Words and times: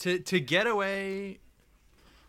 to 0.00 0.18
to 0.18 0.40
get 0.40 0.66
away 0.66 1.38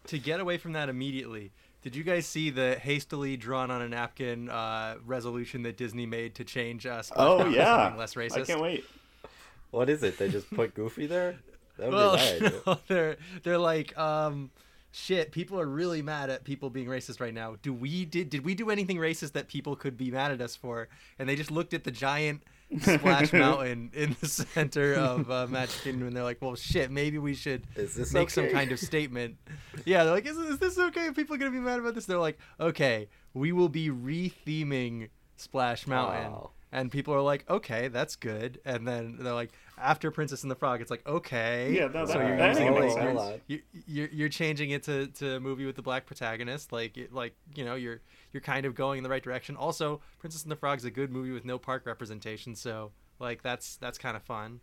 to 0.07 0.17
get 0.17 0.39
away 0.39 0.57
from 0.57 0.73
that 0.73 0.89
immediately 0.89 1.51
did 1.81 1.95
you 1.95 2.03
guys 2.03 2.27
see 2.27 2.49
the 2.49 2.75
hastily 2.75 3.37
drawn 3.37 3.71
on 3.71 3.81
a 3.81 3.89
napkin 3.89 4.49
uh, 4.49 4.95
resolution 5.05 5.63
that 5.63 5.77
disney 5.77 6.05
made 6.05 6.35
to 6.35 6.43
change 6.43 6.85
us 6.85 7.11
Oh 7.15 7.37
Mountain 7.39 7.53
to 7.53 7.57
yeah, 7.59 7.95
less 7.97 8.13
racist 8.15 8.43
I 8.43 8.45
can't 8.45 8.61
wait. 8.61 8.85
What 9.71 9.89
is 9.89 10.03
it? 10.03 10.17
They 10.17 10.27
just 10.27 10.53
put 10.53 10.73
Goofy 10.73 11.07
there? 11.07 11.37
That 11.77 11.89
would 11.89 11.95
well 11.95 12.17
be 12.39 12.41
my 12.41 12.51
no, 12.67 12.79
they're 12.87 13.17
they're 13.43 13.57
like 13.57 13.97
um 13.97 14.51
shit 14.91 15.31
people 15.31 15.59
are 15.59 15.65
really 15.65 16.01
mad 16.01 16.29
at 16.29 16.43
people 16.43 16.69
being 16.69 16.87
racist 16.87 17.21
right 17.21 17.33
now 17.33 17.55
do 17.61 17.73
we 17.73 18.03
did 18.03 18.29
did 18.29 18.43
we 18.43 18.53
do 18.53 18.69
anything 18.69 18.97
racist 18.97 19.31
that 19.31 19.47
people 19.47 19.75
could 19.75 19.95
be 19.97 20.11
mad 20.11 20.31
at 20.31 20.41
us 20.41 20.55
for 20.55 20.89
and 21.17 21.29
they 21.29 21.35
just 21.35 21.49
looked 21.49 21.73
at 21.73 21.85
the 21.85 21.91
giant 21.91 22.43
splash 22.79 23.33
mountain 23.45 23.91
in 23.93 24.15
the 24.21 24.27
center 24.27 24.93
of 24.93 25.29
uh, 25.29 25.47
magic 25.47 25.81
kingdom 25.81 26.07
and 26.07 26.15
they're 26.15 26.23
like 26.23 26.41
well 26.41 26.55
shit 26.55 26.89
maybe 26.91 27.17
we 27.17 27.33
should 27.33 27.65
Is 27.75 27.95
this 27.95 28.13
make 28.13 28.29
some 28.29 28.47
kind 28.49 28.71
of 28.71 28.79
statement 28.79 29.35
yeah 29.85 30.03
they're 30.03 30.13
like 30.13 30.25
is, 30.25 30.37
is 30.37 30.59
this 30.59 30.77
okay 30.77 31.09
People 31.11 31.11
are 31.11 31.13
people 31.13 31.37
gonna 31.37 31.51
be 31.51 31.59
mad 31.59 31.79
about 31.79 31.95
this 31.95 32.05
they're 32.05 32.17
like 32.17 32.37
okay 32.59 33.09
we 33.33 33.51
will 33.51 33.69
be 33.69 33.89
re-theming 33.89 35.09
splash 35.35 35.87
mountain 35.87 36.31
Wow. 36.31 36.51
and 36.71 36.91
people 36.91 37.13
are 37.13 37.21
like 37.21 37.49
okay 37.49 37.87
that's 37.87 38.15
good 38.15 38.59
and 38.65 38.87
then 38.87 39.17
they're 39.19 39.33
like 39.33 39.51
after 39.77 40.11
princess 40.11 40.43
and 40.43 40.51
the 40.51 40.55
frog 40.55 40.79
it's 40.81 40.91
like 40.91 41.05
okay 41.07 41.73
Yeah, 41.73 41.87
no, 41.87 42.05
so 42.05 42.13
that- 42.13 42.27
you're 42.27 42.37
that 42.37 42.49
using 42.49 42.73
makes 42.79 42.93
sense. 42.93 43.17
Hold 43.19 43.33
on. 43.33 43.41
you're 43.87 44.07
you're 44.11 44.29
changing 44.29 44.69
it 44.71 44.83
to, 44.83 45.07
to 45.07 45.35
a 45.37 45.39
movie 45.39 45.65
with 45.65 45.75
the 45.75 45.81
black 45.81 46.05
protagonist 46.05 46.71
like 46.71 46.97
it, 46.97 47.11
like 47.13 47.33
you 47.55 47.65
know 47.65 47.75
you're 47.75 47.99
you're 48.33 48.41
kind 48.41 48.65
of 48.65 48.75
going 48.75 48.97
in 48.97 49.03
the 49.03 49.09
right 49.09 49.23
direction 49.23 49.55
also 49.55 50.01
princess 50.19 50.43
and 50.43 50.51
the 50.51 50.55
frog's 50.55 50.83
is 50.83 50.87
a 50.87 50.91
good 50.91 51.11
movie 51.11 51.31
with 51.31 51.45
no 51.45 51.57
park 51.57 51.85
representation 51.85 52.55
so 52.55 52.91
like 53.19 53.41
that's 53.43 53.75
that's 53.77 53.97
kind 53.97 54.15
of 54.17 54.23
fun 54.23 54.59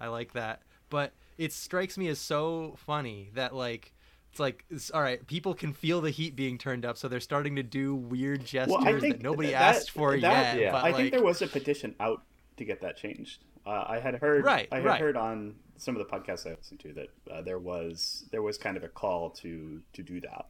i 0.00 0.06
like 0.06 0.32
that 0.32 0.62
but 0.88 1.12
it 1.38 1.52
strikes 1.52 1.96
me 1.98 2.08
as 2.08 2.18
so 2.18 2.74
funny 2.76 3.30
that 3.34 3.54
like 3.54 3.92
it's 4.30 4.38
like 4.40 4.64
it's, 4.70 4.90
all 4.90 5.02
right 5.02 5.26
people 5.26 5.54
can 5.54 5.72
feel 5.72 6.00
the 6.00 6.10
heat 6.10 6.36
being 6.36 6.56
turned 6.58 6.84
up 6.84 6.96
so 6.96 7.08
they're 7.08 7.20
starting 7.20 7.56
to 7.56 7.62
do 7.62 7.94
weird 7.94 8.44
gestures 8.44 8.76
Well, 8.82 9.00
that 9.00 9.20
nobody 9.22 9.50
that- 9.50 9.76
asked 9.76 9.90
for 9.90 10.18
that- 10.18 10.56
yet 10.56 10.62
yeah. 10.62 10.72
but 10.72 10.78
I 10.78 10.82
like, 10.90 10.96
think 10.96 11.10
there 11.12 11.22
was 11.22 11.42
a 11.42 11.46
petition 11.46 11.94
out 12.00 12.22
to 12.56 12.64
get 12.64 12.80
that 12.82 12.96
changed. 12.96 13.44
Uh, 13.66 13.84
I 13.88 14.00
had 14.00 14.14
heard, 14.16 14.44
Right, 14.44 14.68
I 14.72 14.76
had 14.76 14.84
right. 14.84 15.00
heard 15.00 15.16
on 15.16 15.54
some 15.76 15.96
of 15.96 16.06
the 16.06 16.14
podcasts 16.14 16.46
I 16.46 16.54
listened 16.54 16.80
to 16.80 16.92
that 16.94 17.08
uh, 17.30 17.42
there 17.42 17.58
was 17.58 18.24
there 18.30 18.42
was 18.42 18.56
kind 18.58 18.76
of 18.76 18.84
a 18.84 18.88
call 18.88 19.30
to 19.30 19.80
to 19.94 20.02
do 20.02 20.20
that. 20.20 20.46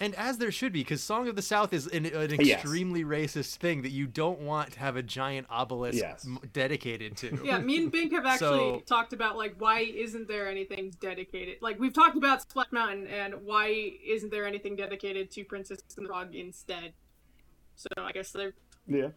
And 0.00 0.14
as 0.14 0.38
there 0.38 0.50
should 0.50 0.72
be, 0.72 0.80
because 0.80 1.02
Song 1.02 1.28
of 1.28 1.36
the 1.36 1.42
South 1.42 1.72
is 1.72 1.86
an, 1.86 2.06
an 2.06 2.30
Yes. 2.40 2.60
extremely 2.62 3.04
racist 3.04 3.56
thing 3.56 3.82
that 3.82 3.90
you 3.90 4.06
don't 4.06 4.40
want 4.40 4.72
to 4.72 4.78
have 4.78 4.96
a 4.96 5.02
giant 5.02 5.46
obelisk 5.50 5.98
Yes. 5.98 6.24
m- 6.26 6.38
dedicated 6.52 7.16
to. 7.18 7.38
Yeah, 7.44 7.58
me 7.58 7.76
and 7.78 7.92
Bink 7.92 8.12
have 8.12 8.24
actually 8.26 8.58
So- 8.58 8.82
talked 8.86 9.12
about 9.12 9.36
like 9.36 9.54
why 9.58 9.80
isn't 9.80 10.28
there 10.28 10.48
anything 10.48 10.94
dedicated? 11.00 11.58
Like 11.60 11.78
we've 11.78 11.92
talked 11.92 12.16
about 12.16 12.42
Splash 12.42 12.72
Mountain 12.72 13.06
and 13.08 13.34
why 13.44 13.68
isn't 14.04 14.30
there 14.30 14.46
anything 14.46 14.76
dedicated 14.76 15.30
to 15.32 15.44
Princess 15.44 15.80
and 15.96 16.06
the 16.06 16.08
Frog 16.08 16.34
instead? 16.34 16.92
So 17.76 17.88
I 17.98 18.12
guess 18.12 18.32
they're 18.32 18.54
Yeah. 18.86 19.08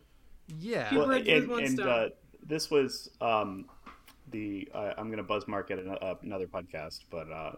Yeah. 0.59 0.94
Well, 0.95 1.11
and, 1.11 1.28
and 1.28 1.80
uh, 1.80 2.09
this 2.45 2.70
was 2.70 3.09
um, 3.22 3.70
the 4.31 4.67
uh, 4.73 4.94
I'm 4.98 5.09
gonna 5.09 5.23
buzz 5.23 5.48
mark 5.48 5.72
at 5.72 5.80
an, 5.80 5.89
uh, 6.02 6.16
another 6.22 6.48
podcast, 6.48 7.02
but 7.09 7.31
uh, 7.31 7.54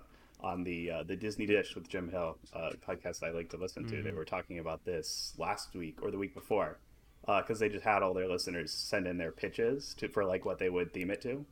on 0.45 0.63
the 0.63 0.91
uh, 0.91 1.03
the 1.03 1.15
Disney 1.15 1.45
Dish 1.47 1.73
with 1.75 1.89
Jim 1.89 2.07
Hill 2.09 2.37
uh, 2.53 2.69
podcast 2.87 3.23
I 3.23 3.31
like 3.31 3.49
to 3.49 3.57
listen 3.57 3.83
to, 3.85 3.89
they 3.89 4.09
Mm-hmm. 4.09 4.15
were 4.17 4.25
talking 4.25 4.59
about 4.59 4.85
this 4.85 5.33
last 5.37 5.75
week 5.75 5.97
or 6.03 6.11
the 6.11 6.17
week 6.17 6.33
before 6.35 6.77
because 7.25 7.57
they 7.59 7.69
just 7.69 7.83
had 7.83 8.03
all 8.03 8.13
their 8.13 8.27
listeners 8.29 8.71
send 8.71 9.07
in 9.07 9.17
their 9.17 9.31
pitches 9.31 9.95
to 9.95 10.07
for 10.07 10.23
like 10.23 10.45
what 10.45 10.59
they 10.59 10.69
would 10.69 10.93
theme 10.93 11.09
it 11.09 11.21
to. 11.21 11.43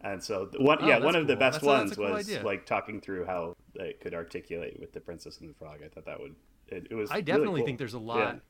And 0.00 0.20
so 0.22 0.50
one, 0.58 0.78
Oh, 0.82 0.88
yeah, 0.88 0.98
one 0.98 1.14
of 1.14 1.28
the 1.28 1.36
best 1.36 1.60
That's 1.60 1.62
a- 1.62 1.66
that's 1.66 1.80
ones 1.80 1.96
cool 1.96 2.10
was 2.16 2.28
idea. 2.28 2.42
like 2.44 2.66
talking 2.66 3.00
through 3.00 3.24
how 3.26 3.54
they 3.78 3.92
could 3.92 4.14
articulate 4.14 4.80
with 4.80 4.92
the 4.92 5.00
Princess 5.00 5.38
and 5.40 5.48
the 5.48 5.54
Frog. 5.54 5.78
I 5.84 5.88
thought 5.88 6.06
that 6.06 6.18
would 6.20 6.34
it, 6.68 6.88
it 6.90 6.94
was. 6.96 7.10
I 7.10 7.14
really 7.14 7.22
definitely 7.22 7.60
cool. 7.60 7.66
think 7.66 7.78
there's 7.78 7.94
a 7.94 7.98
Yeah. 7.98 8.14
lot. 8.14 8.40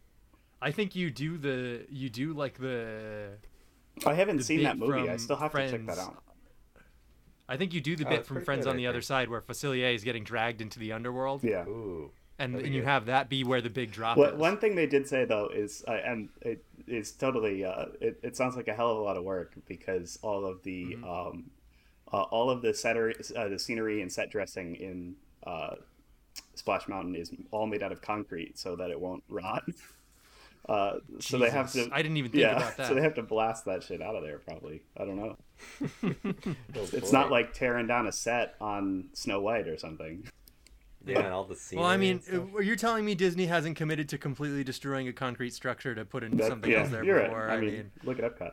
I 0.63 0.71
think 0.71 0.97
you 0.97 1.11
do 1.11 1.37
the 1.37 1.85
you 1.91 2.09
do 2.09 2.33
like 2.33 2.57
the. 2.59 3.33
I 4.07 4.15
haven't 4.15 4.39
the 4.39 4.45
seen 4.45 4.63
that 4.63 4.79
movie. 4.79 5.11
I 5.11 5.19
still 5.19 5.37
have 5.37 5.53
to 5.53 5.71
check 5.71 5.85
that 5.87 5.99
out. 5.99 6.23
I 7.49 7.57
think 7.57 7.75
you 7.75 7.81
do 7.81 7.97
the 7.97 8.07
Oh, 8.07 8.11
bit 8.11 8.19
it's 8.21 8.29
from 8.29 8.45
Friends 8.45 8.65
good, 8.65 8.71
on 8.71 8.77
the 8.77 8.87
other 8.87 9.01
side 9.03 9.29
where 9.29 9.41
Facilier 9.41 9.95
is 9.95 10.05
getting 10.05 10.25
dragged 10.25 10.61
into 10.61 10.79
the 10.79 10.93
underworld, 10.93 11.43
Yeah. 11.45 11.67
Ooh. 11.67 12.11
and, 12.39 12.55
and 12.57 12.75
you 12.75 12.83
have 12.83 13.07
that 13.07 13.29
be 13.29 13.45
where 13.45 13.61
the 13.61 13.71
big 13.71 13.93
drop 13.93 14.17
What, 14.17 14.35
is. 14.35 14.39
one 14.39 14.59
thing 14.59 14.75
they 14.75 14.87
did 14.87 15.07
say 15.09 15.25
though 15.25 15.49
is, 15.53 15.85
uh, 15.87 15.93
and 15.93 16.29
it 16.41 16.65
is 16.87 17.13
totally, 17.13 17.65
uh, 17.65 17.87
it, 18.01 18.19
it 18.23 18.37
sounds 18.37 18.57
like 18.57 18.69
a 18.69 18.75
hell 18.75 18.91
of 18.91 18.99
a 18.99 19.01
lot 19.01 19.17
of 19.17 19.25
work 19.25 19.53
because 19.69 20.19
all 20.23 20.45
of 20.47 20.63
the, 20.63 20.85
Mm-hmm. 20.97 21.05
um, 21.05 21.45
uh, 22.13 22.23
all 22.25 22.51
of 22.51 22.61
the 22.63 22.75
set, 22.75 22.97
uh, 22.97 23.49
the 23.49 23.59
scenery 23.59 24.03
and 24.03 24.13
set 24.13 24.31
dressing 24.31 24.75
in 24.77 25.15
uh, 25.47 25.77
Splash 26.55 26.87
Mountain 26.87 27.15
is 27.17 27.33
all 27.51 27.67
made 27.67 27.83
out 27.83 27.91
of 27.91 28.03
concrete 28.03 28.59
so 28.59 28.77
that 28.77 28.91
it 28.91 29.01
won't 29.01 29.25
rot. 29.31 29.65
Uh, 30.69 30.99
so 31.19 31.39
they 31.39 31.51
have 31.51 31.73
to. 31.73 31.89
I 31.91 32.03
didn't 32.03 32.19
even 32.19 32.31
think 32.31 32.43
yeah, 32.43 32.57
about 32.57 32.77
that. 32.77 32.87
so 32.89 32.95
they 32.95 33.01
have 33.01 33.15
to 33.15 33.23
blast 33.23 33.65
that 33.65 33.83
shit 33.83 34.01
out 34.03 34.15
of 34.15 34.23
there. 34.23 34.39
Probably. 34.39 34.83
I 34.97 35.05
don't 35.05 35.17
know. 35.17 35.37
Oh, 36.05 36.89
It's 36.93 37.13
not 37.13 37.31
like 37.31 37.53
tearing 37.53 37.87
down 37.87 38.07
a 38.07 38.13
set 38.13 38.55
on 38.61 39.07
Snow 39.13 39.41
White 39.41 39.69
or 39.69 39.77
something. 39.77 40.27
Yeah, 41.05 41.19
and 41.21 41.29
all 41.33 41.45
the 41.45 41.57
scenery. 41.57 41.83
Well, 41.83 41.91
I 41.91 41.97
mean, 41.97 42.21
stuff. 42.23 42.45
uh, 42.55 42.61
you're 42.61 42.77
telling 42.77 43.05
me 43.05 43.15
Disney 43.17 43.47
hasn't 43.47 43.77
committed 43.77 44.09
to 44.11 44.19
completely 44.19 44.63
destroying 44.63 45.09
a 45.09 45.13
concrete 45.13 45.53
structure 45.53 45.95
to 45.97 46.05
put 46.05 46.23
in 46.23 46.37
That- 46.37 46.47
something 46.49 46.71
yeah, 46.71 46.81
else 46.83 46.91
there 46.91 47.05
you're 47.05 47.21
before. 47.23 47.47
right. 47.47 47.51
I, 47.51 47.55
I 47.57 47.61
mean, 47.61 47.73
mean, 47.73 47.91
look 48.05 48.19
at 48.21 48.39
Epcot. 48.39 48.53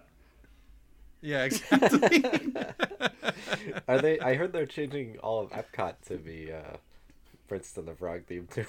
yeah, 1.22 1.44
exactly. 1.44 2.24
Are 3.88 4.00
they? 4.02 4.19
I 4.19 4.34
heard 4.36 4.52
they're 4.52 4.66
changing 4.66 5.18
all 5.19 5.42
of 5.42 5.50
Epcot 5.52 5.96
to 6.08 6.18
be 6.18 6.52
uh, 6.52 6.78
Prince 7.50 7.76
and 7.76 7.88
the 7.88 7.96
Frog 7.96 8.26
theme 8.26 8.48
too. 8.50 8.64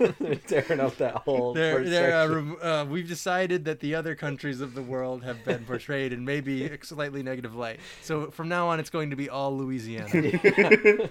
they're 0.18 0.34
tearing 0.36 0.80
up 0.80 0.96
that 0.96 1.16
whole. 1.16 1.52
They're, 1.52 1.76
first 1.76 1.90
they're, 1.90 2.14
uh, 2.14 2.82
uh, 2.82 2.84
we've 2.86 3.06
decided 3.06 3.66
that 3.66 3.80
the 3.80 3.94
other 3.94 4.14
countries 4.14 4.62
of 4.62 4.74
the 4.74 4.82
world 4.82 5.22
have 5.22 5.44
been 5.44 5.64
portrayed 5.64 6.14
in 6.14 6.24
maybe 6.24 6.64
a 6.64 6.82
slightly 6.82 7.22
negative 7.22 7.54
light. 7.54 7.78
So 8.02 8.30
from 8.30 8.48
now 8.48 8.68
on, 8.68 8.80
it's 8.80 8.90
going 8.90 9.10
to 9.10 9.16
be 9.16 9.28
all 9.28 9.56
Louisiana. 9.56 10.08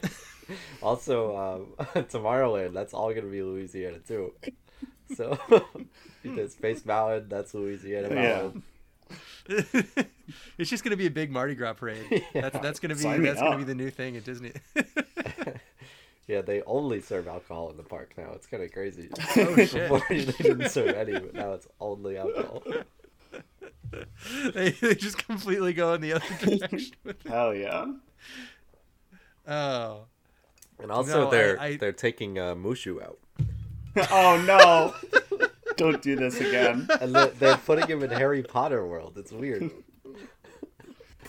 also, 0.82 1.38
um, 1.38 1.86
Tomorrowland. 2.06 2.74
That's 2.74 2.94
all 2.94 3.14
gonna 3.14 3.28
be 3.28 3.44
Louisiana 3.44 4.00
too. 4.00 4.34
So, 5.16 5.40
because 6.24 6.54
Space 6.54 6.86
Mountain, 6.86 7.30
that's 7.30 7.54
Louisiana 7.54 8.14
Yeah. 8.14 8.50
It's 10.60 10.70
just 10.70 10.84
going 10.84 10.92
to 10.92 10.98
be 10.98 11.08
a 11.08 11.12
big 11.12 11.32
Mardi 11.32 11.56
Gras 11.56 11.74
parade. 11.74 12.24
That's 12.34 12.60
that's 12.60 12.80
going 12.80 12.90
to 12.90 12.96
be 12.96 13.02
Sign 13.02 13.24
that's 13.24 13.40
going 13.40 13.54
to 13.54 13.58
be 13.58 13.64
the 13.64 13.74
new 13.74 13.90
thing 13.90 14.16
at 14.18 14.24
Disney. 14.24 14.52
Yeah, 16.30 16.42
they 16.42 16.62
only 16.68 17.02
serve 17.02 17.28
alcohol 17.28 17.72
in 17.72 17.78
the 17.78 17.82
park 17.84 18.14
now. 18.16 18.30
It's 18.36 18.46
kind 18.46 18.62
of 18.62 18.72
crazy. 18.72 19.10
Oh, 19.36 19.56
shit. 19.66 19.90
Before 19.90 20.04
they 20.10 20.26
didn't 20.26 20.70
serve 20.70 20.90
any, 20.96 21.14
but 21.14 21.34
now 21.34 21.54
it's 21.54 21.68
only 21.82 22.18
alcohol. 22.18 22.62
they, 24.54 24.70
they 24.70 24.94
just 24.94 25.18
completely 25.26 25.74
go 25.74 25.96
in 25.96 26.02
the 26.02 26.14
other 26.14 26.26
direction. 26.58 26.94
with. 27.04 27.18
Hell 27.28 27.56
yeah. 27.56 27.86
Oh, 29.48 30.02
And 30.80 30.92
also, 30.92 31.22
No, 31.24 31.28
I- 31.28 31.32
they're 31.32 31.60
I- 31.60 31.78
they're 31.78 31.92
taking 31.94 32.38
uh, 32.38 32.54
Mushu 32.54 33.02
out, 33.02 33.18
oh 34.12 34.44
no! 34.46 34.94
Don't 35.78 36.02
do 36.04 36.16
this 36.16 36.40
again. 36.40 36.88
and 37.02 37.16
they're, 37.16 37.28
they're 37.28 37.58
putting 37.58 37.88
him 37.88 38.04
in 38.04 38.12
Harry 38.12 38.44
Potter 38.44 38.86
world. 38.86 39.14
It's 39.18 39.32
weird. 39.32 39.72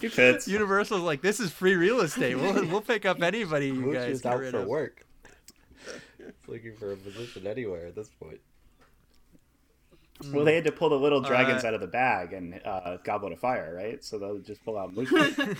He 0.03 0.09
fits. 0.09 0.49
Universal's 0.59 1.03
like 1.03 1.23
this 1.23 1.41
is 1.41 1.51
free 1.51 1.75
real 1.75 2.01
estate. 2.01 2.35
We'll 2.37 2.55
we'll 2.69 2.81
pick 2.81 3.05
up 3.07 3.23
anybody 3.23 3.67
you 3.69 3.93
guys 3.93 4.11
Mushu's 4.17 4.21
get 4.23 4.33
out 4.33 4.39
rid 4.41 4.51
for 4.53 4.59
of. 4.61 4.67
work. 4.67 5.07
It's 6.19 6.49
looking 6.49 6.77
for 6.77 6.93
a 6.93 6.97
position 6.97 7.47
anywhere 7.47 7.87
at 7.87 7.95
this 7.95 8.09
point. 8.21 8.41
Well, 10.33 10.45
they 10.45 10.55
had 10.55 10.65
to 10.65 10.73
pull 10.73 10.91
the 10.91 10.99
little 10.99 11.23
dragons 11.23 11.65
Uh, 11.65 11.69
out 11.69 11.75
of 11.75 11.81
the 11.81 11.87
bag 11.87 12.35
and 12.35 12.61
uh, 12.65 12.99
goblet 13.05 13.33
of 13.33 13.39
fire, 13.41 13.75
right? 13.75 14.05
So 14.05 14.19
they'll 14.19 14.39
just 14.39 14.63
pull 14.65 14.77
out 14.79 14.95
Mushu. 14.95 15.57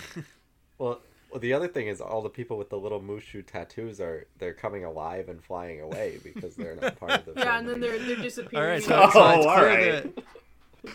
Well, 0.77 1.01
well, 1.31 1.39
the 1.39 1.53
other 1.53 1.67
thing 1.67 1.87
is 1.87 1.99
all 1.99 2.21
the 2.21 2.29
people 2.29 2.57
with 2.59 2.69
the 2.69 2.77
little 2.77 3.01
Mushu 3.01 3.43
tattoos 3.45 3.99
are 3.99 4.27
they're 4.37 4.53
coming 4.53 4.85
alive 4.85 5.29
and 5.29 5.43
flying 5.43 5.81
away 5.81 6.19
because 6.23 6.55
they're 6.55 6.75
not 6.75 6.99
part 6.99 7.11
of 7.13 7.25
the. 7.25 7.33
yeah, 7.41 7.57
and 7.57 7.67
then 7.67 7.79
they're 7.79 7.97
they're 7.97 8.17
All 8.17 8.21
disappearing. 8.23 8.69
right, 8.69 8.83
so, 8.83 8.95
Oh, 8.95 9.09
so 9.09 9.29
it's 9.29 9.45
all 9.47 9.57
clear 9.57 9.67
right. 9.67 10.15
that 10.15 10.23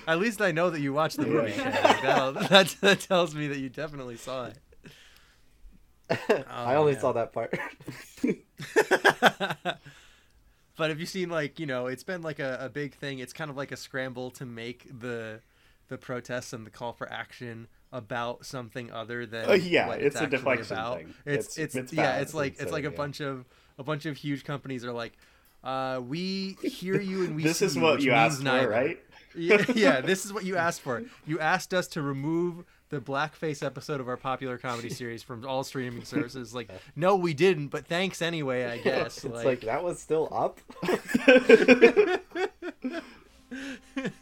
at 0.06 0.18
least 0.18 0.40
I 0.42 0.52
know 0.52 0.70
that 0.70 0.80
you 0.80 0.92
watched 0.92 1.16
the 1.16 1.26
movie. 1.26 1.52
Yeah. 1.56 2.32
That 2.48 2.74
that 2.80 3.00
tells 3.00 3.34
me 3.34 3.46
that 3.48 3.58
you 3.58 3.68
definitely 3.68 4.16
saw 4.16 4.46
it. 4.46 4.58
I 6.48 6.74
Oh, 6.74 6.80
only 6.80 6.92
man. 6.92 7.00
saw 7.00 7.12
that 7.12 7.32
part. 7.32 7.52
but 10.76 10.90
have 10.90 11.00
you 11.00 11.06
seen 11.06 11.28
like 11.30 11.58
you 11.58 11.66
know 11.66 11.86
it's 11.86 12.02
been 12.02 12.22
like 12.22 12.38
a, 12.38 12.58
a 12.60 12.68
big 12.68 12.94
thing 12.94 13.18
it's 13.18 13.32
kind 13.32 13.50
of 13.50 13.56
like 13.56 13.72
a 13.72 13.76
scramble 13.76 14.30
to 14.32 14.44
make 14.46 14.86
the 15.00 15.40
the 15.88 15.96
protests 15.98 16.52
and 16.52 16.66
the 16.66 16.70
call 16.70 16.92
for 16.92 17.10
action 17.12 17.68
about 17.92 18.44
something 18.44 18.90
other 18.92 19.24
than 19.24 19.44
Oh, 19.48 19.52
yeah, 19.54 19.86
what 19.86 20.00
it's 20.02 20.20
a 20.20 20.26
deflection 20.26 20.76
about. 20.76 20.98
thing. 20.98 21.14
it's 21.24 21.56
It's- 21.56 21.58
it's, 21.58 21.74
it's 21.76 21.92
yeah 21.92 22.16
it's 22.18 22.34
like 22.34 22.54
It's, 22.54 22.62
it's 22.62 22.70
uh, 22.72 22.74
like 22.74 22.84
a 22.84 22.90
yeah. 22.90 22.96
bunch 22.96 23.20
of 23.20 23.44
a 23.78 23.84
bunch 23.84 24.04
of 24.06 24.16
huge 24.16 24.44
companies 24.44 24.84
are 24.84 24.92
like 24.92 25.12
uh, 25.64 26.00
we 26.06 26.56
hear 26.62 27.00
you 27.00 27.24
and 27.24 27.34
we 27.36 27.42
this 27.42 27.58
see 27.58 27.64
is 27.66 27.76
what 27.78 27.96
which 27.96 28.04
you 28.04 28.12
asked 28.12 28.42
for, 28.42 28.68
right? 28.68 29.00
Yeah, 29.36 29.64
yeah, 29.74 30.00
this 30.00 30.24
is 30.24 30.32
what 30.32 30.44
you 30.44 30.56
asked 30.56 30.80
for. 30.80 31.02
You 31.26 31.38
asked 31.40 31.72
us 31.74 31.86
to 31.88 32.02
remove 32.02 32.64
the 32.88 33.00
blackface 33.00 33.64
episode 33.64 34.00
of 34.00 34.08
our 34.08 34.16
popular 34.16 34.58
comedy 34.58 34.88
series 35.00 35.22
from 35.22 35.44
all 35.46 35.64
streaming 35.64 36.04
services. 36.04 36.54
Like, 36.54 36.70
no, 36.94 37.16
we 37.16 37.34
didn't, 37.34 37.68
but 37.68 37.86
thanks 37.86 38.22
anyway. 38.22 38.64
I 38.66 38.78
guess. 38.82 39.24
it's 39.24 39.44
like, 39.44 39.60
that 39.62 39.82
was 39.82 39.98
still 40.00 40.28
up. 40.32 40.60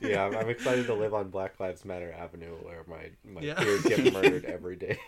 yeah, 0.01 0.25
I'm, 0.25 0.37
I'm 0.37 0.49
excited 0.49 0.87
to 0.87 0.95
live 0.95 1.15
on 1.15 1.31
Black 1.31 1.59
Lives 1.59 1.85
Matter 1.85 2.13
Avenue, 2.13 2.55
where 2.63 2.85
my 2.87 3.11
my 3.31 3.41
Yeah. 3.41 3.55
peers 3.55 3.83
get 3.83 4.13
murdered 4.13 4.45
every 4.45 4.77
day. 4.77 4.99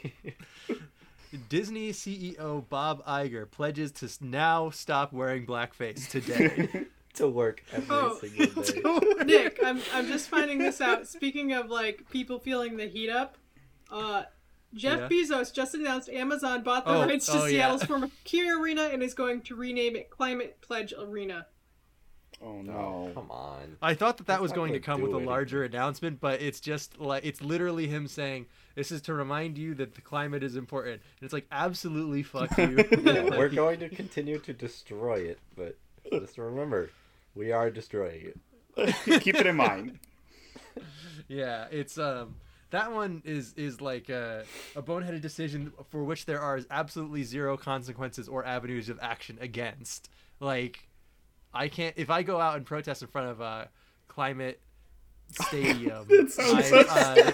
Disney 1.48 1.92
CEO 1.92 2.66
Bob 2.68 3.04
Iger 3.04 3.50
pledges 3.50 3.92
to 3.92 4.08
now 4.24 4.70
stop 4.70 5.12
wearing 5.12 5.44
blackface 5.46 6.08
today. 6.08 6.86
To 7.16 7.28
work 7.28 7.62
every 7.72 7.86
Oh. 7.94 8.18
single 8.20 9.00
day. 9.18 9.24
Nick, 9.24 9.60
I'm 9.64 9.80
I'm 9.94 10.06
just 10.06 10.28
finding 10.28 10.58
this 10.58 10.80
out. 10.80 11.06
Speaking 11.06 11.52
of 11.52 11.68
like 11.70 12.08
people 12.10 12.38
feeling 12.38 12.76
the 12.76 12.86
heat 12.86 13.08
up, 13.10 13.36
uh, 13.90 14.24
Jeff 14.74 15.00
Yeah. 15.00 15.08
Bezos 15.08 15.52
just 15.52 15.74
announced 15.74 16.08
Amazon 16.10 16.62
bought 16.62 16.84
the 16.84 16.92
Oh, 16.92 17.06
rights 17.06 17.26
to 17.26 17.32
oh, 17.40 17.44
yeah. 17.46 17.62
Seattle's 17.62 17.84
former 17.84 18.10
KeyArena 18.26 18.92
and 18.92 19.02
is 19.02 19.14
going 19.14 19.40
to 19.42 19.54
rename 19.56 19.96
it 19.96 20.10
Climate 20.10 20.58
Pledge 20.60 20.92
Arena. 20.98 21.46
Oh 22.42 22.48
Oh, 22.48 22.60
no. 22.60 23.10
come 23.14 23.30
on. 23.30 23.78
I 23.80 23.94
thought 23.94 24.18
that 24.18 24.26
that 24.26 24.34
That's 24.34 24.42
was 24.42 24.52
going 24.52 24.74
to 24.74 24.80
come 24.80 25.00
with 25.00 25.12
do 25.12 25.14
a 25.14 25.16
anything. 25.20 25.30
larger 25.30 25.64
announcement, 25.64 26.20
but 26.20 26.42
it's 26.42 26.60
just 26.60 26.98
like 27.00 27.24
it's 27.24 27.40
literally 27.40 27.86
him 27.86 28.06
saying, 28.08 28.44
"This 28.74 28.92
is 28.92 29.00
to 29.02 29.14
remind 29.14 29.56
you 29.56 29.74
that 29.76 29.94
the 29.94 30.02
climate 30.02 30.42
is 30.42 30.54
important." 30.54 31.00
And 31.18 31.24
it's 31.24 31.32
like, 31.32 31.46
absolutely, 31.50 32.22
fuck 32.22 32.58
you. 32.58 32.76
Yeah, 33.02 33.30
we're 33.38 33.48
going 33.64 33.80
to 33.80 33.88
continue 33.88 34.38
to 34.40 34.52
destroy 34.52 35.20
it, 35.20 35.38
but 35.56 35.78
just 36.12 36.36
remember, 36.36 36.90
we 37.36 37.52
are 37.52 37.70
destroying 37.70 38.32
it. 38.76 38.94
Keep 39.22 39.36
it 39.36 39.46
in 39.46 39.56
mind. 39.56 39.98
Yeah, 41.28 41.66
it's 41.70 41.98
um 41.98 42.36
that 42.70 42.92
one 42.92 43.22
is 43.24 43.52
is 43.56 43.80
like 43.80 44.08
a, 44.08 44.44
a 44.74 44.82
boneheaded 44.82 45.20
decision 45.20 45.72
for 45.90 46.02
which 46.04 46.26
there 46.26 46.40
are 46.40 46.60
absolutely 46.70 47.22
zero 47.22 47.56
consequences 47.56 48.28
or 48.28 48.44
avenues 48.44 48.88
of 48.88 48.98
action 49.00 49.38
against. 49.40 50.08
Like, 50.40 50.88
I 51.54 51.68
can't 51.68 51.94
if 51.96 52.10
I 52.10 52.22
go 52.22 52.40
out 52.40 52.56
and 52.56 52.66
protest 52.66 53.02
in 53.02 53.08
front 53.08 53.28
of 53.30 53.40
a 53.40 53.68
climate 54.08 54.60
stadium. 55.30 56.06
That 56.08 56.30
sounds 56.32 56.68
so 56.68 56.80
uh, 56.88 57.32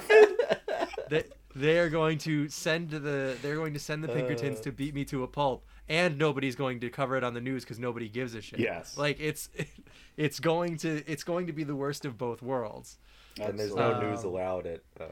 they, 1.08 1.24
they 1.54 1.78
are 1.78 1.88
going 1.90 2.18
to 2.18 2.48
send 2.48 2.90
the 2.90 3.36
they're 3.42 3.56
going 3.56 3.74
to 3.74 3.80
send 3.80 4.04
the 4.04 4.08
Pinkertons 4.08 4.60
Uh. 4.60 4.62
to 4.64 4.72
beat 4.72 4.94
me 4.94 5.04
to 5.06 5.22
a 5.22 5.26
pulp, 5.26 5.64
and 5.92 6.16
nobody's 6.18 6.56
going 6.56 6.80
to 6.80 6.88
cover 6.88 7.16
it 7.18 7.22
on 7.22 7.34
the 7.34 7.40
news 7.40 7.64
because 7.64 7.78
nobody 7.78 8.08
gives 8.08 8.34
a 8.34 8.40
shit. 8.40 8.58
Yes. 8.58 8.96
like 8.96 9.20
it's 9.20 9.50
it's 10.16 10.40
going 10.40 10.78
to 10.78 11.02
it's 11.06 11.22
going 11.22 11.46
to 11.46 11.52
be 11.52 11.64
the 11.64 11.76
worst 11.76 12.04
of 12.06 12.16
both 12.16 12.40
worlds. 12.42 12.98
And 13.40 13.58
there's 13.58 13.74
no 13.74 13.94
Um, 13.94 14.10
news 14.10 14.24
allowed 14.24 14.66
at. 14.66 14.80
Uh, 14.98 15.04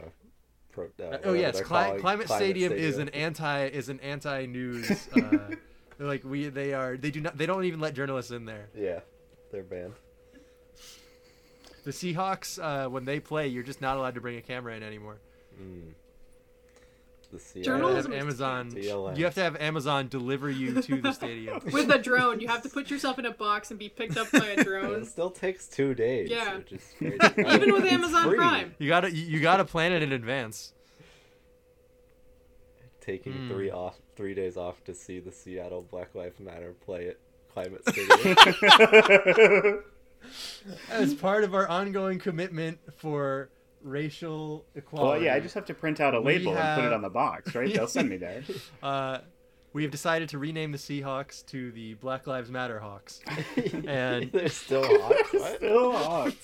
pro, 0.72 0.86
uh, 0.86 1.18
oh 1.24 1.34
yes, 1.34 1.54
they're 1.56 1.64
Cli- 1.64 1.84
calling 1.84 2.00
Climate, 2.00 2.28
Stadium, 2.28 2.72
is 2.72 2.98
an 2.98 3.10
anti 3.10 3.66
is 3.66 3.88
an 3.88 4.00
anti 4.00 4.46
news. 4.46 5.08
Uh, 6.02 6.06
like 6.06 6.24
we 6.24 6.48
they 6.48 6.72
are 6.72 6.96
they 6.96 7.10
do 7.10 7.20
not 7.20 7.36
they 7.36 7.44
don't 7.44 7.64
even 7.64 7.78
let 7.78 7.92
journalists 7.92 8.30
in 8.30 8.46
there. 8.46 8.70
Yeah, 8.74 9.00
they're 9.52 9.62
banned. 9.62 9.92
The 11.84 11.90
Seahawks 11.90 12.58
uh, 12.58 12.88
when 12.88 13.04
they 13.04 13.20
play, 13.20 13.48
you're 13.48 13.62
just 13.62 13.82
not 13.82 13.98
allowed 13.98 14.14
to 14.14 14.20
bring 14.22 14.38
a 14.38 14.40
camera 14.40 14.74
in 14.74 14.82
anymore. 14.82 15.18
Mm. 15.60 15.92
The 17.32 17.36
You 17.36 17.40
CIA. 17.40 17.62
have 17.62 17.64
to 17.64 17.70
have 17.70 17.80
Journalism 17.80 18.12
Amazon. 18.12 18.70
TLM. 18.72 19.16
You 19.16 19.24
have 19.24 19.34
to 19.34 19.40
have 19.42 19.56
Amazon 19.56 20.08
deliver 20.08 20.50
you 20.50 20.80
to 20.82 21.00
the 21.00 21.12
stadium. 21.12 21.60
With 21.72 21.88
a 21.90 21.98
drone, 21.98 22.40
you 22.40 22.48
have 22.48 22.62
to 22.62 22.68
put 22.68 22.90
yourself 22.90 23.18
in 23.20 23.26
a 23.26 23.30
box 23.32 23.70
and 23.70 23.78
be 23.78 23.88
picked 23.88 24.16
up 24.16 24.30
by 24.32 24.46
a 24.56 24.64
drone. 24.64 25.02
It 25.02 25.06
still 25.06 25.30
takes 25.30 25.66
two 25.68 25.94
days. 25.94 26.28
Yeah. 26.28 26.56
Which 26.56 26.72
is 26.72 26.82
crazy. 26.98 27.18
Even 27.54 27.72
with 27.72 27.84
Amazon. 27.84 28.34
Prime. 28.34 28.74
You 28.78 28.88
gotta 28.88 29.14
you 29.14 29.24
you 29.24 29.40
gotta 29.40 29.64
plan 29.64 29.92
it 29.92 30.02
in 30.02 30.12
advance. 30.12 30.72
Taking 33.00 33.32
Hmm. 33.32 33.48
three 33.48 33.70
off, 33.70 33.96
three 34.16 34.34
days 34.34 34.56
off 34.56 34.82
to 34.84 34.94
see 34.94 35.20
the 35.20 35.32
Seattle 35.32 35.82
Black 35.90 36.14
Lives 36.14 36.38
Matter 36.40 36.74
play 36.84 37.08
at 37.08 37.16
Climate 37.52 37.82
Stadium. 37.88 38.36
As 40.90 41.14
part 41.14 41.44
of 41.44 41.54
our 41.54 41.66
ongoing 41.66 42.18
commitment 42.18 42.78
for 42.98 43.48
racial 43.82 44.64
equality. 44.74 45.10
well, 45.10 45.22
yeah, 45.22 45.34
I 45.34 45.40
just 45.40 45.54
have 45.54 45.64
to 45.66 45.74
print 45.74 46.00
out 46.00 46.14
a 46.14 46.20
We 46.20 46.38
label 46.38 46.56
and 46.56 46.80
put 46.80 46.86
it 46.86 46.92
on 46.92 47.02
the 47.02 47.10
box, 47.10 47.54
right? 47.54 47.72
They'll 47.72 47.86
send 47.88 48.08
me 48.08 48.16
there. 48.16 48.42
Uh, 48.82 49.18
we 49.72 49.82
have 49.84 49.92
decided 49.92 50.28
to 50.30 50.38
rename 50.38 50.72
the 50.72 50.78
Seahawks 50.78 51.46
to 51.46 51.70
the 51.72 51.94
Black 51.94 52.26
Lives 52.26 52.50
Matter 52.50 52.80
Hawks. 52.80 53.20
And- 53.86 54.32
they're 54.32 54.48
still 54.48 54.82
hot. 55.02 55.14
What? 55.32 55.56
Still 55.56 55.92
hot. 55.92 56.34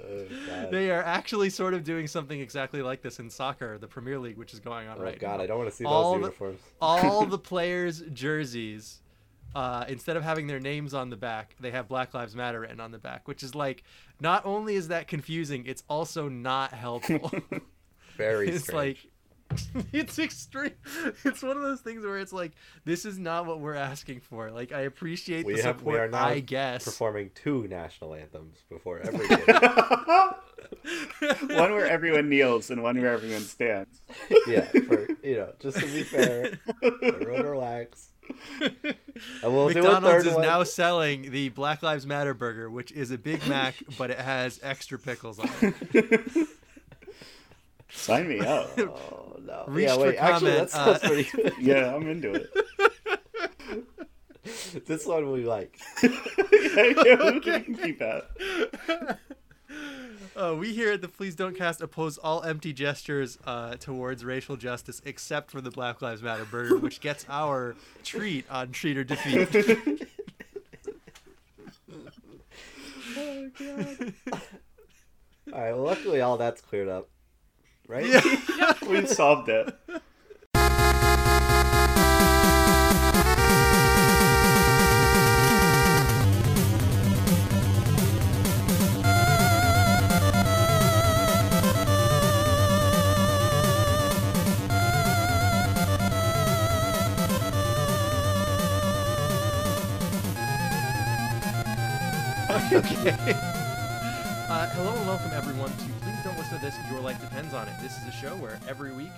Oh, 0.00 0.68
They 0.70 0.90
are 0.90 1.02
actually 1.02 1.50
sort 1.50 1.74
of 1.74 1.84
doing 1.84 2.06
something 2.06 2.40
exactly 2.40 2.80
like 2.82 3.02
this 3.02 3.18
in 3.18 3.28
soccer, 3.28 3.76
the 3.78 3.88
Premier 3.88 4.18
League, 4.18 4.38
which 4.38 4.54
is 4.54 4.60
going 4.60 4.88
on 4.88 4.98
Oh 4.98 5.02
right 5.02 5.18
God, 5.18 5.38
now. 5.38 5.42
I 5.44 5.46
don't 5.46 5.58
want 5.58 5.70
to 5.70 5.76
see 5.76 5.84
All 5.84 6.12
those 6.12 6.20
the- 6.20 6.26
uniforms. 6.26 6.60
All 6.80 7.26
the 7.26 7.38
players' 7.38 8.02
jerseys, 8.12 9.00
uh, 9.54 9.84
instead 9.88 10.16
of 10.16 10.22
having 10.22 10.46
their 10.46 10.60
names 10.60 10.94
on 10.94 11.10
the 11.10 11.16
back, 11.16 11.54
they 11.60 11.70
have 11.70 11.88
Black 11.88 12.14
Lives 12.14 12.36
Matter 12.36 12.60
written 12.60 12.80
on 12.80 12.90
the 12.90 12.98
back, 12.98 13.26
which 13.26 13.42
is 13.42 13.54
like, 13.54 13.82
not 14.20 14.44
only 14.46 14.74
is 14.74 14.88
that 14.88 15.08
confusing, 15.08 15.64
it's 15.66 15.82
also 15.88 16.28
not 16.28 16.72
helpful. 16.72 17.32
Very 18.16 18.48
it's 18.48 18.64
strange. 18.64 18.74
like 18.74 19.12
it's 19.94 20.18
extreme 20.18 20.72
it's 21.24 21.42
one 21.42 21.56
of 21.56 21.62
those 21.62 21.80
things 21.80 22.04
where 22.04 22.18
it's 22.18 22.34
like 22.34 22.52
this 22.84 23.06
is 23.06 23.18
not 23.18 23.46
what 23.46 23.60
we're 23.60 23.72
asking 23.74 24.20
for 24.20 24.50
like 24.50 24.72
i 24.72 24.80
appreciate 24.82 25.46
we 25.46 25.54
the 25.54 25.62
have 25.62 25.82
we 25.82 25.96
are 25.96 26.06
not 26.06 26.20
i 26.20 26.38
guess 26.38 26.84
performing 26.84 27.30
two 27.34 27.66
national 27.68 28.12
anthems 28.12 28.58
before 28.68 28.98
every 29.04 29.26
game. 29.26 29.40
one 31.56 31.72
where 31.72 31.86
everyone 31.86 32.28
kneels 32.28 32.70
and 32.70 32.82
one 32.82 33.00
where 33.00 33.12
everyone 33.12 33.40
stands. 33.40 34.02
yeah, 34.46 34.64
for, 34.66 35.06
you 35.22 35.36
know, 35.36 35.52
just 35.60 35.78
to 35.78 35.86
be 35.86 36.02
fair, 36.02 36.58
everyone 37.02 37.46
relax. 37.46 38.10
And 39.42 39.52
we'll 39.52 39.68
do 39.70 39.80
a 39.80 39.82
mcdonald's 39.82 40.26
is 40.26 40.34
one. 40.34 40.42
now 40.42 40.62
selling 40.62 41.32
the 41.32 41.48
black 41.48 41.82
lives 41.82 42.06
matter 42.06 42.34
burger 42.34 42.70
which 42.70 42.92
is 42.92 43.10
a 43.10 43.18
big 43.18 43.44
mac 43.48 43.74
but 43.98 44.10
it 44.10 44.18
has 44.18 44.60
extra 44.62 44.98
pickles 44.98 45.40
on 45.40 45.48
it 45.60 46.48
Sign 47.90 48.28
me 48.28 48.40
up. 48.40 48.78
Oh 48.78 49.36
no! 49.42 49.66
Yeah, 49.74 49.96
wait. 49.96 50.16
Actually, 50.16 50.50
comment, 50.50 50.58
that 50.58 50.70
sounds 50.70 51.02
uh, 51.02 51.08
pretty 51.08 51.30
good. 51.30 51.54
Yeah, 51.58 51.94
I'm 51.94 52.06
into 52.06 52.34
it. 52.34 52.54
this 54.86 55.06
one 55.06 55.30
we 55.32 55.44
like. 55.44 55.78
yeah, 56.02 56.10
yeah, 57.04 57.30
we 57.32 57.40
can 57.40 57.74
keep 57.74 57.98
that. 57.98 59.18
Uh, 60.38 60.54
we 60.54 60.72
here 60.72 60.92
at 60.92 61.00
the 61.00 61.08
Please 61.08 61.34
Don't 61.34 61.56
Cast 61.56 61.82
oppose 61.82 62.16
all 62.16 62.44
empty 62.44 62.72
gestures 62.72 63.38
uh, 63.44 63.74
towards 63.74 64.24
racial 64.24 64.56
justice, 64.56 65.02
except 65.04 65.50
for 65.50 65.60
the 65.60 65.72
Black 65.72 66.00
Lives 66.00 66.22
Matter 66.22 66.44
burger, 66.44 66.78
which 66.78 67.00
gets 67.00 67.26
our 67.28 67.74
treat 68.04 68.48
on 68.48 68.70
Treat 68.70 68.98
or 68.98 69.02
Defeat. 69.02 69.48
Oh 73.16 73.50
god! 73.58 74.14
All 75.52 75.60
right. 75.60 75.72
Well, 75.74 75.82
luckily, 75.82 76.20
all 76.20 76.36
that's 76.36 76.60
cleared 76.60 76.88
up, 76.88 77.08
right? 77.88 78.06
yeah. 78.06 78.74
We've 78.88 79.08
solved 79.08 79.48
it. 79.48 79.74
okay. 102.72 103.34
Uh, 104.50 104.66
hello 104.70 104.94
and 104.96 105.06
welcome 105.06 105.30
everyone 105.34 105.68
to 105.68 105.84
Please 106.00 106.16
Don't 106.24 106.34
Listen 106.38 106.58
to 106.58 106.64
This, 106.64 106.74
Your 106.90 107.00
Life 107.00 107.20
Depends 107.20 107.52
on 107.52 107.68
It. 107.68 107.74
This 107.82 107.98
is 107.98 108.06
a 108.08 108.10
show 108.10 108.34
where 108.36 108.58
every 108.66 108.94
week 108.94 109.10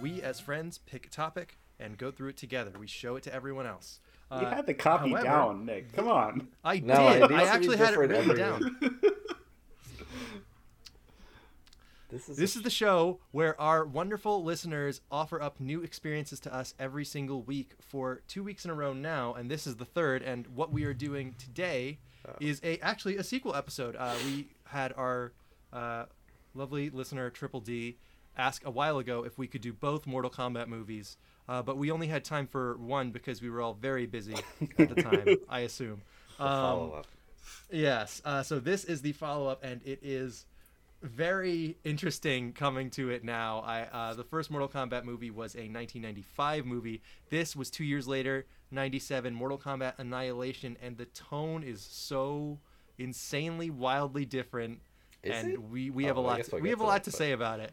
we 0.00 0.22
as 0.22 0.38
friends 0.38 0.78
pick 0.86 1.06
a 1.06 1.08
topic 1.10 1.58
and 1.80 1.98
go 1.98 2.12
through 2.12 2.28
it 2.28 2.36
together. 2.36 2.70
We 2.78 2.86
show 2.86 3.16
it 3.16 3.24
to 3.24 3.34
everyone 3.34 3.66
else. 3.66 3.98
Uh, 4.30 4.38
You 4.42 4.46
had 4.46 4.66
the 4.66 4.74
copy 4.74 5.10
however- 5.10 5.24
down, 5.24 5.66
Nick. 5.66 5.92
Come 5.94 6.06
on. 6.06 6.46
I 6.62 6.78
No, 6.78 6.94
did. 7.12 7.22
it 7.22 7.30
needs 7.30 7.42
I 7.42 7.46
actually 7.46 7.76
had 7.76 7.94
it 7.94 8.06
different 8.06 8.28
written 8.28 8.36
down. 8.36 8.78
This 12.10 12.28
is 12.28 12.36
This 12.38 12.54
is 12.56 12.62
the 12.62 12.70
show 12.70 13.18
where 13.32 13.60
our 13.60 13.84
wonderful 13.84 14.44
listeners 14.44 15.00
offer 15.10 15.42
up 15.42 15.58
new 15.60 15.82
experiences 15.82 16.38
to 16.40 16.54
us 16.54 16.72
every 16.78 17.04
single 17.04 17.42
week 17.42 17.72
for 17.80 18.22
two 18.28 18.44
weeks 18.44 18.64
in 18.64 18.70
a 18.70 18.74
row 18.74 18.92
now, 18.92 19.34
and 19.34 19.50
this 19.50 19.66
is 19.66 19.76
the 19.76 19.84
third. 19.84 20.22
And 20.22 20.46
what 20.46 20.72
we 20.72 20.84
are 20.84 20.94
doing 20.94 21.34
today 21.36 21.98
is 22.40 22.60
a 22.64 22.78
actually 22.78 23.16
a 23.16 23.24
sequel 23.24 23.54
episode. 23.54 23.96
Uh, 23.96 24.14
we 24.24 24.48
had 24.64 24.92
our 24.96 25.32
uh, 25.72 26.04
lovely 26.54 26.90
listener 26.90 27.30
Triple 27.30 27.60
D 27.60 27.96
ask 28.36 28.64
a 28.64 28.70
while 28.70 28.98
ago 28.98 29.24
if 29.24 29.38
we 29.38 29.46
could 29.46 29.60
do 29.60 29.72
both 29.72 30.06
Mortal 30.06 30.30
Kombat 30.30 30.68
movies, 30.68 31.16
uh, 31.48 31.62
but 31.62 31.76
we 31.76 31.90
only 31.90 32.06
had 32.06 32.24
time 32.24 32.46
for 32.46 32.76
one 32.76 33.10
because 33.10 33.42
we 33.42 33.50
were 33.50 33.60
all 33.60 33.74
very 33.74 34.06
busy 34.06 34.34
at 34.78 34.88
the 34.88 35.02
time. 35.02 35.36
I 35.48 35.60
assume. 35.60 36.00
Um, 36.38 36.48
follow 36.48 36.92
up. 36.92 37.06
Yes. 37.70 38.22
Uh, 38.24 38.42
so 38.42 38.60
this 38.60 38.84
is 38.84 39.02
the 39.02 39.12
follow 39.12 39.48
up, 39.48 39.64
and 39.64 39.80
it 39.84 40.00
is 40.02 40.46
very 41.02 41.76
interesting 41.84 42.52
coming 42.52 42.90
to 42.90 43.10
it 43.10 43.24
now. 43.24 43.60
I 43.60 43.82
uh, 43.82 44.14
the 44.14 44.24
first 44.24 44.50
Mortal 44.50 44.68
Kombat 44.68 45.04
movie 45.04 45.30
was 45.30 45.54
a 45.54 45.68
1995 45.68 46.66
movie. 46.66 47.02
This 47.30 47.54
was 47.54 47.70
two 47.70 47.84
years 47.84 48.08
later, 48.08 48.46
97. 48.70 49.34
Mortal 49.34 49.58
Kombat 49.58 49.94
Annihilation, 49.98 50.76
and 50.82 50.96
the 50.96 51.06
tone 51.06 51.62
is 51.62 51.80
so 51.80 52.58
insanely, 52.98 53.70
wildly 53.70 54.24
different. 54.24 54.80
Is 55.22 55.34
and 55.34 55.52
it? 55.52 55.62
we 55.62 55.90
we 55.90 56.04
Oh, 56.04 56.08
have 56.08 56.16
a 56.16 56.20
lot 56.20 56.44
to, 56.44 56.50
we'll 56.52 56.62
we 56.62 56.68
have 56.70 56.80
a 56.80 56.84
lot 56.84 57.04
to 57.04 57.10
say 57.10 57.32
about 57.32 57.60
it. 57.60 57.72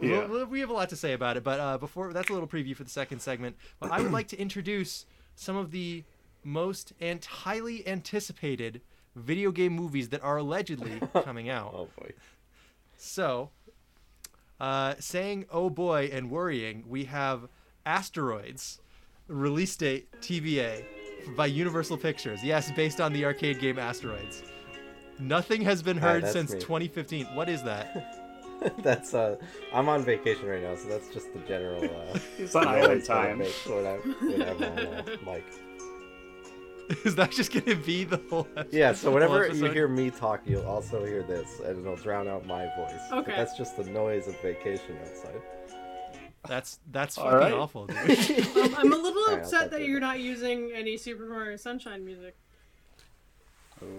Yeah. 0.00 0.26
We- 0.26 0.44
we 0.44 0.60
have 0.60 0.70
a 0.70 0.72
lot 0.74 0.88
to 0.90 0.96
say 0.96 1.12
about 1.12 1.36
it, 1.36 1.44
but 1.44 1.60
uh, 1.60 1.78
before 1.78 2.12
that's 2.12 2.30
a 2.30 2.32
little 2.32 2.48
preview 2.48 2.74
for 2.74 2.84
the 2.84 2.90
second 2.90 3.20
segment. 3.20 3.56
But 3.80 3.90
I 3.92 4.00
would 4.00 4.12
like 4.12 4.28
to 4.28 4.38
introduce 4.40 5.04
some 5.34 5.56
of 5.56 5.70
the 5.70 6.04
most 6.42 6.92
and 7.00 7.22
highly 7.24 7.86
anticipated 7.86 8.80
video 9.14 9.50
game 9.52 9.72
movies 9.74 10.08
that 10.08 10.22
are 10.22 10.38
allegedly 10.38 11.00
coming 11.24 11.48
out. 11.50 11.74
Oh 11.76 11.88
boy. 11.98 12.12
So, 12.96 13.50
uh, 14.58 14.94
saying 14.98 15.46
"oh 15.50 15.70
boy" 15.70 16.08
and 16.12 16.30
worrying, 16.30 16.84
we 16.88 17.04
have 17.04 17.48
Asteroids, 17.86 18.80
release 19.34 19.76
date 19.76 20.10
TBA 20.20 20.84
by 21.36 21.46
Universal 21.46 21.96
Pictures. 21.98 22.42
Yes, 22.42 22.70
based 22.72 23.00
on 23.00 23.12
the 23.12 23.24
arcade 23.24 23.60
game 23.60 23.78
Asteroids. 23.78 24.42
Nothing 25.18 25.62
has 25.62 25.82
been 25.82 25.98
Ah, 25.98 26.02
heard 26.02 26.22
that's 26.24 26.32
since 26.32 26.52
me. 26.52 26.60
2015. 26.60 27.26
What 27.34 27.48
is 27.48 27.62
that? 27.62 28.16
that's 28.82 29.14
uh, 29.14 29.36
I'm 29.72 29.88
on 29.88 30.02
vacation 30.04 30.46
right 30.46 30.62
now, 30.62 30.74
so 30.76 30.88
that's 30.88 31.08
just 31.08 31.32
the 31.32 31.40
general. 31.40 31.84
Uh, 31.84 32.18
It's 32.38 32.54
on 32.54 32.66
island 32.68 33.00
noise 33.00 33.06
time. 33.06 33.38
make 33.38 33.52
when 33.66 33.86
I 33.86 33.96
when 33.96 34.42
I'm 34.42 34.62
on 34.62 34.78
uh, 34.78 35.02
mic. 35.26 35.44
Is 37.04 37.14
that 37.14 37.30
just 37.30 37.52
gonna 37.52 37.76
be 37.76 38.02
the 38.04 38.20
whole? 38.28 38.48
Yeah, 38.72 38.92
so 38.94 39.08
whole 39.08 39.14
whenever 39.14 39.46
you 39.46 39.70
hear 39.70 39.86
me 39.86 40.10
talk, 40.10 40.40
you'll 40.44 40.66
also 40.66 41.04
hear 41.04 41.22
this, 41.22 41.60
and 41.64 41.78
it'll 41.78 41.94
drown 41.96 42.26
out 42.26 42.46
my 42.46 42.64
voice. 42.76 43.00
But 43.10 43.18
Okay. 43.20 43.36
that's 43.36 43.56
just 43.56 43.76
the 43.76 43.84
noise 43.84 44.26
of 44.26 44.40
vacation 44.42 44.96
outside. 45.06 45.40
That's 46.48 46.78
that's 46.90 47.16
fucking 47.16 47.32
right. 47.32 47.52
awful, 47.52 47.86
dude. 47.86 47.96
Um, 48.56 48.74
I'm 48.78 48.92
a 48.92 48.96
little 48.96 49.22
Alright, 49.24 49.40
upset 49.40 49.60
type 49.62 49.70
that 49.72 49.84
you're 49.84 50.00
not 50.00 50.20
using 50.20 50.72
any 50.74 50.96
Super 50.96 51.26
Mario 51.26 51.56
Sunshine 51.56 52.04
music. 52.04 52.34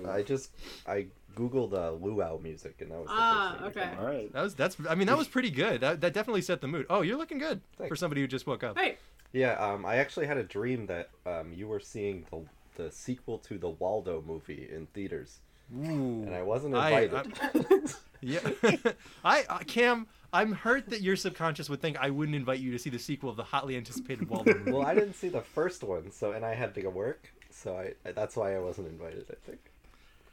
I 0.07 0.21
just 0.21 0.51
I 0.87 1.07
googled 1.35 1.73
uh, 1.73 1.91
luau 1.93 2.37
music, 2.37 2.75
and 2.81 2.91
that 2.91 2.99
was 2.99 3.07
the 3.07 3.13
Ah, 3.15 3.57
first 3.59 3.73
thing 3.73 3.83
okay. 3.83 3.89
came 3.89 3.99
All 3.99 4.05
up. 4.05 4.11
right. 4.13 4.33
That 4.33 4.41
was 4.43 4.55
that's. 4.55 4.77
I 4.87 4.95
mean, 4.95 5.07
that 5.07 5.17
was 5.17 5.27
pretty 5.27 5.49
good. 5.49 5.81
That, 5.81 6.01
that 6.01 6.13
definitely 6.13 6.41
set 6.43 6.61
the 6.61 6.67
mood. 6.67 6.85
Oh, 6.89 7.01
you're 7.01 7.17
looking 7.17 7.39
good 7.39 7.61
for 7.87 7.95
somebody 7.95 8.21
who 8.21 8.27
just 8.27 8.45
woke 8.45 8.63
up. 8.63 8.77
Hey, 8.77 8.97
Yeah, 9.33 9.53
um, 9.53 9.85
I 9.85 9.95
actually 9.95 10.27
had 10.27 10.37
a 10.37 10.43
dream 10.43 10.85
that 10.87 11.09
um, 11.25 11.51
you 11.53 11.67
were 11.67 11.79
seeing 11.79 12.25
the 12.31 12.45
the 12.83 12.91
sequel 12.91 13.37
to 13.39 13.57
the 13.57 13.69
Waldo 13.69 14.23
movie 14.25 14.67
in 14.71 14.85
theaters, 14.87 15.39
Ooh. 15.75 16.23
and 16.25 16.33
I 16.35 16.41
wasn't 16.43 16.75
I- 16.75 17.01
invited. 17.01 17.93
Yeah, 18.23 18.39
I, 19.25 19.43
I 19.49 19.63
Cam, 19.63 20.05
I'm 20.33 20.53
hurt 20.53 20.89
that 20.89 21.01
your 21.01 21.15
subconscious 21.15 21.69
would 21.69 21.81
think 21.81 21.97
I 21.99 22.09
wouldn't 22.09 22.35
invite 22.35 22.59
you 22.59 22.71
to 22.71 22.79
see 22.79 22.89
the 22.89 22.99
sequel 22.99 23.29
of 23.29 23.35
the 23.37 23.43
hotly 23.43 23.75
anticipated 23.75 24.29
Waldo 24.29 24.53
movie. 24.57 24.71
well, 24.71 24.85
I 24.85 24.93
didn't 24.95 25.13
see 25.15 25.29
the 25.29 25.41
first 25.41 25.83
one, 25.83 26.11
so 26.11 26.31
and 26.31 26.45
I 26.45 26.53
had 26.55 26.73
to 26.75 26.81
go 26.81 26.89
work, 26.89 27.29
so 27.49 27.75
I 27.75 28.11
that's 28.11 28.35
why 28.35 28.55
I 28.55 28.59
wasn't 28.59 28.87
invited. 28.87 29.25
I 29.29 29.35
think. 29.45 29.59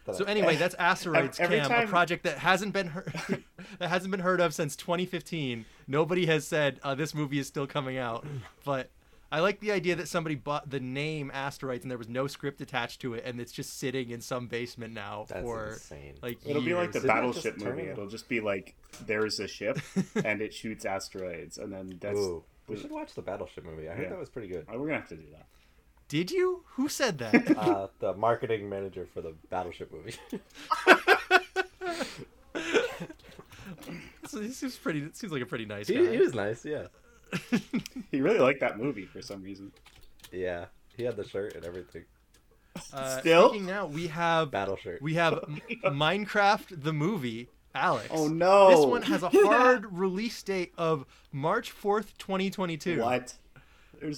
But 0.04 0.16
So 0.16 0.24
I- 0.24 0.30
anyway, 0.30 0.56
that's 0.62 0.74
Asteroids 0.76 1.40
Every 1.40 1.58
Cam, 1.58 1.68
time- 1.68 1.88
a 1.88 1.90
project 1.90 2.22
that 2.24 2.38
hasn't 2.38 2.72
been 2.72 2.88
heard 2.88 3.12
that 3.80 3.88
hasn't 3.88 4.10
been 4.10 4.20
heard 4.20 4.40
of 4.40 4.54
since 4.54 4.76
2015. 4.76 5.64
Nobody 5.88 6.26
has 6.26 6.46
said 6.46 6.78
uh, 6.84 6.94
this 6.94 7.14
movie 7.14 7.38
is 7.38 7.46
still 7.48 7.66
coming 7.66 7.98
out, 7.98 8.24
but 8.64 8.90
I 9.30 9.40
like 9.40 9.60
the 9.60 9.72
idea 9.72 9.94
that 9.96 10.08
somebody 10.08 10.34
bought 10.36 10.70
the 10.70 10.80
name 10.80 11.30
Asteroids 11.34 11.84
and 11.84 11.90
there 11.90 11.98
was 11.98 12.08
no 12.08 12.26
script 12.26 12.60
attached 12.62 13.00
to 13.02 13.12
it, 13.14 13.24
and 13.26 13.40
it's 13.40 13.52
just 13.52 13.78
sitting 13.78 14.10
in 14.10 14.20
some 14.22 14.46
basement 14.46 14.94
now 14.94 15.26
that's 15.28 15.42
for 15.42 15.68
insane. 15.72 16.14
like 16.22 16.38
It'll 16.46 16.62
be 16.62 16.72
like 16.74 16.92
the 16.92 16.98
years. 16.98 17.02
Didn't 17.04 17.06
battleship 17.08 17.54
just 17.54 17.66
movie. 17.66 17.82
it- 17.82 17.88
It'll 17.90 18.08
just 18.08 18.28
be 18.28 18.40
like 18.40 18.74
there's 19.06 19.38
a 19.40 19.46
ship 19.46 19.78
and 20.24 20.40
it 20.40 20.54
shoots 20.54 20.84
asteroids, 20.86 21.58
and 21.58 21.72
then 21.72 21.98
that's. 22.00 22.18
Ooh, 22.18 22.42
we 22.68 22.76
should 22.78 22.90
watch 22.90 23.14
the 23.14 23.22
Battleship 23.22 23.64
movie. 23.64 23.88
I 23.88 23.94
heard 23.94 24.04
Yeah. 24.04 24.08
that 24.10 24.18
was 24.18 24.28
pretty 24.30 24.48
good. 24.48 24.66
We're 24.66 24.78
gonna 24.78 24.94
have 25.00 25.08
to 25.08 25.16
do 25.16 25.24
that. 25.32 25.46
Did 26.08 26.30
you? 26.30 26.64
Who 26.76 26.88
said 26.88 27.18
that? 27.18 27.56
Uh, 27.56 27.88
the 27.98 28.14
marketing 28.14 28.68
manager 28.68 29.06
for 29.12 29.20
the 29.20 29.34
Battleship 29.50 29.92
movie. 29.92 30.14
So 34.26 34.40
he 34.42 34.50
seems 34.50 34.76
pretty. 34.76 35.00
It 35.00 35.16
seems 35.16 35.32
like 35.32 35.40
a 35.42 35.46
pretty 35.46 35.64
nice 35.64 35.88
he, 35.88 35.94
guy. 35.94 36.12
he 36.12 36.18
was 36.18 36.34
nice, 36.34 36.64
yeah. 36.64 36.88
He 38.10 38.20
really 38.20 38.38
liked 38.38 38.60
that 38.60 38.78
movie 38.78 39.04
for 39.04 39.20
some 39.20 39.42
reason. 39.42 39.72
Yeah, 40.32 40.66
he 40.96 41.02
had 41.04 41.16
the 41.16 41.26
shirt 41.28 41.54
and 41.56 41.64
everything. 41.64 42.04
Uh, 42.92 43.18
Still? 43.18 43.54
Now, 43.58 43.86
we 43.86 44.06
have 44.06 44.52
Battle 44.52 44.76
shirt. 44.76 45.02
we 45.02 45.14
have 45.14 45.32
Minecraft 45.84 46.80
the 46.84 46.92
movie. 46.92 47.48
Alex. 47.74 48.06
Oh 48.12 48.28
no! 48.28 48.68
This 48.70 48.86
one 48.86 49.02
has 49.02 49.22
a 49.24 49.28
hard 49.30 49.92
release 49.92 50.40
date 50.44 50.72
of 50.78 51.04
March 51.32 51.70
fourth, 51.72 52.16
twenty 52.18 52.50
twenty 52.50 52.76
two. 52.76 53.00
what? 53.00 53.34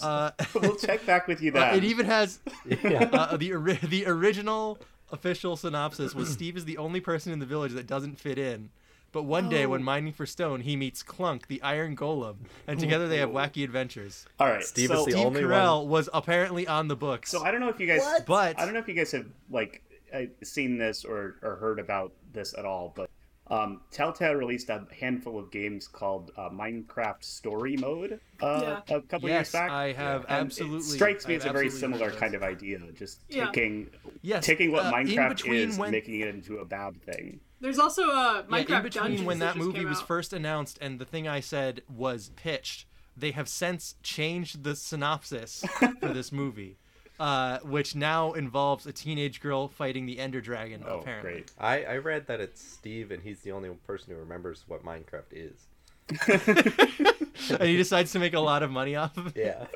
Uh, 0.02 0.30
we'll 0.54 0.76
check 0.76 1.06
back 1.06 1.26
with 1.26 1.40
you 1.40 1.52
Uh, 1.52 1.72
it 1.74 1.84
even 1.84 2.04
has 2.04 2.38
yeah. 2.66 3.04
uh, 3.12 3.34
the 3.38 3.54
ori- 3.54 3.78
the 3.82 4.04
original 4.06 4.78
official 5.10 5.56
synopsis 5.56 6.14
was 6.14 6.28
Steve 6.30 6.56
is 6.56 6.66
the 6.66 6.76
only 6.76 7.00
person 7.00 7.32
in 7.32 7.38
the 7.38 7.46
village 7.46 7.72
that 7.72 7.86
doesn't 7.86 8.18
fit 8.20 8.38
in. 8.38 8.68
But 9.12 9.24
one 9.24 9.48
day, 9.48 9.66
when 9.66 9.80
Oh. 9.80 9.84
mining 9.84 10.12
for 10.12 10.24
stone, 10.26 10.60
he 10.60 10.76
meets 10.76 11.02
Clunk, 11.02 11.48
the 11.48 11.60
Iron 11.62 11.96
Golem, 11.96 12.36
and 12.68 12.78
together 12.78 13.08
they 13.08 13.18
have 13.18 13.30
wacky 13.30 13.64
adventures. 13.64 14.26
All 14.38 14.46
right, 14.46 14.62
Steve 14.62 14.88
so, 14.88 15.00
is 15.00 15.04
the 15.06 15.10
Steve 15.12 15.26
only 15.26 15.42
Carell 15.42 15.86
was 15.86 16.08
apparently 16.14 16.66
on 16.68 16.86
the 16.88 16.96
books. 16.96 17.30
So 17.30 17.42
I 17.44 17.50
don't 17.50 17.60
know 17.60 17.68
if 17.68 17.80
you 17.80 17.86
guys, 17.86 18.02
But 18.26 18.58
I 18.58 18.64
don't 18.64 18.74
know 18.74 18.80
if 18.80 18.86
you 18.88 18.94
guys 18.94 19.10
have 19.12 19.26
like 19.50 19.82
uh, 20.14 20.22
seen 20.42 20.78
this 20.78 21.04
or, 21.04 21.36
or 21.42 21.56
heard 21.56 21.78
about 21.80 22.12
this 22.32 22.54
at 22.56 22.64
all, 22.64 22.92
but 22.94 23.10
um, 23.48 23.80
Telltale 23.90 24.34
released 24.34 24.68
a 24.70 24.86
handful 24.96 25.36
of 25.36 25.50
games 25.50 25.88
called 25.88 26.30
uh, 26.36 26.48
Minecraft 26.50 27.24
Story 27.24 27.76
Mode 27.76 28.20
uh, 28.40 28.80
a 28.88 29.00
couple 29.02 29.28
years 29.28 29.40
Yes, 29.40 29.52
back. 29.52 29.70
I 29.72 29.92
have 29.92 30.22
And 30.28 30.46
absolutely- 30.46 30.78
It 30.78 30.82
strikes 30.84 31.26
me 31.26 31.34
as 31.34 31.44
a 31.46 31.52
very 31.52 31.68
similar 31.68 32.12
kind 32.12 32.34
of 32.36 32.44
idea, 32.44 32.78
just 32.92 33.22
Yeah. 33.28 33.46
taking 33.46 33.90
yes, 34.22 34.46
taking 34.46 34.70
what 34.70 34.84
uh, 34.86 34.92
Minecraft 34.92 35.52
is, 35.52 35.76
when, 35.78 35.90
making 35.90 36.20
it 36.20 36.28
into 36.28 36.58
a 36.58 36.64
bad 36.64 37.02
thing. 37.02 37.40
There's 37.60 37.78
also 37.78 38.10
uh, 38.10 38.42
yeah, 38.48 38.56
Minecraft 38.58 38.76
in 38.76 38.82
between 38.82 39.02
Dungeons 39.04 39.26
when 39.26 39.38
that 39.40 39.54
just 39.54 39.66
movie 39.66 39.84
was 39.84 39.98
out. 39.98 40.06
first 40.06 40.32
announced 40.32 40.78
and 40.80 40.98
the 40.98 41.04
thing 41.04 41.28
I 41.28 41.40
said 41.40 41.82
was 41.94 42.30
pitched, 42.36 42.86
they 43.16 43.32
have 43.32 43.48
since 43.48 43.96
changed 44.02 44.64
the 44.64 44.74
synopsis 44.74 45.64
for 46.00 46.08
this 46.08 46.32
movie, 46.32 46.76
uh, 47.18 47.58
which 47.58 47.94
now 47.94 48.32
involves 48.32 48.86
a 48.86 48.92
teenage 48.92 49.40
girl 49.40 49.68
fighting 49.68 50.06
the 50.06 50.18
Ender 50.18 50.40
Dragon. 50.40 50.82
Oh, 50.86 51.00
apparently, 51.00 51.32
great! 51.32 51.52
I, 51.58 51.84
I 51.84 51.96
read 51.98 52.26
that 52.28 52.40
it's 52.40 52.62
Steve, 52.62 53.10
and 53.10 53.22
he's 53.22 53.40
the 53.40 53.52
only 53.52 53.70
person 53.86 54.14
who 54.14 54.18
remembers 54.18 54.64
what 54.66 54.84
Minecraft 54.84 55.32
is. 55.32 55.66
and 56.28 57.62
he 57.62 57.76
decides 57.76 58.12
to 58.12 58.18
make 58.18 58.34
a 58.34 58.40
lot 58.40 58.62
of 58.62 58.70
money 58.70 58.96
off 58.96 59.16
of 59.16 59.28
it. 59.28 59.36
Yeah. 59.36 59.66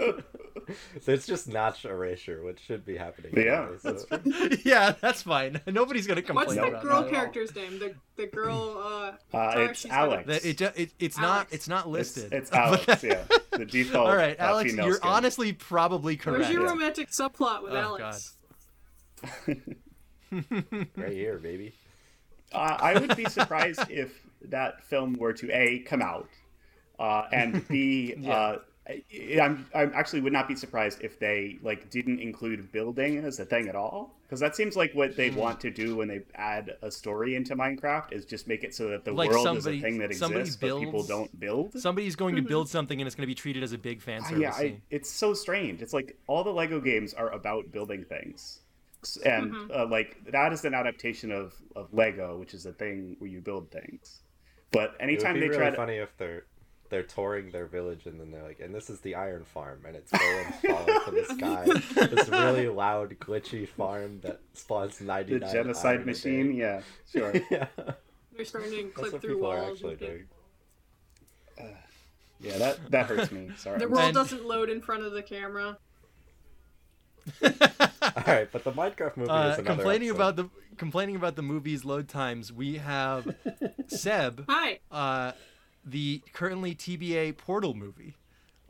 so 1.00 1.12
it's 1.12 1.26
just 1.26 1.49
notch 1.49 1.85
erasure, 1.85 2.42
which 2.42 2.61
should 2.61 2.85
be 2.85 2.97
happening. 2.97 3.33
Yeah, 3.37 3.62
anyway, 3.64 3.76
so- 3.80 3.92
that's 4.18 4.64
yeah, 4.64 4.94
that's 5.00 5.23
fine. 5.23 5.61
Nobody's 5.66 6.06
gonna 6.06 6.23
complain 6.23 6.47
What's 6.47 6.56
No, 6.56 6.62
the 6.64 6.68
about 6.71 6.83
girl 6.83 7.00
not 7.02 7.11
character's 7.11 7.54
name? 7.54 7.78
The 7.78 7.94
the 8.16 8.26
girl. 8.26 8.78
Uh, 9.33 9.37
Uh, 9.37 9.52
it's 9.59 9.80
she's 9.80 9.90
got 9.90 10.09
a- 10.09 10.12
Alex. 10.12 10.26
that. 10.26 10.44
It, 10.44 10.61
it 10.76 10.90
it's 10.99 11.18
not 11.18 11.49
it's 11.50 11.68
not 11.68 11.88
listed. 11.88 12.33
it's 12.33 12.50
But 12.50 12.59
Alex, 12.61 13.02
yeah, 13.02 13.25
the 13.52 13.64
default. 13.66 14.09
All 14.09 14.16
right, 14.16 14.38
uh, 14.38 14.44
Alex, 14.44 14.71
female 14.71 14.87
you're 14.87 14.97
skin. 14.97 15.11
honestly 15.11 15.52
probably 15.52 16.16
correct. 16.16 16.40
Where's 16.40 16.52
your 16.52 16.62
Yeah. 16.64 16.71
romantic 16.71 17.11
subplot 17.11 17.62
with 17.62 17.73
Oh, 17.73 17.76
Alex? 17.76 18.35
right 20.97 21.12
here, 21.12 21.38
baby. 21.38 21.75
Uh, 22.52 22.76
I 22.80 22.99
would 22.99 23.16
be 23.16 23.25
surprised 23.26 23.90
if 23.90 24.12
that 24.42 24.85
film 24.85 25.14
were 25.14 25.33
to 25.33 25.50
a 25.50 25.80
come 25.80 26.02
out, 26.02 26.28
uh, 26.99 27.23
and 27.33 27.66
b 27.68 28.14
Yeah. 28.18 28.30
uh, 28.33 28.59
I- 28.59 28.59
I'm 28.88 29.67
I 29.75 29.83
actually 29.85 30.21
would 30.21 30.33
not 30.33 30.47
be 30.47 30.55
surprised 30.55 31.00
if 31.03 31.19
they 31.19 31.59
like 31.62 31.88
didn't 31.91 32.19
include 32.21 32.71
building 32.71 33.19
as 33.25 33.41
a 33.41 33.45
thing 33.45 33.69
at 33.69 33.75
all 33.75 34.14
because 34.25 34.41
that 34.41 34.55
seems 34.55 34.76
like 34.76 34.93
what 34.95 35.11
Hmm. 35.12 35.17
they 35.17 35.31
want 35.31 35.61
to 35.61 35.71
do 35.71 35.97
when 35.97 36.09
they 36.09 36.21
add 36.35 36.76
a 36.83 36.91
story 36.91 37.35
into 37.35 37.57
Minecraft 37.57 38.12
is 38.12 38.26
just 38.26 38.47
make 38.47 38.62
it 38.62 38.75
so 38.75 38.88
that 38.88 39.05
the 39.05 39.12
Like 39.12 39.31
world 39.31 39.45
somebody- 39.45 39.79
is 39.79 39.83
a 39.83 39.87
thing 39.87 39.99
that 39.99 40.14
somebody 40.14 40.41
exists 40.43 40.61
but 40.61 40.79
people 40.81 41.03
don't 41.03 41.41
build. 41.41 41.73
Somebody's 41.81 42.14
going 42.17 42.37
to 42.37 42.43
build 42.43 42.69
something 42.69 43.00
and 43.00 43.07
it's 43.07 43.14
going 43.17 43.23
to 43.23 43.26
be 43.31 43.35
treated 43.35 43.62
as 43.62 43.73
a 43.73 43.79
big 43.79 44.03
fan 44.03 44.21
Uh, 44.21 44.25
service. 44.25 44.41
yeah, 44.43 44.53
I, 44.55 44.81
it's 44.91 45.11
so 45.11 45.33
strange. 45.33 45.81
It's 45.81 45.95
like 45.95 46.19
all 46.26 46.45
the 46.45 46.53
Lego 46.53 46.79
games 46.81 47.14
are 47.14 47.31
about 47.31 47.73
building 47.73 48.05
things, 48.05 48.61
and 49.25 49.53
Mm-hmm. 49.53 49.71
uh, 49.73 49.87
like 49.87 50.23
that 50.31 50.53
is 50.53 50.64
an 50.67 50.75
adaptation 50.75 51.31
of 51.33 51.55
of 51.75 51.93
Lego, 51.95 52.37
which 52.38 52.53
is 52.53 52.67
a 52.67 52.73
thing 52.73 53.17
where 53.19 53.31
you 53.31 53.41
build 53.41 53.71
things. 53.71 54.21
But 54.73 54.83
It 54.83 54.91
would 54.93 55.00
anytime 55.03 55.35
be 55.35 55.41
they 55.41 55.47
really 55.49 55.59
try 55.59 55.71
to, 55.71 55.76
funny 55.76 55.97
if 55.97 56.14
they're 56.19 56.45
they're 56.94 57.02
touring 57.02 57.50
their 57.50 57.66
village 57.66 58.06
and 58.06 58.20
then 58.20 58.30
they're 58.30 58.44
like, 58.44 58.60
and 58.60 58.72
this 58.72 58.88
is 58.88 59.00
the 59.00 59.16
Iron 59.16 59.42
Farm, 59.44 59.80
and 59.84 59.96
it's 59.96 60.12
golems 60.12 60.54
falling 60.64 61.00
from 61.00 61.14
the 61.16 61.24
sky. 61.24 62.06
This 62.06 62.28
really 62.28 62.68
loud, 62.68 63.18
glitchy 63.18 63.66
farm 63.68 64.20
that 64.22 64.38
spawns 64.52 65.00
ninety 65.00 65.32
the 65.34 65.40
nine. 65.40 65.52
genocide 65.52 66.06
machine, 66.06 66.54
yeah, 66.54 66.82
sure. 67.10 67.32
yeah, 67.50 67.66
They're 68.36 68.44
starting 68.44 68.70
to 68.70 68.82
that's 68.84 68.94
clip 68.94 69.12
what 69.14 69.22
through 69.22 69.34
people 69.34 69.50
are 69.50 69.56
walls. 69.62 69.72
actually 69.78 69.90
and 69.90 69.98
get- 70.00 70.08
doing. 70.08 71.74
Yeah, 72.40 72.58
that 72.58 72.90
that 72.92 73.06
hurts 73.06 73.32
me. 73.32 73.50
Sorry. 73.56 73.78
The 73.80 73.88
world 73.88 74.14
doesn't 74.14 74.44
load 74.44 74.70
in 74.70 74.80
front 74.80 75.02
of 75.02 75.10
the 75.12 75.22
camera. 75.22 75.78
All 77.42 77.50
right, 78.26 78.48
but 78.52 78.62
the 78.62 78.70
Minecraft 78.72 79.16
movie 79.16 79.30
uh, 79.30 79.48
is 79.52 79.58
another 79.58 79.62
complaining 79.62 80.10
episode. 80.10 80.14
about 80.22 80.36
the 80.36 80.50
complaining 80.76 81.16
about 81.16 81.34
the 81.36 81.42
movie's 81.42 81.84
load 81.84 82.08
times. 82.08 82.52
We 82.52 82.76
have 82.76 83.34
Seb, 83.88 84.44
Hi. 84.48 84.78
uh, 84.92 85.32
the 85.85 86.23
currently 86.33 86.75
TBA 86.75 87.37
Portal 87.37 87.75
movie. 87.75 88.17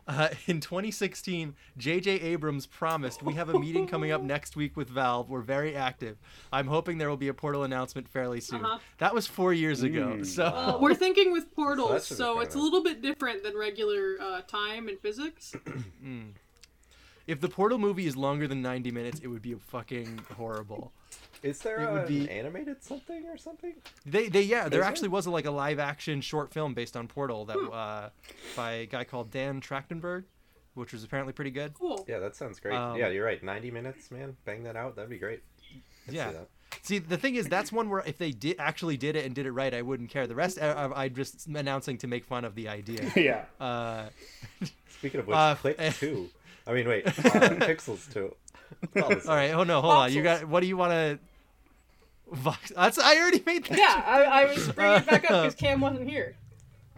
Uh, 0.06 0.28
in 0.46 0.60
2016, 0.60 1.54
J.J. 1.78 2.10
Abrams 2.10 2.66
promised 2.66 3.22
we 3.22 3.34
have 3.34 3.48
a 3.48 3.58
meeting 3.58 3.86
coming 3.86 4.12
up 4.12 4.22
next 4.22 4.56
week 4.56 4.76
with 4.76 4.88
Valve. 4.90 5.30
We're 5.30 5.40
very 5.40 5.74
active. 5.74 6.18
I'm 6.52 6.66
hoping 6.66 6.98
there 6.98 7.08
will 7.08 7.16
be 7.16 7.28
a 7.28 7.34
Portal 7.34 7.62
announcement 7.64 8.08
fairly 8.08 8.40
soon. 8.40 8.64
Uh-huh. 8.64 8.78
That 8.98 9.14
was 9.14 9.26
four 9.26 9.52
years 9.52 9.82
ago. 9.82 10.16
Mm. 10.18 10.26
So 10.26 10.44
Wow. 10.44 10.78
We're 10.82 10.94
thinking 10.94 11.32
with 11.32 11.54
portals, 11.54 12.06
should 12.06 12.14
be 12.14 12.18
so 12.18 12.40
it's 12.40 12.54
a 12.54 12.58
little 12.58 12.82
bit 12.82 13.00
different 13.00 13.42
than 13.42 13.56
regular 13.56 14.16
uh, 14.20 14.40
time 14.42 14.88
and 14.88 14.98
physics. 15.00 15.54
If 17.26 17.40
the 17.40 17.48
Portal 17.48 17.78
movie 17.78 18.06
is 18.06 18.16
longer 18.16 18.46
than 18.46 18.62
90 18.62 18.90
minutes, 18.90 19.20
it 19.20 19.28
would 19.28 19.42
be 19.42 19.54
fucking 19.54 20.20
horrible. 20.36 20.92
Is 21.42 21.58
there 21.60 21.80
it 21.80 21.88
a, 21.88 21.92
would 21.92 22.08
be- 22.08 22.22
an 22.22 22.28
animated 22.28 22.82
something 22.82 23.26
or 23.26 23.36
something? 23.36 23.74
They, 24.06 24.28
they, 24.28 24.42
yeah, 24.42 24.68
there 24.68 24.80
Is 24.80 24.86
actually 24.86 25.08
was 25.08 25.26
a, 25.26 25.30
like 25.30 25.44
a 25.46 25.50
live 25.50 25.78
action 25.78 26.20
short 26.20 26.52
film 26.52 26.74
based 26.74 26.96
on 26.96 27.06
Portal 27.08 27.44
that 27.46 27.56
uh, 27.58 28.08
by 28.56 28.72
a 28.72 28.86
guy 28.86 29.04
called 29.04 29.30
Dan 29.30 29.60
Trachtenberg, 29.60 30.24
which 30.74 30.92
was 30.92 31.04
apparently 31.04 31.32
pretty 31.32 31.50
good. 31.50 31.74
Cool. 31.74 32.04
Yeah, 32.08 32.18
that 32.20 32.34
sounds 32.34 32.60
great. 32.60 32.74
Um, 32.74 32.96
yeah, 32.98 33.08
you're 33.08 33.24
right. 33.26 33.42
90 33.42 33.70
minutes, 33.70 34.10
man. 34.10 34.36
Bang 34.44 34.62
that 34.64 34.76
out. 34.76 34.96
That'd 34.96 35.10
be 35.10 35.18
great. 35.18 35.42
I'd 36.06 36.10
see 36.10 36.16
Yeah. 36.16 36.32
that. 36.32 36.48
See, 36.82 36.98
the 36.98 37.16
thing 37.16 37.36
is, 37.36 37.46
that's 37.46 37.70
one 37.70 37.88
where 37.88 38.02
if 38.04 38.18
they 38.18 38.32
did 38.32 38.56
actually 38.58 38.96
did 38.96 39.14
it 39.14 39.24
and 39.24 39.34
did 39.34 39.46
it 39.46 39.52
right, 39.52 39.72
I 39.72 39.82
wouldn't 39.82 40.10
care. 40.10 40.26
The 40.26 40.34
rest, 40.34 40.58
I, 40.60 40.90
I'm 40.96 41.14
just 41.14 41.46
announcing 41.46 41.98
to 41.98 42.06
make 42.08 42.24
fun 42.24 42.44
of 42.44 42.54
the 42.56 42.68
idea. 42.68 43.10
yeah. 43.16 43.44
Uh, 43.64 44.08
Speaking 44.98 45.20
of 45.20 45.26
which, 45.28 45.36
Uh, 45.36 45.54
Click 45.54 45.76
eh. 45.78 45.92
2. 46.66 46.70
I 46.70 46.74
mean, 46.74 46.88
wait, 46.88 47.06
uh, 47.08 47.10
Pixels 47.12 48.12
too. 48.12 48.34
All 49.00 49.08
the 49.08 49.20
same. 49.20 49.30
all 49.30 49.36
right, 49.36 49.50
oh 49.52 49.64
no, 49.64 49.80
hold 49.80 49.94
on. 49.94 50.12
You 50.12 50.22
got 50.22 50.46
what 50.46 50.60
do 50.60 50.66
you 50.66 50.76
want 50.76 50.92
to? 50.92 51.18
Vox. 52.32 52.72
That's 52.74 52.98
I 52.98 53.16
already 53.18 53.42
made 53.46 53.64
that. 53.66 53.78
Yeah, 53.78 54.02
I, 54.06 54.22
I 54.22 54.44
was 54.46 54.68
bringing 54.72 54.96
it 54.98 55.06
back 55.06 55.24
up 55.30 55.42
because 55.42 55.54
Cam 55.60 55.80
wasn't 55.80 56.08
here. 56.08 56.36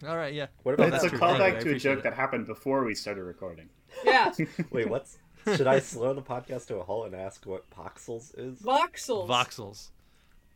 All 0.07 0.17
right, 0.17 0.33
yeah. 0.33 0.47
What 0.63 0.75
about 0.75 0.93
It's 0.93 1.03
that? 1.03 1.07
a 1.07 1.11
true. 1.11 1.19
Thank 1.19 1.39
callback 1.41 1.61
to 1.63 1.75
a 1.75 1.79
joke 1.79 1.99
it. 2.01 2.03
that 2.05 2.15
happened 2.15 2.47
before 2.47 2.85
we 2.85 2.95
started 2.95 3.25
recording. 3.25 3.69
Yeah, 4.05 4.33
Wait, 4.71 4.89
what's. 4.89 5.19
Should 5.45 5.67
I 5.67 5.79
slow 5.79 6.13
the 6.13 6.23
podcast 6.23 6.67
to 6.69 6.77
a 6.77 6.83
halt 6.85 7.07
and 7.07 7.15
ask 7.15 7.45
what 7.47 7.69
voxels 7.71 8.37
is? 8.37 8.61
voxels. 8.61 9.29
Voxels. 9.29 9.89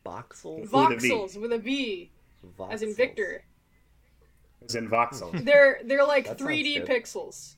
Voxels. 0.05 0.71
With 0.73 0.93
a 0.93 0.97
V. 0.99 1.11
Voxels 1.11 1.41
with 1.41 1.53
a 1.53 1.59
V, 1.59 2.11
as 2.71 2.83
in 2.83 2.95
Victor. 2.95 3.45
It's 4.63 4.75
in 4.75 4.89
voxels. 4.89 5.45
They're 5.45 5.81
they're 5.85 6.05
like 6.05 6.37
3D 6.39 6.87
good. 6.87 6.89
pixels. 6.89 7.57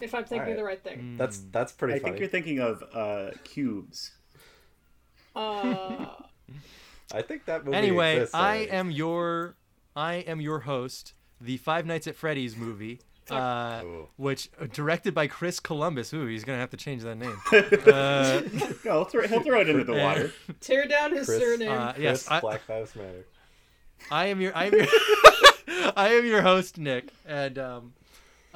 If 0.00 0.14
I'm 0.14 0.24
thinking 0.24 0.40
Alright. 0.40 0.56
the 0.56 0.64
right 0.64 0.82
thing. 0.82 1.16
That's 1.16 1.40
that's 1.50 1.72
pretty 1.72 1.94
I 1.94 1.98
funny. 1.98 2.10
think 2.12 2.20
you're 2.20 2.28
thinking 2.28 2.60
of 2.60 2.82
uh, 2.94 3.30
cubes. 3.44 4.12
Uh, 5.34 6.06
I 7.14 7.22
think 7.22 7.44
that 7.46 7.64
movie 7.64 7.76
Anyway, 7.76 8.14
exists 8.16 8.34
I 8.34 8.56
already. 8.56 8.70
am 8.70 8.90
your, 8.90 9.56
I 9.94 10.14
am 10.16 10.40
your 10.40 10.60
host. 10.60 11.12
The 11.40 11.56
Five 11.58 11.86
Nights 11.86 12.06
at 12.06 12.16
Freddy's 12.16 12.56
movie, 12.56 13.00
uh, 13.30 13.82
Ooh. 13.84 14.08
which 14.16 14.48
uh, 14.60 14.66
directed 14.72 15.12
by 15.14 15.26
Chris 15.26 15.60
Columbus. 15.60 16.12
Ooh, 16.14 16.26
he's 16.26 16.44
gonna 16.44 16.58
have 16.58 16.70
to 16.70 16.76
change 16.78 17.02
that 17.02 17.16
name. 17.16 17.36
Uh, 17.52 18.42
No, 18.52 18.66
he'll 18.82 19.04
throw, 19.04 19.26
he'll 19.28 19.42
throw 19.42 19.60
it 19.60 19.68
into 19.68 19.84
the 19.84 19.94
Yeah. 19.94 20.04
water. 20.06 20.32
tear 20.60 20.86
down 20.86 21.12
his 21.14 21.26
Chris, 21.26 21.38
surname. 21.40 21.70
uh, 21.70 21.92
Chris, 21.92 22.02
yes, 22.02 22.30
I, 22.30 22.40
Black 22.40 22.66
Lives 22.68 22.96
Matter. 22.96 23.26
I 24.10 24.26
am 24.26 24.40
your 24.40 24.56
I 24.56 24.66
am 24.66 24.74
your 24.74 24.86
I 25.96 26.08
am 26.14 26.26
your 26.26 26.42
host 26.42 26.78
Nick 26.78 27.08
and 27.26 27.58
um 27.58 27.92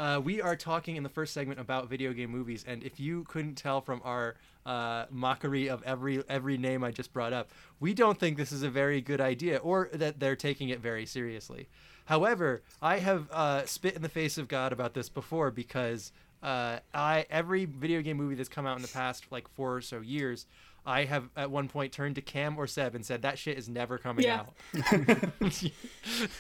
uh, 0.00 0.18
we 0.18 0.40
are 0.40 0.56
talking 0.56 0.96
in 0.96 1.02
the 1.02 1.10
first 1.10 1.34
segment 1.34 1.60
about 1.60 1.90
video 1.90 2.14
game 2.14 2.30
movies 2.30 2.64
and 2.66 2.82
if 2.82 2.98
you 2.98 3.22
couldn't 3.24 3.54
tell 3.54 3.82
from 3.82 4.00
our 4.02 4.34
uh, 4.64 5.04
mockery 5.10 5.68
of 5.68 5.82
every 5.82 6.24
every 6.26 6.56
name 6.56 6.82
I 6.82 6.90
just 6.90 7.12
brought 7.12 7.34
up 7.34 7.50
we 7.80 7.92
don't 7.92 8.18
think 8.18 8.38
this 8.38 8.50
is 8.50 8.62
a 8.62 8.70
very 8.70 9.02
good 9.02 9.20
idea 9.20 9.58
or 9.58 9.90
that 9.92 10.18
they're 10.18 10.36
taking 10.36 10.70
it 10.70 10.80
very 10.80 11.04
seriously. 11.04 11.68
However 12.06 12.62
I 12.80 12.98
have 12.98 13.30
uh, 13.30 13.66
spit 13.66 13.94
in 13.94 14.00
the 14.00 14.08
face 14.08 14.38
of 14.38 14.48
God 14.48 14.72
about 14.72 14.94
this 14.94 15.10
before 15.10 15.50
because 15.50 16.12
uh, 16.42 16.78
I 16.94 17.26
every 17.28 17.66
video 17.66 18.00
game 18.00 18.16
movie 18.16 18.36
that's 18.36 18.48
come 18.48 18.66
out 18.66 18.76
in 18.76 18.82
the 18.82 18.88
past 18.88 19.24
like 19.30 19.48
four 19.48 19.76
or 19.76 19.80
so 19.82 20.00
years 20.00 20.46
I 20.86 21.04
have 21.04 21.28
at 21.36 21.50
one 21.50 21.68
point 21.68 21.92
turned 21.92 22.14
to 22.16 22.22
Cam 22.22 22.56
or 22.58 22.66
Seb 22.66 22.94
and 22.94 23.04
said 23.04 23.22
that 23.22 23.38
shit 23.38 23.58
is 23.58 23.68
never 23.68 23.98
coming 23.98 24.24
Yeah. 24.24 24.40
out. 24.40 24.54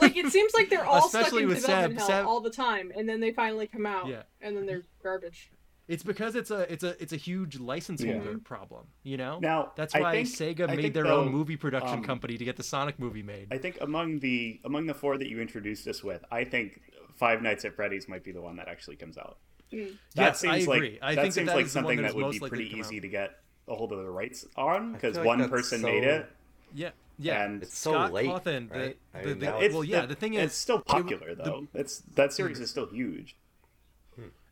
like 0.00 0.16
it 0.16 0.30
seems 0.32 0.52
like 0.54 0.70
they're 0.70 0.84
all 0.84 1.08
stuck 1.08 1.22
Especially 1.22 1.42
in 1.42 1.48
with 1.48 1.60
development 1.60 2.00
Seb- 2.00 2.08
hell 2.08 2.20
Seb- 2.22 2.26
all 2.26 2.40
the 2.40 2.50
time, 2.50 2.92
and 2.96 3.08
then 3.08 3.20
they 3.20 3.32
finally 3.32 3.66
come 3.66 3.86
out, 3.86 4.06
Yeah. 4.08 4.22
and 4.40 4.56
then 4.56 4.66
they're 4.66 4.82
garbage. 5.02 5.50
It's 5.88 6.02
because 6.04 6.36
it's 6.36 6.50
a 6.52 6.72
it's 6.72 6.84
a 6.84 7.00
it's 7.02 7.12
a 7.12 7.16
huge 7.16 7.58
license 7.58 8.00
Yeah. 8.02 8.14
holder 8.14 8.38
problem. 8.38 8.86
You 9.02 9.16
know. 9.16 9.40
Now, 9.40 9.72
that's 9.74 9.92
why 9.94 10.12
think- 10.24 10.28
Sega 10.28 10.68
I 10.68 10.74
made 10.76 10.82
think, 10.82 10.94
their 10.94 11.04
though, 11.04 11.22
own 11.22 11.32
movie 11.32 11.56
production 11.56 11.98
um, 11.98 12.04
company 12.04 12.38
to 12.38 12.44
get 12.44 12.56
the 12.56 12.62
Sonic 12.62 12.98
movie 12.98 13.22
made. 13.24 13.48
I 13.50 13.58
think 13.58 13.78
among 13.80 14.20
the 14.20 14.60
among 14.64 14.86
the 14.86 14.94
four 14.94 15.18
that 15.18 15.28
you 15.28 15.40
introduced 15.40 15.88
us 15.88 16.04
with, 16.04 16.24
I 16.30 16.44
think 16.44 16.80
Five 17.16 17.42
Nights 17.42 17.64
at 17.64 17.74
Freddy's 17.74 18.08
might 18.08 18.22
be 18.22 18.30
the 18.32 18.40
one 18.40 18.56
that 18.56 18.68
actually 18.68 18.96
comes 18.96 19.18
out. 19.18 19.38
That 19.72 19.88
Yes, 20.14 20.44
I 20.44 20.56
seems 20.56 20.68
like 20.68 20.76
agree. 20.78 20.98
I 21.02 21.14
that 21.14 21.22
think 21.22 21.34
that 21.34 21.40
seems 21.40 21.46
that 21.48 21.56
like 21.56 21.66
is 21.66 21.72
the 21.72 21.78
one 21.78 21.84
something 21.84 21.96
that 21.98 22.02
that 22.02 22.08
is 22.10 22.14
would 22.14 22.32
be 22.32 22.48
pretty 22.48 22.78
easy 22.78 22.96
out. 22.96 23.02
to 23.02 23.08
get 23.08 23.30
a 23.70 23.74
hold 23.74 23.92
of 23.92 23.98
the 23.98 24.10
rights 24.10 24.44
on 24.56 24.92
because 24.92 25.16
like 25.16 25.24
one 25.26 25.48
person 25.48 25.80
so- 25.80 25.86
made 25.86 26.04
it. 26.04 26.28
yeah, 26.74 26.90
yeah. 27.18 27.44
And 27.44 27.62
It's 27.62 27.78
so 27.78 27.92
Scott 27.92 28.12
late, 28.12 28.28
Cawthon, 28.28 28.68
the- 28.70 28.78
right? 28.78 28.98
I 29.14 29.22
the- 29.22 29.26
mean, 29.28 29.38
the- 29.38 29.46
now- 29.46 29.58
well, 29.72 29.84
yeah. 29.84 30.00
the- 30.02 30.08
The 30.08 30.14
thing 30.16 30.34
is, 30.34 30.46
it's 30.46 30.54
still 30.56 30.78
it- 30.78 30.86
popular 30.86 31.34
the- 31.34 31.42
though. 31.44 31.66
it's 31.72 32.00
that 32.16 32.32
series 32.32 32.60
is 32.60 32.68
still 32.70 32.86
huge. 32.86 33.36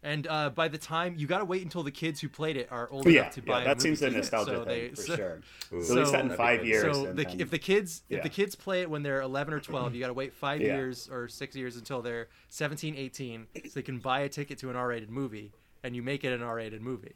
And 0.01 0.29
uh, 0.29 0.51
by 0.51 0.69
the 0.69 0.79
time 0.79 1.17
you 1.19 1.27
got 1.27 1.39
to 1.39 1.45
wait 1.45 1.63
until 1.65 1.83
the 1.83 1.91
kids 1.91 2.21
who 2.21 2.29
played 2.29 2.57
it 2.57 2.69
are 2.71 2.89
old 2.89 3.05
yeah, 3.07 3.23
enough 3.23 3.35
to 3.35 3.43
buy 3.43 3.59
yeah, 3.59 3.65
a 3.65 3.69
that 3.69 3.77
movie 3.79 3.97
seems 3.97 4.03
a 4.03 4.11
nostalgia 4.17 4.51
so 4.53 4.65
thing 4.65 4.69
they- 4.69 4.89
for 4.91 5.03
so- 5.03 5.17
sure. 5.17 5.41
Ooh, 5.75 5.83
So 5.83 5.93
at 5.95 5.99
least 5.99 6.13
that 6.13 6.25
in 6.25 6.31
five 6.37 6.65
years. 6.65 6.95
So 6.97 7.07
the, 7.13 7.25
then- 7.25 7.41
if 7.41 7.51
the 7.51 7.59
kids 7.59 8.03
if 8.09 8.23
the 8.23 8.29
kids 8.29 8.55
play 8.55 8.83
it 8.83 8.89
when 8.91 9.03
they're 9.03 9.21
11 9.23 9.53
or 9.53 9.59
12, 9.61 9.95
you 9.97 10.01
got 10.01 10.07
to 10.07 10.15
wait 10.15 10.33
five 10.33 10.61
Yeah. 10.63 10.77
years 10.77 11.09
or 11.11 11.27
six 11.27 11.57
years 11.57 11.77
until 11.77 12.01
they're 12.01 12.29
17, 12.49 12.95
18, 12.95 13.49
so 13.65 13.71
they 13.75 13.83
can 13.83 13.99
buy 13.99 14.21
a 14.21 14.29
ticket 14.29 14.57
to 14.59 14.71
an 14.71 14.77
R-rated 14.77 15.11
movie, 15.11 15.51
and 15.83 15.97
you 15.97 16.03
make 16.05 16.23
it 16.23 16.33
an 16.33 16.43
R-rated 16.45 16.81
movie. 16.81 17.15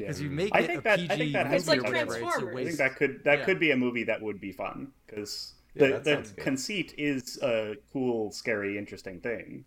Yeah. 0.00 0.06
Because 0.06 0.20
you 0.22 0.30
make 0.30 0.54
I 0.54 0.60
it 0.60 0.66
think 0.66 0.78
a 0.80 0.82
that- 0.82 0.92
I 0.92 1.02
PG 1.02 1.08
think 1.16 1.32
that 1.32 1.44
movie 1.46 1.52
has 1.54 1.62
It's 1.62 1.68
like 1.68 1.78
or 1.80 1.82
whatever. 1.84 2.12
It's 2.12 2.16
a 2.16 2.18
Transformers. 2.20 2.56
I 2.56 2.64
think 2.64 2.76
that 2.78 2.96
could 2.96 3.24
that 3.24 3.38
Yeah. 3.40 3.44
could 3.44 3.60
be 3.60 3.70
a 3.72 3.76
movie 3.76 4.04
that 4.04 4.22
would 4.22 4.40
be 4.40 4.52
fun 4.52 4.92
because 5.06 5.54
Yeah, 5.74 5.86
the, 5.88 5.98
that 6.00 6.24
the 6.24 6.40
conceit 6.40 6.94
is 6.98 7.38
a 7.42 7.76
cool, 7.92 8.32
scary, 8.32 8.76
interesting 8.78 9.20
thing. 9.20 9.64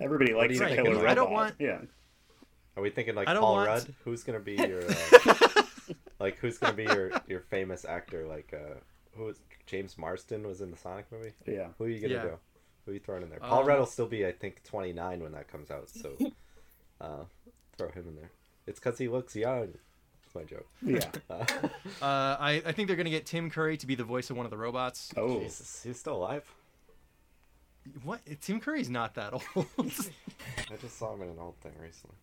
Everybody 0.00 0.34
likes 0.34 0.58
do 0.58 0.64
a 0.64 0.68
killer 0.68 0.82
think? 0.84 0.94
robot. 0.96 1.08
I 1.10 1.14
don't 1.14 1.30
want- 1.32 1.54
Yeah. 1.58 1.82
Are 2.76 2.82
we 2.82 2.90
thinking 2.90 3.14
like 3.14 3.26
Paul 3.28 3.54
want- 3.54 3.68
Rudd? 3.68 3.94
Who's 4.04 4.22
gonna 4.24 4.40
be 4.40 4.54
your 4.54 4.82
uh, 4.90 5.62
like 6.20 6.36
who's 6.38 6.58
gonna 6.58 6.74
be 6.74 6.84
your 6.84 7.10
your 7.26 7.40
famous 7.40 7.84
actor? 7.84 8.26
Like 8.26 8.52
uh, 8.54 8.74
who 9.12 9.24
was 9.24 9.40
James 9.66 9.96
Marsden 9.98 10.46
was 10.46 10.60
in 10.60 10.70
the 10.70 10.76
Sonic 10.76 11.10
movie? 11.12 11.32
Yeah. 11.46 11.68
Who 11.78 11.84
are 11.84 11.88
you 11.88 12.00
gonna 12.00 12.14
Yeah. 12.14 12.22
go? 12.24 12.38
Who 12.84 12.90
are 12.92 12.94
you 12.94 13.00
throwing 13.00 13.22
in 13.22 13.30
there? 13.30 13.40
Paul 13.40 13.60
Um, 13.62 13.66
Rudd 13.66 13.78
will 13.80 13.86
still 13.86 14.06
be 14.06 14.26
I 14.26 14.32
think 14.32 14.62
29 14.64 15.20
when 15.20 15.32
that 15.32 15.48
comes 15.48 15.70
out, 15.70 15.88
so 15.88 16.16
uh, 17.00 17.24
throw 17.78 17.88
him 17.90 18.08
in 18.08 18.16
there. 18.16 18.30
It's 18.66 18.78
because 18.80 18.98
he 18.98 19.08
looks 19.08 19.34
young. 19.36 19.74
That's 20.22 20.34
my 20.34 20.42
joke. 20.44 20.66
Yeah. 20.82 21.10
Uh, 22.02 22.36
I, 22.38 22.62
I 22.66 22.72
think 22.72 22.88
they're 22.88 22.96
gonna 22.96 23.08
get 23.10 23.24
Tim 23.26 23.48
Curry 23.48 23.76
to 23.78 23.86
be 23.86 23.94
the 23.94 24.04
voice 24.04 24.28
of 24.28 24.36
one 24.36 24.44
of 24.44 24.50
the 24.50 24.56
robots. 24.58 25.12
Oh. 25.16 25.40
Jesus, 25.40 25.82
he's 25.84 25.98
still 25.98 26.16
alive. 26.16 26.44
What? 28.02 28.20
Tim 28.42 28.60
Curry's 28.60 28.90
not 28.90 29.14
that 29.14 29.32
old. 29.32 29.44
I 29.78 30.76
just 30.80 30.98
saw 30.98 31.14
him 31.14 31.22
in 31.22 31.28
an 31.30 31.38
old 31.38 31.56
thing 31.60 31.72
recently. 31.80 32.16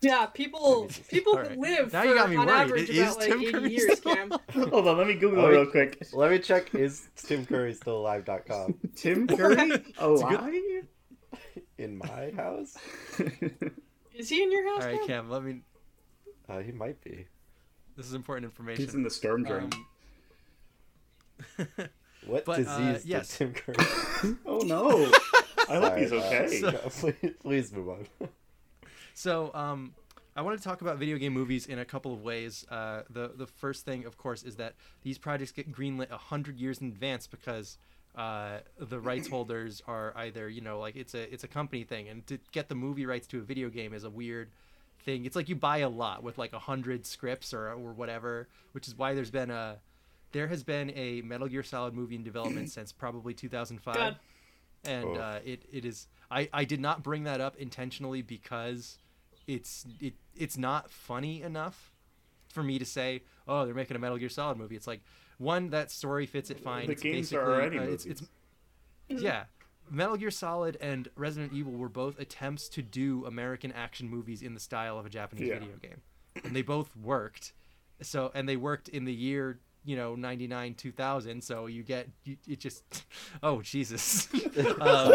Yeah, 0.00 0.26
people 0.26 0.88
people 1.08 1.34
All 1.34 1.42
right. 1.42 1.56
live 1.58 1.92
Now 1.92 2.02
for, 2.02 2.08
you 2.08 2.14
got 2.14 2.30
me 2.30 2.36
on 2.36 2.46
worried. 2.46 2.58
average 2.60 2.90
Is 2.90 2.98
about 2.98 3.18
like 3.18 3.28
Tim 3.28 3.40
80 3.64 3.70
years, 3.70 3.98
still 3.98 4.14
Cam. 4.14 4.30
Hold 4.70 4.88
on, 4.88 4.96
let 4.98 5.06
me 5.06 5.14
Google 5.14 5.44
it 5.44 5.48
wait. 5.48 5.52
real 5.52 5.66
quick. 5.66 6.06
Let 6.12 6.30
me 6.30 6.38
check. 6.38 6.74
Is 6.74 7.08
Tim 7.16 7.44
Curry 7.46 7.74
still 7.74 7.98
alive.com 7.98 8.74
Tim 8.96 9.26
Curry 9.36 9.82
alive? 9.98 10.86
in 11.78 11.98
my 11.98 12.32
house? 12.36 12.76
Is 14.16 14.28
he 14.28 14.42
in 14.42 14.50
your 14.50 14.66
house? 14.74 14.84
All 14.84 14.90
right, 14.90 14.98
Cam? 15.00 15.06
Cam. 15.06 15.30
Let 15.30 15.42
me. 15.44 15.60
Uh, 16.48 16.58
he 16.60 16.72
might 16.72 17.02
be. 17.02 17.26
This 17.96 18.06
is 18.06 18.14
important 18.14 18.44
information. 18.44 18.84
He's 18.84 18.94
in 18.94 19.02
the 19.02 19.10
storm 19.10 19.44
drain. 19.44 19.70
Um, 21.58 21.68
What 22.26 22.44
But, 22.44 22.56
disease 22.56 23.14
uh, 23.14 23.18
did. 23.20 23.24
Tim 23.24 23.52
Curry? 23.52 23.76
oh 24.46 24.58
no! 24.58 25.10
I 25.68 25.76
hope 25.76 25.96
he's 25.96 26.12
Alright, 26.12 26.32
uh, 26.32 26.36
okay. 26.36 26.60
so- 26.60 26.72
please, 27.12 27.34
please 27.40 27.72
move 27.72 27.88
on. 27.90 28.06
So, 29.14 29.52
um, 29.54 29.94
I 30.34 30.42
want 30.42 30.58
to 30.58 30.64
talk 30.64 30.80
about 30.80 30.98
video 30.98 31.18
game 31.18 31.32
movies 31.32 31.66
in 31.66 31.78
a 31.78 31.84
couple 31.84 32.12
of 32.12 32.22
ways. 32.22 32.66
Uh, 32.68 33.02
the 33.10 33.32
the 33.36 33.46
first 33.46 33.84
thing, 33.84 34.04
of 34.06 34.16
course, 34.16 34.42
is 34.42 34.56
that 34.56 34.74
these 35.02 35.18
projects 35.18 35.52
get 35.52 35.70
greenlit 35.70 36.10
a 36.10 36.16
hundred 36.16 36.58
years 36.58 36.78
in 36.78 36.88
advance 36.88 37.26
because 37.26 37.78
uh, 38.16 38.58
the 38.78 38.98
rights 38.98 39.28
holders 39.28 39.82
are 39.86 40.12
either 40.16 40.48
you 40.48 40.60
know 40.60 40.78
like 40.78 40.96
it's 40.96 41.14
a 41.14 41.32
it's 41.32 41.44
a 41.44 41.48
company 41.48 41.84
thing, 41.84 42.08
and 42.08 42.26
to 42.26 42.38
get 42.52 42.68
the 42.68 42.74
movie 42.74 43.06
rights 43.06 43.26
to 43.28 43.38
a 43.38 43.42
video 43.42 43.68
game 43.68 43.92
is 43.92 44.04
a 44.04 44.10
weird 44.10 44.50
thing. 45.04 45.24
It's 45.26 45.36
like 45.36 45.48
you 45.48 45.56
buy 45.56 45.78
a 45.78 45.88
lot 45.88 46.22
with 46.22 46.38
like 46.38 46.52
a 46.52 46.58
hundred 46.58 47.04
scripts 47.06 47.52
or 47.52 47.68
or 47.70 47.92
whatever, 47.92 48.48
which 48.72 48.88
is 48.88 48.96
why 48.96 49.14
there's 49.14 49.30
been 49.30 49.50
a 49.50 49.76
there 50.32 50.48
has 50.48 50.62
been 50.64 50.90
a 50.96 51.20
Metal 51.22 51.46
Gear 51.48 51.62
Solid 51.62 51.94
movie 51.94 52.14
in 52.16 52.24
development 52.24 52.70
since 52.76 52.90
probably 52.92 53.34
2005 53.34 53.94
God. 53.94 54.16
and 54.84 55.04
Oh. 55.04 55.14
uh, 55.14 55.38
it, 55.44 55.62
it 55.72 55.84
is 55.84 56.08
I, 56.30 56.48
I 56.52 56.64
did 56.64 56.80
not 56.80 57.02
bring 57.02 57.24
that 57.24 57.40
up 57.40 57.56
intentionally 57.56 58.22
because 58.22 58.98
it's 59.46 59.84
it 60.00 60.14
it's 60.34 60.56
not 60.58 60.90
funny 60.90 61.42
enough 61.42 61.92
for 62.48 62.62
me 62.62 62.78
to 62.78 62.84
say, 62.86 63.22
oh, 63.46 63.66
they're 63.66 63.74
making 63.74 63.96
a 63.96 64.00
Metal 64.00 64.16
Gear 64.16 64.28
Solid 64.30 64.56
movie. 64.56 64.74
It's 64.76 64.86
like 64.86 65.02
one 65.38 65.70
that 65.70 65.90
story 65.90 66.26
fits 66.26 66.50
it 66.50 66.60
fine. 66.60 66.86
The 66.86 66.92
it's 66.92 67.02
games 67.02 67.32
are 67.32 67.44
already 67.54 67.78
uh, 67.78 67.82
it's, 67.82 68.06
it's 68.06 68.22
yeah. 69.08 69.44
Metal 69.90 70.16
Gear 70.16 70.30
Solid 70.32 70.76
and 70.80 71.08
Resident 71.14 71.52
Evil 71.52 71.72
were 71.72 71.88
both 71.88 72.18
attempts 72.18 72.68
to 72.70 72.82
do 72.82 73.24
American 73.24 73.70
action 73.72 74.08
movies 74.08 74.42
in 74.42 74.52
the 74.54 74.60
style 74.60 74.98
of 74.98 75.06
a 75.06 75.08
Japanese 75.08 75.48
Yeah. 75.48 75.58
video 75.60 75.76
game. 75.80 76.00
And 76.44 76.56
they 76.56 76.62
both 76.62 76.94
worked. 76.96 77.52
So 78.02 78.30
and 78.34 78.48
they 78.48 78.56
worked 78.56 78.88
in 78.88 79.04
the 79.04 79.12
year, 79.12 79.60
you 79.84 79.94
know, 79.96 80.16
99 80.16 80.74
2000, 80.74 81.42
so 81.42 81.66
you 81.66 81.82
get 81.84 82.08
you, 82.24 82.36
it 82.48 82.58
just 82.58 82.82
oh 83.42 83.62
Jesus. 83.62 84.28
um, 84.80 85.12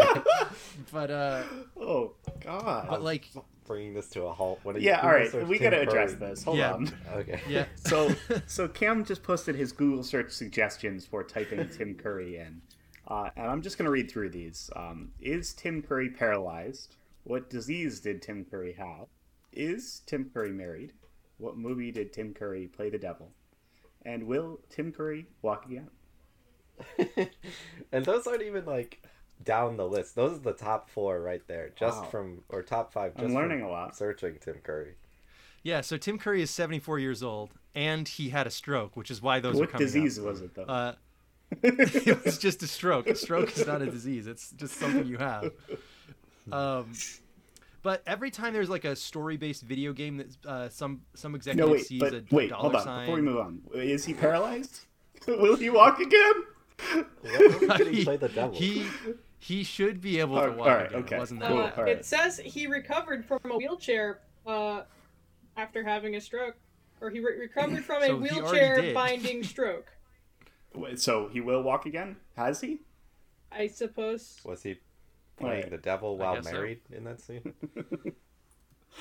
but 0.92 1.10
uh 1.10 1.42
Oh 1.78 2.14
God. 2.44 2.86
but 2.88 3.02
like 3.02 3.28
Bringing 3.66 3.94
this 3.94 4.08
to 4.10 4.22
a 4.24 4.32
halt. 4.32 4.60
What 4.64 4.74
do 4.74 4.80
you, 4.82 4.88
yeah. 4.88 5.00
who 5.00 5.06
All 5.06 5.14
right. 5.14 5.48
We 5.48 5.58
gotta 5.58 5.80
address 5.80 6.14
this. 6.14 6.42
Hold 6.44 6.58
Yeah. 6.58 6.72
on. 6.72 6.90
Okay. 7.14 7.40
yeah. 7.48 7.66
So, 7.76 8.12
so 8.46 8.66
Cam 8.68 9.04
just 9.04 9.22
posted 9.22 9.54
his 9.54 9.72
Google 9.72 10.02
search 10.02 10.32
suggestions 10.32 11.06
for 11.06 11.22
typing 11.22 11.68
Tim 11.68 11.94
Curry 11.94 12.38
in, 12.38 12.60
uh, 13.08 13.30
and 13.36 13.46
I'm 13.46 13.62
just 13.62 13.78
going 13.78 13.84
to 13.86 13.90
read 13.92 14.10
through 14.10 14.30
these. 14.30 14.70
Um, 14.74 15.12
is 15.20 15.52
Tim 15.54 15.80
Curry 15.82 16.10
paralyzed? 16.10 16.96
What 17.24 17.48
disease 17.50 18.00
did 18.00 18.20
Tim 18.20 18.44
Curry 18.44 18.72
have? 18.72 19.06
Is 19.52 20.02
Tim 20.06 20.30
Curry 20.34 20.50
married? 20.52 20.92
What 21.38 21.56
movie 21.56 21.92
did 21.92 22.12
Tim 22.12 22.34
Curry 22.34 22.66
play 22.66 22.90
the 22.90 22.98
devil? 22.98 23.30
And 24.04 24.24
will 24.24 24.58
Tim 24.70 24.90
Curry 24.92 25.26
walk 25.42 25.66
again? 25.66 25.90
and 27.92 28.04
those 28.04 28.26
aren't 28.26 28.42
even 28.42 28.64
like 28.64 29.04
down 29.44 29.76
the 29.76 29.86
list. 29.86 30.14
Those 30.14 30.36
are 30.36 30.40
the 30.40 30.52
top 30.52 30.88
four 30.90 31.20
right 31.20 31.42
there, 31.46 31.70
just 31.76 32.02
Wow. 32.02 32.08
from 32.08 32.44
or 32.48 32.62
top 32.62 32.92
five. 32.92 33.14
Just 33.14 33.24
I'm 33.26 33.34
learning 33.34 33.60
from 33.60 33.68
a 33.68 33.72
lot. 33.72 33.96
Searching 33.96 34.36
Tim 34.40 34.56
Curry. 34.62 34.94
Yeah, 35.62 35.80
so 35.80 35.96
Tim 35.96 36.18
Curry 36.18 36.42
is 36.42 36.50
74 36.50 36.98
years 36.98 37.22
old 37.22 37.50
and 37.74 38.06
he 38.08 38.30
had 38.30 38.46
a 38.46 38.50
stroke, 38.50 38.96
which 38.96 39.10
is 39.10 39.22
why 39.22 39.38
those 39.40 39.56
are 39.56 39.60
What 39.60 39.70
coming 39.70 39.86
disease 39.86 40.18
up. 40.18 40.24
was 40.24 40.40
it 40.40 40.54
though? 40.54 40.64
Uh 40.64 40.94
it 41.62 42.24
was 42.24 42.38
just 42.38 42.62
a 42.62 42.66
stroke. 42.66 43.06
A 43.08 43.14
stroke 43.14 43.56
is 43.56 43.66
not 43.66 43.82
a 43.82 43.86
disease. 43.86 44.26
It's 44.26 44.50
just 44.52 44.74
something 44.76 45.06
you 45.06 45.18
have. 45.18 45.52
Um, 46.50 46.92
but 47.82 48.02
every 48.06 48.30
time 48.30 48.52
there's 48.54 48.70
like 48.70 48.84
a 48.84 48.96
story-based 48.96 49.62
video 49.62 49.92
game 49.92 50.16
that 50.16 50.46
uh, 50.46 50.68
some 50.70 51.02
some 51.14 51.34
executive 51.34 51.66
no, 51.66 51.72
wait, 51.72 51.84
sees 51.86 52.00
but 52.00 52.14
a 52.14 52.24
wait, 52.30 52.48
dollar 52.50 52.62
hold 52.62 52.76
on. 52.76 52.82
sign, 52.84 53.00
Before 53.06 53.16
we 53.16 53.22
move 53.22 53.38
on, 53.38 53.60
is 53.74 54.04
he 54.04 54.14
paralyzed? 54.14 54.80
will 55.28 55.56
he 55.56 55.68
walk 55.68 56.00
again? 56.00 56.32
What 57.20 57.78
did 57.78 57.88
he 57.88 57.96
he, 57.98 58.04
play 58.04 58.16
the 58.16 58.28
devil? 58.30 58.56
he 58.58 58.86
he 59.42 59.64
should 59.64 60.00
be 60.00 60.20
able 60.20 60.36
to 60.36 60.42
Oh, 60.46 60.52
walk 60.52 60.68
alright, 60.68 60.86
again. 60.90 61.00
okay. 61.02 61.16
It 61.16 61.18
wasn't 61.18 61.42
Uh, 61.42 61.48
that 61.48 61.52
Cool, 61.52 61.62
bad. 61.64 61.78
all 61.78 61.84
right. 61.84 61.96
It 61.98 62.04
says 62.04 62.38
he 62.38 62.68
recovered 62.68 63.24
from 63.24 63.40
a 63.44 63.56
wheelchair 63.56 64.20
uh, 64.46 64.82
after 65.56 65.82
having 65.82 66.14
a 66.14 66.20
stroke, 66.20 66.54
or 67.00 67.10
he 67.10 67.18
re- 67.18 67.36
recovered 67.40 67.84
from 67.84 68.04
a 68.04 68.06
So 68.06 68.20
he 68.20 68.30
already 68.30 68.34
wheelchair 68.40 68.94
binding 68.94 69.42
stroke. 69.42 69.88
Wait, 70.74 71.00
So 71.00 71.26
he 71.28 71.40
will 71.40 71.60
walk 71.62 71.86
again? 71.86 72.16
Has 72.36 72.60
he? 72.60 72.82
I 73.50 73.66
suppose. 73.66 74.38
Was 74.44 74.62
he 74.62 74.78
playing 75.36 75.62
Wait, 75.62 75.70
the 75.70 75.78
devil 75.78 76.16
while 76.16 76.36
guess 76.36 76.44
so. 76.46 76.52
married 76.52 76.80
in 76.92 77.02
that 77.02 77.20
scene? 77.20 77.52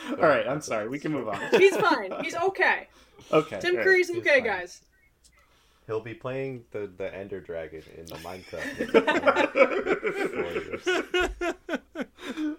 All 0.10 0.16
right, 0.28 0.48
I'm 0.48 0.62
sorry. 0.62 0.88
We 0.90 0.98
can 0.98 1.12
move 1.12 1.28
on. 1.28 1.40
He's 1.52 1.78
fine. 1.78 2.12
He's 2.24 2.36
okay. 2.36 2.88
Okay. 3.32 3.60
Tim 3.60 3.72
all 3.74 3.78
right. 3.78 3.84
Curry's 3.86 4.08
he's 4.08 4.18
okay, 4.20 4.40
fine. 4.40 4.44
guys. 4.46 4.82
He'll 5.92 6.00
be 6.00 6.14
playing 6.14 6.64
the 6.72 6.90
the 6.98 7.14
Ender 7.14 7.42
Dragon 7.42 7.84
in 7.98 8.06
the 8.06 8.16
Minecraft. 8.16 8.88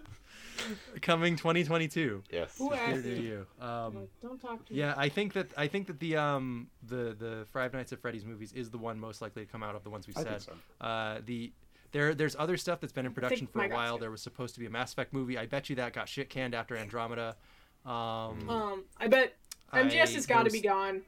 Coming 1.01 1.35
2022. 1.35 2.21
yes. 2.31 2.55
Who 2.59 2.71
asked 2.73 3.03
you? 3.05 3.15
you. 3.15 3.45
Um, 3.59 4.07
Don't 4.21 4.39
talk 4.39 4.63
to 4.67 4.73
me. 4.73 4.79
Yeah, 4.79 4.93
I 4.95 5.09
think 5.09 5.33
that 5.33 5.47
I 5.57 5.67
think 5.67 5.87
that 5.87 5.99
the 5.99 6.15
um 6.15 6.67
the 6.87 7.15
the 7.17 7.47
Five 7.51 7.73
Nights 7.73 7.91
at 7.91 7.99
Freddy's 7.99 8.23
movies 8.23 8.53
is 8.53 8.69
the 8.69 8.77
one 8.77 8.99
most 8.99 9.19
likely 9.19 9.43
to 9.47 9.51
come 9.51 9.63
out 9.63 9.73
of 9.75 9.83
the 9.83 9.89
ones 9.89 10.05
we've 10.05 10.15
I 10.15 10.21
said. 10.21 10.29
think 10.29 10.41
so. 10.79 10.85
Uh, 10.85 11.19
the 11.25 11.51
there 11.91 12.13
there's 12.13 12.35
other 12.37 12.55
stuff 12.55 12.81
that's 12.81 12.93
been 12.93 13.07
in 13.07 13.13
production 13.13 13.47
for 13.47 13.63
a 13.63 13.67
my 13.67 13.73
while. 13.75 13.93
gotcha. 13.93 14.01
There 14.01 14.11
was 14.11 14.21
supposed 14.21 14.53
to 14.53 14.59
be 14.59 14.67
a 14.67 14.69
Mass 14.69 14.93
Effect 14.93 15.11
movie. 15.11 15.39
I 15.39 15.47
bet 15.47 15.71
you 15.71 15.75
that 15.77 15.93
got 15.93 16.07
shit 16.07 16.29
canned 16.29 16.53
after 16.53 16.77
Andromeda. 16.77 17.35
Um, 17.83 18.47
Um, 18.47 18.83
I 18.99 19.07
bet 19.07 19.33
MGS 19.73 20.09
I- 20.11 20.11
has 20.11 20.25
got 20.27 20.43
to 20.43 20.51
be 20.51 20.61
gone. 20.61 21.01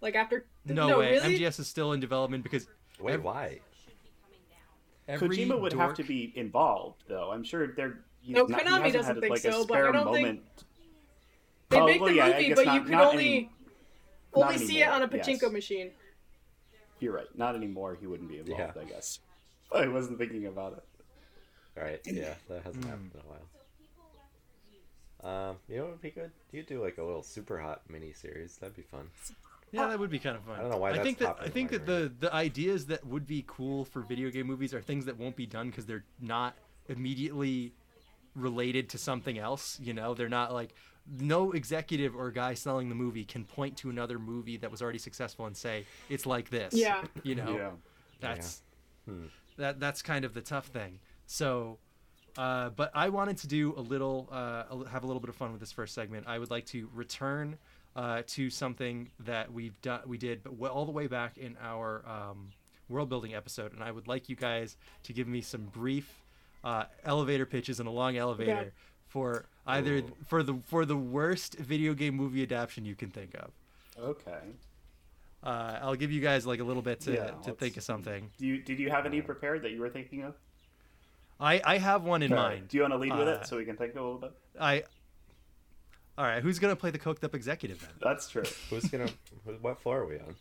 Like 0.00 0.14
after. 0.14 0.46
no, 0.64 0.98
way. 0.98 1.12
really? 1.12 1.38
MGS 1.38 1.60
is 1.60 1.68
still 1.68 1.92
in 1.92 2.00
development 2.00 2.42
because 2.42 2.66
Wait, 3.00 3.14
Ev- 3.14 3.22
why? 3.24 3.60
every 5.08 5.28
Kojima 5.28 5.60
would 5.60 5.72
have 5.74 5.94
to 5.94 6.02
be 6.04 6.32
involved, 6.36 7.02
though. 7.08 7.30
I'm 7.30 7.44
sure 7.44 7.66
they're. 7.74 7.98
he's 8.20 8.34
No, 8.36 8.44
not, 8.44 8.60
he 8.62 8.66
Konami 8.68 8.92
doesn't 8.92 9.14
had, 9.14 9.20
think 9.20 9.30
like, 9.30 9.44
a 9.44 9.52
so, 9.52 9.66
but 9.66 9.78
I 9.78 9.92
don't 9.92 10.12
think- 10.14 10.42
They 11.68 11.78
Oh, 11.80 11.86
make 11.86 12.00
the 12.02 12.14
yeah, 12.14 12.28
movie, 12.30 12.48
guess 12.48 12.56
but 12.56 12.66
not- 12.66 12.74
you 12.74 12.80
could 12.82 12.94
only 12.94 13.24
any- 13.26 13.50
only 14.34 14.56
not 14.56 14.60
see 14.66 14.82
it 14.82 14.88
on 14.88 15.02
a 15.02 15.08
pachinko 15.08 15.42
yes. 15.42 15.52
machine. 15.52 15.90
You're 16.98 17.12
right. 17.14 17.26
Not 17.36 17.54
anymore. 17.56 17.96
He 18.00 18.06
wouldn't 18.06 18.28
be 18.28 18.38
involved. 18.38 18.74
Yeah. 18.76 18.82
I 18.82 18.84
guess. 18.84 19.20
I 19.74 19.86
wasn't 19.88 20.18
thinking 20.18 20.46
about 20.46 20.74
it. 20.74 20.84
Right. 21.80 22.00
Yeah, 22.04 22.34
that 22.48 22.62
hasn't 22.64 22.84
Hmm. 22.84 22.90
happened 22.90 23.12
in 23.14 23.20
a 23.20 23.24
while. 23.24 23.46
Um, 25.22 25.56
you 25.68 25.76
know 25.76 25.82
what 25.84 25.90
would 25.92 26.00
be 26.02 26.10
good? 26.10 26.30
You 26.50 26.62
do 26.62 26.82
like 26.82 26.98
a 26.98 27.02
little 27.04 27.22
Superhot 27.22 27.78
mini 27.88 28.12
series. 28.12 28.56
That'd 28.56 28.74
be 28.76 28.82
fun. 28.82 29.08
Yeah, 29.72 29.86
that 29.88 29.98
would 29.98 30.10
be 30.10 30.18
kind 30.18 30.36
of 30.36 30.42
fun. 30.44 30.58
I 30.58 30.62
don't 30.62 30.70
know 30.70 30.76
why 30.78 30.90
I 30.90 30.92
that's 30.94 31.04
think 31.04 31.18
that 31.18 31.36
I 31.40 31.48
think 31.48 31.70
that 31.70 31.86
the 31.86 32.12
the 32.18 32.32
ideas 32.34 32.86
that 32.86 33.06
would 33.06 33.26
be 33.26 33.44
cool 33.46 33.84
for 33.84 34.02
video 34.02 34.30
game 34.30 34.46
movies 34.46 34.74
are 34.74 34.80
things 34.80 35.04
that 35.06 35.18
won't 35.18 35.36
be 35.36 35.46
done 35.46 35.70
because 35.70 35.86
they're 35.86 36.04
not 36.20 36.56
immediately 36.88 37.72
related 38.34 38.88
to 38.90 38.98
something 38.98 39.38
else. 39.38 39.78
You 39.80 39.92
know, 39.94 40.14
they're 40.14 40.28
not 40.28 40.52
like 40.52 40.74
no 41.18 41.52
executive 41.52 42.14
or 42.14 42.30
guy 42.30 42.54
selling 42.54 42.88
the 42.88 42.94
movie 42.94 43.24
can 43.24 43.44
point 43.44 43.76
to 43.78 43.90
another 43.90 44.18
movie 44.18 44.56
that 44.58 44.70
was 44.70 44.82
already 44.82 44.98
successful 44.98 45.46
and 45.46 45.56
say 45.56 45.86
it's 46.08 46.26
like 46.26 46.50
this. 46.50 46.74
Yeah. 46.74 47.04
You 47.22 47.34
know, 47.36 47.56
Yeah. 47.56 47.70
that's 48.20 48.62
Hmm. 49.06 49.26
that 49.56 49.80
that's 49.80 50.02
kind 50.02 50.24
of 50.24 50.34
the 50.34 50.42
tough 50.42 50.66
thing. 50.66 50.98
So, 51.26 51.78
uh, 52.36 52.70
but 52.70 52.90
I 52.94 53.08
wanted 53.08 53.38
to 53.38 53.46
do 53.48 53.74
a 53.76 53.80
little, 53.80 54.28
uh, 54.30 54.84
have 54.84 55.04
a 55.04 55.06
little 55.06 55.20
bit 55.20 55.28
of 55.28 55.36
fun 55.36 55.52
with 55.52 55.60
this 55.60 55.72
first 55.72 55.94
segment. 55.94 56.26
I 56.26 56.38
would 56.38 56.50
like 56.50 56.66
to 56.66 56.88
return 56.94 57.58
uh, 57.96 58.22
to 58.28 58.50
something 58.50 59.10
that 59.20 59.52
we've 59.52 59.80
done, 59.82 60.00
we 60.06 60.18
did, 60.18 60.42
but 60.44 60.70
all 60.70 60.84
the 60.86 60.92
way 60.92 61.06
back 61.06 61.36
in 61.38 61.56
our 61.62 62.02
um, 62.06 62.50
world 62.88 63.08
building 63.08 63.34
episode, 63.34 63.72
and 63.72 63.82
I 63.82 63.90
would 63.90 64.06
like 64.08 64.28
you 64.28 64.36
guys 64.36 64.76
to 65.04 65.12
give 65.12 65.26
me 65.28 65.40
some 65.40 65.62
brief 65.64 66.22
uh, 66.62 66.84
elevator 67.04 67.46
pitches 67.46 67.80
and 67.80 67.88
a 67.88 67.92
long 67.92 68.16
elevator 68.16 68.52
Okay. 68.52 68.70
for 69.08 69.46
either 69.66 69.96
Ooh. 69.96 70.12
for 70.26 70.42
the 70.42 70.54
for 70.66 70.84
the 70.84 70.96
worst 70.96 71.56
video 71.58 71.94
game 71.94 72.14
movie 72.14 72.42
adaptation 72.42 72.84
you 72.84 72.94
can 72.94 73.10
think 73.10 73.34
of. 73.34 73.50
Okay. 73.98 74.40
Uh, 75.42 75.78
I'll 75.80 75.94
give 75.94 76.12
you 76.12 76.20
guys 76.20 76.46
like 76.46 76.60
a 76.60 76.64
little 76.64 76.82
bit 76.82 77.00
to, 77.00 77.14
Yeah, 77.14 77.30
to 77.44 77.52
think 77.52 77.76
of 77.76 77.82
something. 77.82 78.30
Do 78.38 78.46
you 78.46 78.58
did 78.58 78.78
you 78.78 78.90
have 78.90 79.06
any 79.06 79.22
prepared 79.22 79.62
that 79.62 79.70
you 79.70 79.80
were 79.80 79.88
thinking 79.88 80.22
of? 80.22 80.34
I, 81.40 81.60
I 81.64 81.78
have 81.78 82.04
one 82.04 82.22
in 82.22 82.32
Okay. 82.32 82.40
mind. 82.42 82.68
Do 82.68 82.76
you 82.76 82.82
want 82.82 82.92
to 82.92 82.98
lead 82.98 83.16
with 83.16 83.28
Uh, 83.28 83.32
it 83.32 83.46
so 83.46 83.56
we 83.56 83.64
can 83.64 83.76
think 83.76 83.94
a 83.94 84.00
little 84.00 84.18
bit? 84.18 84.32
I. 84.60 84.84
All 86.18 86.26
right, 86.26 86.42
who's 86.42 86.58
gonna 86.58 86.76
play 86.76 86.90
the 86.90 86.98
coked 86.98 87.24
up 87.24 87.34
executive 87.34 87.80
then? 87.80 87.90
That's 88.02 88.28
true. 88.28 88.42
Who's 88.68 88.84
gonna? 88.84 89.08
what 89.62 89.80
floor 89.80 90.00
are 90.00 90.06
we 90.06 90.18
on? 90.18 90.34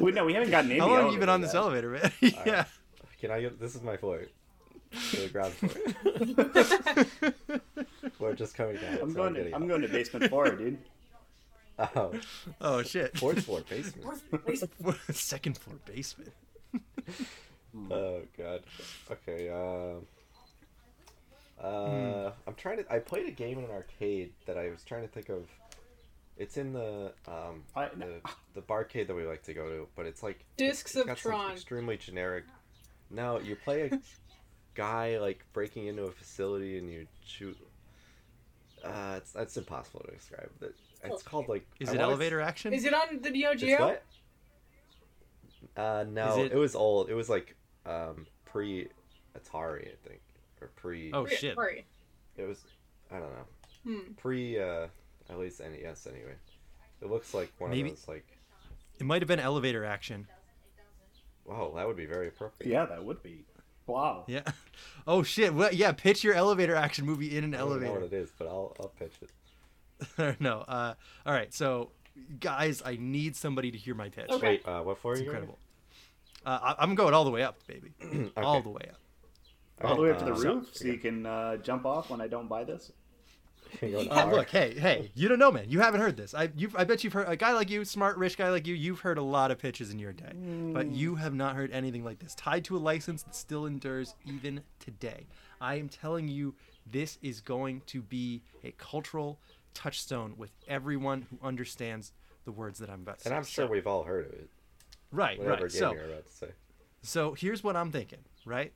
we, 0.00 0.12
no, 0.12 0.24
we 0.24 0.34
haven't 0.34 0.50
gotten 0.50 0.70
in 0.70 0.78
How 0.78 0.88
long 0.88 1.04
have 1.04 1.12
you 1.12 1.18
been 1.18 1.28
on 1.28 1.40
this 1.40 1.52
yet. 1.54 1.60
elevator, 1.62 1.90
man? 1.90 2.12
Alright. 2.22 2.46
yeah. 2.46 2.64
Can 3.20 3.30
I 3.32 3.40
get? 3.40 3.58
This 3.58 3.74
is 3.74 3.82
my 3.82 3.96
floor. 3.96 4.20
To 5.10 5.16
the 5.20 5.28
ground 5.28 5.52
floor. 5.54 7.56
We're 8.20 8.34
just 8.34 8.54
coming 8.54 8.76
down. 8.76 8.98
I'm 9.02 9.10
so 9.10 9.16
going 9.16 9.34
getting 9.34 9.50
to 9.50 9.56
I'm 9.56 9.62
up. 9.64 9.68
going 9.68 9.82
to 9.82 9.88
basement 9.88 10.30
four, 10.30 10.48
dude. 10.50 10.78
Oh, 11.78 12.12
Oh 12.60 12.82
shit. 12.82 13.18
fourth 13.18 13.44
floor 13.44 13.62
basement. 13.68 14.22
Second 15.10 15.58
floor 15.58 15.76
basement. 15.86 16.32
Oh 17.90 18.22
god. 18.36 18.62
Okay. 19.10 19.48
Um. 19.50 20.06
Uh, 21.62 22.32
I'm 22.46 22.54
trying 22.56 22.78
to. 22.78 22.92
I 22.92 22.98
played 22.98 23.26
a 23.26 23.30
game 23.30 23.58
in 23.58 23.64
an 23.64 23.70
arcade 23.70 24.32
that 24.46 24.58
I 24.58 24.68
was 24.70 24.82
trying 24.84 25.02
to 25.02 25.08
think 25.08 25.28
of. 25.28 25.48
It's 26.36 26.58
in 26.58 26.72
the 26.74 27.12
um 27.26 27.62
I- 27.74 27.88
the, 27.96 28.20
the 28.54 28.60
barcade 28.60 29.06
that 29.06 29.14
we 29.16 29.24
like 29.26 29.42
to 29.44 29.54
go 29.54 29.68
to, 29.68 29.88
but 29.96 30.04
it's 30.06 30.22
like 30.22 30.44
Discs 30.58 30.90
it's 30.92 31.00
of 31.00 31.06
got 31.06 31.18
some 31.18 31.32
Tron. 31.32 31.52
extremely 31.52 31.96
generic. 31.96 32.44
No, 33.10 33.40
you 33.40 33.56
play 33.56 33.88
a 33.90 33.98
guy 34.74 35.18
like 35.18 35.44
breaking 35.54 35.86
into 35.86 36.02
a 36.04 36.10
facility 36.12 36.76
and 36.76 36.90
you 36.90 37.06
shoot. 37.24 37.56
Uh, 38.84 39.14
it's 39.16 39.32
that's 39.32 39.56
impossible 39.56 40.00
to 40.06 40.12
describe. 40.14 40.50
It- 40.60 40.74
It's 41.04 41.22
called 41.22 41.48
like. 41.48 41.66
Is 41.80 41.88
I 41.88 41.92
it 41.92 41.94
wanna 41.96 42.02
s- 42.02 42.10
elevator 42.10 42.40
action? 42.42 42.74
Is 42.74 42.84
it 42.84 42.92
on 42.92 43.20
the 43.22 43.30
Neo 43.30 43.52
It's 43.52 43.62
Geo? 43.62 43.78
what? 43.86 44.02
Uh, 45.74 46.04
no, 46.10 46.42
it... 46.44 46.52
it- 46.52 46.58
was 46.58 46.74
old. 46.74 47.08
It 47.08 47.14
was 47.14 47.30
like 47.30 47.56
um 47.86 48.26
pre 48.44 48.88
Atari, 49.38 49.88
I 49.92 50.08
think, 50.08 50.20
or 50.60 50.68
pre. 50.76 51.10
Oh 51.12 51.22
Re- 51.24 51.36
shit. 51.36 51.54
Sorry. 51.54 51.84
It 52.36 52.46
was. 52.46 52.64
I 53.10 53.18
don't 53.18 53.30
know. 53.32 53.46
Hmm. 54.00 54.12
Pre. 54.16 54.58
uh 54.60 54.86
At 55.30 55.38
least 55.38 55.60
NES 55.60 56.06
anyway. 56.06 56.34
It 57.02 57.10
looks 57.10 57.34
like 57.34 57.52
one 57.58 57.70
Maybe- 57.70 57.90
of 57.90 57.96
those 57.96 58.08
like. 58.08 58.26
It 58.98 59.04
might 59.04 59.20
have 59.20 59.28
been 59.28 59.40
elevator 59.40 59.84
action. 59.84 60.26
Wow, 61.44 61.72
that 61.76 61.86
would 61.86 61.96
be 61.96 62.06
very 62.06 62.28
appropriate. 62.28 62.70
Yeah, 62.72 62.86
that 62.86 63.04
would 63.04 63.22
be. 63.22 63.44
Wow. 63.86 64.24
Yeah. 64.26 64.42
Oh 65.08 65.22
shit. 65.22 65.54
Well, 65.54 65.72
yeah. 65.72 65.92
Pitch 65.92 66.24
your 66.24 66.34
elevator 66.34 66.74
action 66.74 67.06
movie 67.06 67.36
in 67.36 67.44
an 67.44 67.54
elevator. 67.54 67.84
I 67.84 67.88
don't 67.88 68.00
know 68.00 68.00
elevator. 68.00 68.16
what 68.16 68.20
it 68.20 68.22
is, 68.24 68.32
but 68.36 68.48
I'll 68.48 68.76
I'll 68.80 68.88
pitch 68.88 69.12
it. 69.22 70.40
no. 70.40 70.60
Uh, 70.66 70.94
all 71.24 71.32
right. 71.32 71.54
So, 71.54 71.92
guys, 72.40 72.82
I 72.84 72.96
need 73.00 73.36
somebody 73.36 73.70
to 73.70 73.78
hear 73.78 73.94
my 73.94 74.08
pitch. 74.08 74.28
Okay. 74.30 74.46
Wait, 74.46 74.66
uh, 74.66 74.82
what 74.82 74.98
for 74.98 75.12
It's 75.12 75.20
you? 75.20 75.26
incredible. 75.26 75.58
Uh, 76.46 76.58
I, 76.62 76.82
I'm 76.82 76.94
going 76.94 77.12
all 77.12 77.24
the 77.24 77.30
way 77.30 77.42
up, 77.42 77.56
baby. 77.66 77.92
All 78.36 78.62
the 78.62 78.68
way 78.70 78.88
up. 78.88 79.00
All 79.84 79.96
the 79.96 80.02
way 80.02 80.10
up 80.12 80.18
to 80.20 80.24
the 80.24 80.32
uh, 80.32 80.38
roof, 80.38 80.68
so 80.72 80.86
you 80.86 80.96
can 80.96 81.26
uh, 81.26 81.56
jump 81.58 81.84
off 81.84 82.08
when 82.08 82.20
I 82.22 82.28
don't 82.28 82.48
buy 82.48 82.62
this. 82.64 82.92
You're 83.82 83.90
going 83.90 84.08
Uh, 84.10 84.14
far. 84.14 84.34
look, 84.36 84.48
hey, 84.48 84.78
hey, 84.78 85.10
you 85.14 85.28
don't 85.28 85.38
know, 85.40 85.50
man. 85.52 85.66
You 85.68 85.80
haven't 85.80 86.00
heard 86.00 86.16
this. 86.16 86.32
I, 86.34 86.50
you, 86.56 86.70
I 86.76 86.84
bet 86.84 87.02
you've 87.04 87.12
heard 87.12 87.28
a 87.28 87.36
guy 87.36 87.52
like 87.52 87.68
you, 87.68 87.84
smart, 87.84 88.16
rich 88.16 88.38
guy 88.38 88.48
like 88.50 88.66
you. 88.66 88.74
You've 88.74 89.00
heard 89.00 89.18
a 89.18 89.22
lot 89.22 89.50
of 89.50 89.58
pitches 89.58 89.90
in 89.90 89.98
your 89.98 90.12
day, 90.12 90.32
but 90.72 90.86
you 90.92 91.16
have 91.16 91.34
not 91.34 91.56
heard 91.56 91.72
anything 91.72 92.04
like 92.04 92.20
this, 92.20 92.34
tied 92.36 92.64
to 92.66 92.76
a 92.76 92.78
license 92.78 93.24
that 93.24 93.34
still 93.34 93.66
endures 93.66 94.14
even 94.24 94.62
today. 94.78 95.26
I 95.60 95.74
am 95.74 95.88
telling 95.88 96.28
you, 96.28 96.54
this 96.90 97.18
is 97.22 97.40
going 97.40 97.82
to 97.86 98.00
be 98.02 98.40
a 98.64 98.70
cultural 98.78 99.40
touchstone 99.74 100.34
with 100.38 100.52
everyone 100.68 101.26
who 101.28 101.38
understands 101.46 102.12
the 102.44 102.52
words 102.52 102.78
that 102.78 102.88
I'm 102.88 103.00
about 103.02 103.18
to 103.18 103.24
say. 103.24 103.30
and 103.30 103.36
I'm 103.36 103.44
sure 103.44 103.66
So- 103.66 103.70
we've 103.72 103.86
all 103.88 104.04
heard 104.04 104.26
of 104.26 104.32
it. 104.32 104.48
Right, 105.16 105.38
Whatever 105.38 105.62
right. 105.64 105.72
game 105.72 105.80
So, 105.80 105.92
you're 105.92 106.04
about 106.04 106.26
to 106.26 106.32
say. 106.32 106.48
so 107.02 107.34
here's 107.34 107.64
what 107.64 107.76
I'm 107.76 107.90
thinking, 107.90 108.20
right? 108.44 108.72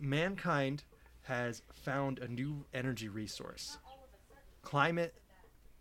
Mankind 0.00 0.84
has 1.24 1.62
found 1.72 2.18
a 2.18 2.28
new 2.28 2.64
energy 2.74 3.08
resource. 3.08 3.78
Climate 4.62 5.14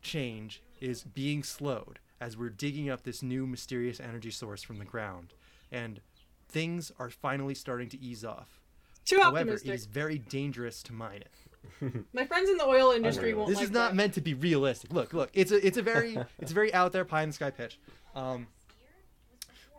change 0.01 0.61
is 0.79 1.03
being 1.03 1.43
slowed 1.43 1.99
as 2.21 2.37
we're 2.37 2.49
digging 2.49 2.89
up 2.89 3.03
this 3.03 3.21
new 3.23 3.45
mysterious 3.47 3.99
energy 3.99 4.31
source 4.31 4.61
from 4.63 4.77
the 4.79 4.85
ground. 4.85 5.33
And 5.71 5.99
things 6.47 6.91
are 6.99 7.09
finally 7.09 7.55
starting 7.55 7.89
to 7.89 7.99
ease 8.01 8.23
off. 8.23 8.59
Too 9.05 9.17
However, 9.21 9.39
optimistic. 9.39 9.69
it 9.71 9.73
is 9.73 9.85
very 9.85 10.17
dangerous 10.17 10.81
to 10.83 10.93
mine 10.93 11.21
it. 11.23 12.05
My 12.13 12.25
friends 12.25 12.49
in 12.49 12.57
the 12.57 12.65
oil 12.65 12.91
industry 12.91 13.33
won't 13.33 13.49
This 13.49 13.57
like 13.57 13.65
is 13.65 13.71
not 13.71 13.89
that. 13.91 13.95
meant 13.95 14.13
to 14.13 14.21
be 14.21 14.33
realistic. 14.33 14.93
Look, 14.93 15.13
look, 15.13 15.29
it's 15.33 15.51
a 15.51 15.65
it's 15.65 15.77
a 15.77 15.81
very 15.81 16.17
it's 16.39 16.51
a 16.51 16.53
very 16.53 16.73
out 16.73 16.91
there 16.93 17.03
pie 17.03 17.23
in 17.23 17.29
the 17.29 17.33
sky 17.33 17.49
pitch. 17.51 17.79
Um, 18.15 18.47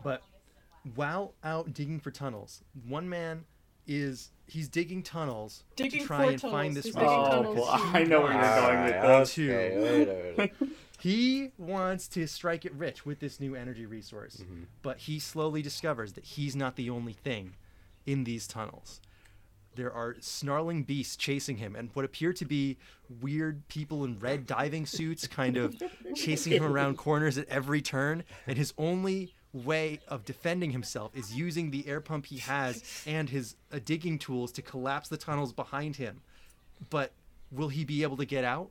but 0.05 0.21
while 0.95 1.33
out 1.43 1.73
digging 1.73 1.99
for 1.99 2.11
tunnels, 2.11 2.61
one 2.87 3.09
man 3.09 3.43
is 3.87 4.31
he's 4.47 4.67
digging 4.67 5.01
tunnels 5.03 5.63
Digging 5.75 6.01
to 6.01 6.07
try 6.07 6.25
and 6.25 6.39
tunnels. 6.39 6.51
find 6.61 6.75
this 6.77 6.85
He's 6.85 6.95
rich 6.95 7.03
digging 7.03 7.19
Oh, 7.19 7.29
tunnels. 7.31 7.55
well, 7.57 7.67
I 7.93 8.03
know 8.03 8.21
where 8.21 8.31
you're 8.33 8.41
going 8.41 8.83
with 8.83 8.93
Alright, 8.93 9.19
this. 9.19 9.33
Two. 9.33 9.51
okay, 9.51 9.77
wait 9.77 10.07
a 10.07 10.37
minute. 10.37 10.53
He 10.97 11.51
wants 11.57 12.07
to 12.09 12.25
strike 12.25 12.65
it 12.65 12.73
rich 12.73 13.05
with 13.05 13.19
this 13.19 13.39
new 13.39 13.53
energy 13.53 13.85
resource, 13.85 14.37
Mm-hmm. 14.37 14.63
but 14.81 14.97
he 14.99 15.19
slowly 15.19 15.61
discovers 15.61 16.13
that 16.13 16.23
he's 16.23 16.55
not 16.55 16.77
the 16.77 16.89
only 16.89 17.13
thing 17.13 17.55
in 18.05 18.23
these 18.23 18.47
tunnels. 18.47 19.01
There 19.75 19.91
are 19.93 20.15
snarling 20.21 20.83
beasts 20.83 21.15
chasing 21.17 21.57
him, 21.57 21.75
and 21.75 21.89
what 21.93 22.05
appear 22.05 22.31
to 22.33 22.45
be 22.45 22.77
weird 23.21 23.67
people 23.67 24.05
in 24.05 24.17
red 24.19 24.47
diving 24.47 24.85
suits 24.85 25.27
kind 25.27 25.57
of 25.57 25.75
chasing 26.15 26.53
him 26.53 26.63
around 26.63 26.97
corners 26.97 27.37
at 27.37 27.47
every 27.49 27.81
turn. 27.81 28.23
And 28.47 28.57
his 28.57 28.73
only 28.77 29.33
way 29.55 29.99
of 30.07 30.25
defending 30.25 30.71
himself 30.71 31.15
is 31.15 31.33
using 31.33 31.71
the 31.71 31.87
air 31.87 32.01
pump 32.01 32.25
he 32.25 32.37
has 32.39 32.83
and 33.07 33.29
his 33.29 33.55
uh, 33.71 33.79
digging 33.83 34.19
tools 34.19 34.51
to 34.53 34.61
collapse 34.61 35.07
the 35.07 35.17
tunnels 35.17 35.53
behind 35.53 35.95
him. 35.95 36.21
But 36.89 37.11
will 37.51 37.69
he 37.69 37.85
be 37.85 38.03
able 38.03 38.17
to 38.17 38.25
get 38.25 38.43
out? 38.43 38.69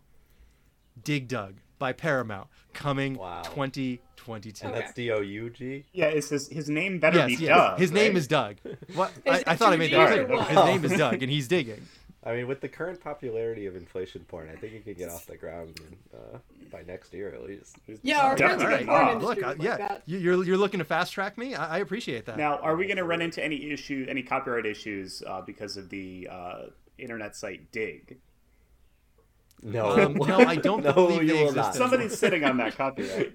Dig 1.03 1.27
Dug 1.27 1.55
by 1.79 1.92
Paramount, 1.92 2.49
coming 2.73 3.14
Wow. 3.14 3.42
2022. 3.42 4.64
And 4.66 4.73
Okay. 4.75 4.81
that's 4.81 4.92
D 4.94 5.11
O 5.11 5.20
U 5.20 5.51
G. 5.51 5.85
Yeah, 5.92 6.07
it's 6.07 6.29
his, 6.29 6.49
his 6.49 6.68
name 6.68 6.99
better 7.01 7.18
Yes, 7.18 7.27
be 7.38 7.44
yes. 7.44 7.49
Doug. 7.57 7.79
his 7.79 7.90
name 7.92 8.16
is 8.16 8.29
Doug. 8.29 8.57
What? 8.94 9.11
Is 9.25 9.42
I, 9.47 9.53
I 9.53 9.57
thought 9.57 9.73
I 9.73 9.77
made 9.77 9.92
that 9.92 10.18
or 10.18 10.25
clear. 10.27 10.37
what? 10.37 10.49
His 10.49 10.57
name 10.64 10.85
is 10.85 10.92
Doug, 10.99 11.23
and 11.23 11.33
he's 11.33 11.49
digging. 11.49 11.83
I 12.27 12.35
mean, 12.35 12.47
with 12.49 12.61
the 12.63 12.69
current 12.69 13.01
popularity 13.03 13.67
of 13.67 13.77
inflation 13.77 14.25
porn, 14.27 14.49
I 14.51 14.57
think 14.57 14.73
you 14.73 14.81
could 14.81 14.97
get 14.97 15.11
off 15.11 15.27
the 15.27 15.37
ground 15.37 15.79
uh, 16.15 16.39
by 16.73 16.83
next 16.87 17.13
year 17.13 17.29
at 17.35 17.43
least. 17.45 17.77
Yeah, 18.03 18.21
our 18.23 18.37
friends 18.37 18.63
in 18.63 18.69
Definitely. 18.71 18.87
porn 18.87 19.03
Wow. 19.07 19.13
industry 19.13 19.35
Look, 19.37 19.45
I, 19.45 19.49
would 19.51 19.59
like 19.59 19.67
yeah, 19.67 19.77
that. 19.77 20.03
you- 20.07 20.19
you're 20.19 20.45
you're 20.45 20.57
looking 20.57 20.79
to 20.79 20.85
fast 20.87 21.13
track 21.13 21.37
me. 21.37 21.55
I, 21.55 21.77
I 21.77 21.79
appreciate 21.81 22.25
that. 22.27 22.39
Now, 22.39 22.57
are 22.59 22.77
we 22.77 22.87
going 22.87 22.97
to 22.97 23.05
run 23.05 23.21
into 23.21 23.45
any 23.45 23.71
issue, 23.71 24.07
any 24.09 24.23
copyright 24.23 24.65
issues 24.65 25.23
uh, 25.27 25.43
because 25.43 25.77
of 25.77 25.91
the 25.91 26.29
uh, 26.31 26.63
internet 26.97 27.37
site 27.37 27.71
Digg? 27.73 28.17
No, 29.63 29.91
Um, 29.91 30.15
no, 30.15 30.39
I 30.47 30.57
don't 30.57 30.83
no, 30.83 30.93
believe 30.95 31.23
you 31.25 31.29
they 31.29 31.35
will 31.35 31.49
exist 31.51 31.57
not. 31.57 31.75
Somebody's 31.75 32.19
sitting 32.19 32.43
on 32.45 32.57
that 32.57 32.75
copyright. 32.77 33.35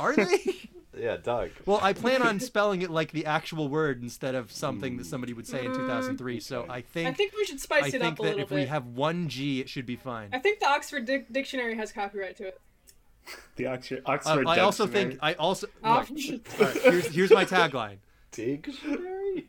Are 0.00 0.14
they? 0.14 0.70
Yeah, 0.98 1.16
Doug. 1.18 1.50
well, 1.66 1.78
I 1.82 1.92
plan 1.92 2.22
on 2.22 2.40
spelling 2.50 2.82
it 2.82 2.90
like 2.90 3.12
the 3.12 3.26
actual 3.26 3.68
word 3.68 4.02
instead 4.02 4.34
of 4.34 4.50
something 4.50 4.96
that 4.96 5.06
somebody 5.06 5.32
would 5.32 5.46
say 5.46 5.64
in 5.64 5.72
2003. 5.74 6.40
So 6.40 6.66
I 6.68 6.80
think 6.80 7.08
I 7.08 7.12
think 7.12 7.34
we 7.36 7.44
should 7.44 7.60
spice 7.60 7.84
I 7.84 7.86
it 7.88 7.90
think 7.92 8.04
up 8.04 8.18
a 8.20 8.22
that 8.22 8.28
little 8.36 8.40
if 8.44 8.50
we 8.50 8.64
have 8.66 8.86
one 8.86 9.28
G, 9.28 9.60
it 9.60 9.68
should 9.68 9.86
be 9.86 9.96
fine. 9.96 10.30
I 10.32 10.38
think 10.38 10.60
the 10.60 10.66
Oxford 10.68 11.04
Dic- 11.04 11.32
Dictionary 11.32 11.76
has 11.76 11.92
copyright 11.92 12.36
to 12.38 12.46
it. 12.48 12.60
The 13.56 13.66
Oxford, 13.66 14.02
Uh, 14.06 14.12
Oxford 14.12 14.46
I 14.46 14.60
also 14.60 14.86
Dictionary. 14.86 15.10
think 15.10 15.20
I 15.22 15.32
also 15.34 15.66
Oh, 15.84 16.04
look, 16.08 16.48
all 16.60 16.66
right, 16.66 16.76
here's 16.82 17.06
here's 17.08 17.30
my 17.32 17.44
tagline. 17.44 17.96
Dictionary? 18.30 19.48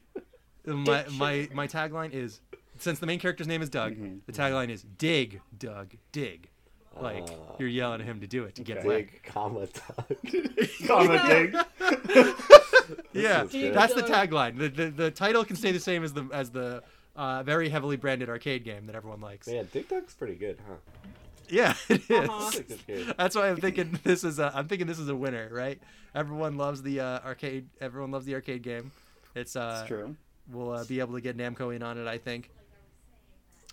My 0.65 1.05
my 1.12 1.47
my 1.53 1.67
tagline 1.67 2.12
is 2.12 2.41
since 2.77 2.99
the 2.99 3.05
main 3.05 3.19
character's 3.19 3.47
name 3.47 3.62
is 3.62 3.69
Doug, 3.69 3.95
Mhm. 3.95 4.19
the 4.25 4.31
tagline 4.33 4.69
is 4.69 4.83
dig, 4.83 5.41
Doug, 5.57 5.93
dig. 6.12 6.49
Like 7.01 7.27
Ah. 7.29 7.55
you're 7.60 7.69
yelling 7.69 8.01
at 8.01 8.07
him 8.07 8.21
to 8.21 8.27
do 8.27 8.43
it 8.45 8.55
to 8.55 8.63
get 8.63 8.77
Okay. 8.77 8.86
away. 8.88 9.01
Dig, 9.03 9.23
comma, 9.23 9.67
Doug. 9.67 10.17
Comma 10.88 11.27
Dig. 11.27 11.53
Yeah, 13.13 13.43
that's 13.73 13.93
the 13.93 14.03
tagline. 14.07 14.57
The, 14.57 14.69
the 14.69 14.89
the 14.89 15.12
title 15.12 15.43
can 15.45 15.55
stay 15.55 15.71
the 15.71 15.79
same 15.79 16.03
as 16.03 16.13
the 16.13 16.27
as 16.33 16.49
the 16.51 16.83
uh, 17.15 17.43
very 17.43 17.69
heavily 17.69 17.97
branded 17.97 18.29
arcade 18.29 18.63
game 18.63 18.86
that 18.88 18.95
everyone 18.95 19.21
likes. 19.21 19.47
Man, 19.47 19.67
Dig 19.71 19.88
Dug's 19.89 20.13
pretty 20.13 20.36
good, 20.36 20.57
huh? 20.67 20.75
Yeah, 21.49 21.73
it 21.89 22.01
is. 22.10 22.29
Uh-huh. 22.29 22.51
Dig 22.51 22.67
Dug's 22.67 22.81
good. 22.88 23.15
That's 23.17 23.36
why 23.36 23.49
I'm 23.49 23.57
thinking 23.57 23.99
this 24.03 24.23
is 24.23 24.39
a, 24.39 24.51
I'm 24.55 24.67
thinking 24.67 24.88
this 24.88 24.99
is 24.99 25.10
a 25.10 25.15
winner, 25.15 25.49
right? 25.51 25.79
Everyone 26.15 26.57
loves 26.57 26.81
the 26.81 26.99
uh, 26.99 27.19
arcade. 27.25 27.67
Everyone 27.81 28.12
loves 28.12 28.25
the 28.25 28.33
arcade 28.36 28.62
game. 28.63 28.91
It's 29.36 29.55
uh, 29.55 29.79
It's 29.81 29.88
true. 29.88 30.15
we'll 30.51 30.71
uh, 30.71 30.83
be 30.86 30.99
able 30.99 31.13
to 31.15 31.21
get 31.21 31.38
Namco 31.38 31.75
in 31.75 31.83
on 31.83 31.97
it, 31.97 32.07
I 32.07 32.17
think. 32.17 32.49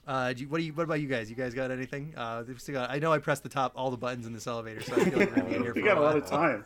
Uh, 0.06 0.32
do 0.32 0.42
you, 0.42 0.48
what 0.48 0.58
do 0.58 0.64
you? 0.64 0.72
What 0.74 0.82
about 0.84 1.00
you 1.00 1.08
guys? 1.08 1.30
You 1.30 1.36
guys 1.36 1.54
got 1.54 1.70
anything? 1.70 2.12
Uh, 2.16 2.44
we've 2.46 2.60
still 2.60 2.74
got, 2.74 2.90
I 2.90 2.98
know 2.98 3.12
I 3.12 3.18
pressed 3.18 3.42
the 3.42 3.48
top 3.48 3.72
all 3.74 3.90
the 3.90 3.96
buttons 3.96 4.26
in 4.26 4.32
this 4.34 4.46
elevator, 4.46 4.82
so 4.82 4.94
I 4.96 5.04
feel 5.04 5.18
like 5.18 5.30
we're 5.30 5.36
gonna 5.36 5.48
be 5.48 5.54
in 5.56 5.62
here 5.62 5.72
for 5.74 5.80
We 5.80 5.86
got 5.86 5.96
a 5.96 6.00
lot 6.02 6.16
of 6.16 6.26
time. 6.26 6.64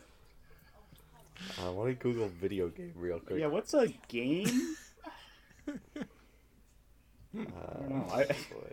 I 1.63 1.69
want 1.69 1.89
to 1.91 1.95
Google 1.95 2.29
video 2.41 2.69
game 2.69 2.93
real 2.97 3.21
quick. 3.21 3.39
Yeah, 3.39 3.47
what's 3.47 3.75
a 3.75 3.89
game? 4.09 4.49
Uh, 7.39 7.43
don't. 7.89 8.11
I- 8.11 8.27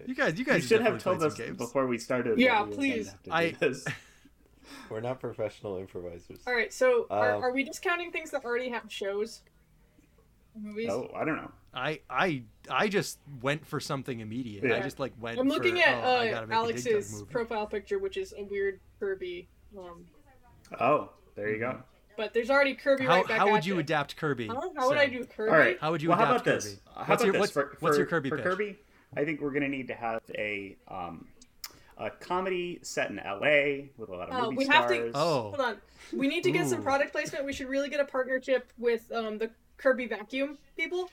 You 0.08 0.16
guys, 0.16 0.34
you 0.34 0.40
You 0.40 0.46
guys 0.46 0.66
should 0.66 0.82
have 0.82 0.98
told 1.04 1.22
us 1.22 1.36
games. 1.36 1.58
before 1.58 1.88
we 1.88 1.98
started. 1.98 2.40
Yeah, 2.40 2.64
we 2.64 2.74
please. 2.76 3.10
have 3.10 3.22
to 3.24 3.30
do 3.30 3.34
I- 3.36 3.54
We're 4.90 5.02
not 5.02 5.20
professional 5.20 5.78
improvisers. 5.78 6.40
All 6.48 6.54
right, 6.54 6.74
so 6.74 7.06
are, 7.10 7.36
Um, 7.36 7.44
are 7.44 7.52
we 7.52 7.64
discounting 7.64 8.12
things 8.12 8.32
that 8.32 8.46
already 8.46 8.70
have 8.70 8.92
shows? 8.92 9.42
Movies. 10.56 10.90
Oh, 10.90 11.12
I 11.14 11.26
don't 11.26 11.36
know. 11.36 11.52
I 11.76 12.00
I 12.10 12.44
I 12.70 12.88
just 12.88 13.20
went 13.42 13.66
for 13.66 13.80
something 13.80 14.20
immediate. 14.22 14.72
I 14.72 14.80
just 14.82 15.00
like 15.00 15.14
went. 15.20 15.38
I'm 15.40 15.50
looking 15.50 15.76
for, 15.76 15.82
at 15.82 16.04
oh, 16.04 16.16
I 16.16 16.28
uh, 16.30 16.32
gotta 16.32 16.48
make 16.48 16.58
a 16.58 16.74
Dig 16.74 16.84
Dug 16.84 16.94
Alex's 16.94 17.24
profile 17.30 17.68
picture, 17.68 18.00
which 18.00 18.18
is 18.18 18.34
a 18.38 18.44
weird 18.44 18.80
Kirby. 19.00 19.48
Um, 19.78 20.06
Oh, 20.80 21.12
there 21.36 21.50
you 21.52 21.60
go. 21.60 21.78
but 22.18 22.34
there's 22.34 22.50
already 22.50 22.74
Kirby 22.74 23.04
How, 23.06 23.18
right 23.18 23.28
back 23.28 23.38
how 23.38 23.48
at 23.48 23.52
would 23.52 23.66
you 23.66 23.76
ya. 23.76 23.82
adapt 23.82 24.16
Kirby? 24.18 24.48
Huh? 24.48 24.70
How 24.76 24.88
would 24.90 24.98
I 24.98 25.06
do 25.06 25.24
Kirby? 25.26 25.52
All 25.52 25.58
right. 25.58 25.78
How 25.80 25.92
would 25.92 26.02
you 26.02 26.10
well, 26.10 26.18
how 26.18 26.24
adapt 26.32 26.48
about 26.48 26.56
this? 26.56 26.66
Kirby? 26.66 26.82
How 26.96 27.00
What's 27.06 27.08
about 27.08 27.24
your- 27.26 27.32
this? 27.34 27.40
what's- 27.42 27.52
for, 27.52 27.78
what's 27.82 27.98
your 27.98 28.08
Kirby 28.08 28.30
for 28.30 28.38
pitch? 28.38 28.46
Kirby? 28.46 28.78
I 29.18 29.24
think 29.26 29.42
we're 29.42 29.52
gonna 29.52 29.70
need 29.70 29.88
to 29.90 29.94
have 29.94 30.22
a 30.38 30.76
um, 30.88 31.28
a 31.98 32.10
comedy 32.10 32.80
set 32.82 33.10
in 33.10 33.20
L.A. 33.20 33.90
with 33.98 34.10
a 34.10 34.14
lot 34.16 34.30
of 34.30 34.34
Uh, 34.36 34.42
movie 34.46 34.56
we 34.58 34.66
have 34.66 34.88
to- 34.90 35.12
Oh, 35.14 35.42
Hold 35.56 35.60
on. 35.62 35.78
We 36.14 36.28
need 36.28 36.44
to 36.46 36.52
get 36.52 36.68
some 36.68 36.82
product 36.82 37.12
placement. 37.12 37.46
We 37.46 37.54
should 37.54 37.68
really 37.70 37.90
get 37.90 38.00
a 38.00 38.06
partnership 38.06 38.72
with 38.78 39.10
um, 39.14 39.38
the 39.38 39.52
Kirby 39.78 40.08
vacuum 40.08 40.58
people. 40.78 41.10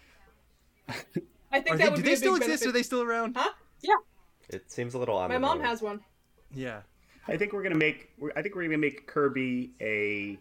I 1.51 1.61
think 1.61 1.77
that 1.77 1.79
they, 1.79 1.89
would 1.89 1.97
do 1.97 2.03
be 2.03 2.09
they 2.11 2.15
still 2.17 2.35
exist? 2.37 2.49
benefit. 2.63 2.69
Are 2.69 2.73
they 2.73 2.83
still 2.83 3.03
around? 3.03 3.37
Huh? 3.37 3.51
Yeah. 3.83 3.95
It 4.49 4.71
seems 4.71 4.95
a 4.95 4.99
little 4.99 5.17
on 5.17 5.29
My 5.31 5.39
mom 5.39 5.61
has 5.61 5.83
one. 5.83 6.01
Yeah. 6.55 6.81
I 7.29 7.37
think 7.37 7.53
we're 7.53 7.63
gonna 7.63 7.75
make. 7.77 8.11
I 8.37 8.43
think 8.43 8.55
we're 8.55 8.65
gonna 8.65 8.79
make 8.79 9.07
Kirby 9.07 9.71
a, 9.81 10.39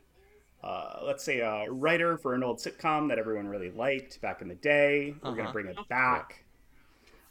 uh, 0.66 1.00
let's 1.04 1.24
say, 1.24 1.40
a 1.40 1.70
writer 1.72 2.18
for 2.18 2.34
an 2.34 2.44
old 2.44 2.58
sitcom 2.58 3.08
that 3.10 3.20
everyone 3.20 3.48
really 3.48 3.70
liked 3.72 4.20
back 4.22 4.42
in 4.42 4.48
the 4.48 4.56
day. 4.56 5.14
We're 5.22 5.30
Uh-huh. 5.30 5.38
gonna 5.38 5.52
bring 5.52 5.68
it 5.68 5.78
back. 5.90 6.44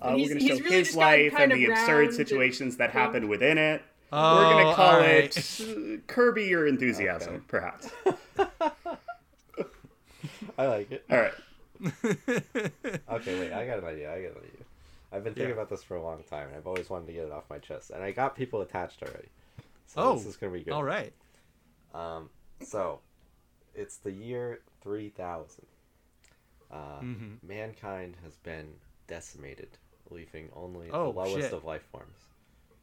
Uh, 0.01 0.09
And 0.09 0.17
we're 0.23 0.29
gonna 0.29 0.41
show 0.41 0.55
really 0.57 0.71
his 0.77 0.95
life 0.97 1.35
and 1.37 1.53
the 1.53 1.67
absurd 1.67 1.89
round 1.89 2.07
and 2.09 2.15
situations 2.15 2.77
that 2.79 2.93
plump. 2.93 3.07
happen 3.15 3.29
within 3.29 3.59
it. 3.59 3.83
Oh, 4.13 4.37
we're 4.37 4.63
gonna 4.65 4.75
call 4.75 4.97
all 4.97 5.03
it 5.03 5.61
uh, 5.61 5.97
Kirby 6.07 6.45
Your 6.45 6.67
Enthusiasm, 6.67 7.35
Okay. 7.35 7.45
perhaps. 7.49 7.91
I 10.59 10.67
like 10.67 10.91
it. 10.91 11.05
All 11.11 11.19
right. 11.19 11.33
Okay, 13.11 13.41
wait. 13.41 13.53
I 13.53 13.67
got 13.67 13.79
an 13.79 13.85
idea. 13.85 14.13
I 14.15 14.23
got 14.23 14.33
an 14.33 14.39
idea. 14.39 14.65
I've 15.13 15.25
been 15.25 15.35
thinking 15.35 15.49
Yeah. 15.49 15.55
about 15.55 15.69
this 15.71 15.83
for 15.83 15.97
a 15.97 16.03
long 16.03 16.23
time, 16.23 16.49
and 16.49 16.57
I've 16.57 16.67
always 16.67 16.89
wanted 16.89 17.07
to 17.07 17.13
get 17.13 17.25
it 17.27 17.33
off 17.33 17.45
my 17.51 17.59
chest. 17.59 17.91
And 17.91 18.03
I 18.03 18.13
got 18.13 18.37
people 18.37 18.61
attached 18.63 19.03
already. 19.03 19.29
So 19.87 20.01
Oh, 20.03 20.15
this 20.17 20.27
is 20.27 20.37
gonna 20.37 20.53
be 20.53 20.63
good. 20.63 20.73
all 20.73 20.85
right. 20.85 21.13
Um, 21.93 22.31
so 22.63 23.01
it's 23.75 23.97
the 23.97 24.13
year 24.13 24.61
three 24.83 25.09
thousand. 25.11 25.67
uh, 26.73 27.01
Mhm. 27.01 27.43
mankind 27.43 28.15
has 28.23 28.37
been 28.37 28.79
decimated, 29.09 29.77
leaving 30.09 30.49
only 30.55 30.89
Oh, 30.93 31.11
the 31.11 31.19
lowest 31.19 31.37
shit. 31.47 31.53
of 31.53 31.65
life 31.65 31.83
forms. 31.91 32.27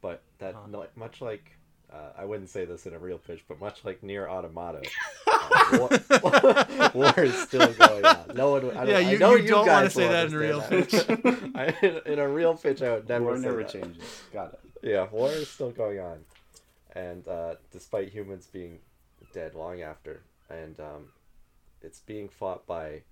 But 0.02 0.22
that, 0.40 0.54
Huh. 0.54 0.66
no- 0.66 0.86
much 0.94 1.22
like, 1.22 1.52
uh, 1.92 2.10
I 2.18 2.24
wouldn't 2.24 2.50
say 2.50 2.64
this 2.64 2.86
in 2.86 2.92
a 2.94 2.98
real 2.98 3.18
pitch, 3.18 3.44
but 3.48 3.58
much 3.60 3.84
like 3.84 4.02
Nier 4.02 4.28
Automata, 4.28 4.82
uh, 5.26 5.78
war, 5.78 6.90
war 6.94 7.24
is 7.24 7.34
still 7.42 7.72
going 7.72 8.04
on. 8.04 8.30
No 8.34 8.50
one. 8.52 8.70
I 8.76 8.84
don't, 8.84 8.88
Yeah, 8.88 8.96
I 8.96 9.00
you- 9.12 9.18
know 9.18 9.34
you 9.34 9.42
you 9.44 9.48
don't 9.48 9.66
wanna 9.66 9.88
say 9.90 10.06
that 10.08 10.26
in 10.28 10.34
a 10.34 10.38
real 10.38 10.60
understand 10.60 11.22
that. 11.22 11.50
I, 11.82 11.86
in, 11.86 12.12
in 12.14 12.18
a 12.18 12.28
real 12.28 12.54
pitch, 12.56 12.82
I 12.82 12.94
would 12.94 13.08
never 13.08 13.24
War 13.24 13.36
say 13.36 13.42
never 13.42 13.62
that. 13.62 13.72
changes. 13.72 14.22
Got 14.32 14.52
it. 14.54 14.60
Yeah, 14.82 15.06
war 15.10 15.30
is 15.30 15.48
still 15.48 15.70
going 15.70 15.98
on, 15.98 16.18
and 16.94 17.26
uh, 17.26 17.54
despite 17.72 18.10
humans 18.10 18.46
being 18.52 18.78
dead 19.32 19.54
long 19.54 19.80
after, 19.82 20.20
and 20.50 20.78
um, 20.80 21.06
it's 21.82 22.00
being 22.00 22.28
fought 22.28 22.66
by 22.66 23.02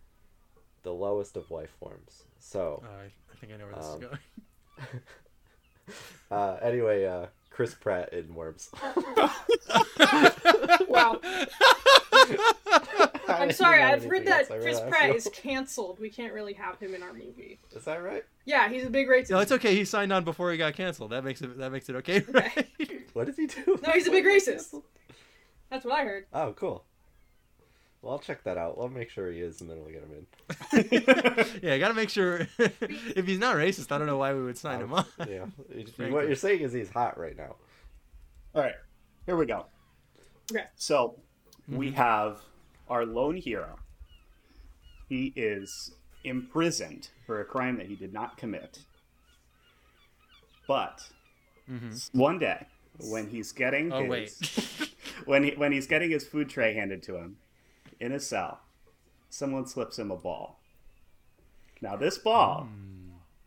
the 0.85 0.93
lowest 0.93 1.37
of 1.37 1.51
life 1.51 1.73
forms. 1.81 2.25
So, 2.39 2.83
I, 2.87 3.07
I 3.07 3.37
think 3.41 3.53
I 3.53 3.57
know 3.57 3.65
where 3.67 3.75
this 3.75 3.87
Um, 3.87 4.03
is 4.03 4.09
going. 4.09 5.03
uh, 6.31 6.57
anyway, 6.62 7.05
uh, 7.07 7.27
Chris 7.57 7.75
Pratt 7.75 8.12
in 8.12 8.35
Worms. 8.35 8.69
Wow. 10.88 11.21
I'm 13.29 13.51
sorry, 13.53 13.83
I've 13.83 14.05
heard 14.05 14.27
that 14.27 14.47
Chris 14.49 14.62
Chris 14.62 14.81
Pratt 14.88 15.14
is 15.14 15.29
canceled. 15.33 15.99
We 15.99 16.11
can't 16.11 16.33
really 16.35 16.53
have 16.55 16.79
him 16.79 16.95
in 16.95 17.03
our 17.03 17.12
movie. 17.12 17.59
Is 17.75 17.85
that 17.85 17.97
right? 18.03 18.25
Yeah, 18.45 18.69
he's 18.69 18.85
a 18.85 18.90
big 18.90 19.09
racist. 19.09 19.31
No, 19.31 19.38
it's 19.38 19.53
okay. 19.53 19.75
He 19.75 19.85
signed 19.85 20.12
on 20.12 20.25
before 20.25 20.53
he 20.53 20.59
got 20.59 20.75
canceled. 20.75 21.11
That 21.12 21.25
makes 21.25 21.40
it 21.40 21.57
that 21.59 21.73
makes 21.73 21.88
it 21.88 21.97
okay, 21.97 22.21
right? 22.29 22.69
What 23.14 23.27
does 23.27 23.37
he 23.37 23.47
do? 23.47 23.79
No, 23.83 23.92
he's 23.92 24.07
a 24.07 24.11
big 24.11 24.25
racist. 24.25 24.83
That's 25.71 25.85
what 25.85 25.95
I 25.95 26.05
heard. 26.05 26.27
Oh, 26.33 26.53
cool. 26.53 26.85
Well, 28.07 28.12
I'll 28.12 28.21
check 28.21 28.45
that 28.45 28.57
out. 28.57 28.77
I'll 28.81 28.88
make 28.88 29.11
sure 29.11 29.33
he 29.33 29.40
is, 29.40 29.61
and 29.61 29.69
then 29.69 29.79
we'll 29.83 29.90
get 29.90 30.05
him 30.05 30.12
in. 30.12 31.59
yeah, 31.61 31.75
I 31.75 31.79
gotta 31.81 31.92
make 31.92 32.09
sure. 32.09 32.47
if 32.61 33.27
he's 33.27 33.40
not 33.40 33.57
racist, 33.57 33.90
I 33.90 33.99
don't 33.99 34.07
know 34.07 34.16
why 34.16 34.33
we 34.33 34.45
would 34.45 34.57
sign 34.57 34.81
him 34.81 34.92
on. 34.92 35.05
yeah. 35.29 35.47
what 36.09 36.29
you're 36.29 36.37
saying 36.37 36.61
is 36.61 36.73
he's 36.73 36.88
hot 36.88 37.19
right 37.19 37.37
now. 37.37 37.57
All 38.55 38.62
right, 38.62 38.77
here 39.27 39.35
we 39.35 39.45
go. 39.45 39.66
Okay. 40.53 40.66
So 40.77 41.19
we 41.69 41.88
mm-hmm. 41.88 41.97
have 41.97 42.38
our 42.88 43.05
lone 43.05 43.35
hero. 43.35 43.77
He 45.09 45.33
is 45.35 45.90
imprisoned 46.23 47.09
for 47.27 47.40
a 47.40 47.45
crime 47.45 47.77
that 47.79 47.87
he 47.87 47.97
did 47.97 48.12
not 48.12 48.37
commit. 48.37 48.85
But 50.69 51.03
mm-hmm. 51.69 51.90
one 52.16 52.38
day, 52.38 52.69
when 53.01 53.29
he's 53.29 53.51
getting 53.51 53.92
Oh 53.92 54.03
his, 54.03 54.09
wait. 54.09 54.90
when 55.25 55.42
he 55.42 55.51
when 55.57 55.73
he's 55.73 55.88
getting 55.88 56.12
his 56.12 56.25
food 56.25 56.49
tray 56.49 56.73
handed 56.73 57.03
to 57.03 57.16
him 57.16 57.38
in 58.01 58.13
a 58.13 58.21
cell, 58.21 58.61
someone 59.31 59.67
slips 59.67 59.99
him 59.99 60.11
a 60.11 60.17
ball. 60.17 60.61
Now 61.81 61.97
this 61.97 62.19
ball, 62.19 62.69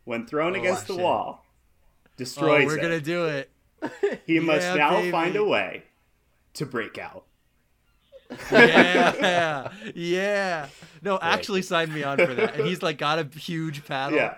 when 0.04 0.26
thrown 0.26 0.54
Oh, 0.56 0.60
against 0.60 0.86
the 0.86 0.94
shit. 0.94 1.02
wall, 1.02 1.44
oh, 1.44 2.10
destroys 2.16 2.66
we're 2.66 2.78
it. 2.78 2.82
gonna 2.82 3.00
do 3.00 3.26
it. 3.26 3.50
He 4.26 4.38
must 4.40 4.76
now 4.76 4.92
baby. 4.96 5.10
find 5.10 5.36
a 5.36 5.44
way 5.44 5.84
to 6.54 6.66
break 6.66 6.98
out. 6.98 7.24
Yeah, 8.52 9.72
yeah. 9.94 10.68
No, 11.02 11.18
actually, 11.20 11.62
sign 11.62 11.92
me 11.92 12.02
on 12.02 12.18
for 12.18 12.34
that. 12.34 12.56
And 12.56 12.66
he's 12.66 12.82
like 12.82 12.98
got 12.98 13.18
a 13.18 13.24
huge 13.38 13.84
paddle. 13.86 14.18
Yeah. 14.18 14.36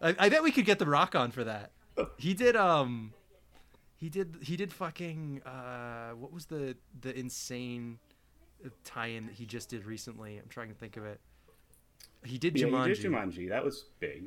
I, 0.00 0.14
I 0.18 0.28
bet 0.28 0.42
we 0.42 0.50
could 0.50 0.64
get 0.64 0.78
the 0.78 0.86
Rock 0.86 1.14
on 1.14 1.30
for 1.30 1.44
that. 1.44 1.72
He 2.16 2.32
did 2.34 2.56
um, 2.56 3.12
he 3.96 4.08
did 4.08 4.38
he 4.42 4.56
did 4.56 4.72
fucking 4.72 5.42
uh, 5.44 6.10
what 6.10 6.32
was 6.32 6.46
the 6.46 6.76
the 7.00 7.16
insane 7.18 7.98
tie-in 8.84 9.26
that 9.26 9.34
he 9.34 9.46
just 9.46 9.68
did 9.68 9.84
recently? 9.84 10.38
I'm 10.38 10.48
trying 10.48 10.68
to 10.68 10.74
think 10.74 10.96
of 10.96 11.04
it. 11.04 11.20
He 12.24 12.38
did 12.38 12.58
Yeah, 12.58 12.66
Jumanji, 12.66 12.88
you 12.88 12.94
did 12.94 13.04
Jumanji. 13.12 13.48
That 13.48 13.64
was 13.64 13.86
big. 13.98 14.24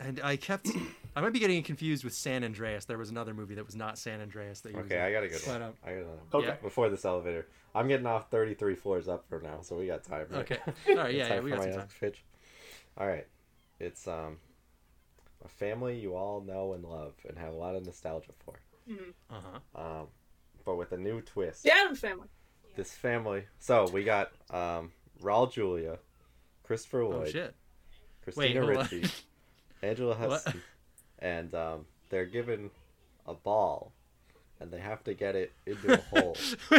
and 0.00 0.20
I 0.22 0.36
kept 0.36 0.70
I 1.16 1.20
might 1.20 1.32
be 1.32 1.38
getting 1.40 1.62
confused 1.62 2.04
with 2.04 2.14
San 2.14 2.44
Andreas. 2.44 2.84
There 2.84 2.98
was 2.98 3.10
another 3.10 3.34
movie 3.34 3.54
that 3.56 3.66
was 3.66 3.74
not 3.74 3.98
San 3.98 4.20
Andreas 4.20 4.60
that 4.60 4.72
he 4.72 4.78
Okay, 4.78 4.96
in. 4.96 5.00
I 5.02 5.10
got 5.12 5.24
a 5.24 5.28
good 5.28 5.40
But, 5.44 5.60
one. 5.60 5.62
um, 5.62 5.72
I 5.84 5.90
got 5.90 5.96
another 5.98 6.18
Okay. 6.34 6.46
Yeah. 6.46 6.54
Before 6.62 6.88
this 6.88 7.04
elevator, 7.04 7.48
I'm 7.74 7.88
getting 7.88 8.06
off 8.06 8.30
33 8.30 8.76
floors 8.76 9.08
up 9.08 9.28
for 9.28 9.40
now, 9.40 9.60
so 9.62 9.76
we 9.76 9.86
got 9.86 10.04
time. 10.04 10.26
Right? 10.30 10.40
Okay. 10.40 10.58
All 10.90 10.96
right, 10.96 11.14
yeah, 11.14 11.34
yeah, 11.34 11.40
we 11.40 11.50
for 11.50 11.56
got 11.56 11.64
my 11.66 11.70
some 11.72 11.80
next 11.80 12.00
pitch. 12.00 12.24
All 12.96 13.06
right, 13.06 13.26
it's 13.80 14.06
um 14.06 14.38
a 15.44 15.48
family 15.48 15.98
you 15.98 16.16
all 16.16 16.40
know 16.40 16.72
and 16.72 16.84
love 16.84 17.14
and 17.28 17.38
have 17.38 17.52
a 17.52 17.56
lot 17.56 17.74
of 17.76 17.84
nostalgia 17.86 18.32
for, 18.44 18.54
Uh 19.30 19.34
huh. 19.74 19.80
um, 19.80 20.06
but 20.68 20.76
with 20.76 20.92
a 20.92 20.98
new 20.98 21.22
twist. 21.22 21.62
The 21.62 21.72
Addams 21.72 21.98
family. 21.98 22.28
This 22.76 22.92
family. 22.92 23.44
So 23.58 23.88
we 23.90 24.04
got 24.04 24.30
um 24.50 24.92
Raul 25.22 25.50
Julia, 25.50 25.98
Christopher 26.62 27.00
Oh 27.04 27.08
Lloyd, 27.08 27.30
shit. 27.30 27.54
Christina 28.22 28.60
hold 28.60 28.76
on. 28.76 28.76
Ricci, 28.92 29.10
Angela 29.82 30.14
What? 30.14 30.28
Huston, 30.30 30.62
and 31.20 31.54
um, 31.54 31.86
they're 32.10 32.26
given 32.26 32.68
a 33.26 33.32
ball, 33.32 33.92
and 34.60 34.70
they 34.70 34.78
have 34.78 35.02
to 35.04 35.14
get 35.14 35.36
it 35.36 35.52
into 35.64 35.94
a 35.94 35.96
hole. 35.96 36.36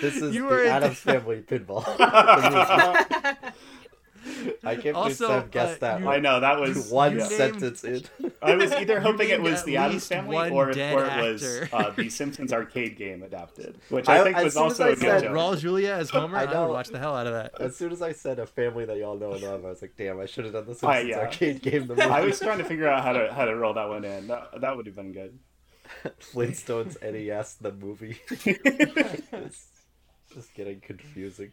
This 0.00 0.14
is 0.22 0.32
you 0.32 0.42
the 0.42 0.48
were 0.48 0.62
in- 0.62 0.70
Addams 0.70 0.98
Family 1.00 1.42
pinball. 1.42 1.84
I 4.64 4.74
can't 4.74 4.82
believe 4.82 4.96
Also, 4.96 5.28
Seth 5.28 5.50
guessed 5.50 5.82
uh, 5.82 5.86
that 5.86 6.00
you- 6.00 6.08
I 6.08 6.18
know 6.18 6.40
that 6.40 6.60
was 6.60 6.90
one 6.90 7.14
you 7.14 7.20
sentence 7.22 7.84
in. 7.84 8.04
I 8.42 8.54
was 8.54 8.72
either 8.72 9.00
hoping 9.08 9.28
it 9.30 9.40
was 9.42 9.62
the 9.64 9.76
Addams 9.76 10.06
Family 10.06 10.50
or, 10.50 10.72
dead 10.72 10.94
or 10.94 11.04
it 11.06 11.32
was 11.32 11.42
uh, 11.72 11.92
the 11.96 12.08
Simpsons 12.08 12.52
arcade 12.52 12.96
game 12.96 13.22
adapted, 13.22 13.78
which 13.88 14.08
I, 14.08 14.20
I- 14.20 14.24
think 14.24 14.36
as 14.36 14.44
was 14.44 14.54
soon 14.54 14.66
as 14.66 14.72
also 14.72 14.84
I 14.84 14.88
a 14.88 14.90
good 14.94 15.00
said 15.00 15.22
joke. 15.22 15.32
Raul 15.32 15.58
Julia 15.58 15.92
as 15.94 16.10
Homer. 16.18 16.36
I 16.36 16.42
I, 16.44 16.52
know. 16.52 16.66
would 16.66 16.72
watch 16.72 16.88
the 16.88 16.98
hell 16.98 17.16
out 17.16 17.26
of 17.26 17.32
that. 17.32 17.60
As 17.60 17.76
soon 17.76 17.92
as 17.92 18.02
I 18.02 18.12
said 18.12 18.38
a 18.38 18.46
family 18.46 18.84
that 18.84 18.96
y'all 18.98 19.18
know 19.18 19.32
and 19.32 19.42
love, 19.42 19.64
I 19.64 19.68
was 19.70 19.82
like, 19.82 19.94
"Damn, 19.96 20.20
I 20.20 20.26
should 20.26 20.44
have 20.44 20.54
done 20.54 20.66
the 20.66 20.74
Simpsons 20.74 21.08
yeah. 21.08 21.18
arcade 21.18 21.62
game." 21.62 21.86
The 21.86 21.94
movie. 21.96 22.02
I 22.02 22.20
was 22.20 22.38
trying 22.40 22.58
to 22.58 22.64
figure 22.64 22.88
out 22.88 23.02
how 23.04 23.12
to 23.12 23.32
how 23.32 23.44
to 23.44 23.54
roll 23.56 23.74
that 23.74 23.88
one 23.88 24.04
in. 24.04 24.26
That, 24.28 24.60
that 24.60 24.76
would 24.76 24.86
have 24.86 24.96
been 24.96 25.12
good. 25.12 25.38
Flintstones 26.20 26.96
NES 27.02 27.54
the 27.54 27.72
movie. 27.72 28.20
it's 28.30 29.66
just 30.34 30.52
getting 30.54 30.80
confusing. 30.80 31.52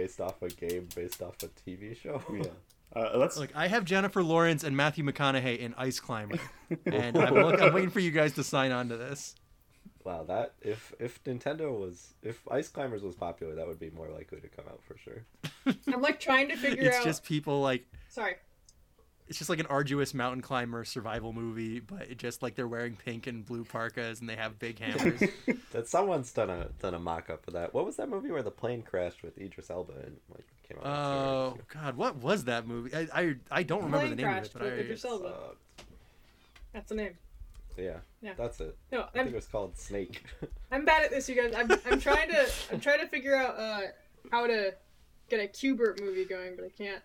A 0.00 0.02
movie 0.02 0.06
based 0.06 0.20
off 0.20 0.42
a 0.42 0.48
game 0.48 0.88
based 0.94 1.22
off 1.22 1.34
a 1.42 1.48
TV 1.48 1.96
show. 1.96 2.22
Yeah. 2.32 2.44
Uh, 2.92 3.12
let's 3.14 3.36
Look, 3.36 3.54
I 3.54 3.68
have 3.68 3.84
Jennifer 3.84 4.20
Lawrence 4.20 4.64
and 4.64 4.76
Matthew 4.76 5.04
McConaughey 5.04 5.60
in 5.60 5.74
Ice 5.78 6.00
Climber, 6.00 6.40
and 6.86 7.16
I'm, 7.16 7.34
look, 7.34 7.62
I'm 7.62 7.72
waiting 7.72 7.90
for 7.90 8.00
you 8.00 8.10
guys 8.10 8.32
to 8.32 8.42
sign 8.42 8.72
on 8.72 8.88
to 8.88 8.96
this. 8.96 9.36
Wow, 10.02 10.24
that 10.24 10.54
if 10.60 10.92
if 10.98 11.22
Nintendo 11.22 11.70
was 11.70 12.14
if 12.20 12.42
Ice 12.50 12.68
Climbers 12.68 13.04
was 13.04 13.14
popular, 13.14 13.54
that 13.54 13.68
would 13.68 13.78
be 13.78 13.90
more 13.90 14.08
likely 14.08 14.40
to 14.40 14.48
come 14.48 14.64
out 14.68 14.80
for 14.82 14.96
sure. 14.98 15.24
I'm 15.94 16.02
like 16.02 16.18
trying 16.18 16.48
to 16.48 16.56
figure 16.56 16.88
It's 16.88 16.96
out. 16.96 17.02
It's 17.02 17.04
just 17.04 17.22
people 17.22 17.60
like 17.60 17.86
Sorry. 18.08 18.34
It's 19.30 19.38
just 19.38 19.48
like 19.48 19.60
an 19.60 19.66
arduous 19.66 20.12
mountain 20.12 20.42
climber 20.42 20.84
survival 20.84 21.32
movie, 21.32 21.78
but 21.78 22.02
it 22.10 22.18
just 22.18 22.42
like 22.42 22.56
they're 22.56 22.66
wearing 22.66 22.96
pink 22.96 23.28
and 23.28 23.46
blue 23.46 23.62
parkas 23.64 24.18
and 24.20 24.28
they 24.28 24.34
have 24.34 24.58
big 24.58 24.78
hammers. 24.80 25.22
That 25.72 25.86
someone's 25.86 26.32
done 26.32 26.50
a 26.50 26.68
done 26.80 26.94
a 26.94 26.98
mock 26.98 27.30
up 27.30 27.46
of 27.46 27.54
that. 27.54 27.72
What 27.72 27.86
was 27.86 27.94
that 27.98 28.08
movie 28.08 28.32
where 28.32 28.42
the 28.42 28.50
plane 28.50 28.82
crashed 28.82 29.22
with 29.22 29.38
Idris 29.38 29.70
Elba 29.70 29.92
and 30.04 30.16
like 30.34 30.44
came 30.68 30.78
out? 30.78 30.84
Oh 30.84 31.58
God, 31.72 31.96
what 31.96 32.16
was 32.16 32.42
that 32.44 32.66
movie? 32.66 32.92
I 32.92 33.06
I, 33.14 33.34
I 33.52 33.62
don't 33.62 33.84
remember 33.84 33.98
Plane 34.08 34.10
the 34.10 34.16
name 34.16 34.26
of 34.26 34.32
crashed 34.32 34.46
it, 34.56 34.58
but 34.58 34.62
with 34.62 34.72
I 34.72 34.76
Idris 34.78 35.04
Elba. 35.04 35.26
Uh, 35.28 35.82
That's 36.72 36.88
the 36.88 36.96
name. 36.96 37.14
yeah, 37.78 37.98
Yeah. 38.20 38.32
that's 38.36 38.58
it. 38.60 38.76
No, 38.90 39.02
I 39.02 39.10
think 39.12 39.26
it 39.26 39.28
I'm, 39.28 39.34
was 39.34 39.46
called 39.46 39.78
Snake. 39.78 40.24
I'm 40.72 40.84
bad 40.84 41.04
at 41.04 41.10
this, 41.10 41.28
you 41.28 41.36
guys. 41.36 41.54
I'm, 41.56 41.70
I'm 41.88 42.00
trying 42.00 42.30
to 42.30 42.48
I'm 42.72 42.80
trying 42.80 42.98
to 42.98 43.06
figure 43.06 43.36
out 43.36 43.56
uh, 43.56 43.80
how 44.32 44.48
to 44.48 44.74
get 45.28 45.38
a 45.38 45.46
Q*bert 45.46 46.00
movie 46.00 46.24
going, 46.24 46.56
but 46.56 46.64
I 46.64 46.70
can't 46.70 47.00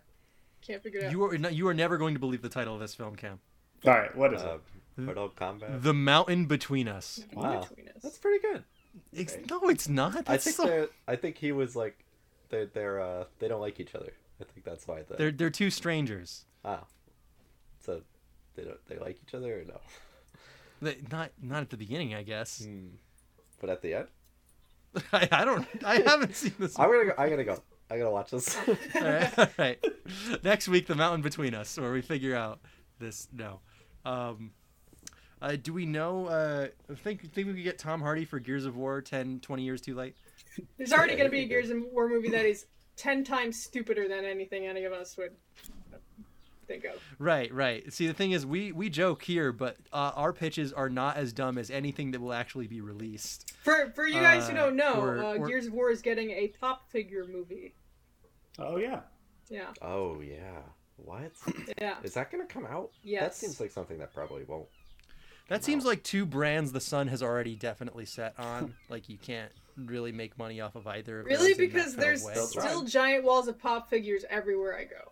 can't 0.66 0.82
figure 0.82 1.00
it 1.02 1.06
out. 1.06 1.12
You 1.12 1.24
are 1.26 1.38
no- 1.38 1.50
you 1.50 1.68
are 1.68 1.74
never 1.74 1.98
going 1.98 2.14
to 2.14 2.20
believe 2.20 2.42
the 2.42 2.50
title 2.50 2.74
of 2.74 2.80
this 2.80 2.96
film, 2.96 3.16
Cam. 3.16 3.40
all 3.86 3.94
right. 3.94 4.16
What 4.16 4.34
is 4.34 4.42
uh, 4.42 4.58
it? 4.98 5.02
Mortal 5.02 5.30
Kombat. 5.30 5.82
The 5.82 5.94
Mountain 5.94 6.46
Between 6.46 6.88
Us. 6.88 7.24
Wow, 7.34 7.62
between 7.62 7.90
us. 7.90 8.02
that's 8.02 8.18
pretty 8.18 8.40
good. 8.40 8.64
It's, 9.12 9.36
no, 9.50 9.68
it's 9.70 9.90
not. 9.90 10.30
I 10.30 10.38
think 10.38 10.56
so- 10.56 10.88
I 11.08 11.16
think 11.18 11.38
he 11.38 11.52
was 11.52 11.76
like, 11.76 12.06
they're 12.50 12.66
they're 12.68 13.02
uh 13.02 13.26
they 13.40 13.48
don't 13.48 13.62
like 13.62 13.80
each 13.80 13.96
other. 13.96 14.14
I 14.40 14.44
think 14.46 14.66
that's 14.66 14.88
why 14.88 15.04
the 15.04 15.16
they're 15.16 15.32
they're 15.32 15.50
two 15.50 15.70
strangers. 15.70 16.46
ah, 16.64 16.84
so 17.80 18.02
they 18.56 18.64
don't 18.64 18.78
they 18.88 18.98
like 18.98 19.20
each 19.28 19.34
other 19.34 19.62
or 19.62 19.64
no? 19.66 19.80
They, 20.82 20.98
not 21.10 21.32
not 21.42 21.62
at 21.62 21.70
the 21.70 21.78
beginning, 21.78 22.14
I 22.14 22.24
guess. 22.24 22.66
Hmm. 22.66 22.88
But 23.62 23.70
at 23.70 23.82
the 23.82 23.94
end, 23.94 24.08
I, 25.14 25.28
I 25.32 25.46
don't. 25.46 25.66
I 25.86 26.02
haven't 26.02 26.36
seen 26.36 26.54
this. 26.60 26.78
I'm 26.78 26.92
gonna 26.92 27.06
go. 27.06 27.14
I 27.18 27.30
gotta 27.30 27.44
go. 27.46 27.58
I 27.90 27.98
gotta 27.98 28.10
watch 28.10 28.32
this. 28.32 28.58
all 28.68 29.02
right, 29.02 29.40
all 29.40 29.48
right. 29.58 29.86
Next 30.44 30.68
week, 30.68 30.88
the 30.88 30.96
mountain 30.96 31.22
between 31.22 31.54
us, 31.54 31.78
where 31.78 31.92
we 31.92 32.02
figure 32.02 32.36
out 32.36 32.60
this. 33.00 33.28
No. 33.32 33.60
Um, 34.04 34.52
uh, 35.42 35.56
do 35.62 35.74
we 35.74 35.86
know? 35.86 36.26
Uh, 36.28 36.68
think 36.96 37.32
think 37.34 37.48
we 37.48 37.54
could 37.54 37.64
get 37.64 37.78
Tom 37.78 38.02
Hardy 38.02 38.26
for 38.26 38.40
Gears 38.40 38.66
of 38.66 38.76
War 38.76 39.02
10, 39.02 39.40
20 39.42 39.64
years 39.64 39.82
too 39.82 39.96
late? 39.96 40.16
There's 40.78 40.94
already 40.94 41.14
going 41.16 41.26
to 41.26 41.32
be 41.32 41.42
a 41.42 41.48
Gears 41.48 41.70
of 41.70 41.78
War 41.92 42.08
movie 42.10 42.30
that 42.30 42.46
is 42.46 42.66
ten 42.96 43.24
times 43.24 43.62
stupider 43.62 44.08
than 44.08 44.26
anything 44.26 44.66
any 44.66 44.86
of 44.86 44.94
us 44.94 45.18
would. 45.18 45.36
Think 46.66 46.84
of. 46.86 47.02
Right, 47.20 47.54
right. 47.54 47.92
See, 47.94 48.08
the 48.08 48.14
thing 48.14 48.32
is, 48.32 48.46
we 48.46 48.72
we 48.72 48.90
joke 48.90 49.24
here, 49.24 49.52
but 49.52 49.78
uh, 49.94 50.12
our 50.16 50.34
pitches 50.34 50.74
are 50.74 50.90
not 50.90 51.18
as 51.18 51.34
dumb 51.34 51.58
as 51.58 51.70
anything 51.72 52.12
that 52.12 52.22
will 52.22 52.34
actually 52.34 52.68
be 52.68 52.82
released. 52.82 53.54
For 53.64 53.92
for 53.96 54.06
you 54.08 54.20
guys 54.20 54.48
who 54.48 54.54
Uh, 54.56 54.66
don't 54.66 54.76
know, 54.76 54.94
or- 55.02 55.18
uh, 55.24 55.36
or- 55.38 55.48
Gears 55.48 55.68
of 55.68 55.74
War 55.74 55.90
is 55.92 56.02
getting 56.02 56.32
a 56.32 56.48
Top 56.48 56.90
Figure 56.92 57.26
movie. 57.28 57.76
Oh 58.60 58.78
yeah. 58.78 59.02
Yeah, 59.50 59.68
Oh 59.82 60.22
yeah. 60.22 60.62
What? 60.98 61.34
yeah. 61.80 61.98
Is 62.04 62.14
that 62.16 62.32
gonna 62.32 62.46
come 62.48 62.66
out? 62.66 62.92
Yeah. 63.04 63.20
That 63.22 63.36
seems 63.36 63.60
like 63.60 63.70
something 63.72 63.98
that 64.00 64.14
probably 64.14 64.44
won't. 64.44 64.68
That 65.50 65.64
seems 65.64 65.86
like 65.86 66.02
two 66.04 66.26
brands 66.26 66.72
the 66.72 66.80
sun 66.82 67.08
has 67.10 67.22
already 67.22 67.56
definitely 67.56 68.06
set 68.06 68.34
on. 68.40 68.74
like 68.90 69.08
you 69.10 69.18
can't 69.20 69.52
really 69.78 70.12
make 70.12 70.36
money 70.40 70.62
off 70.62 70.76
of 70.76 70.88
either. 70.88 71.20
Of 71.20 71.26
Really, 71.28 71.50
those 71.50 71.60
in 71.60 71.68
that 71.70 71.74
because 71.74 71.96
there's 71.96 72.22
still 72.50 72.82
right. 72.82 72.90
giant 72.90 73.24
walls 73.26 73.48
of 73.48 73.60
pop 73.60 73.90
figures 73.90 74.26
everywhere 74.30 74.76
I 74.76 74.86
go. 74.86 75.12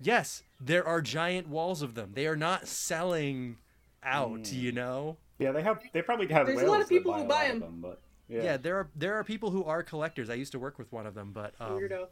Yes, 0.00 0.42
there 0.60 0.86
are 0.86 1.00
giant 1.00 1.48
walls 1.48 1.82
of 1.82 1.94
them. 1.94 2.10
They 2.14 2.26
are 2.26 2.36
not 2.36 2.66
selling 2.68 3.56
out. 4.02 4.30
Mm. 4.44 4.52
You 4.52 4.72
know. 4.72 5.16
Yeah, 5.38 5.52
they 5.52 5.62
have. 5.62 5.80
They 5.92 6.02
probably 6.02 6.26
have. 6.28 6.46
There's 6.46 6.62
a 6.62 6.66
lot 6.66 6.80
of 6.80 6.88
people 6.88 7.12
that 7.12 7.22
who 7.22 7.28
buy 7.28 7.48
them. 7.48 7.62
a 7.62 7.64
lot 7.64 7.68
of 7.68 7.74
'em. 7.74 7.80
but 7.80 8.00
Yeah. 8.28 8.42
yeah. 8.42 8.56
there 8.56 8.76
are 8.76 8.88
there 8.94 9.14
are 9.14 9.24
people 9.24 9.50
who 9.50 9.64
are 9.64 9.82
collectors. 9.82 10.28
I 10.30 10.34
used 10.34 10.52
to 10.52 10.58
work 10.58 10.78
with 10.78 10.92
one 10.92 11.06
of 11.06 11.14
them, 11.14 11.32
but 11.32 11.54
um, 11.60 11.72
Weirdo. 11.72 12.08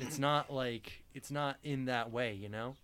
it's 0.00 0.18
not 0.18 0.52
like 0.52 1.02
it's 1.14 1.30
not 1.30 1.56
in 1.62 1.84
that 1.86 2.10
way, 2.12 2.34
you 2.34 2.48
know. 2.48 2.76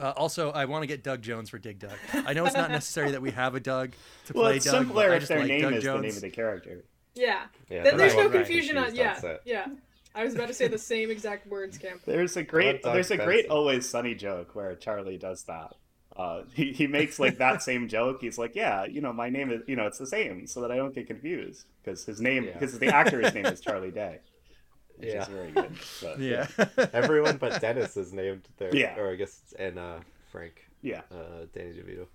Uh, 0.00 0.12
also, 0.16 0.50
I 0.50 0.64
want 0.64 0.82
to 0.82 0.86
get 0.88 1.04
Doug 1.04 1.22
Jones 1.22 1.48
for 1.50 1.58
Dig 1.58 1.78
Dug. 1.78 1.92
I 2.12 2.32
know 2.32 2.44
it's 2.46 2.56
not 2.56 2.70
necessary 2.70 3.12
that 3.12 3.22
we 3.22 3.30
have 3.42 3.54
a 3.54 3.60
Doug 3.60 3.92
to 4.26 4.32
Well, 4.32 4.44
play 4.44 4.56
it's 4.56 4.64
Doug. 4.64 4.74
simpler 4.86 5.04
but 5.04 5.12
I 5.12 5.14
if 5.14 5.20
just 5.20 5.28
their 5.28 5.38
like 5.38 5.48
name 5.48 5.60
Doug 5.62 5.72
is 5.74 5.84
Jones. 5.84 6.00
the 6.02 6.06
name 6.08 6.16
of 6.16 6.22
the 6.22 6.30
character. 6.30 6.84
Yeah. 7.14 7.44
Yeah. 7.70 7.82
Then 7.84 7.84
then 7.84 7.96
there's 7.98 8.14
no 8.14 8.20
won't 8.22 8.32
confusion 8.32 8.76
on. 8.76 8.86
confused 8.86 9.22
Yeah, 9.24 9.36
yeah. 9.44 9.66
I 10.14 10.24
was 10.24 10.34
about 10.34 10.48
to 10.48 10.54
say 10.54 10.68
the 10.68 10.78
same 10.78 11.10
exact 11.10 11.46
words, 11.46 11.76
Cam. 11.78 12.00
There's 12.06 12.36
a 12.36 12.42
great. 12.42 12.82
Doug 12.82 12.94
There's 12.94 13.10
a 13.10 13.16
great 13.16 13.46
Always 13.48 13.88
Sunny 13.88 14.14
joke 14.14 14.54
where 14.54 14.74
Charlie 14.76 15.18
does 15.18 15.42
that. 15.44 15.74
Uh, 16.16 16.42
he 16.54 16.72
he 16.72 16.86
makes 16.86 17.18
like 17.18 17.38
that 17.38 17.62
same 17.70 17.88
joke. 17.88 18.20
He's 18.20 18.38
like, 18.38 18.54
yeah, 18.54 18.84
you 18.84 19.00
know, 19.00 19.12
my 19.12 19.28
name 19.28 19.50
is, 19.50 19.62
you 19.66 19.74
know, 19.76 19.86
it's 19.86 19.98
the 19.98 20.06
same, 20.06 20.46
so 20.46 20.60
that 20.60 20.70
I 20.70 20.76
don't 20.76 20.94
get 20.94 21.06
confused 21.06 21.64
because 21.82 22.04
his 22.04 22.20
name, 22.20 22.44
Yeah. 22.44 22.52
because 22.52 22.78
the 22.78 22.88
actor's 22.88 23.34
name 23.34 23.46
is 23.46 23.60
Charlie 23.60 23.90
Day, 23.90 24.20
which 24.96 25.08
Yeah. 25.10 25.22
is 25.22 25.28
very 25.28 25.50
good. 25.50 25.72
But, 26.00 26.18
Yeah. 26.20 26.46
Everyone 26.92 27.36
but 27.38 27.60
Dennis 27.60 27.96
is 27.96 28.12
named 28.12 28.46
there. 28.58 28.74
Yeah. 28.74 28.96
Or 28.98 29.10
I 29.10 29.16
guess 29.16 29.40
and 29.58 29.78
uh, 29.78 29.98
Frank, 30.30 30.64
yeah. 30.82 31.02
uh, 31.10 31.46
Danny 31.52 31.72
DeVito. 31.72 32.06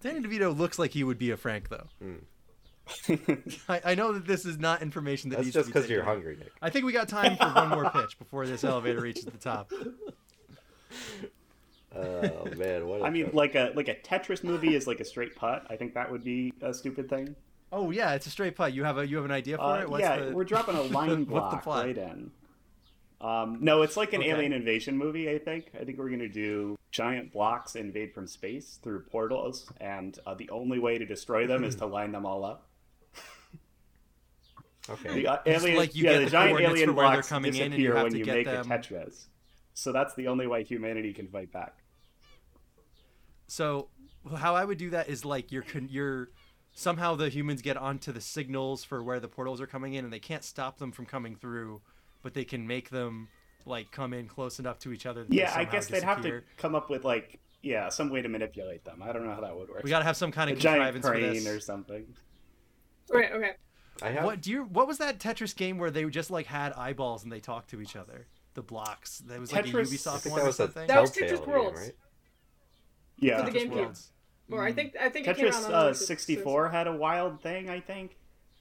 Danny 0.00 0.20
DeVito 0.20 0.56
looks 0.56 0.78
like 0.78 0.92
he 0.92 1.02
would 1.04 1.18
be 1.18 1.30
a 1.30 1.36
Frank, 1.36 1.68
though. 1.70 1.86
Mm. 2.02 2.22
I, 3.68 3.80
I 3.84 3.94
know 3.94 4.12
that 4.12 4.26
this 4.26 4.44
is 4.44 4.58
not 4.58 4.82
information 4.82 5.30
that 5.30 5.36
That's 5.36 5.46
needs 5.46 5.54
just 5.54 5.68
to 5.68 5.72
be 5.74 5.78
because 5.78 5.90
you're 5.90 6.04
hungry, 6.04 6.36
Nick. 6.36 6.52
I 6.62 6.70
think 6.70 6.84
we 6.84 6.92
got 6.92 7.08
time 7.08 7.36
for 7.36 7.46
one 7.48 7.68
more 7.70 7.90
pitch 7.90 8.18
before 8.18 8.46
this 8.46 8.64
elevator 8.64 9.00
reaches 9.00 9.24
the 9.24 9.32
top. 9.38 9.72
Oh 11.96 12.44
man, 12.56 12.86
what? 12.86 13.00
a 13.00 13.04
I 13.04 13.10
mean, 13.10 13.26
joke. 13.26 13.34
like 13.34 13.54
a 13.54 13.72
like 13.74 13.88
a 13.88 13.94
Tetris 13.94 14.44
movie 14.44 14.74
is 14.74 14.86
like 14.86 15.00
a 15.00 15.04
straight 15.04 15.34
putt. 15.34 15.66
I 15.70 15.76
think 15.76 15.94
that 15.94 16.10
would 16.12 16.22
be 16.22 16.52
a 16.60 16.72
stupid 16.74 17.08
thing. 17.08 17.34
Oh 17.72 17.90
yeah, 17.90 18.12
it's 18.12 18.26
a 18.26 18.30
straight 18.30 18.54
putt. 18.56 18.74
You 18.74 18.84
have 18.84 18.98
a 18.98 19.06
you 19.08 19.16
have 19.16 19.24
an 19.24 19.30
idea 19.30 19.56
for 19.56 19.62
Uh, 19.64 19.80
it? 19.80 19.88
What's 19.88 20.02
yeah, 20.02 20.18
the... 20.18 20.32
we're 20.32 20.44
dropping 20.44 20.76
a 20.76 20.82
line 20.98 21.08
what's 21.10 21.18
the 21.20 21.24
block 21.24 21.62
plot? 21.64 21.86
right 21.86 21.96
in. 21.98 22.30
Um, 23.20 23.58
no, 23.62 23.82
it's 23.82 23.96
like 23.96 24.12
an 24.12 24.20
Okay. 24.20 24.30
alien 24.30 24.52
invasion 24.52 24.96
movie. 24.98 25.30
I 25.30 25.38
think. 25.38 25.70
I 25.80 25.84
think 25.84 25.98
we're 25.98 26.10
gonna 26.10 26.28
do 26.28 26.76
giant 26.90 27.32
blocks 27.32 27.74
invade 27.74 28.12
from 28.12 28.26
space 28.26 28.78
through 28.82 29.00
portals, 29.04 29.70
and 29.80 30.18
uh, 30.26 30.34
the 30.34 30.48
only 30.50 30.78
way 30.78 30.98
to 30.98 31.06
destroy 31.06 31.46
them 31.46 31.64
is 31.64 31.74
to 31.76 31.86
line 31.86 32.12
them 32.12 32.26
all 32.26 32.44
up. 32.44 32.67
Okay. 34.90 35.14
The 35.14 35.26
uh, 35.28 35.38
alien, 35.46 35.76
like 35.76 35.94
you 35.94 36.04
yeah, 36.04 36.12
get 36.12 36.18
the 36.20 36.24
the 36.26 36.30
giant 36.30 36.60
alien 36.60 36.88
for 36.90 36.94
they're 36.94 36.94
blocks 36.94 37.28
coming 37.28 37.54
in 37.54 37.72
and 37.72 37.74
you 37.74 37.88
disappear 37.88 37.94
have 37.96 38.02
when 38.04 38.12
to 38.12 38.18
you 38.18 38.24
get 38.24 38.34
make 38.34 38.46
them- 38.46 38.70
a 38.72 38.78
Tetris. 38.78 39.26
So 39.74 39.92
that's 39.92 40.14
the 40.14 40.26
only 40.26 40.46
way 40.46 40.64
humanity 40.64 41.12
can 41.12 41.28
fight 41.28 41.52
back. 41.52 41.76
So 43.46 43.88
how 44.36 44.54
I 44.54 44.64
would 44.64 44.78
do 44.78 44.90
that 44.90 45.08
is 45.08 45.24
like 45.24 45.52
you're 45.52 45.64
you're 45.88 46.30
somehow 46.74 47.14
the 47.14 47.28
humans 47.28 47.62
get 47.62 47.76
onto 47.76 48.12
the 48.12 48.20
signals 48.20 48.84
for 48.84 49.02
where 49.02 49.20
the 49.20 49.28
portals 49.28 49.60
are 49.60 49.66
coming 49.66 49.94
in 49.94 50.04
and 50.04 50.12
they 50.12 50.18
can't 50.18 50.44
stop 50.44 50.78
them 50.78 50.92
from 50.92 51.06
coming 51.06 51.34
through, 51.36 51.80
but 52.22 52.34
they 52.34 52.44
can 52.44 52.66
make 52.66 52.90
them 52.90 53.28
like 53.66 53.90
come 53.90 54.12
in 54.12 54.26
close 54.26 54.58
enough 54.58 54.78
to 54.80 54.92
each 54.92 55.06
other. 55.06 55.24
That 55.24 55.32
Yeah, 55.32 55.50
I 55.50 55.62
somehow 55.64 55.72
guess 55.72 55.86
they'd 55.86 56.02
have 56.02 56.22
to 56.22 56.42
come 56.56 56.74
up 56.74 56.90
with 56.90 57.04
like 57.04 57.38
yeah 57.62 57.88
some 57.88 58.10
way 58.10 58.22
to 58.22 58.28
manipulate 58.28 58.84
them. 58.84 59.02
I 59.02 59.12
don't 59.12 59.24
know 59.26 59.34
how 59.34 59.40
that 59.40 59.56
would 59.56 59.68
work. 59.68 59.82
We 59.82 59.90
got 59.90 60.00
to 60.00 60.04
have 60.04 60.16
some 60.16 60.32
kind 60.32 60.50
a 60.50 60.52
of 60.54 60.58
giant 60.58 60.92
contrivance 60.94 61.06
for 61.06 61.12
crane 61.12 61.44
this. 61.44 61.46
or 61.46 61.60
something. 61.60 62.06
Okay, 63.14 63.32
okay. 63.32 63.52
I 64.02 64.10
have. 64.10 64.24
What 64.24 64.40
do 64.40 64.50
you? 64.50 64.64
What 64.64 64.86
was 64.88 64.98
that 64.98 65.18
Tetris 65.18 65.54
game 65.56 65.78
where 65.78 65.90
they 65.90 66.04
just 66.06 66.30
like 66.30 66.46
had 66.46 66.72
eyeballs 66.74 67.22
and 67.24 67.32
they 67.32 67.40
talked 67.40 67.70
to 67.70 67.80
each 67.80 67.96
other? 67.96 68.26
The 68.54 68.62
blocks. 68.62 69.18
That 69.20 69.38
was 69.40 69.52
like 69.52 69.66
a 69.66 69.68
Tetris- 69.68 70.06
I 70.06 70.12
I 70.12 70.16
Ubisoft 70.18 70.30
one 70.30 70.36
that 70.38 70.42
or 70.44 70.46
was 70.46 70.56
something. 70.56 70.86
That 70.86 71.00
was 71.00 71.10
Telltale 71.12 71.38
Tetris 71.38 71.46
game, 71.46 71.74
right? 71.76 71.92
Yeah, 73.18 73.44
For 73.44 73.50
the 73.50 73.58
GameCube. 73.58 73.70
Worlds. 73.70 74.10
Or 74.50 74.64
I 74.64 74.72
Mm. 74.72 74.74
think 74.76 74.96
I 75.00 75.08
think 75.08 75.26
it 75.28 75.36
came 75.36 75.46
out 75.46 75.52
Tetris 75.54 75.66
on 75.66 75.72
uh, 75.74 75.92
64 75.94 76.68
had 76.70 76.86
a 76.86 76.92
wild 76.92 77.40
thing. 77.42 77.68
I 77.68 77.80
think. 77.80 78.16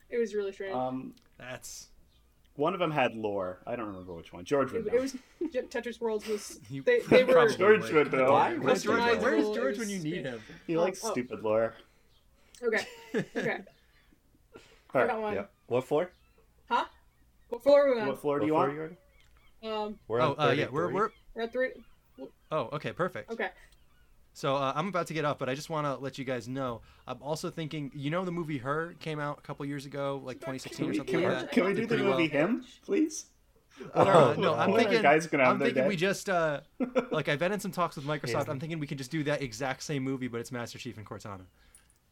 It 0.09 0.17
was 0.17 0.33
really 0.35 0.51
strange. 0.51 0.73
Um, 0.75 1.13
That's 1.37 1.87
one 2.55 2.73
of 2.73 2.79
them 2.79 2.91
had 2.91 3.15
lore. 3.15 3.59
I 3.67 3.75
don't 3.75 3.87
remember 3.87 4.13
which 4.13 4.33
one. 4.33 4.43
George 4.45 4.71
would 4.71 4.85
know. 4.87 4.93
it 4.93 5.01
was 5.01 5.15
Tetris 5.69 5.99
Worlds 6.01 6.27
was 6.27 6.59
they, 6.69 6.99
they 7.01 7.23
were 7.23 7.47
George 7.49 7.83
would. 7.91 8.11
would 8.11 8.13
know. 8.13 8.31
Why? 8.31 8.55
Where's 8.55 8.83
George? 8.83 8.99
Customizable 8.99 9.21
Where 9.21 9.35
is 9.35 9.49
George 9.55 9.77
when 9.79 9.89
is- 9.89 10.03
you 10.05 10.11
need 10.15 10.25
him? 10.25 10.41
He 10.65 10.75
Oh, 10.75 10.81
likes 10.81 11.03
oh. 11.03 11.11
stupid 11.11 11.41
lore. 11.43 11.73
okay. 12.63 12.85
Okay. 13.35 13.59
All 14.93 15.01
I 15.01 15.03
right. 15.03 15.11
got 15.11 15.21
one. 15.21 15.33
Yeah. 15.35 15.43
What 15.67 15.83
floor? 15.85 16.11
Huh? 16.69 16.85
What 17.49 17.63
floor 17.63 17.87
are 17.87 17.95
we 17.95 18.01
on? 18.01 18.07
What 18.07 18.19
floor 18.21 18.39
do 18.39 18.41
What 18.43 18.47
you 18.47 18.53
floor 18.53 18.87
want? 18.87 18.97
you? 19.61 19.69
Um, 19.69 19.99
We're 20.07 20.21
Oh, 20.21 20.35
on 20.37 20.49
uh, 20.49 20.51
yeah, 20.51 20.67
we're 20.71 20.91
we're. 20.91 21.09
we're 21.35 21.43
at 21.43 21.51
three. 21.51 21.69
Oh, 22.51 22.69
okay, 22.73 22.91
perfect. 22.93 23.31
Okay. 23.31 23.49
So 24.33 24.55
uh, 24.55 24.71
I'm 24.75 24.87
about 24.87 25.07
to 25.07 25.13
get 25.15 25.25
up, 25.25 25.39
but 25.39 25.49
I 25.49 25.55
just 25.55 25.69
want 25.69 25.87
to 25.87 25.95
let 25.95 26.17
you 26.19 26.23
guys 26.23 26.47
know. 26.47 26.81
I'm 27.07 27.21
also 27.23 27.49
thinking, 27.49 27.91
you 27.95 28.11
know, 28.11 28.23
the 28.23 28.31
movie 28.31 28.59
Her 28.59 28.93
came 28.99 29.19
out 29.19 29.39
a 29.39 29.41
couple 29.41 29.65
years 29.65 29.85
ago, 29.87 30.21
like 30.23 30.37
2016 30.39 30.77
Can 30.77 30.85
or 30.85 30.89
we, 30.91 30.97
something 30.97 31.11
can 31.13 31.21
we, 31.21 31.27
like 31.27 31.39
that. 31.41 31.51
can 31.51 31.65
we 31.65 31.73
do 31.73 31.85
the 31.87 31.97
movie 31.97 32.29
well. 32.31 32.47
Him, 32.47 32.65
please? 32.85 33.25
Uh, 33.95 34.33
Oh, 34.37 34.39
no, 34.39 34.53
I'm 34.53 34.71
what 34.71 34.81
thinking. 34.83 35.01
guys 35.01 35.25
gonna 35.27 35.43
have 35.43 35.53
I'm 35.53 35.59
thinking 35.59 35.83
day? 35.83 35.87
we 35.87 35.95
just 35.95 36.29
uh, 36.29 36.61
like 37.11 37.29
I've 37.29 37.39
been 37.39 37.51
in 37.51 37.59
some 37.59 37.71
talks 37.71 37.95
with 37.95 38.05
Microsoft. 38.05 38.27
Yes. 38.33 38.47
I'm 38.47 38.59
thinking 38.59 38.79
we 38.79 38.87
can 38.87 38.97
just 38.97 39.11
do 39.11 39.23
that 39.23 39.41
exact 39.41 39.81
same 39.83 40.03
movie, 40.03 40.27
but 40.27 40.39
it's 40.39 40.51
Master 40.51 40.77
Chief 40.77 40.97
and 40.97 41.05
Cortana. 41.05 41.41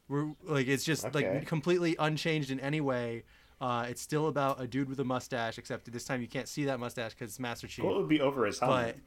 We're 0.07 0.33
like 0.43 0.67
it's 0.67 0.83
just 0.83 1.05
Okay. 1.05 1.37
like 1.37 1.45
completely 1.47 1.95
unchanged 1.97 2.51
in 2.51 2.59
any 2.59 2.81
way. 2.81 3.23
Uh, 3.59 3.85
it's 3.89 4.01
still 4.01 4.27
about 4.27 4.61
a 4.61 4.67
dude 4.67 4.89
with 4.89 4.99
a 4.99 5.03
mustache, 5.05 5.57
except 5.57 5.91
this 5.91 6.03
time 6.03 6.21
you 6.21 6.27
can't 6.27 6.47
see 6.47 6.65
that 6.65 6.79
mustache 6.79 7.13
because 7.13 7.31
it's 7.31 7.39
Master 7.39 7.67
Chief. 7.67 7.85
What 7.85 7.95
would 7.95 8.09
be 8.09 8.21
over 8.21 8.45
his 8.45 8.59
helmet? 8.59 8.97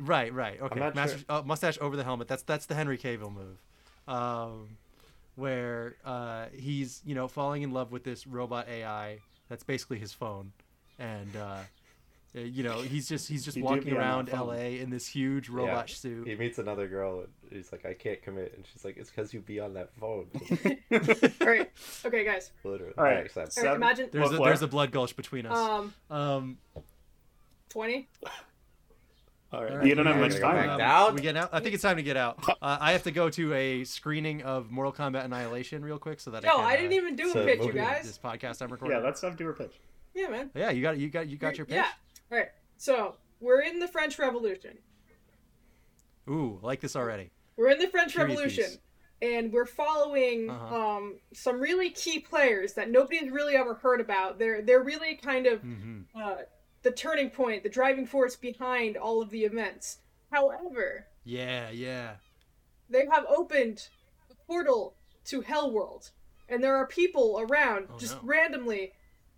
Right, 0.00 0.32
right, 0.32 0.60
okay. 0.60 0.78
Master, 0.94 1.18
sure. 1.18 1.24
uh, 1.28 1.42
mustache 1.42 1.78
over 1.80 1.96
the 1.96 2.04
helmet. 2.04 2.28
That's 2.28 2.42
that's 2.44 2.66
the 2.66 2.74
Henry 2.74 2.96
Cavill 2.98 3.32
move, 3.34 3.58
um, 4.06 4.76
where 5.34 5.96
uh, 6.04 6.46
he's 6.54 7.02
you 7.04 7.16
know 7.16 7.26
falling 7.26 7.62
in 7.62 7.72
love 7.72 7.90
with 7.90 8.04
this 8.04 8.26
robot 8.26 8.68
AI 8.68 9.18
that's 9.48 9.64
basically 9.64 9.98
his 9.98 10.12
phone, 10.12 10.52
and 11.00 11.34
uh, 11.34 11.58
you 12.34 12.62
know 12.62 12.80
he's 12.82 13.08
just 13.08 13.28
he's 13.28 13.44
just 13.44 13.56
He 13.56 13.62
do 13.62 13.68
right 13.68 13.84
be 13.84 13.90
on 13.92 13.96
that 13.96 14.02
around. 14.02 14.28
L.A. 14.30 14.80
in 14.80 14.90
this 14.90 15.06
huge 15.06 15.48
robot 15.48 15.88
Yeah. 15.88 15.94
suit. 15.94 16.28
He 16.28 16.34
meets 16.34 16.58
another 16.58 16.86
girl 16.88 17.20
and 17.20 17.28
he's 17.50 17.72
like, 17.72 17.86
I 17.86 17.94
can't 17.94 18.20
commit. 18.22 18.52
And 18.56 18.64
she's 18.70 18.84
like, 18.84 18.96
it's 18.98 19.10
because 19.10 19.32
you 19.32 19.40
be 19.40 19.60
on 19.60 19.74
that 19.74 19.90
phone. 19.98 20.26
All 21.40 21.46
right. 21.46 21.70
Okay, 22.04 22.24
guys. 22.24 22.50
Literally. 22.64 22.92
All 22.98 23.04
right. 23.04 23.16
I 23.18 23.20
accept. 23.20 23.52
So- 23.54 23.60
All 23.62 23.66
right, 23.66 23.70
Seven. 23.72 23.82
imagine 23.82 24.08
There's 24.12 24.30
What 24.30 24.40
a, 24.40 24.44
there's 24.44 24.62
a 24.62 24.68
blood 24.68 24.92
gulch 24.92 25.16
between 25.16 25.46
us. 25.46 25.56
um 25.56 25.94
Um, 26.10 26.58
twenty. 27.68 28.08
All 29.50 29.62
right. 29.62 29.70
all 29.72 29.78
right, 29.78 29.86
you 29.86 29.94
don't 29.94 30.04
have 30.04 30.18
much 30.18 30.34
we're 30.34 30.40
gonna 30.40 30.54
go 30.54 30.58
time. 30.58 30.66
back 30.66 30.72
um, 30.72 30.78
down. 30.78 31.14
We 31.14 31.22
getting 31.22 31.40
out? 31.40 31.48
I 31.54 31.60
think 31.60 31.72
it's 31.72 31.82
time 31.82 31.96
to 31.96 32.02
get 32.02 32.18
out. 32.18 32.38
Uh, 32.60 32.76
I 32.80 32.92
have 32.92 33.04
to 33.04 33.10
go 33.10 33.30
to 33.30 33.54
a 33.54 33.84
screening 33.84 34.42
of 34.42 34.70
Mortal 34.70 34.92
Kombat 34.92 35.24
Annihilation 35.24 35.82
real 35.82 35.98
quick 35.98 36.20
so 36.20 36.30
that 36.32 36.42
No, 36.42 36.56
I 36.56 36.56
can. 36.56 36.64
I 36.66 36.76
didn't 36.76 36.92
uh, 36.92 36.96
even 36.96 37.16
do 37.16 37.30
so 37.32 37.40
a 37.42 37.46
pitch, 37.46 37.64
you 37.64 37.72
guys. 37.72 38.04
This 38.04 38.18
podcast 38.18 38.60
I'm 38.60 38.70
recording. 38.70 38.98
Yeah, 38.98 39.02
let's 39.02 39.22
have 39.22 39.38
do 39.38 39.48
a 39.48 39.54
pitch. 39.54 39.80
Yeah, 40.14 40.28
man. 40.28 40.50
Yeah, 40.54 40.70
you 40.70 40.82
got 40.82 40.98
you 40.98 41.08
got 41.08 41.28
you 41.28 41.38
got 41.38 41.56
your 41.56 41.64
pitch. 41.64 41.76
Yeah. 41.76 41.86
All 42.30 42.38
right. 42.38 42.48
So 42.76 43.16
we're 43.40 43.62
in 43.62 43.78
the 43.78 43.88
French 43.88 44.18
Revolution. 44.18 44.78
Ooh, 46.28 46.58
I 46.62 46.66
like 46.66 46.80
this 46.80 46.96
already. 46.96 47.30
We're 47.56 47.70
in 47.70 47.78
the 47.78 47.88
French 47.88 48.14
Period 48.14 48.30
Revolution, 48.36 48.64
piece. 48.64 48.78
and 49.22 49.52
we're 49.52 49.64
following 49.66 50.50
Uh-huh. 50.50 50.76
um, 50.96 51.18
some 51.32 51.58
really 51.60 51.90
key 51.90 52.20
players 52.20 52.74
that 52.74 52.90
nobody's 52.90 53.30
really 53.30 53.56
ever 53.56 53.74
heard 53.74 54.00
about. 54.00 54.38
They're 54.38 54.62
they're 54.62 54.82
really 54.82 55.16
kind 55.16 55.46
of 55.46 55.60
hmm 55.62 56.02
uh, 56.14 56.36
the 56.82 56.92
turning 56.92 57.30
point, 57.30 57.62
the 57.64 57.68
driving 57.68 58.06
force 58.06 58.36
behind 58.36 58.96
all 58.96 59.20
of 59.22 59.30
the 59.30 59.44
events. 59.44 59.98
However, 60.30 61.06
Yeah, 61.24 61.70
yeah. 61.70 62.16
they 62.88 63.06
have 63.10 63.24
opened 63.28 63.88
the 64.28 64.36
portal 64.46 64.94
to 65.24 65.42
Hellworld, 65.42 66.10
and 66.48 66.62
there 66.62 66.76
are 66.76 66.86
people 66.86 67.40
around 67.40 67.88
Oh, 67.90 67.98
just 67.98 68.22
no. 68.22 68.28
randomly. 68.28 68.92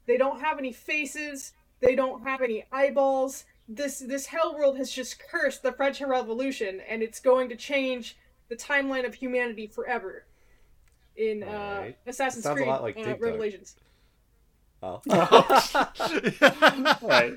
They 0.07 0.17
don't 0.19 0.41
have 0.41 0.59
any 0.59 0.73
faces. 0.73 1.53
They 1.81 1.95
don't 1.95 2.23
have 2.25 2.41
any 2.43 2.65
eyeballs. 2.73 3.45
This 3.69 4.01
this 4.01 4.27
Hellworld 4.27 4.77
has 4.79 4.91
just 4.91 5.19
cursed 5.21 5.63
the 5.63 5.73
French 5.73 6.01
Revolution, 6.01 6.81
and 6.89 7.03
it's 7.03 7.21
going 7.21 7.49
to 7.51 7.57
change 7.57 8.17
the 8.49 8.57
timeline 8.57 9.07
of 9.07 9.15
humanity 9.15 9.67
forever. 9.67 10.25
In 11.17 11.43
uh, 11.43 11.47
Alright. 11.47 11.99
Assassin's 12.07 12.45
Sounds 12.45 12.55
a 12.55 12.63
Creed 12.63 12.69
lot 12.69 12.83
like 12.83 12.97
uh, 12.99 13.17
Revelations. 13.19 13.77
Oh. 14.83 15.01
All 15.11 17.09
right. 17.09 17.35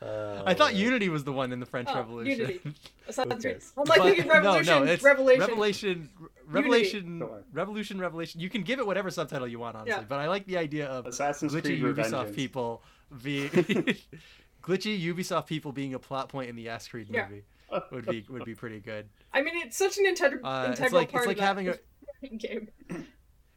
Uh, 0.00 0.42
I 0.46 0.54
thought 0.54 0.74
Unity 0.74 1.08
was 1.08 1.24
the 1.24 1.32
one 1.32 1.52
in 1.52 1.60
the 1.60 1.66
French 1.66 1.88
Oh, 1.90 1.96
Revolution. 1.96 2.38
Unity. 2.38 2.60
Assassin's 3.08 3.42
Creed. 3.42 3.62
I'm 3.76 3.84
like 3.84 4.02
thinking 4.02 4.28
Revolution. 4.28 4.66
No, 4.66 4.84
no, 4.84 4.92
it's 4.92 5.02
Revelation. 5.02 5.40
Revelation, 5.40 6.08
Revelation, 6.46 7.18
Sure. 7.18 7.42
Revolution, 7.52 8.00
Revelation. 8.00 8.40
You 8.40 8.50
can 8.50 8.62
give 8.62 8.78
it 8.78 8.86
whatever 8.86 9.10
subtitle 9.10 9.48
you 9.48 9.58
want, 9.58 9.76
honestly. 9.76 10.00
Yeah. 10.00 10.06
But 10.08 10.18
I 10.18 10.28
like 10.28 10.46
the 10.46 10.58
idea 10.58 10.86
of 10.86 11.06
Assassin's 11.06 11.52
glitchy 11.54 11.80
Creed 11.80 11.82
Ubisoft 11.82 12.28
Revengeance. 12.28 12.34
people 12.34 12.82
being 13.22 13.48
glitchy 14.62 15.00
Ubisoft 15.02 15.46
people 15.46 15.72
being 15.72 15.94
a 15.94 15.98
plot 15.98 16.28
point 16.28 16.48
in 16.50 16.56
the 16.56 16.68
Ass 16.68 16.88
Creed 16.88 17.08
Yeah. 17.10 17.28
movie 17.28 17.44
would 17.92 18.06
be 18.06 18.24
would 18.28 18.44
be 18.44 18.54
pretty 18.54 18.80
good. 18.80 19.08
I 19.32 19.42
mean, 19.42 19.56
it's 19.56 19.76
such 19.76 19.98
an 19.98 20.06
integral, 20.06 20.44
Uh, 20.46 20.70
it's 20.70 20.80
integral 20.80 21.00
like- 21.00 21.08
it's 21.08 21.12
part 21.12 21.26
like 21.26 21.36
of 21.36 21.40
that 21.40 21.46
having 21.46 21.68
a- 21.68 22.28
game. 22.36 22.68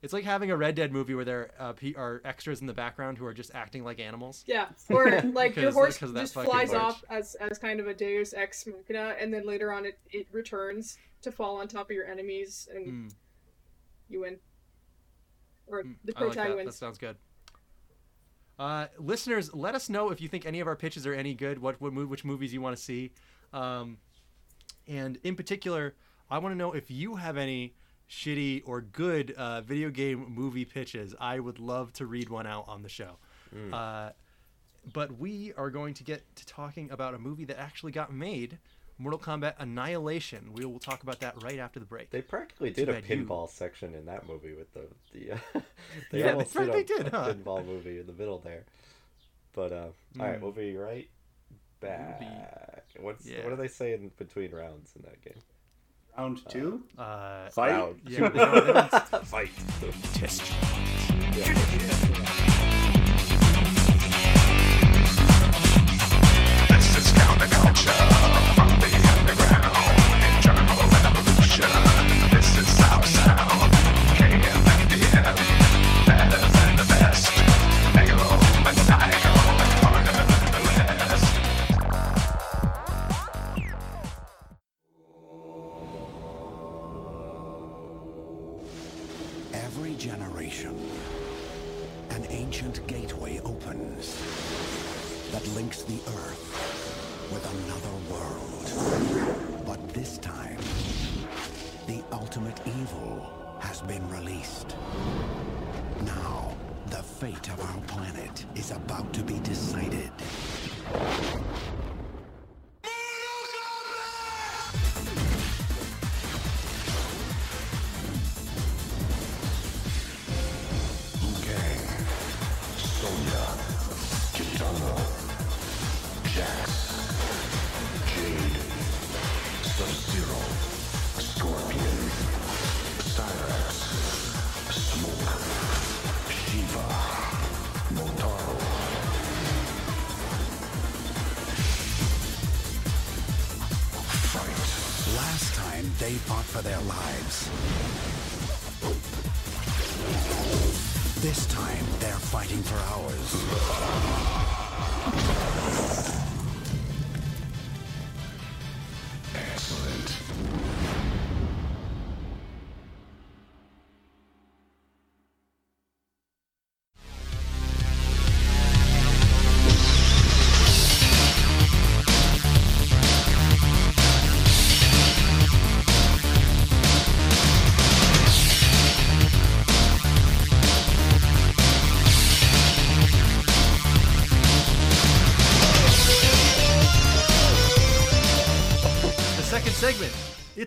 It's 0.02 0.14
like 0.14 0.24
having 0.24 0.50
a 0.50 0.56
Red 0.56 0.76
Dead 0.76 0.94
movie 0.94 1.14
where 1.14 1.26
there 1.26 1.52
uh, 1.60 1.74
are 1.98 2.22
extras 2.24 2.62
in 2.62 2.68
the 2.68 2.74
background 2.74 3.18
who 3.18 3.26
are 3.26 3.34
just 3.34 3.52
acting 3.54 3.84
like 3.84 4.00
animals. 4.00 4.46
Yeah, 4.48 4.68
or 4.90 5.22
like 5.34 5.58
your 5.58 5.74
horse 5.74 5.98
just 6.00 6.34
flies 6.36 6.74
off 6.74 7.04
as 7.10 7.36
as 7.36 7.58
kind 7.58 7.82
of 7.82 7.88
a 7.88 7.94
Deus 7.94 8.34
ex 8.34 8.66
machina, 8.66 9.16
and 9.20 9.34
then 9.34 9.46
later 9.46 9.74
on 9.74 9.86
it 9.86 10.00
it 10.10 10.28
returns 10.32 10.98
to 11.24 11.34
fall 11.34 11.58
on 11.58 11.68
top 11.68 11.90
of 11.90 11.92
your 11.92 12.06
enemies, 12.06 12.70
and 12.74 12.88
Mm, 13.10 13.14
you 14.08 14.22
win. 14.22 14.38
Or 15.68 15.84
mm, 15.84 15.96
the 16.06 16.14
I 16.16 16.24
like 16.24 16.36
that. 16.36 16.66
That 16.66 16.74
sounds 16.74 16.98
good. 16.98 17.18
Uh, 18.60 18.88
listeners, 18.98 19.54
let 19.54 19.74
us 19.74 19.90
know 19.90 20.12
if 20.12 20.20
you 20.20 20.28
think 20.28 20.46
any 20.46 20.60
of 20.60 20.68
our 20.68 20.76
pitches 20.76 21.08
are 21.08 21.14
any 21.14 21.34
good. 21.34 21.60
What, 21.60 21.80
what 21.80 21.94
which 21.94 22.26
movies 22.26 22.54
you 22.54 22.60
want 22.60 22.76
to 22.76 22.84
see, 22.84 23.12
um, 23.54 23.98
and 24.86 25.18
in 25.24 25.36
particular, 25.36 25.96
I 26.30 26.40
want 26.40 26.54
to 26.54 26.58
know 26.58 26.74
if 26.74 26.92
you 26.92 27.16
have 27.16 27.38
any 27.38 27.74
shitty 28.10 28.64
or 28.66 28.82
good 28.82 29.32
uh, 29.32 29.62
video 29.62 29.90
game 29.90 30.26
movie 30.28 30.66
pitches. 30.66 31.16
I 31.20 31.40
would 31.40 31.60
love 31.60 31.94
to 31.94 32.06
read 32.06 32.30
one 32.30 32.48
out 32.48 32.66
on 32.68 32.82
the 32.82 32.90
show. 32.90 33.18
Mm. 33.56 33.74
Uh, 33.74 34.12
but 34.92 35.18
we 35.18 35.54
are 35.56 35.70
going 35.70 35.94
to 35.94 36.04
get 36.04 36.24
to 36.36 36.46
talking 36.46 36.92
about 36.92 37.14
a 37.14 37.20
movie 37.20 37.46
that 37.46 37.60
actually 37.60 37.92
got 37.92 38.12
made, 38.14 38.58
Mortal 39.00 39.20
Kombat 39.20 39.54
Annihilation. 39.60 40.52
We 40.54 40.66
will 40.66 40.78
talk 40.80 41.02
about 41.04 41.20
that 41.22 41.42
right 41.42 41.58
after 41.58 41.80
the 41.80 41.86
break. 41.86 42.10
They 42.12 42.22
practically 42.22 42.70
Too 42.72 42.86
did 42.86 42.90
a 42.90 42.94
bad 42.94 43.10
you- 43.10 43.26
pinball 43.26 43.50
section 43.50 43.96
in 43.96 44.06
that 44.06 44.28
movie 44.28 44.54
with 44.54 44.72
the 44.74 44.88
the. 45.14 45.32
Uh, 45.32 45.38
they 46.12 46.20
Yeah, 46.20 46.26
they 46.26 46.32
almost 46.34 46.54
did 46.54 46.62
a, 46.62 46.66
practically 46.72 47.04
did, 47.04 47.08
a 47.14 47.18
huh? 47.18 47.34
pinball 47.34 47.66
movie 47.66 48.00
in 48.00 48.06
the 48.08 48.14
middle 48.14 48.40
there. 48.40 48.66
But 49.54 49.72
uh, 49.72 49.76
all 50.20 50.26
right, 50.26 50.38
Mm. 50.38 50.42
we'll 50.42 50.52
be 50.52 50.76
right 50.76 51.10
back. 51.80 52.84
What's 53.00 53.26
Yeah. 53.26 53.44
what 53.44 53.52
do 53.52 53.56
they 53.56 53.68
say 53.70 53.94
in 53.94 54.12
between 54.18 54.52
rounds 54.52 54.92
in 54.96 55.02
that 55.04 55.22
game? 55.24 55.42
Round 56.18 56.40
two. 56.50 56.84
Uh, 56.98 57.50
Fight. 57.50 57.72
Round. 57.80 58.02
yeah, 58.06 58.28
they 58.30 58.38
don't- 58.40 58.68
they 58.68 58.74
don't- 58.74 59.26
Fight. 59.26 59.50
test 60.14 60.44
This 61.34 62.30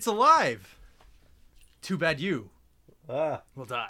It's 0.03 0.09
alive. 0.09 0.77
Too 1.81 1.97
bad 1.97 2.19
you 2.19 2.51
Ah, 3.09 3.43
will 3.55 3.67
die. 3.67 3.87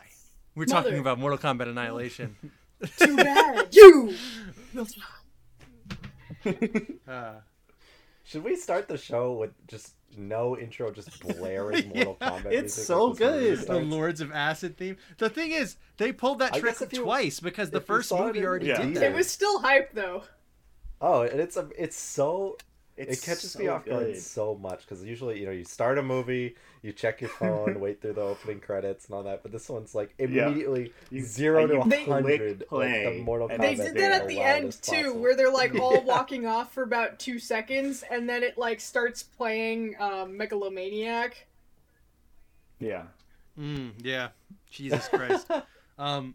We're 0.54 0.66
Mother. 0.66 0.82
talking 0.90 0.98
about 0.98 1.18
Mortal 1.18 1.38
Kombat 1.38 1.68
Annihilation. 1.70 2.36
Too 2.98 3.16
bad 3.16 3.68
you. 3.74 4.14
will 4.74 4.86
Uh, 7.08 7.36
should 8.24 8.44
we 8.44 8.56
start 8.56 8.88
the 8.88 8.98
show 8.98 9.32
with 9.32 9.52
just 9.68 9.94
no 10.14 10.54
intro, 10.58 10.90
just 10.90 11.18
blaring 11.22 11.88
Mortal 11.88 12.18
Yeah, 12.20 12.30
Kombat? 12.30 12.44
it's 12.52 12.76
music 12.76 12.84
so 12.84 13.12
as 13.12 13.18
this 13.18 13.26
movie 13.30 13.56
good. 13.56 13.66
the? 13.68 13.96
Lords 13.96 14.20
of 14.20 14.32
Acid 14.32 14.76
theme. 14.76 14.98
The 15.16 15.30
thing 15.30 15.52
is, 15.52 15.76
they 15.96 16.12
pulled 16.12 16.40
that 16.40 16.52
I 16.52 16.60
trick 16.60 16.78
guess 16.78 16.92
you- 16.92 17.04
twice 17.04 17.40
because 17.40 17.70
the 17.70 17.80
first 17.80 18.10
saw 18.10 18.24
it 18.24 18.34
movie 18.34 18.44
already 18.44 18.66
Yeah. 18.66 18.76
did 18.76 18.84
theater- 18.88 19.00
that. 19.00 19.10
It 19.12 19.14
was 19.14 19.30
still 19.30 19.60
hype 19.60 19.94
though. 19.94 20.24
Oh, 21.00 21.22
and 21.22 21.40
it's 21.40 21.56
a, 21.56 21.70
it's 21.78 21.96
so 21.96 22.58
It's 23.08 23.22
it 23.22 23.26
catches 23.26 23.52
so 23.52 23.58
me 23.58 23.68
off 23.68 23.84
guard 23.84 24.16
so 24.16 24.54
much 24.54 24.80
because 24.80 25.04
usually 25.04 25.40
you 25.40 25.46
know 25.46 25.52
you 25.52 25.64
start 25.64 25.98
a 25.98 26.02
movie, 26.02 26.54
you 26.82 26.92
check 26.92 27.20
your 27.20 27.30
phone, 27.30 27.80
wait 27.80 28.00
through 28.00 28.14
the 28.14 28.20
opening 28.22 28.60
credits 28.60 29.06
and 29.06 29.14
all 29.14 29.22
that, 29.24 29.42
but 29.42 29.52
this 29.52 29.68
one's 29.68 29.94
like 29.94 30.14
immediately 30.18 30.92
You- 31.10 31.22
zero 31.24 31.66
to 31.66 31.74
you 31.74 31.80
a 31.80 32.04
hundred. 32.04 32.64
Like 32.70 32.92
the 33.04 33.22
Mortal 33.24 33.48
Kombat. 33.48 33.58
They 33.60 33.74
did 33.74 33.94
that 33.96 34.22
at 34.22 34.28
the 34.28 34.40
end 34.40 34.72
too, 34.82 34.92
possible. 35.02 35.20
where 35.20 35.36
they're 35.36 35.52
like 35.52 35.74
all 35.80 35.94
Yeah. 35.94 36.04
walking 36.04 36.46
off 36.46 36.72
for 36.72 36.82
about 36.82 37.18
two 37.18 37.38
seconds, 37.38 38.04
and 38.10 38.28
then 38.28 38.42
it 38.42 38.56
like 38.58 38.80
starts 38.80 39.22
playing 39.22 39.96
um, 40.00 40.36
Megalomaniac. 40.36 41.46
Yeah. 42.78 43.02
Mm, 43.58 43.92
yeah. 44.02 44.28
Jesus 44.70 45.06
Christ. 45.08 45.50
um, 45.98 46.34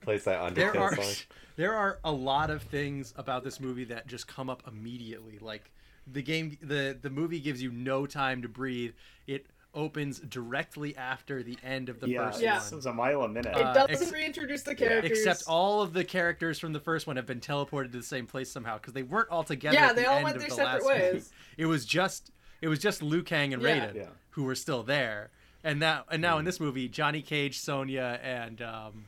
plays 0.00 0.24
that 0.24 0.54
there 0.54 0.72
Undertale 0.72 0.80
are 0.80 0.96
song. 0.96 1.26
There 1.56 1.74
are 1.74 1.98
a 2.04 2.12
lot 2.12 2.50
of 2.50 2.62
things 2.62 3.12
about 3.16 3.44
this 3.44 3.60
movie 3.60 3.84
that 3.84 4.06
just 4.06 4.26
come 4.28 4.48
up 4.50 4.62
immediately. 4.68 5.38
Like 5.40 5.70
the 6.06 6.22
game, 6.22 6.56
the 6.62 6.96
the 7.00 7.10
movie 7.10 7.40
gives 7.40 7.60
you 7.62 7.70
no 7.72 8.06
time 8.06 8.42
to 8.42 8.48
breathe. 8.48 8.92
It 9.26 9.46
opens 9.74 10.20
directly 10.20 10.96
after 10.96 11.42
the 11.42 11.58
end 11.62 11.90
of 11.90 12.00
the 12.00 12.08
yeah. 12.08 12.30
first 12.30 12.40
Yeah. 12.40 12.58
This 12.60 12.70
one. 12.70 12.78
is 12.78 12.86
a 12.86 12.92
mile 12.94 13.22
a 13.22 13.28
minute. 13.28 13.54
It 13.54 13.62
Uh, 13.62 13.74
doesn't 13.86 14.02
ex- 14.06 14.12
reintroduce 14.12 14.62
the 14.62 14.74
characters. 14.74 15.18
Except 15.18 15.42
all 15.46 15.82
of 15.82 15.92
the 15.92 16.02
characters 16.02 16.58
from 16.58 16.72
the 16.72 16.80
first 16.80 17.06
one 17.06 17.16
have 17.16 17.26
been 17.26 17.40
teleported 17.40 17.92
to 17.92 17.98
the 17.98 18.02
same 18.02 18.26
place 18.26 18.50
somehow 18.50 18.78
because 18.78 18.94
they 18.94 19.02
weren't 19.02 19.28
all 19.28 19.44
together. 19.44 19.74
Yeah, 19.76 19.88
at 19.90 19.96
they 19.96 20.02
the 20.04 20.08
all 20.08 20.16
end 20.16 20.24
went 20.24 20.36
of 20.36 20.40
their 20.42 20.48
the 20.48 20.54
separate 20.54 20.84
last 20.84 20.98
movie. 21.02 21.14
ways. 21.16 21.32
It 21.58 21.66
was 21.66 21.84
just 21.84 22.30
it 22.62 22.68
was 22.68 22.78
just 22.78 23.02
Liu 23.02 23.22
Kang 23.22 23.52
and 23.52 23.62
Yeah. 23.62 23.88
Raiden 23.88 23.94
Yeah. 23.96 24.06
who 24.30 24.44
were 24.44 24.54
still 24.54 24.82
there, 24.82 25.30
and 25.62 25.78
now 25.80 26.04
and 26.10 26.22
now 26.22 26.38
in 26.38 26.46
this 26.46 26.58
movie, 26.60 26.88
Johnny 26.88 27.20
Cage, 27.20 27.58
Sonya, 27.58 28.18
and 28.22 28.62
um, 28.62 29.04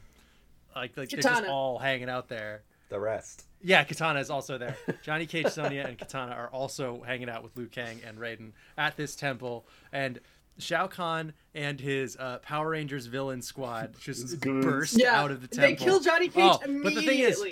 like, 0.78 0.96
like 0.96 1.08
they're 1.10 1.20
just 1.20 1.44
all 1.44 1.78
hanging 1.78 2.08
out 2.08 2.28
there. 2.28 2.62
the 2.88 2.98
rest. 3.00 3.44
Yeah, 3.62 3.82
Katana 3.84 4.20
is 4.20 4.30
also 4.30 4.56
there. 4.58 4.76
Johnny 5.02 5.26
Cage, 5.26 5.48
Sonya, 5.48 5.84
and 5.88 5.98
Katana 5.98 6.32
are 6.32 6.48
also 6.48 7.02
hanging 7.04 7.28
out 7.28 7.42
with 7.42 7.56
Liu 7.56 7.66
Kang 7.66 8.00
and 8.06 8.16
Raiden 8.18 8.52
at 8.76 8.96
this 8.96 9.16
temple, 9.16 9.66
and 9.92 10.20
Shao 10.58 10.86
Kahn 10.86 11.32
and 11.54 11.80
his 11.80 12.16
uh, 12.16 12.38
Power 12.38 12.70
Rangers 12.70 13.06
villain 13.06 13.42
squad 13.42 13.94
just 14.00 14.40
burst 14.40 14.96
Yeah, 14.98 15.20
out 15.20 15.30
of 15.32 15.40
the 15.42 15.48
temple. 15.48 15.62
they 15.62 15.74
temple. 15.74 15.86
kill 15.86 16.00
Johnny 16.00 16.28
Cage 16.28 16.34
Oh, 16.44 16.58
immediately. 16.64 16.82
but 16.84 16.94
the 16.94 17.06
thing 17.06 17.18
is, 17.20 17.44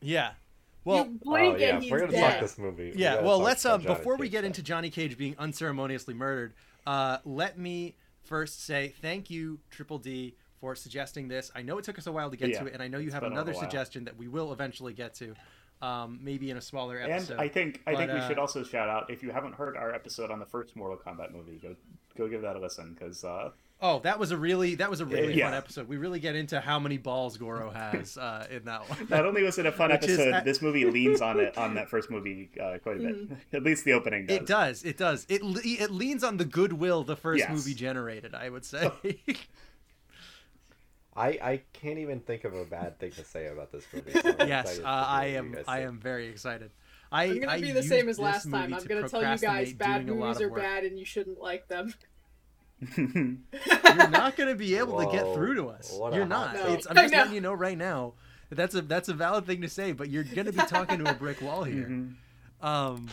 yeah. 0.00 0.30
Well, 0.84 1.08
oh 1.26 1.36
yeah, 1.56 1.74
and 1.74 1.82
he's 1.82 1.90
we're 1.92 2.00
gonna 2.00 2.12
dead. 2.12 2.32
talk 2.32 2.40
this 2.40 2.56
movie. 2.56 2.92
Yeah. 2.96 3.14
gotta 3.16 3.26
Well, 3.26 3.38
let's 3.40 3.66
um 3.66 3.82
Johnny 3.82 3.94
before 3.96 4.16
we 4.16 4.28
get 4.28 4.42
now. 4.42 4.46
into 4.46 4.62
Johnny 4.62 4.90
Cage 4.90 5.18
being 5.18 5.34
unceremoniously 5.38 6.14
murdered, 6.14 6.54
uh, 6.86 7.18
let 7.24 7.58
me 7.58 7.94
first 8.24 8.64
say 8.64 8.94
thank 9.02 9.28
you, 9.28 9.58
Triple 9.70 9.98
D, 9.98 10.34
for 10.60 10.74
suggesting 10.74 11.28
this. 11.28 11.50
I 11.54 11.62
know 11.62 11.78
it 11.78 11.84
took 11.84 11.98
us 11.98 12.06
a 12.06 12.12
while 12.12 12.30
to 12.30 12.36
get 12.36 12.50
Yeah, 12.50 12.60
to 12.60 12.66
it, 12.66 12.74
and 12.74 12.82
I 12.82 12.88
know 12.88 12.98
you 12.98 13.10
have 13.10 13.22
another 13.22 13.54
suggestion 13.54 14.04
that 14.04 14.16
we 14.16 14.28
will 14.28 14.52
eventually 14.52 14.92
get 14.92 15.14
to, 15.16 15.34
um, 15.82 16.18
maybe 16.22 16.50
in 16.50 16.56
a 16.56 16.60
smaller 16.60 16.98
episode. 17.00 17.32
And. 17.34 17.40
I 17.40 17.48
think 17.48 17.82
I 17.86 17.94
think 17.94 18.12
we 18.12 18.18
uh, 18.18 18.28
should 18.28 18.38
also 18.38 18.62
shout 18.64 18.88
out 18.88 19.10
if 19.10 19.22
you 19.22 19.30
haven't 19.30 19.54
heard 19.54 19.76
our 19.76 19.94
episode 19.94 20.30
on 20.30 20.38
the 20.40 20.46
first 20.46 20.74
Mortal 20.76 20.96
Kombat 20.98 21.32
movie, 21.32 21.58
go 21.62 21.76
go 22.16 22.28
give 22.28 22.42
that 22.42 22.56
a 22.56 22.58
listen 22.60 22.94
because 22.98 23.24
uh, 23.24 23.50
Oh, 23.80 24.00
that 24.00 24.18
was 24.18 24.32
a 24.32 24.36
really 24.36 24.74
that 24.74 24.90
was 24.90 25.00
a 25.00 25.06
really 25.06 25.34
Yeah. 25.34 25.50
fun 25.50 25.54
episode. 25.56 25.86
We 25.86 25.98
really 25.98 26.18
get 26.18 26.34
into 26.34 26.58
how 26.60 26.80
many 26.80 26.98
balls 26.98 27.36
Goro 27.36 27.70
has 27.70 28.18
uh, 28.18 28.48
in 28.50 28.64
that 28.64 28.90
one. 28.90 29.06
not 29.08 29.24
only 29.24 29.44
was 29.44 29.56
it 29.60 29.66
a 29.66 29.70
fun 29.70 29.92
episode, 29.98 30.34
at- 30.34 30.44
this 30.44 30.60
movie 30.60 30.84
leans 30.84 31.20
on 31.20 31.38
it 31.38 31.56
on 31.56 31.74
that 31.76 31.88
first 31.94 32.10
movie 32.10 32.50
uh, 32.60 32.78
quite 32.82 32.96
a 32.96 32.98
bit. 32.98 33.16
At 33.52 33.62
least 33.62 33.84
the 33.84 33.92
opening 33.92 34.26
does. 34.26 34.36
It 34.36 34.46
does. 34.46 34.82
It 34.84 34.96
does. 34.98 35.26
It 35.28 35.42
le- 35.44 35.60
it 35.64 35.92
leans 35.92 36.24
on 36.24 36.38
the 36.38 36.44
goodwill 36.44 37.04
the 37.04 37.14
first 37.14 37.38
Yes. 37.38 37.50
movie 37.50 37.74
generated. 37.74 38.34
I 38.34 38.48
would 38.48 38.64
say. 38.64 38.90
I 41.18 41.28
I 41.42 41.60
can't 41.72 41.98
even 41.98 42.20
think 42.20 42.44
of 42.44 42.54
a 42.54 42.64
bad 42.64 42.98
thing 42.98 43.10
to 43.12 43.24
say 43.24 43.48
about 43.48 43.72
this 43.72 43.84
movie. 43.92 44.12
so 44.12 44.34
I'm 44.38 44.48
yes, 44.48 44.78
uh, 44.78 44.82
I 44.84 45.26
am. 45.26 45.56
I 45.66 45.80
am 45.80 45.98
very 45.98 46.28
excited. 46.28 46.70
I, 47.10 47.24
I'm 47.24 47.40
gonna 47.40 47.52
I 47.52 47.60
be 47.60 47.72
the 47.72 47.82
same 47.82 48.08
as 48.08 48.18
last 48.18 48.50
time. 48.50 48.72
I'm 48.74 48.80
to 48.80 48.88
gonna 48.88 49.08
tell 49.08 49.22
you 49.22 49.38
guys 49.38 49.72
bad 49.72 50.06
doing 50.06 50.18
a 50.18 50.20
lot 50.20 50.28
movies 50.34 50.42
are 50.42 50.50
bad 50.50 50.84
and 50.84 50.98
you 50.98 51.04
shouldn't 51.04 51.40
like 51.40 51.68
them. 51.68 51.94
You're 52.96 54.08
not 54.08 54.36
going 54.36 54.48
to 54.48 54.54
be 54.54 54.76
able 54.76 55.04
to 55.04 55.10
get 55.10 55.34
through 55.34 55.56
to 55.56 55.68
us. 55.68 55.92
You're 56.12 56.24
not. 56.24 56.54
take. 56.54 56.68
It's, 56.70 56.86
I'm 56.88 56.94
just 56.94 57.12
letting 57.12 57.34
you 57.34 57.40
know 57.40 57.52
right 57.52 57.76
now. 57.76 58.14
that 58.50 58.56
That's 58.56 58.74
a 58.76 58.82
that's 58.82 59.08
a 59.08 59.14
valid 59.14 59.46
thing 59.46 59.62
to 59.62 59.68
say, 59.68 59.90
but 59.90 60.08
you're 60.10 60.22
going 60.22 60.46
to 60.46 60.52
be 60.52 60.58
talking 60.58 60.98
to 61.04 61.10
a 61.10 61.14
brick 61.14 61.42
wall 61.42 61.64
here. 61.64 61.88
Mm-hmm. 61.88 62.64
Um, 62.66 63.08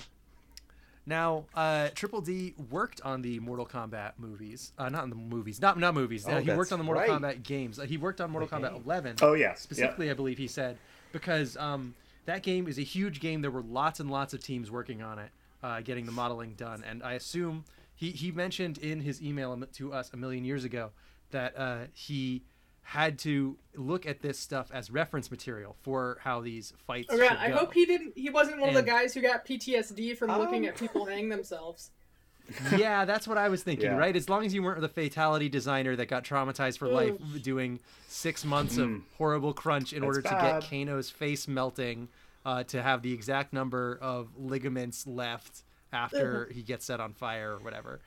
now, 1.05 1.45
uh, 1.53 1.89
Triple 1.93 2.21
D 2.21 2.55
worked 2.71 3.01
on 3.01 3.21
the 3.21 3.39
Mortal 3.39 3.65
Kombat 3.65 4.13
movies. 4.17 4.71
Uh, 4.77 4.89
not 4.89 5.03
in 5.03 5.11
the 5.11 5.15
movies. 5.15 5.61
Not 5.61 5.77
not 5.77 5.93
movies. 5.93 6.25
Oh, 6.27 6.39
he 6.39 6.51
worked 6.51 6.71
on 6.71 6.79
the 6.79 6.83
Mortal 6.83 7.03
right. 7.03 7.21
Kombat 7.21 7.43
games. 7.43 7.79
Uh, 7.79 7.83
he 7.83 7.97
worked 7.97 8.21
on 8.21 8.31
Mortal 8.31 8.49
Kombat 8.49 8.73
game. 8.73 8.81
11 8.85 9.15
Oh 9.21 9.33
yeah, 9.33 9.53
specifically, 9.53 10.09
I 10.09 10.13
believe 10.13 10.37
he 10.37 10.47
said, 10.47 10.77
because 11.11 11.57
um, 11.57 11.93
that 12.25 12.41
game 12.41 12.67
is 12.67 12.79
a 12.79 12.83
huge 12.83 13.19
game. 13.19 13.41
There 13.41 13.51
were 13.51 13.61
lots 13.61 13.99
and 13.99 14.09
lots 14.09 14.33
of 14.33 14.43
teams 14.43 14.71
working 14.71 15.03
on 15.03 15.19
it, 15.19 15.29
uh, 15.63 15.81
getting 15.81 16.05
the 16.05 16.11
modeling 16.11 16.53
done. 16.53 16.83
And 16.87 17.03
I 17.03 17.13
assume 17.13 17.65
he, 17.95 18.09
he 18.11 18.31
mentioned 18.31 18.79
in 18.79 19.01
his 19.01 19.21
email 19.21 19.57
to 19.73 19.93
us 19.93 20.11
a 20.11 20.17
million 20.17 20.43
years 20.43 20.63
ago 20.63 20.91
that 21.31 21.57
uh, 21.57 21.77
he 21.93 22.43
had 22.87 23.17
to 23.17 23.57
look 23.75 24.05
at 24.05 24.21
this 24.21 24.37
stuff 24.37 24.69
as 24.71 24.91
reference 24.91 25.31
material 25.31 25.75
for 25.81 26.19
how 26.21 26.39
these 26.39 26.71
fights. 26.85 27.07
Oh, 27.11 27.15
yeah, 27.17 27.29
should 27.29 27.37
I 27.39 27.49
go. 27.49 27.57
hope 27.57 27.73
he 27.73 27.85
didn't. 27.85 28.13
He 28.15 28.29
wasn't 28.29 28.59
one 28.59 28.69
of 28.69 28.75
the 28.75 28.83
guys 28.83 29.11
who 29.13 29.21
got 29.21 29.43
PTSD 29.43 30.15
from 30.15 30.29
looking 30.37 30.63
Um, 30.65 30.69
at 30.69 30.77
people 30.77 31.03
hang 31.05 31.29
themselves. 31.29 31.89
yeah, 32.77 33.03
that's 33.05 33.27
what 33.27 33.39
I 33.39 33.49
was 33.49 33.63
thinking, 33.63 33.87
Yeah. 33.87 33.97
right? 33.97 34.15
As 34.15 34.29
long 34.29 34.45
as 34.45 34.53
you 34.53 34.61
weren't 34.61 34.79
the 34.81 34.87
fatality 34.87 35.49
designer 35.49 35.95
that 35.95 36.05
got 36.05 36.23
traumatized 36.23 36.77
for 36.77 36.87
life 36.87 37.15
doing 37.41 37.79
six 38.07 38.45
months 38.45 38.77
of 38.77 39.01
horrible 39.17 39.51
crunch 39.51 39.91
in 39.91 40.03
order 40.03 40.21
to 40.21 40.29
get 40.29 40.61
Kano's 40.69 41.09
face 41.09 41.47
melting 41.47 42.07
uh, 42.45 42.63
to 42.65 42.83
have 42.83 43.01
the 43.01 43.11
exact 43.13 43.51
number 43.51 43.97
of 43.99 44.29
ligaments 44.37 45.07
left 45.07 45.63
after 45.91 46.47
he 46.53 46.61
gets 46.61 46.85
set 46.85 46.99
on 46.99 47.13
fire 47.13 47.53
or 47.53 47.57
whatever. 47.59 47.99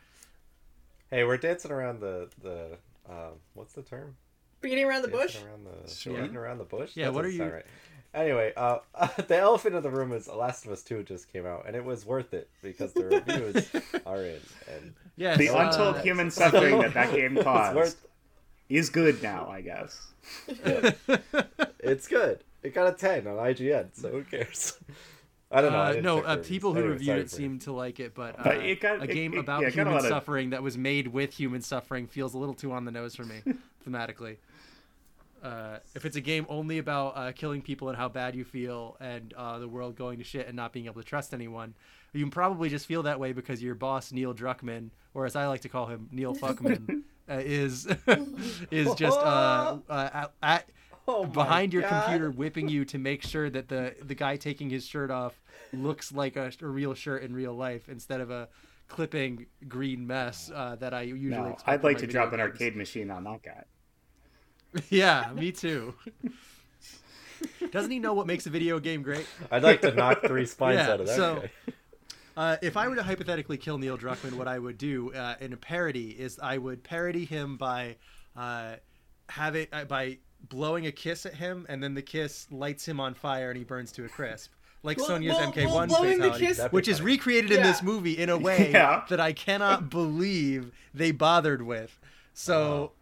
Hey, 1.10 1.24
we're 1.24 1.36
dancing 1.36 1.72
around 1.72 1.98
the 2.00 2.28
the 2.40 2.78
um, 3.10 3.32
what's 3.54 3.72
the 3.72 3.82
term? 3.82 4.14
Beating 4.60 4.84
around 4.84 5.02
the 5.02 5.08
bush. 5.08 5.34
Dancing 5.34 5.48
around 5.48 5.66
the 5.84 5.90
Sure. 5.90 6.20
beating 6.20 6.36
around 6.36 6.58
the 6.58 6.64
bush. 6.64 6.92
Yeah, 6.94 7.06
That 7.06 7.14
what 7.14 7.24
are 7.24 7.28
you- 7.30 7.44
Right. 7.44 7.64
Anyway, 8.14 8.52
uh, 8.56 8.78
the 9.28 9.36
elephant 9.36 9.74
in 9.74 9.82
the 9.82 9.90
room 9.90 10.12
is 10.12 10.28
Last 10.28 10.64
of 10.64 10.72
Us 10.72 10.82
Two 10.82 11.02
just 11.02 11.30
came 11.32 11.44
out, 11.46 11.64
and 11.66 11.76
it 11.76 11.84
was 11.84 12.06
worth 12.06 12.32
it 12.32 12.48
because 12.62 12.92
the 12.94 13.04
reviews 13.04 13.70
are 14.06 14.22
in, 14.22 14.40
and 14.74 14.94
Yes, 15.16 15.36
The 15.38 15.50
uh, 15.50 15.66
untold 15.66 16.00
human 16.00 16.30
suffering 16.30 16.78
that 16.80 16.94
that 16.94 17.12
game 17.14 17.36
caused 17.42 17.76
worth. 17.76 18.06
is 18.70 18.88
good 18.88 19.22
now, 19.22 19.48
I 19.48 19.60
guess. 19.60 20.06
It's 21.80 22.08
good. 22.08 22.44
It 22.62 22.74
got 22.74 22.92
a 22.92 22.96
ten 22.96 23.26
on 23.26 23.36
IGN, 23.36 23.88
so 23.92 24.10
who 24.10 24.24
cares? 24.24 24.78
I 25.50 25.60
don't 25.60 25.72
know. 25.72 25.78
I 25.78 25.82
Uh, 25.82 25.92
didn't 25.92 26.04
no, 26.04 26.18
uh, 26.20 26.36
people 26.36 26.72
who 26.72 26.80
Anyway, 26.80 26.92
reviewed 26.94 27.18
it 27.18 27.30
seemed 27.30 27.62
to 27.62 27.72
like 27.72 28.00
it, 28.00 28.14
but, 28.14 28.38
uh, 28.38 28.42
But 28.44 28.56
it 28.58 28.80
got- 28.80 29.00
a 29.00 29.04
it- 29.04 29.10
game 29.14 29.34
it- 29.34 29.38
about 29.38 29.62
yeah, 29.62 29.68
it 29.68 29.70
got 29.76 29.82
a 29.82 29.84
human 29.84 29.94
lot 29.94 30.02
of- 30.04 30.08
suffering 30.08 30.50
that 30.50 30.62
was 30.62 30.76
made 30.76 31.08
with 31.08 31.32
human 31.34 31.62
suffering 31.62 32.06
feels 32.06 32.34
a 32.34 32.38
little 32.38 32.54
too 32.54 32.72
on 32.72 32.84
the 32.84 32.90
nose 32.90 33.14
for 33.14 33.24
me, 33.24 33.42
thematically. 33.86 34.36
Uh, 35.42 35.78
if 35.94 36.04
it's 36.04 36.16
a 36.16 36.20
game 36.20 36.46
only 36.48 36.78
about 36.78 37.16
uh, 37.16 37.32
killing 37.32 37.62
people 37.62 37.88
and 37.88 37.96
how 37.96 38.08
bad 38.08 38.34
you 38.34 38.44
feel 38.44 38.96
and 39.00 39.32
uh, 39.34 39.58
the 39.58 39.68
world 39.68 39.96
going 39.96 40.18
to 40.18 40.24
shit 40.24 40.46
and 40.46 40.56
not 40.56 40.72
being 40.72 40.86
able 40.86 41.00
to 41.00 41.06
trust 41.06 41.32
anyone, 41.34 41.74
you 42.12 42.20
can 42.20 42.30
probably 42.30 42.68
just 42.68 42.86
feel 42.86 43.02
that 43.04 43.20
way 43.20 43.32
because 43.32 43.62
your 43.62 43.74
boss 43.74 44.12
Neil 44.12 44.34
Druckmann, 44.34 44.90
or 45.14 45.26
as 45.26 45.36
I 45.36 45.46
like 45.46 45.60
to 45.62 45.68
call 45.68 45.86
him, 45.86 46.08
Neil 46.12 46.34
Fuckman, 46.42 47.02
uh, 47.28 47.34
is 47.44 47.86
is 48.70 48.94
just 48.94 49.18
uh, 49.18 49.78
uh, 49.88 50.10
at, 50.12 50.32
at 50.42 50.68
Oh 51.10 51.24
behind 51.24 51.72
your 51.72 51.82
God. 51.82 52.04
computer 52.04 52.30
whipping 52.30 52.68
you 52.68 52.84
to 52.84 52.98
make 52.98 53.22
sure 53.22 53.48
that 53.48 53.68
the 53.68 53.94
the 54.02 54.14
guy 54.14 54.36
taking 54.36 54.68
his 54.68 54.86
shirt 54.86 55.10
off 55.10 55.40
looks 55.72 56.12
like 56.12 56.36
a, 56.36 56.52
a 56.60 56.66
real 56.66 56.92
shirt 56.92 57.22
in 57.22 57.32
real 57.32 57.54
life 57.54 57.88
instead 57.88 58.20
of 58.20 58.30
a 58.30 58.48
clipping 58.88 59.46
green 59.68 60.06
mess 60.06 60.50
uh, 60.54 60.76
that 60.76 60.92
I 60.92 61.02
usually 61.02 61.30
No, 61.30 61.46
expect 61.46 61.68
I'd 61.68 61.82
like 61.84 61.96
to 61.98 62.06
video 62.06 62.20
drop 62.20 62.32
an 62.34 62.40
arcade 62.40 62.76
machine 62.76 63.10
on 63.10 63.24
that 63.24 63.42
guy. 63.42 63.64
yeah, 64.90 65.30
me 65.34 65.52
too. 65.52 65.94
Doesn't 67.70 67.90
he 67.90 67.98
know 67.98 68.14
what 68.14 68.26
makes 68.26 68.46
a 68.46 68.50
video 68.50 68.78
game 68.80 69.02
great? 69.02 69.26
I'd 69.50 69.62
like 69.62 69.80
to 69.82 69.92
knock 69.94 70.22
three 70.26 70.46
spines 70.46 70.76
Yeah, 70.78 70.90
out 70.92 71.00
of 71.00 71.06
that 71.06 71.16
so- 71.16 71.34
guy. 71.36 71.50
Uh, 72.36 72.56
if 72.62 72.76
I 72.76 72.86
were 72.86 72.94
to 72.94 73.02
hypothetically 73.02 73.56
kill 73.56 73.78
Neil 73.78 73.98
Druckmann, 73.98 74.34
what 74.34 74.46
I 74.46 74.60
would 74.60 74.78
do 74.78 75.12
uh, 75.12 75.34
in 75.40 75.52
a 75.52 75.56
parody 75.56 76.10
is 76.10 76.38
I 76.40 76.56
would 76.56 76.84
parody 76.84 77.24
him 77.24 77.56
by 77.56 77.96
uh, 78.36 78.76
have 79.28 79.56
it 79.56 79.68
uh, 79.72 79.86
by 79.86 80.18
blowing 80.48 80.86
a 80.86 80.92
kiss 80.92 81.26
at 81.26 81.34
him, 81.34 81.66
and 81.68 81.82
then 81.82 81.94
the 81.94 82.02
kiss 82.02 82.46
lights 82.52 82.86
him 82.86 83.00
on 83.00 83.14
fire 83.14 83.50
and 83.50 83.58
he 83.58 83.64
burns 83.64 83.90
to 83.90 84.04
a 84.04 84.08
crisp, 84.08 84.52
like 84.84 84.98
Well, 84.98 85.08
Sonya's 85.08 85.34
well, 85.36 85.52
MK1 85.52 85.88
well, 85.90 86.04
fatality, 86.04 86.46
kiss- 86.46 86.60
which 86.70 86.86
is 86.86 86.98
funny. 86.98 87.10
recreated 87.10 87.50
in 87.50 87.62
this 87.64 87.82
movie 87.82 88.16
in 88.16 88.28
a 88.28 88.38
way 88.38 88.70
Yeah. 88.72 89.02
that 89.08 89.18
I 89.18 89.32
cannot 89.32 89.90
believe 89.90 90.70
they 90.94 91.10
bothered 91.10 91.62
with. 91.62 91.98
So. 92.34 92.92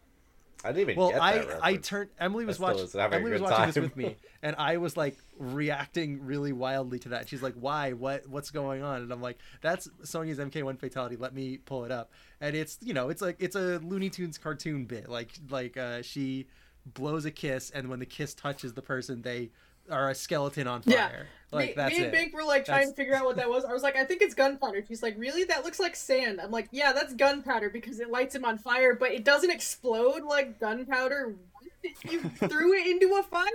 I 0.65 0.69
didn't 0.69 0.91
even 0.91 0.97
Well, 0.97 1.11
get 1.11 1.23
I 1.23 1.45
I 1.63 1.77
turned 1.77 2.11
Emily 2.19 2.45
was 2.45 2.59
watching 2.59 2.83
was 2.83 2.93
having 2.93 3.15
a 3.15 3.17
Emily 3.17 3.33
was 3.33 3.43
watching 3.43 3.67
this 3.67 3.77
with 3.77 3.97
me, 3.97 4.17
and 4.43 4.57
I 4.59 4.79
was 4.79 4.97
like 4.97 5.17
reacting 5.39 6.25
really 6.25 6.53
wildly 6.53 6.99
to 7.01 7.11
that. 7.11 7.29
She's 7.29 7.43
like, 7.43 7.55
"Why? 7.55 7.93
What? 7.93 8.27
What's 8.27 8.51
going 8.51 8.83
on?" 8.83 9.03
And 9.03 9.13
I'm 9.13 9.23
like, 9.23 9.39
"That's 9.61 9.89
Sonya's 10.03 10.39
MK1 10.39 10.79
fatality. 10.79 11.17
Let 11.17 11.35
me 11.35 11.59
pull 11.59 11.85
it 11.85 11.93
up." 11.93 12.11
And 12.41 12.57
it's 12.57 12.79
you 12.83 12.95
know 12.95 13.11
it's 13.11 13.23
like 13.23 13.37
it's 13.39 13.57
a 13.57 13.79
Looney 13.79 14.11
Tunes 14.11 14.39
cartoon 14.39 14.87
bit. 14.87 15.09
Like 15.09 15.31
like 15.51 15.77
uh, 15.77 16.03
she 16.03 16.47
blows 16.85 17.25
a 17.25 17.31
kiss, 17.31 17.71
and 17.71 17.89
when 17.89 17.99
the 17.99 18.07
kiss 18.07 18.35
touches 18.35 18.73
the 18.75 18.83
person, 18.83 19.23
they 19.23 19.51
are 19.91 20.11
a 20.11 20.15
skeleton 20.15 20.67
on 20.67 20.83
Yeah. 20.85 21.09
fire. 21.09 21.27
Like 21.53 21.69
me, 21.69 21.75
that's 21.77 21.91
me 21.93 21.97
and 21.99 22.07
it. 22.07 22.13
Bink 22.13 22.35
were 22.35 22.43
like 22.43 22.65
trying 22.65 22.79
That's- 22.79 22.91
to 22.91 22.97
figure 22.97 23.15
out 23.15 23.25
what 23.25 23.37
that 23.37 23.49
was. 23.49 23.65
I 23.65 23.73
was 23.73 23.83
like, 23.83 23.97
I 23.97 24.05
think 24.05 24.21
it's 24.21 24.35
gunpowder. 24.35 24.85
She's 24.87 25.03
like, 25.03 25.15
really? 25.17 25.45
That 25.45 25.65
looks 25.65 25.79
like 25.79 25.95
sand. 25.95 26.41
I'm 26.41 26.51
like, 26.51 26.69
yeah, 26.73 26.93
that's 26.93 27.15
gunpowder 27.15 27.71
because 27.71 28.01
it 28.01 28.11
lights 28.11 28.35
him 28.35 28.45
on 28.45 28.59
fire, 28.59 28.95
but 28.95 29.13
it 29.13 29.25
doesn't 29.25 29.51
explode 29.51 30.23
like 30.25 30.59
gunpowder 30.59 31.35
you 32.05 32.21
threw 32.21 32.75
it 32.75 32.87
into 32.89 33.15
a 33.15 33.23
fire. 33.23 33.47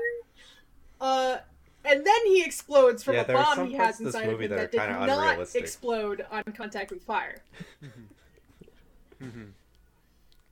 Uh, 1.02 1.38
and 1.84 2.06
then 2.06 2.26
he 2.28 2.44
explodes 2.44 3.04
from 3.04 3.16
Yeah, 3.16 3.22
a 3.28 3.34
bomb 3.34 3.68
he 3.68 3.74
has 3.74 4.00
inside 4.00 4.30
of 4.30 4.40
him 4.40 4.50
that 4.52 4.72
that 4.72 4.72
did 4.72 5.08
not 5.08 5.56
explode 5.56 6.26
on 6.32 6.44
contact 6.56 6.92
with 6.92 7.04
fire. 7.04 7.42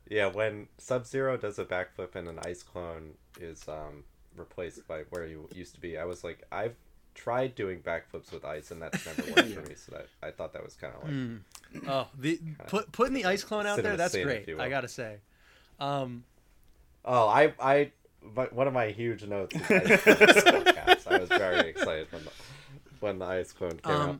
Yeah, 0.09 0.27
when 0.27 0.67
Sub 0.79 1.05
Zero 1.05 1.37
does 1.37 1.59
a 1.59 1.65
backflip 1.65 2.15
and 2.15 2.27
an 2.27 2.39
ice 2.43 2.63
clone 2.63 3.11
is 3.39 3.67
um, 3.67 4.03
replaced 4.35 4.87
by 4.87 5.01
where 5.09 5.25
you 5.25 5.47
used 5.53 5.75
to 5.75 5.81
be, 5.81 5.97
I 5.97 6.05
was 6.05 6.23
like, 6.23 6.43
I've 6.51 6.75
tried 7.15 7.53
doing 7.55 7.79
backflips 7.79 8.31
with 8.31 8.45
ice 8.45 8.71
and 8.71 8.81
that's 8.81 9.05
never 9.05 9.21
worked 9.23 9.49
for 9.53 9.61
me. 9.69 9.75
So 9.75 9.91
that 9.93 10.07
I 10.23 10.31
thought 10.31 10.53
that 10.53 10.63
was 10.63 10.75
kind 10.75 10.93
of 10.95 11.03
like 11.03 11.11
Mm. 11.11 11.39
Oh, 11.87 12.07
the 12.17 12.39
put 12.67 12.91
putting 12.91 13.13
the 13.13 13.25
ice 13.25 13.43
clone 13.43 13.65
out 13.67 13.81
there. 13.81 13.97
That's 13.97 14.13
sin, 14.13 14.23
great. 14.23 14.49
I 14.59 14.69
gotta 14.69 14.87
say. 14.87 15.17
Um, 15.79 16.23
Oh, 17.05 17.27
I, 17.27 17.53
I, 17.59 17.91
but 18.35 18.51
one 18.53 18.67
of 18.67 18.73
my 18.73 18.87
huge 18.89 19.23
notes 19.25 19.55
is 19.55 19.61
ice 19.71 20.03
caps. 20.73 21.07
I 21.07 21.17
was 21.17 21.29
very 21.29 21.69
excited 21.69 22.07
when 22.11 22.23
the, 22.25 22.31
when 22.99 23.19
the 23.19 23.25
ice 23.25 23.51
clone 23.53 23.79
came 23.83 23.93
Um, 23.95 24.09
out. 24.09 24.19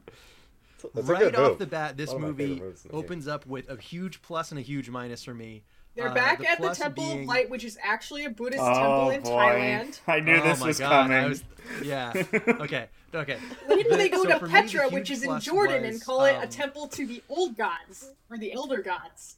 It's 0.96 1.08
right 1.08 1.36
off 1.36 1.58
the 1.58 1.66
bat, 1.68 1.98
this 1.98 2.10
One 2.14 2.24
of 2.24 2.30
movie 2.38 2.60
moves 2.60 2.84
game. 2.84 2.92
opens 2.96 3.28
up 3.28 3.46
with 3.46 3.70
a 3.70 3.76
huge 3.80 4.22
plus 4.22 4.52
and 4.52 4.60
a 4.60 4.62
huge 4.64 4.90
minus 4.90 5.24
for 5.24 5.34
me. 5.34 5.64
They're 5.96 6.10
Uh, 6.10 6.14
back 6.14 6.40
the 6.40 6.48
at 6.50 6.62
the 6.62 6.70
Temple 6.70 7.04
being- 7.04 7.22
of 7.22 7.26
Light, 7.28 7.50
which 7.50 7.64
is 7.64 7.78
actually 7.82 8.24
a 8.26 8.30
Buddhist 8.30 8.62
Oh 8.64 8.74
temple 8.74 9.10
in 9.10 9.22
boy, 9.24 9.30
Thailand. 9.30 10.00
I 10.08 10.20
knew 10.20 10.36
Oh 10.36 10.44
this 10.44 10.62
was 10.62 10.80
God, 10.80 11.08
coming. 11.10 11.30
Was- 11.30 11.44
yeah. 11.84 12.14
Okay. 12.62 12.88
Okay. 13.14 13.38
Later 13.68 13.98
they 13.98 14.08
go 14.10 14.24
So 14.24 14.30
to 14.30 14.40
for 14.40 14.46
me, 14.48 14.52
Petra, 14.54 14.90
which 14.90 15.10
is 15.10 15.24
in 15.24 15.40
Jordan, 15.40 15.82
was, 15.84 15.96
and 15.96 16.06
call 16.06 16.26
it 16.26 16.34
a 16.36 16.44
um, 16.44 16.50
temple 16.50 16.88
to 16.90 17.06
the 17.08 17.24
old 17.28 17.58
gods 17.58 18.12
or 18.30 18.38
the 18.38 18.54
elder 18.54 18.82
gods. 18.82 19.38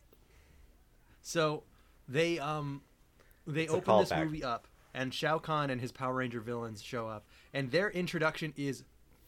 So 1.21 1.63
they 2.07 2.39
um 2.39 2.81
they 3.47 3.67
a 3.67 3.71
open 3.71 3.99
this 3.99 4.09
callback. 4.11 4.23
movie 4.25 4.43
up 4.43 4.67
and 4.93 5.13
Shao 5.13 5.39
Kahn 5.39 5.69
and 5.69 5.79
his 5.79 5.91
Power 5.91 6.15
Ranger 6.15 6.41
villains 6.41 6.81
show 6.81 7.07
up 7.07 7.25
and 7.53 7.71
their 7.71 7.89
introduction 7.89 8.53
is 8.57 8.83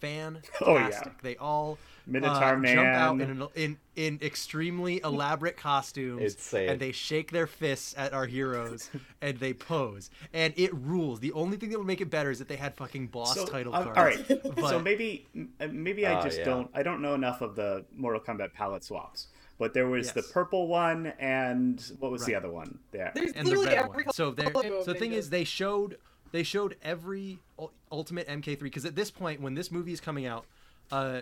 fantastic. 0.07 0.61
Oh, 0.61 0.77
yeah. 0.77 1.09
They 1.21 1.35
all 1.37 1.77
Minotaur 2.05 2.59
uh, 2.59 2.65
jump 2.65 2.87
out 2.87 3.21
in, 3.21 3.29
an, 3.29 3.47
in 3.55 3.77
in 3.95 4.19
extremely 4.21 4.99
elaborate 5.03 5.55
costumes 5.55 6.21
Insane. 6.21 6.69
and 6.69 6.79
they 6.79 6.91
shake 6.91 7.31
their 7.31 7.47
fists 7.47 7.95
at 7.97 8.13
our 8.13 8.25
heroes 8.25 8.89
and 9.21 9.37
they 9.39 9.53
pose 9.53 10.09
and 10.33 10.53
it 10.57 10.73
rules. 10.73 11.19
The 11.19 11.31
only 11.31 11.57
thing 11.57 11.69
that 11.69 11.77
would 11.77 11.87
make 11.87 12.01
it 12.01 12.09
better 12.09 12.31
is 12.31 12.39
that 12.39 12.47
they 12.47 12.57
had 12.57 12.75
fucking 12.75 13.07
boss 13.07 13.35
So, 13.35 13.45
title 13.45 13.73
um, 13.73 13.93
cards. 13.93 14.23
all 14.29 14.37
right. 14.37 14.59
so 14.69 14.79
maybe 14.79 15.27
uh, 15.61 15.67
maybe 15.71 16.05
I 16.05 16.19
Oh, 16.19 16.23
just 16.23 16.39
yeah. 16.39 16.45
don't 16.45 16.69
I 16.73 16.83
don't 16.83 17.01
know 17.01 17.13
enough 17.13 17.41
of 17.41 17.55
the 17.55 17.85
Mortal 17.95 18.21
Kombat 18.21 18.53
palette 18.53 18.83
swaps. 18.83 19.27
But 19.59 19.73
there 19.73 19.87
was 19.87 20.11
the 20.11 20.23
purple 20.23 20.67
one 20.67 21.13
and 21.19 21.81
what 21.99 22.11
was 22.11 22.25
the 22.25 22.35
other 22.35 22.49
one? 22.49 22.79
Yeah. 22.91 23.11
There's 23.13 23.31
and 23.33 23.47
the 23.47 23.57
red 23.57 23.73
every 23.73 24.03
one. 24.03 24.13
So 24.13 24.31
there. 24.31 24.51
So 24.51 24.83
the 24.83 24.95
thing 24.95 25.13
is, 25.13 25.29
they 25.29 25.43
showed 25.43 25.97
they 26.33 26.43
showed 26.43 26.75
every 26.81 27.39
Ultimate 27.91 28.27
MK3 28.27 28.59
because 28.59 28.85
at 28.85 28.95
this 28.95 29.11
point, 29.11 29.39
when 29.39 29.53
this 29.53 29.71
movie 29.71 29.93
is 29.93 30.01
coming 30.01 30.25
out, 30.25 30.45
uh, 30.91 31.21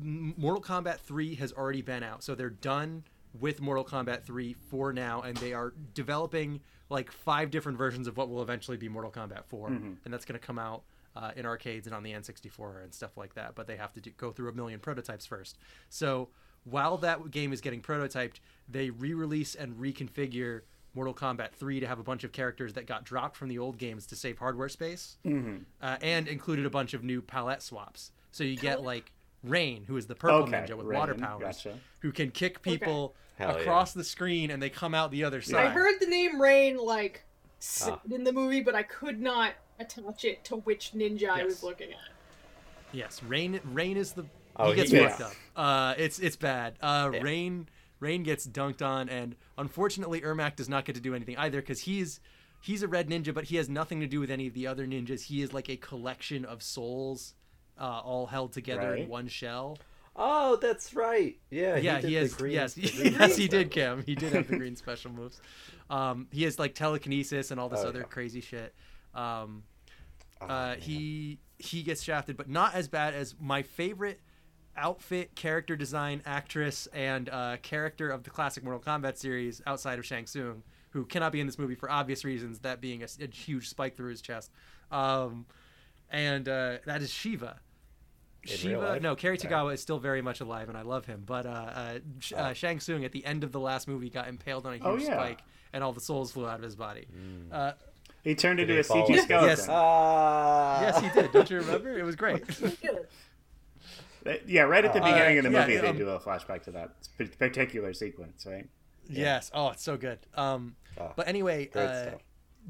Mortal 0.00 0.62
Kombat 0.62 0.98
3 0.98 1.34
has 1.36 1.50
already 1.50 1.80
been 1.80 2.02
out, 2.02 2.22
so 2.22 2.34
they're 2.34 2.50
done 2.50 3.04
with 3.40 3.62
Mortal 3.62 3.84
Kombat 3.84 4.22
3 4.22 4.54
for 4.70 4.92
now, 4.92 5.22
and 5.22 5.38
they 5.38 5.54
are 5.54 5.72
developing 5.94 6.60
like 6.90 7.10
five 7.10 7.50
different 7.50 7.78
versions 7.78 8.06
of 8.06 8.18
what 8.18 8.28
will 8.28 8.42
eventually 8.42 8.76
be 8.76 8.86
Mortal 8.86 9.10
Kombat 9.10 9.46
4, 9.46 9.68
and 10.04 10.12
that's 10.12 10.26
going 10.26 10.38
to 10.38 10.46
come 10.46 10.58
out. 10.58 10.84
Uh, 11.14 11.30
in 11.36 11.44
arcades 11.44 11.86
and 11.86 11.94
on 11.94 12.02
the 12.02 12.10
N64 12.10 12.84
and 12.84 12.94
stuff 12.94 13.18
like 13.18 13.34
that, 13.34 13.54
but 13.54 13.66
they 13.66 13.76
have 13.76 13.92
to 13.92 14.00
do, 14.00 14.10
go 14.16 14.32
through 14.32 14.48
a 14.48 14.52
million 14.54 14.80
prototypes 14.80 15.26
first. 15.26 15.58
So 15.90 16.30
while 16.64 16.96
that 16.96 17.30
game 17.30 17.52
is 17.52 17.60
getting 17.60 17.82
prototyped, 17.82 18.36
they 18.66 18.88
re-release 18.88 19.54
and 19.54 19.74
reconfigure 19.74 20.62
Mortal 20.94 21.14
Kombat 21.14 21.52
3 21.52 21.80
to 21.80 21.86
have 21.86 21.98
a 21.98 22.02
bunch 22.02 22.22
of 22.24 22.32
characters 22.32 22.74
that 22.74 22.86
got 22.86 23.04
dropped 23.04 23.36
from 23.36 23.48
the 23.48 23.58
old 23.58 23.78
games 23.78 24.06
to 24.06 24.16
save 24.16 24.38
hardware 24.38 24.68
space, 24.68 25.16
uh, 25.24 25.96
and 26.02 26.28
included 26.28 26.66
a 26.66 26.70
bunch 26.70 26.92
of 26.94 27.02
new 27.02 27.22
palette 27.22 27.62
swaps. 27.62 28.10
So 28.30 28.44
you 28.44 28.56
get 28.56 28.82
like 28.92 29.12
Rain, 29.42 29.84
who 29.84 29.96
is 29.96 30.06
the 30.06 30.14
purple 30.14 30.40
Okay, 30.42 30.52
ninja 30.52 30.74
with 30.76 30.86
water 30.86 31.14
powers, 31.14 31.40
gotcha. 31.42 31.78
who 32.00 32.12
can 32.12 32.30
kick 32.30 32.62
people 32.62 33.14
Hell 33.36 33.56
across 33.56 33.92
the 33.94 34.04
screen 34.04 34.50
and 34.50 34.62
they 34.62 34.70
come 34.70 34.94
out 34.94 35.10
the 35.10 35.24
other 35.24 35.40
side. 35.42 35.66
I 35.66 35.70
heard 35.70 35.94
the 36.00 36.06
name 36.06 36.40
Rain 36.40 36.76
like 36.76 37.24
Ah. 37.82 38.00
in 38.10 38.24
the 38.24 38.32
movie, 38.32 38.60
but 38.60 38.74
I 38.74 38.82
could 38.82 39.20
not 39.20 39.52
attach 39.78 40.24
it 40.24 40.44
to 40.46 40.56
which 40.56 40.92
ninja 40.94 41.28
I 41.30 41.44
was 41.44 41.62
looking 41.62 41.90
at. 41.92 41.96
Yes, 42.92 43.22
Rain. 43.22 43.58
Rain 43.64 43.96
is 43.96 44.12
the. 44.12 44.24
Oh, 44.56 44.70
he 44.70 44.76
gets 44.76 44.90
he 44.90 44.98
fucked 44.98 45.20
is. 45.20 45.26
up. 45.26 45.32
Uh, 45.56 45.94
it's 45.96 46.18
it's 46.18 46.36
bad. 46.36 46.74
Uh, 46.80 47.10
Yeah. 47.14 47.20
Rain. 47.22 47.68
Rain 48.00 48.22
gets 48.24 48.46
dunked 48.46 48.82
on, 48.82 49.08
and 49.08 49.36
unfortunately, 49.62 50.20
Ermac 50.20 50.56
does 50.56 50.68
not 50.68 50.84
get 50.84 50.94
to 50.96 51.00
do 51.00 51.14
anything 51.14 51.36
either 51.38 51.60
because 51.60 51.80
he's 51.80 52.20
he's 52.60 52.82
a 52.82 52.88
red 52.88 53.08
ninja, 53.08 53.32
but 53.32 53.44
he 53.44 53.56
has 53.56 53.68
nothing 53.68 54.00
to 54.00 54.06
do 54.06 54.20
with 54.20 54.30
any 54.30 54.46
of 54.46 54.54
the 54.54 54.66
other 54.66 54.86
ninjas. 54.86 55.22
He 55.24 55.40
is 55.42 55.52
like 55.54 55.68
a 55.70 55.76
collection 55.76 56.44
of 56.44 56.62
souls, 56.62 57.34
uh, 57.80 58.00
all 58.04 58.26
held 58.26 58.52
together 58.52 58.94
in 58.94 59.08
one 59.08 59.28
shell. 59.28 59.78
Oh, 60.14 60.56
that's 60.56 60.92
right. 60.94 61.38
Yeah, 61.50 61.76
yeah, 61.78 62.00
did 62.00 62.08
he 62.10 62.14
the 62.16 62.20
has. 62.20 62.34
green- 62.34 62.52
yes, 62.52 62.74
the 62.74 62.82
green 62.90 63.14
yes, 63.18 63.34
he 63.36 63.48
did, 63.48 63.70
Cam. 63.70 64.02
He 64.04 64.14
did 64.14 64.32
have 64.34 64.46
the 64.46 64.58
green 64.58 64.76
special 64.76 65.10
moves. 65.10 65.40
Um, 65.88 66.28
he 66.30 66.42
has 66.44 66.58
like 66.58 66.74
telekinesis 66.74 67.50
and 67.50 67.58
all 67.58 67.70
this 67.70 67.80
Oh, 67.84 67.88
other 67.88 68.00
yeah. 68.00 68.04
crazy 68.06 68.40
shit. 68.42 68.74
Um, 69.14 69.62
Oh, 70.40 70.46
uh, 70.46 70.74
he 70.74 71.38
he 71.58 71.84
gets 71.84 72.02
shafted, 72.02 72.36
but 72.36 72.48
not 72.48 72.74
as 72.74 72.88
bad 72.88 73.14
as 73.14 73.36
my 73.40 73.62
favorite 73.62 74.18
outfit, 74.76 75.34
character 75.34 75.76
design, 75.76 76.22
actress, 76.26 76.86
and 76.92 77.28
uh, 77.28 77.56
character 77.62 78.10
of 78.10 78.22
the 78.24 78.30
classic 78.30 78.64
Mortal 78.64 78.80
Kombat 78.80 79.16
series 79.18 79.60
outside 79.66 79.98
of 79.98 80.06
Shang 80.06 80.26
Tsung, 80.26 80.62
who 80.90 81.04
cannot 81.04 81.32
be 81.32 81.40
in 81.40 81.46
this 81.46 81.58
movie 81.58 81.74
for 81.74 81.90
obvious 81.90 82.24
reasons, 82.24 82.60
that 82.60 82.80
being 82.80 83.02
a, 83.02 83.06
a 83.22 83.26
huge 83.34 83.68
spike 83.68 83.96
through 83.96 84.10
his 84.10 84.20
chest. 84.22 84.50
Um, 84.90 85.46
and 86.10 86.48
uh, 86.48 86.78
that 86.86 87.02
is 87.02 87.10
Shiva. 87.10 87.60
In 88.44 88.56
Shiva, 88.56 88.98
no, 89.00 89.14
Cary 89.14 89.38
Tagawa 89.38 89.72
is 89.74 89.80
still 89.80 89.98
very 90.00 90.20
much 90.20 90.40
alive, 90.40 90.68
and 90.68 90.76
I 90.76 90.82
love 90.82 91.06
him. 91.06 91.22
But 91.24 91.46
uh, 91.46 91.48
uh, 91.48 91.98
Sh- 92.18 92.32
uh, 92.36 92.52
Shang 92.54 92.80
Tsung 92.80 93.04
at 93.04 93.12
the 93.12 93.24
end 93.24 93.44
of 93.44 93.52
the 93.52 93.60
last 93.60 93.86
movie 93.86 94.10
got 94.10 94.26
impaled 94.26 94.66
on 94.66 94.72
a 94.72 94.76
huge 94.76 94.84
Oh, 94.86 94.96
yeah. 94.96 95.14
spike, 95.14 95.40
and 95.72 95.84
all 95.84 95.92
the 95.92 96.00
souls 96.00 96.32
flew 96.32 96.46
out 96.48 96.56
of 96.56 96.62
his 96.62 96.74
body. 96.74 97.06
Mm. 97.16 97.52
Uh, 97.52 97.72
He 98.24 98.34
turned 98.34 98.58
into 98.58 98.72
he 98.74 98.80
a 98.80 98.82
CG 98.82 99.10
off? 99.10 99.20
skeleton. 99.20 99.48
Yes. 99.48 99.66
Ah. 99.70 100.80
yes, 100.82 101.00
he 101.00 101.08
did. 101.20 101.30
Don't 101.32 101.48
you 101.50 101.58
remember? 101.60 101.96
It 101.96 102.04
was 102.04 102.16
great. 102.16 102.42
Good. 104.24 104.36
Uh, 104.36 104.38
Yeah, 104.46 104.62
right 104.62 104.84
at 104.84 104.92
the 104.92 105.00
beginning 105.00 105.38
of 105.38 105.44
the 105.44 105.50
yeah, 105.50 105.60
movie, 105.66 105.76
they 105.78 105.88
um, 105.88 105.96
do 105.98 106.08
a 106.10 106.20
flashback 106.20 106.62
to 106.64 106.70
that 106.72 106.90
particular 107.38 107.92
sequence, 107.92 108.46
right? 108.46 108.68
Yes. 109.08 109.50
Oh, 109.54 109.70
it's 109.70 109.82
so 109.82 109.96
good. 109.96 110.18
Um, 110.34 110.76
Oh, 110.98 111.10
but 111.16 111.26
anyway, 111.26 111.70
uh, 111.74 112.10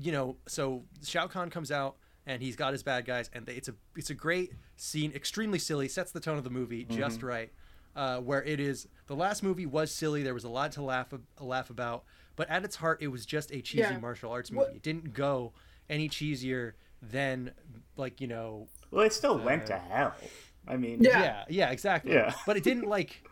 you 0.00 0.12
know, 0.12 0.36
so 0.46 0.84
Shao 1.04 1.26
Kahn 1.26 1.50
comes 1.50 1.72
out 1.72 1.96
and 2.24 2.40
he's 2.40 2.54
got 2.54 2.70
his 2.72 2.84
bad 2.84 3.04
guys, 3.04 3.28
and 3.32 3.44
they, 3.44 3.54
it's 3.54 3.66
a 3.68 3.74
it's 3.96 4.10
a 4.10 4.14
great 4.14 4.52
scene, 4.76 5.10
extremely 5.12 5.58
silly, 5.58 5.88
sets 5.88 6.12
the 6.12 6.20
tone 6.20 6.38
of 6.38 6.44
the 6.44 6.50
movie 6.50 6.84
Mm-hmm. 6.84 6.96
just 6.98 7.22
right. 7.24 7.50
Uh, 7.96 8.18
where 8.20 8.42
it 8.44 8.60
is, 8.60 8.86
the 9.08 9.16
last 9.16 9.42
movie 9.42 9.66
was 9.66 9.92
silly. 9.92 10.22
There 10.22 10.34
was 10.34 10.44
a 10.44 10.48
lot 10.48 10.70
to 10.72 10.82
laugh 10.82 11.08
laugh 11.40 11.68
about, 11.68 12.04
but 12.36 12.48
at 12.48 12.64
its 12.64 12.76
heart, 12.76 13.02
it 13.02 13.08
was 13.08 13.26
just 13.26 13.50
a 13.50 13.60
cheesy 13.60 13.80
Yeah. 13.90 13.98
martial 13.98 14.30
arts 14.30 14.52
movie. 14.52 14.66
What- 14.66 14.76
It 14.76 14.82
didn't 14.82 15.14
go 15.14 15.52
any 15.90 16.08
cheesier 16.08 16.74
than 17.02 17.50
like 17.96 18.20
you 18.20 18.28
know 18.28 18.68
Well, 18.92 19.04
it 19.04 19.12
still 19.12 19.36
went 19.36 19.66
to 19.66 19.76
hell. 19.78 20.14
I 20.68 20.76
mean, 20.76 21.02
Yeah. 21.02 21.20
yeah 21.22 21.44
yeah 21.48 21.70
exactly 21.70 22.12
Yeah. 22.12 22.32
but 22.46 22.56
it 22.56 22.62
didn't 22.64 22.86
like 22.86 23.22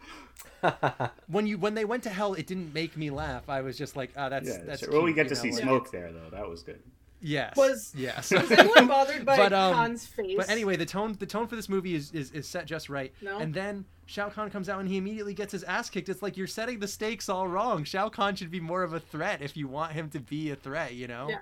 when 1.28 1.46
you 1.46 1.58
when 1.58 1.74
they 1.74 1.84
went 1.84 2.02
to 2.04 2.10
hell 2.10 2.34
it 2.34 2.46
didn't 2.46 2.72
make 2.74 2.96
me 2.96 3.10
laugh 3.10 3.48
i 3.48 3.60
was 3.62 3.76
just 3.78 3.96
like 3.96 4.10
ah 4.16 4.28
that's 4.28 4.48
yeah, 4.48 4.58
that's 4.64 4.80
sure. 4.80 4.92
Well, 4.92 5.02
we 5.02 5.12
get 5.12 5.28
to 5.28 5.34
know, 5.34 5.40
see 5.40 5.52
like- 5.52 5.62
smoke 5.62 5.90
there, 5.90 6.12
though. 6.12 6.30
That 6.30 6.48
was 6.48 6.62
good. 6.62 6.80
yes 7.20 7.56
Was- 7.56 7.92
yes 7.96 8.30
Was 8.30 8.50
anyone 8.50 8.86
bothered 8.88 9.24
by 9.30 9.36
But, 9.36 9.52
um, 9.52 9.74
Kahn's 9.74 10.06
face? 10.06 10.34
but 10.36 10.48
anyway 10.50 10.76
the 10.76 10.86
tone 10.86 11.16
the 11.18 11.26
tone 11.26 11.46
for 11.46 11.56
this 11.56 11.68
movie 11.68 11.94
is, 11.94 12.10
is 12.12 12.30
is 12.32 12.46
set 12.48 12.66
just 12.66 12.88
right 12.88 13.12
No? 13.22 13.38
and 13.38 13.52
then 13.54 13.84
shao 14.06 14.28
kahn 14.30 14.50
comes 14.50 14.68
out 14.68 14.80
and 14.80 14.88
he 14.88 14.96
immediately 14.96 15.34
gets 15.34 15.52
his 15.52 15.62
ass 15.64 15.88
kicked 15.90 16.08
it's 16.08 16.22
like 16.22 16.36
you're 16.36 16.46
setting 16.46 16.78
the 16.80 16.88
stakes 16.88 17.28
all 17.28 17.46
wrong 17.46 17.84
shao 17.84 18.08
kahn 18.08 18.34
should 18.36 18.50
be 18.50 18.60
more 18.60 18.82
of 18.82 18.92
a 18.94 19.00
threat 19.00 19.40
if 19.42 19.56
you 19.56 19.68
want 19.68 19.92
him 19.92 20.08
to 20.10 20.20
be 20.20 20.50
a 20.50 20.56
threat 20.56 20.94
you 20.94 21.06
know 21.06 21.26
Yeah. 21.28 21.38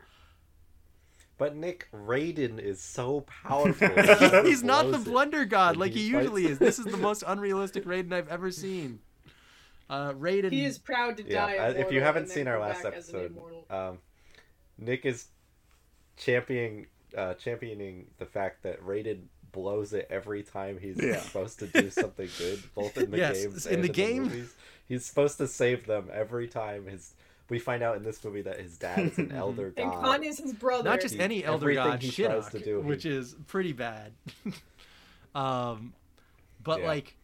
But 1.39 1.55
Nick 1.57 1.89
Raiden 1.93 2.59
is 2.59 2.80
so 2.80 3.20
powerful. 3.45 3.89
he's 4.45 4.62
not 4.64 4.91
the 4.91 4.99
blunder 4.99 5.45
god 5.45 5.76
like 5.76 5.93
he 5.93 6.01
he 6.03 6.09
usually 6.09 6.47
is 6.47 6.59
this 6.59 6.78
is 6.78 6.84
the 6.84 6.97
most 6.97 7.22
unrealistic 7.26 7.84
raiden 7.84 8.12
i've 8.12 8.28
ever 8.28 8.51
seen 8.51 8.99
uh 9.89 10.12
raiden 10.14 10.51
he 10.53 10.64
is 10.64 10.78
proud 10.78 11.16
to 11.16 11.22
Yeah, 11.24 11.47
die. 11.47 11.57
uh, 11.59 11.70
if 11.70 11.93
you 11.93 12.01
haven't 12.01 12.28
seen 12.28 12.49
our 12.49 12.59
last 12.59 12.82
back 12.82 12.95
as 12.95 13.09
an 13.11 13.16
episode, 13.24 13.36
um, 13.70 13.99
Nick 14.76 15.07
is 15.07 15.26
championing 16.16 16.86
uh, 17.16 17.34
championing 17.34 18.07
the 18.18 18.26
fact 18.26 18.62
that 18.64 18.82
Raiden 18.84 19.22
blows 19.53 19.93
it 19.95 20.07
every 20.11 20.43
time 20.43 20.78
he's 20.78 21.03
Yeah. 21.03 21.20
supposed 21.20 21.59
to 21.61 21.66
do 21.68 21.89
something 21.91 22.28
good, 22.36 22.62
both 22.74 22.99
in 22.99 23.11
the 23.11 23.16
Yes, 23.24 23.43
games 23.45 23.66
in 23.66 23.74
and 23.76 23.84
the 23.84 23.89
game- 23.89 24.24
movies. 24.24 24.55
He's 24.86 25.05
supposed 25.07 25.39
to 25.39 25.47
save 25.49 25.86
them 25.86 26.11
every 26.12 26.49
time. 26.49 26.86
His 26.86 27.14
we 27.51 27.59
find 27.59 27.82
out 27.82 27.96
in 27.96 28.03
this 28.03 28.22
movie 28.24 28.42
that 28.42 28.61
his 28.61 28.76
dad 28.78 28.99
is 29.01 29.18
an 29.18 29.32
elder 29.34 29.72
And 29.76 29.90
god. 29.90 30.05
Kahn 30.05 30.24
is 30.24 30.38
his 30.38 30.53
brother. 30.53 30.84
not 30.88 31.01
just 31.01 31.14
He- 31.14 31.20
any 31.20 31.44
elder 31.44 31.64
everything 31.70 31.84
god 31.84 32.03
he 32.03 32.11
shit 32.11 32.26
tries 32.30 32.49
to 32.51 32.59
do, 32.61 32.80
he- 32.82 32.86
which 32.88 33.07
is 33.07 33.34
pretty 33.46 33.72
bad 33.72 34.12
um 35.34 35.94
but 36.62 36.80
Yeah. 36.80 36.86
like 36.88 37.14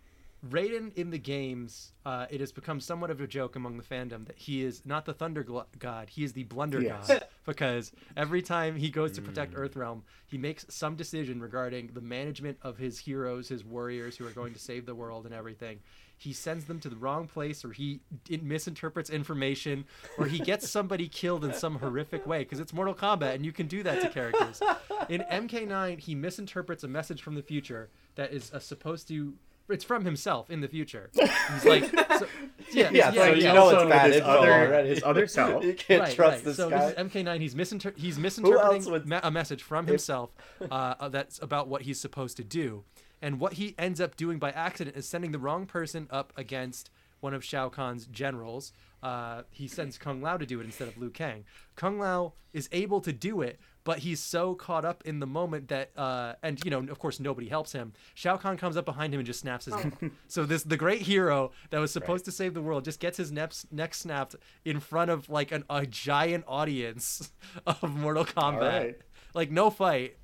Raiden 0.51 0.93
in 0.95 1.09
the 1.09 1.17
games, 1.17 1.93
uh, 2.05 2.27
it 2.29 2.39
has 2.41 2.53
become 2.53 2.79
somewhat 2.79 3.11
of 3.11 3.19
a 3.19 3.27
joke 3.27 3.57
among 3.57 3.79
the 3.79 3.83
fandom 3.83 4.27
that 4.27 4.37
he 4.37 4.63
is 4.63 4.83
not 4.85 5.07
the 5.07 5.15
Thunder 5.15 5.43
gl- 5.43 5.65
God, 5.79 6.11
he 6.11 6.23
is 6.23 6.35
the 6.35 6.43
Blunder 6.45 6.81
Yes. 6.83 7.09
God. 7.09 7.25
Because 7.47 7.93
every 8.17 8.41
time 8.43 8.75
he 8.77 8.89
goes 8.91 9.13
to 9.13 9.23
protect 9.23 9.53
Mm. 9.55 9.59
Earthrealm, 9.69 10.01
he 10.27 10.37
makes 10.39 10.65
some 10.71 10.97
decision 10.97 11.41
regarding 11.41 11.89
the 11.95 12.01
management 12.03 12.57
of 12.63 12.77
his 12.79 12.99
heroes, 12.99 13.49
his 13.49 13.63
warriors 13.65 14.17
who 14.19 14.27
are 14.27 14.31
going 14.31 14.53
to 14.55 14.59
save 14.59 14.85
the 14.87 14.95
world 14.95 15.25
and 15.27 15.35
everything. 15.35 15.79
He 16.17 16.33
sends 16.33 16.65
them 16.67 16.81
to 16.81 16.89
the 16.89 16.97
wrong 16.97 17.27
place, 17.27 17.65
or 17.65 17.73
he 17.73 18.01
misinterprets 18.43 19.11
information, 19.11 19.85
or 20.19 20.27
he 20.27 20.39
gets 20.39 20.69
somebody 20.69 21.09
killed 21.09 21.45
in 21.45 21.53
some 21.53 21.77
horrific 21.77 22.27
way. 22.27 22.41
Because 22.41 22.61
it's 22.61 22.73
Mortal 22.73 22.95
Kombat, 22.95 23.35
and 23.35 23.45
you 23.45 23.53
can 23.53 23.67
do 23.67 23.83
that 23.83 24.01
to 24.01 24.09
characters. 24.09 24.61
In 25.09 25.23
MK9, 25.31 25.99
he 25.99 26.15
misinterprets 26.15 26.85
a 26.85 26.89
message 26.89 27.21
from 27.23 27.35
the 27.35 27.43
future 27.43 27.91
that 28.15 28.33
is 28.33 28.53
uh, 28.53 28.59
supposed 28.59 29.09
to. 29.09 29.35
It's 29.71 29.83
from 29.85 30.05
himself 30.05 30.51
in 30.51 30.61
the 30.61 30.69
future. 30.69 31.11
He's 31.15 31.65
like, 31.65 31.85
so, 32.19 32.27
yeah, 32.73 32.91
Yeah, 32.93 33.11
so 33.13 33.33
you 33.33 33.45
know 33.45 33.71
it's 33.71 33.89
bad 33.89 34.07
his 34.09 34.17
info 34.19 34.29
other- 34.31 34.53
already. 34.53 34.89
his 34.91 35.03
other 35.03 35.27
self. 35.39 35.65
you 35.65 35.73
can't 35.73 36.03
right, 36.03 36.15
trust 36.15 36.37
right. 36.37 36.45
this 36.45 36.57
so 36.59 36.69
guy. 36.69 36.91
this 36.93 36.95
MK9. 36.99 37.41
He's 37.41 37.55
misinter- 37.55 37.97
he's 37.97 38.19
misinterpreting 38.19 38.85
would- 38.91 39.09
me- 39.09 39.21
a 39.23 39.31
message 39.31 39.63
from 39.63 39.87
himself 39.87 40.35
uh, 40.71 40.95
uh, 41.01 41.09
that's 41.09 41.41
about 41.43 41.69
what 41.69 41.81
he's 41.83 41.99
supposed 41.99 42.37
to 42.37 42.45
do, 42.45 42.85
and 43.25 43.41
what 43.41 43.55
he 43.55 43.75
ends 43.79 44.03
up 44.03 44.17
doing 44.17 44.39
by 44.39 44.51
accident 44.51 44.99
is 44.99 45.09
sending 45.09 45.33
the 45.33 45.39
wrong 45.39 45.65
person 45.65 46.07
up 46.11 46.35
against 46.37 46.91
one 47.21 47.33
of 47.33 47.43
Shao 47.43 47.71
Kahn's 47.71 48.05
generals. 48.07 48.75
Uh, 49.03 49.45
he 49.51 49.67
sends 49.67 49.97
Kung 49.97 50.21
Lao 50.21 50.37
to 50.37 50.45
do 50.45 50.61
it 50.61 50.65
instead 50.65 50.89
of 50.89 50.99
Liu 50.99 51.09
Kang. 51.09 51.47
Kung 51.75 51.99
Lao 51.99 52.35
is 52.53 52.69
able 52.71 53.01
to 53.01 53.15
do 53.15 53.41
it, 53.41 53.59
but 53.83 54.01
he's 54.01 54.21
so 54.21 54.55
caught 54.55 54.85
up 54.85 55.03
in 55.07 55.21
the 55.21 55.27
moment 55.27 55.69
that, 55.69 55.91
uh, 55.97 56.35
and 56.43 56.63
you 56.67 56.71
know, 56.71 56.81
of 56.81 56.99
course, 56.99 57.19
nobody 57.19 57.49
helps 57.49 57.73
him. 57.73 57.95
Shao 58.13 58.37
Kahn 58.37 58.59
comes 58.59 58.77
up 58.77 58.85
behind 58.85 59.15
him 59.15 59.21
and 59.21 59.27
just 59.27 59.41
snaps 59.41 59.65
his 59.65 59.75
neck. 59.75 59.95
So 60.29 60.45
this 60.45 60.63
the 60.63 60.77
great 60.77 61.01
hero 61.01 61.53
that 61.71 61.79
was 61.79 61.93
supposed 61.93 62.27
to 62.27 62.31
save 62.31 62.53
the 62.53 62.61
world 62.61 62.85
just 62.85 63.01
gets 63.01 63.17
his 63.17 63.33
neck, 63.33 63.55
neck 63.71 63.95
snapped 63.95 64.37
in 64.67 64.81
front 64.81 65.11
of 65.11 65.31
like 65.31 65.51
an, 65.51 65.65
a 65.71 65.87
giant 65.87 66.45
audience 66.47 67.33
of 67.67 67.83
Mortal 67.97 68.27
Kombat. 68.27 68.61
right. 68.61 68.99
Like 69.33 69.51
no 69.51 69.71
fight. 69.71 70.19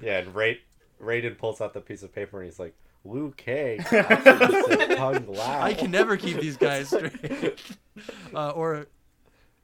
Yeah, 0.00 0.18
and 0.20 0.34
Ra- 0.34 0.54
Raiden 1.02 1.36
pulls 1.36 1.60
out 1.60 1.74
the 1.74 1.80
piece 1.80 2.02
of 2.02 2.14
paper 2.14 2.40
and 2.40 2.50
he's 2.50 2.58
like, 2.58 2.74
Liu 3.04 3.34
Kang. 3.36 3.80
actually 3.80 4.76
said 4.76 4.96
Kung 4.96 5.26
Lao. 5.26 5.60
I 5.60 5.74
can 5.74 5.90
never 5.90 6.16
keep 6.16 6.38
these 6.38 6.56
guys 6.56 6.88
straight. 6.88 7.60
uh, 8.34 8.50
or 8.50 8.86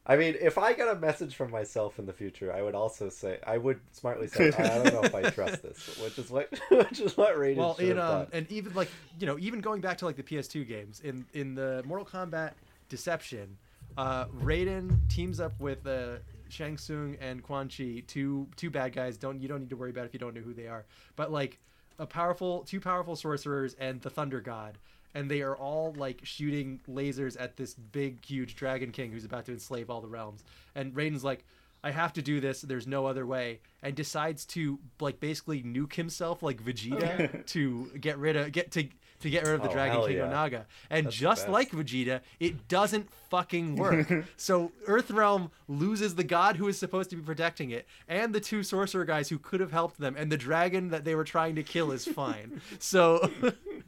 I 0.08 0.16
mean, 0.16 0.36
if 0.40 0.56
I 0.56 0.72
got 0.72 0.96
a 0.96 0.98
message 0.98 1.36
from 1.36 1.50
myself 1.50 1.98
in 1.98 2.06
the 2.06 2.14
future, 2.14 2.50
I 2.50 2.62
would 2.62 2.74
also 2.74 3.10
say 3.10 3.38
I 3.46 3.58
would 3.58 3.78
smartly 3.92 4.26
say 4.26 4.48
I 4.48 4.82
don't 4.82 4.92
know 4.92 5.02
if 5.02 5.14
I 5.14 5.28
trust 5.28 5.62
this, 5.62 6.00
which 6.02 6.18
is 6.18 6.30
what 6.30 6.48
which 6.70 7.00
is 7.00 7.16
what 7.16 7.36
Raiden 7.36 7.56
well, 7.56 7.76
should 7.76 7.90
in 7.90 7.96
have 7.98 8.10
um, 8.10 8.18
done. 8.20 8.28
and 8.32 8.50
even 8.50 8.74
like 8.74 8.90
you 9.20 9.26
know, 9.26 9.38
even 9.38 9.60
going 9.60 9.82
back 9.82 9.98
to 9.98 10.06
like 10.06 10.16
the 10.16 10.22
PS2 10.22 10.66
games 10.66 11.00
in 11.00 11.26
in 11.34 11.54
the 11.54 11.82
Mortal 11.86 12.06
Kombat 12.06 12.52
Deception, 12.88 13.58
uh, 13.98 14.24
Raiden 14.26 15.08
teams 15.10 15.40
up 15.40 15.52
with 15.60 15.86
uh, 15.86 16.16
Shang 16.50 16.76
Tsung 16.76 17.16
and 17.20 17.42
Quan 17.42 17.68
Chi, 17.68 18.02
two 18.06 18.48
two 18.56 18.70
bad 18.70 18.92
guys. 18.92 19.16
Don't 19.16 19.40
you 19.40 19.48
don't 19.48 19.60
need 19.60 19.70
to 19.70 19.76
worry 19.76 19.90
about 19.90 20.06
if 20.06 20.12
you 20.12 20.18
don't 20.18 20.34
know 20.34 20.40
who 20.40 20.54
they 20.54 20.66
are. 20.66 20.86
But 21.16 21.30
like 21.32 21.58
a 21.98 22.06
powerful, 22.06 22.62
two 22.62 22.80
powerful 22.80 23.16
sorcerers 23.16 23.74
and 23.78 24.00
the 24.00 24.10
Thunder 24.10 24.40
God, 24.40 24.78
and 25.14 25.30
they 25.30 25.42
are 25.42 25.56
all 25.56 25.94
like 25.96 26.20
shooting 26.22 26.80
lasers 26.88 27.40
at 27.40 27.56
this 27.56 27.74
big, 27.74 28.24
huge 28.24 28.56
Dragon 28.56 28.92
King 28.92 29.12
who's 29.12 29.24
about 29.24 29.46
to 29.46 29.52
enslave 29.52 29.90
all 29.90 30.00
the 30.00 30.08
realms. 30.08 30.44
And 30.74 30.94
Raiden's 30.94 31.24
like. 31.24 31.44
I 31.84 31.92
have 31.92 32.12
to 32.14 32.22
do 32.22 32.40
this. 32.40 32.62
There's 32.62 32.88
no 32.88 33.06
other 33.06 33.24
way, 33.24 33.60
and 33.84 33.94
decides 33.94 34.44
to 34.46 34.80
like 34.98 35.20
basically 35.20 35.62
nuke 35.62 35.94
himself 35.94 36.42
like 36.42 36.60
Vegeta 36.60 37.46
to 37.46 37.92
get 38.00 38.18
rid 38.18 38.34
of 38.34 38.50
get 38.50 38.72
to 38.72 38.88
to 39.20 39.30
get 39.30 39.44
rid 39.44 39.54
of 39.54 39.62
the 39.62 39.68
Oh, 39.68 39.72
Dragon 39.72 40.06
King 40.06 40.16
yeah. 40.16 40.26
Onaga. 40.32 40.64
And 40.90 41.06
That's 41.06 41.16
just 41.16 41.48
like 41.48 41.70
Vegeta, 41.72 42.20
it 42.38 42.68
doesn't 42.68 43.08
fucking 43.30 43.76
work. 43.76 44.08
so 44.36 44.72
Earthrealm 44.86 45.50
loses 45.66 46.14
the 46.14 46.24
god 46.24 46.56
who 46.56 46.68
is 46.68 46.78
supposed 46.78 47.10
to 47.10 47.16
be 47.16 47.22
protecting 47.22 47.70
it, 47.70 47.86
and 48.08 48.34
the 48.34 48.40
two 48.40 48.62
sorcerer 48.62 49.04
guys 49.04 49.28
who 49.28 49.38
could 49.38 49.60
have 49.60 49.72
helped 49.72 49.98
them, 49.98 50.14
and 50.16 50.30
the 50.30 50.36
dragon 50.36 50.88
that 50.90 51.04
they 51.04 51.14
were 51.14 51.24
trying 51.24 51.54
to 51.56 51.62
kill 51.62 51.90
is 51.92 52.04
fine. 52.06 52.60
so 52.78 53.30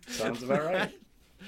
Sounds 0.07 0.43
about 0.43 0.65
right. 0.65 0.93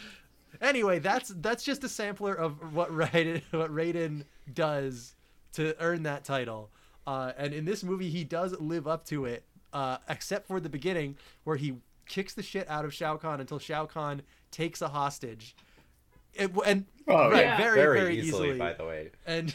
anyway, 0.60 0.98
that's 0.98 1.30
that's 1.40 1.64
just 1.64 1.84
a 1.84 1.88
sampler 1.88 2.34
of 2.34 2.74
what 2.74 2.90
Raiden 2.90 3.42
what 3.50 3.70
Raiden 3.74 4.24
does 4.52 5.14
to 5.54 5.74
earn 5.80 6.04
that 6.04 6.24
title. 6.24 6.70
Uh, 7.06 7.32
and 7.36 7.52
in 7.52 7.64
this 7.64 7.82
movie, 7.82 8.08
he 8.08 8.22
does 8.24 8.58
live 8.60 8.86
up 8.86 9.04
to 9.06 9.24
it, 9.24 9.42
uh, 9.72 9.96
except 10.08 10.46
for 10.46 10.60
the 10.60 10.68
beginning 10.68 11.16
where 11.44 11.56
he 11.56 11.74
kicks 12.06 12.34
the 12.34 12.42
shit 12.42 12.68
out 12.68 12.84
of 12.84 12.92
Shao 12.94 13.16
Kahn 13.16 13.40
until 13.40 13.58
Shao 13.58 13.86
Kahn 13.86 14.22
takes 14.50 14.82
a 14.82 14.88
hostage. 14.88 15.54
It, 16.34 16.50
and 16.64 16.86
Oh, 17.08 17.30
right, 17.30 17.40
yeah. 17.44 17.56
very, 17.56 17.74
very, 17.76 18.00
very, 18.00 18.18
easily, 18.18 18.56
by 18.58 18.72
the 18.74 18.84
way. 18.84 19.10
And 19.26 19.54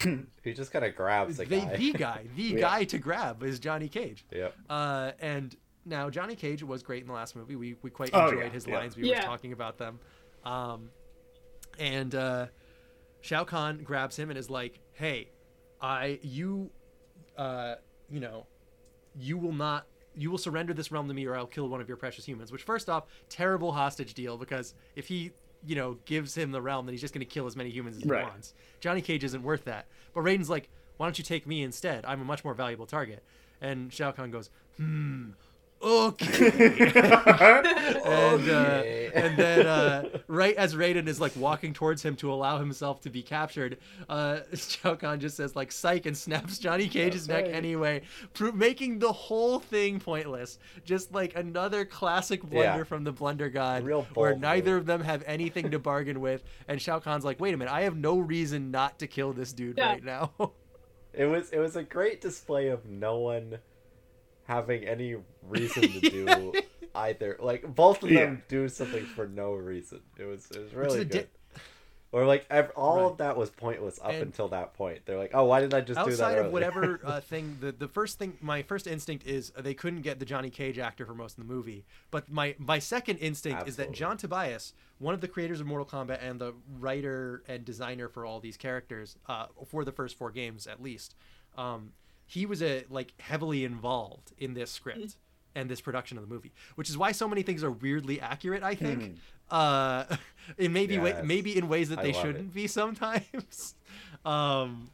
He 0.42 0.52
just 0.52 0.72
kind 0.72 0.84
of 0.84 0.96
grabs 0.96 1.36
the 1.36 1.44
they, 1.44 1.60
guy. 1.60 1.76
the 1.76 1.92
guy, 1.92 2.26
the 2.34 2.42
Yeah. 2.54 2.60
guy 2.60 2.84
to 2.84 2.98
grab 2.98 3.42
is 3.44 3.60
Johnny 3.60 3.88
Cage. 3.88 4.24
Yep. 4.32 4.54
Uh, 4.68 5.12
and 5.20 5.54
now 5.84 6.10
Johnny 6.10 6.34
Cage 6.34 6.62
was 6.64 6.82
great 6.82 7.02
in 7.02 7.06
the 7.08 7.14
last 7.14 7.36
movie. 7.36 7.54
We 7.56 7.76
we 7.82 7.90
quite 7.90 8.10
Oh, 8.12 8.24
enjoyed 8.26 8.44
yeah, 8.44 8.48
his 8.50 8.66
yeah. 8.66 8.74
lines. 8.78 8.96
We 8.96 9.08
Yeah. 9.10 9.20
were 9.20 9.26
talking 9.26 9.52
about 9.52 9.78
them. 9.78 10.00
Um, 10.44 10.90
and 11.78 12.14
uh, 12.14 12.46
Shao 13.20 13.44
Kahn 13.44 13.82
grabs 13.84 14.16
him 14.18 14.28
and 14.30 14.38
is 14.38 14.50
like, 14.50 14.80
"Hey, 14.92 15.30
I 15.80 16.18
you, 16.22 16.70
uh, 17.38 17.76
you 18.10 18.18
know, 18.20 18.46
you 19.16 19.38
will 19.38 19.52
not." 19.52 19.86
You 20.14 20.30
will 20.30 20.38
surrender 20.38 20.74
this 20.74 20.92
realm 20.92 21.08
to 21.08 21.14
me, 21.14 21.26
or 21.26 21.36
I'll 21.36 21.46
kill 21.46 21.68
one 21.68 21.80
of 21.80 21.88
your 21.88 21.96
precious 21.96 22.24
humans. 22.24 22.52
Which, 22.52 22.62
first 22.62 22.88
off, 22.90 23.04
terrible 23.28 23.72
hostage 23.72 24.14
deal 24.14 24.36
because 24.36 24.74
if 24.96 25.06
he, 25.08 25.32
you 25.66 25.74
know, 25.74 25.98
gives 26.04 26.36
him 26.36 26.50
the 26.52 26.60
realm, 26.60 26.86
then 26.86 26.92
he's 26.92 27.00
just 27.00 27.14
going 27.14 27.26
to 27.26 27.32
kill 27.32 27.46
as 27.46 27.56
many 27.56 27.70
humans 27.70 27.96
as 27.96 28.02
he 28.02 28.08
Right. 28.08 28.24
wants. 28.24 28.54
Johnny 28.80 29.00
Cage 29.00 29.24
isn't 29.24 29.42
worth 29.42 29.64
that. 29.64 29.86
But 30.14 30.20
Raiden's 30.22 30.50
like, 30.50 30.68
why 30.98 31.06
don't 31.06 31.16
you 31.18 31.24
take 31.24 31.46
me 31.46 31.62
instead? 31.62 32.04
I'm 32.04 32.20
a 32.20 32.24
much 32.24 32.44
more 32.44 32.54
valuable 32.54 32.86
target. 32.86 33.22
And 33.60 33.92
Shao 33.92 34.10
Kahn 34.12 34.30
goes, 34.30 34.50
hmm, 34.76 35.30
okay. 35.82 36.92
and, 36.94 37.66
Okay. 37.66 39.08
uh, 39.08 39.18
and 39.18 39.36
then, 39.36 39.66
uh, 39.66 40.08
right 40.28 40.54
as 40.56 40.74
Raiden 40.74 41.06
is 41.08 41.20
like 41.20 41.34
walking 41.36 41.72
towards 41.74 42.02
him 42.02 42.16
to 42.16 42.32
allow 42.32 42.58
himself 42.58 43.00
to 43.02 43.10
be 43.10 43.22
captured, 43.22 43.78
uh, 44.08 44.40
Shao 44.54 44.94
Kahn 44.94 45.20
just 45.20 45.36
says 45.36 45.54
like 45.56 45.72
"psych" 45.72 46.06
and 46.06 46.16
snaps 46.16 46.58
Johnny 46.58 46.88
Cage's 46.88 47.26
That's 47.26 47.46
neck 47.46 47.54
anyway, 47.54 48.02
pro- 48.32 48.52
making 48.52 48.98
the 48.98 49.12
whole 49.12 49.58
thing 49.58 49.98
pointless. 50.00 50.58
Just 50.84 51.12
like 51.12 51.36
another 51.36 51.84
classic 51.84 52.42
blunder 52.42 52.78
Yeah. 52.78 52.84
from 52.84 53.04
the 53.04 53.12
Blunder 53.12 53.48
God, 53.50 53.84
Real 53.84 54.02
where 54.14 54.34
neither 54.36 54.72
move. 54.72 54.80
of 54.82 54.86
them 54.86 55.00
have 55.02 55.22
anything 55.26 55.70
to 55.72 55.78
bargain 55.78 56.20
with, 56.20 56.42
and 56.68 56.80
Shao 56.80 56.98
Kahn's 57.00 57.24
like, 57.24 57.40
"Wait 57.40 57.54
a 57.54 57.56
minute, 57.56 57.72
I 57.72 57.82
have 57.82 57.96
no 57.96 58.18
reason 58.18 58.70
not 58.70 58.98
to 59.00 59.06
kill 59.06 59.32
this 59.32 59.52
dude 59.52 59.78
Yeah. 59.78 59.88
right 59.92 60.04
now." 60.04 60.32
It 61.14 61.26
was 61.26 61.50
it 61.50 61.58
was 61.58 61.76
a 61.76 61.82
great 61.82 62.22
display 62.22 62.68
of 62.68 62.86
no 62.86 63.18
one 63.18 63.58
having 64.44 64.84
any 64.84 65.16
reason 65.42 65.82
to 65.82 66.00
do 66.00 66.52
either. 66.94 67.36
Like 67.40 67.74
both 67.74 68.02
of 68.02 68.08
them 68.10 68.16
Yeah. 68.34 68.36
do 68.48 68.68
something 68.68 69.04
for 69.06 69.26
no 69.26 69.54
reason. 69.54 70.00
It 70.18 70.24
was 70.24 70.50
it 70.50 70.58
was 70.60 70.74
really 70.74 71.00
a 71.00 71.04
di- 71.04 71.18
good. 71.20 71.28
or 72.12 72.26
like 72.26 72.44
ev- 72.50 72.70
all 72.76 72.96
Right. 72.96 73.04
of 73.12 73.16
that 73.18 73.36
was 73.38 73.48
pointless 73.50 73.98
up 74.02 74.10
And- 74.12 74.22
until 74.22 74.48
that 74.48 74.74
point. 74.74 75.06
They're 75.06 75.16
like, 75.18 75.30
oh, 75.32 75.44
why 75.44 75.60
did 75.60 75.72
I 75.72 75.80
just 75.80 75.98
do 75.98 76.04
that? 76.04 76.10
outside 76.10 76.38
of 76.38 76.52
whatever 76.52 77.00
uh, 77.04 77.20
thing 77.20 77.56
the, 77.60 77.72
the 77.72 77.88
first 77.88 78.18
thing 78.18 78.36
my 78.42 78.62
first 78.62 78.86
instinct 78.86 79.26
is 79.26 79.52
uh, 79.56 79.62
they 79.62 79.72
couldn't 79.74 80.02
get 80.02 80.18
the 80.18 80.26
johnny 80.26 80.50
cage 80.50 80.78
actor 80.78 81.06
for 81.06 81.14
most 81.14 81.38
of 81.38 81.46
the 81.46 81.52
movie 81.52 81.86
but 82.10 82.30
my 82.30 82.54
my 82.58 82.78
second 82.78 83.16
instinct 83.18 83.66
is 83.66 83.76
that 83.76 83.92
john 83.92 84.16
tobias 84.18 84.74
one 84.98 85.14
of 85.14 85.20
the 85.22 85.28
creators 85.28 85.60
of 85.60 85.66
mortal 85.66 85.86
kombat 85.86 86.18
and 86.22 86.38
the 86.40 86.52
writer 86.78 87.42
and 87.48 87.64
designer 87.64 88.08
for 88.08 88.26
all 88.26 88.38
these 88.40 88.56
characters 88.58 89.16
uh, 89.26 89.46
for 89.66 89.82
the 89.84 89.92
first 89.92 90.16
four 90.18 90.30
games 90.30 90.66
at 90.66 90.82
least 90.82 91.14
um, 91.56 91.92
he 92.32 92.46
was 92.46 92.62
a 92.62 92.84
like 92.90 93.12
heavily 93.20 93.64
involved 93.64 94.32
in 94.38 94.54
this 94.54 94.70
script 94.70 95.16
and 95.54 95.68
this 95.70 95.80
production 95.80 96.16
of 96.18 96.26
the 96.26 96.32
movie 96.34 96.52
which 96.76 96.88
is 96.88 96.96
why 96.96 97.12
so 97.12 97.28
many 97.28 97.42
things 97.42 97.62
are 97.62 97.70
weirdly 97.70 98.20
accurate 98.20 98.62
i 98.62 98.74
think 98.74 99.16
uh 99.50 100.04
in 100.58 100.72
maybe 100.72 100.96
wa- 100.98 101.06
Yes. 101.06 101.24
maybe 101.24 101.56
in 101.56 101.68
ways 101.68 101.88
that 101.90 102.02
they 102.02 102.12
shouldn't 102.12 102.54
be 102.54 102.66
sometimes 102.66 103.74
um 104.24 104.90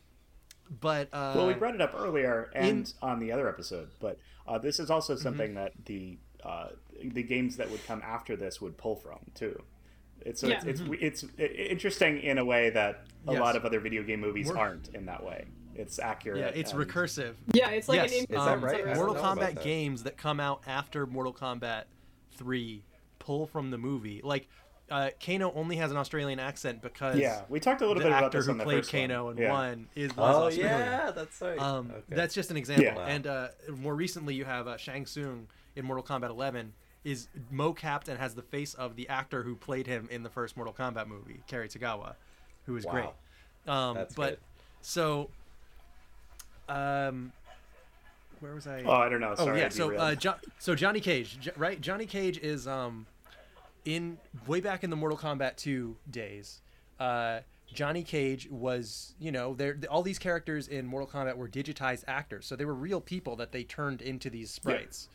but 0.80 1.08
uh 1.12 1.32
well, 1.36 1.46
we 1.46 1.54
brought 1.54 1.74
it 1.74 1.80
up 1.80 1.94
earlier 1.96 2.50
and 2.54 2.92
on 3.00 3.20
the 3.20 3.32
other 3.32 3.48
episode, 3.48 3.88
but 4.00 4.18
uh, 4.46 4.58
this 4.58 4.78
is 4.78 4.90
also 4.90 5.16
something 5.16 5.54
that 5.54 5.72
the 5.86 6.18
uh, 6.44 6.68
the 7.02 7.22
games 7.22 7.56
that 7.56 7.70
would 7.70 7.82
come 7.86 8.02
after 8.04 8.36
this 8.36 8.60
would 8.60 8.76
pull 8.76 8.94
from 8.94 9.18
too. 9.34 9.62
It's 10.26 10.42
so 10.42 10.48
Yeah. 10.48 10.60
it's, 10.66 10.80
it's 10.82 11.22
it's 11.22 11.24
i- 11.38 11.42
interesting 11.70 12.18
in 12.20 12.36
a 12.36 12.44
way 12.44 12.68
that 12.70 13.06
a 13.26 13.32
Yes. 13.32 13.40
lot 13.40 13.56
of 13.56 13.64
other 13.64 13.80
video 13.80 14.02
game 14.02 14.20
movies 14.20 14.48
We're- 14.48 14.60
aren't 14.60 14.88
in 14.94 15.06
that 15.06 15.24
way. 15.24 15.46
It's 15.78 15.98
accurate. 15.98 16.38
yeah 16.38 16.46
it's 16.48 16.72
and- 16.72 16.80
recursive 16.80 17.34
Yeah, 17.52 17.70
it's 17.70 17.88
like 17.88 17.96
yes, 17.96 18.12
an 18.12 18.18
Is 18.20 18.26
that 18.30 18.38
um, 18.38 18.64
right? 18.64 18.86
I 18.86 18.94
Mortal 18.94 19.14
Kombat 19.14 19.54
that. 19.54 19.62
games 19.62 20.02
that 20.02 20.16
come 20.16 20.40
out 20.40 20.62
after 20.66 21.06
Mortal 21.06 21.32
Kombat 21.32 21.84
3 22.36 22.82
pull 23.18 23.46
from 23.46 23.70
the 23.70 23.78
movie. 23.78 24.20
Like, 24.24 24.48
uh, 24.90 25.10
Kano 25.24 25.52
only 25.54 25.76
has 25.76 25.90
an 25.90 25.96
Australian 25.98 26.38
accent 26.40 26.80
because 26.82 27.18
Yeah, 27.18 27.42
we 27.48 27.60
talked 27.60 27.82
a 27.82 27.86
little 27.86 28.02
bit 28.02 28.08
about 28.10 28.24
actor 28.24 28.38
this 28.38 28.46
who 28.46 28.52
on 28.52 28.58
the 28.58 28.64
played 28.64 28.78
first 28.78 28.90
Kano 28.92 29.24
one. 29.26 29.36
in 29.36 29.42
yeah. 29.42 29.52
one 29.52 29.88
is 29.94 30.16
was 30.16 30.36
Oh 30.36 30.46
Australian. 30.46 30.78
yeah, 30.80 31.10
that's 31.10 31.40
right. 31.40 31.58
Um, 31.58 31.90
okay. 31.90 32.02
That's 32.16 32.34
just 32.34 32.50
an 32.50 32.56
example. 32.56 32.84
Yeah. 32.84 33.06
And 33.06 33.26
uh, 33.26 33.48
more 33.76 33.94
recently, 33.94 34.34
you 34.34 34.44
have 34.46 34.66
uh, 34.66 34.76
Shang 34.78 35.04
Tsung 35.06 35.46
in 35.76 35.84
Mortal 35.84 36.02
Kombat 36.04 36.30
11 36.30 36.72
is 37.04 37.28
mo-capped 37.50 38.08
and 38.08 38.18
has 38.18 38.34
the 38.34 38.42
face 38.42 38.74
of 38.74 38.96
the 38.96 39.08
actor 39.08 39.42
who 39.42 39.54
played 39.56 39.86
him 39.86 40.08
in 40.10 40.22
the 40.22 40.30
first 40.30 40.56
Mortal 40.56 40.74
Kombat 40.74 41.06
movie, 41.06 41.40
Cary 41.46 41.68
Tagawa, 41.68 42.14
who 42.64 42.76
is 42.76 42.84
Wow. 42.86 42.92
great. 42.92 43.08
Um, 43.74 43.94
That's 43.94 44.14
but 44.14 44.30
good. 44.30 44.38
so, 44.80 45.30
um, 46.68 47.32
where 48.40 48.54
was 48.54 48.66
I? 48.66 48.82
Oh, 48.84 48.92
I 48.92 49.08
don't 49.08 49.20
know. 49.20 49.34
Oh 49.38 49.54
yeah, 49.54 49.68
so 49.68 49.94
uh, 49.96 50.14
jo- 50.14 50.34
so 50.58 50.74
Johnny 50.74 51.00
Cage, 51.00 51.38
Jo- 51.40 51.52
right? 51.56 51.80
Johnny 51.80 52.06
Cage 52.06 52.38
is 52.38 52.66
um, 52.68 53.06
in 53.84 54.18
way 54.46 54.60
back 54.60 54.84
in 54.84 54.90
the 54.90 54.96
Mortal 54.96 55.18
Kombat 55.18 55.56
2 55.56 55.96
days. 56.10 56.60
Uh, 57.00 57.40
Johnny 57.72 58.02
Cage 58.02 58.48
was, 58.50 59.14
you 59.18 59.30
know, 59.32 59.54
there 59.54 59.76
all 59.90 60.02
these 60.02 60.18
characters 60.18 60.68
in 60.68 60.86
Mortal 60.86 61.08
Kombat 61.08 61.36
were 61.36 61.48
digitized 61.48 62.04
actors, 62.06 62.46
so 62.46 62.56
they 62.56 62.64
were 62.64 62.74
real 62.74 63.00
people 63.00 63.36
that 63.36 63.52
they 63.52 63.64
turned 63.64 64.00
into 64.00 64.30
these 64.30 64.50
sprites. 64.50 65.08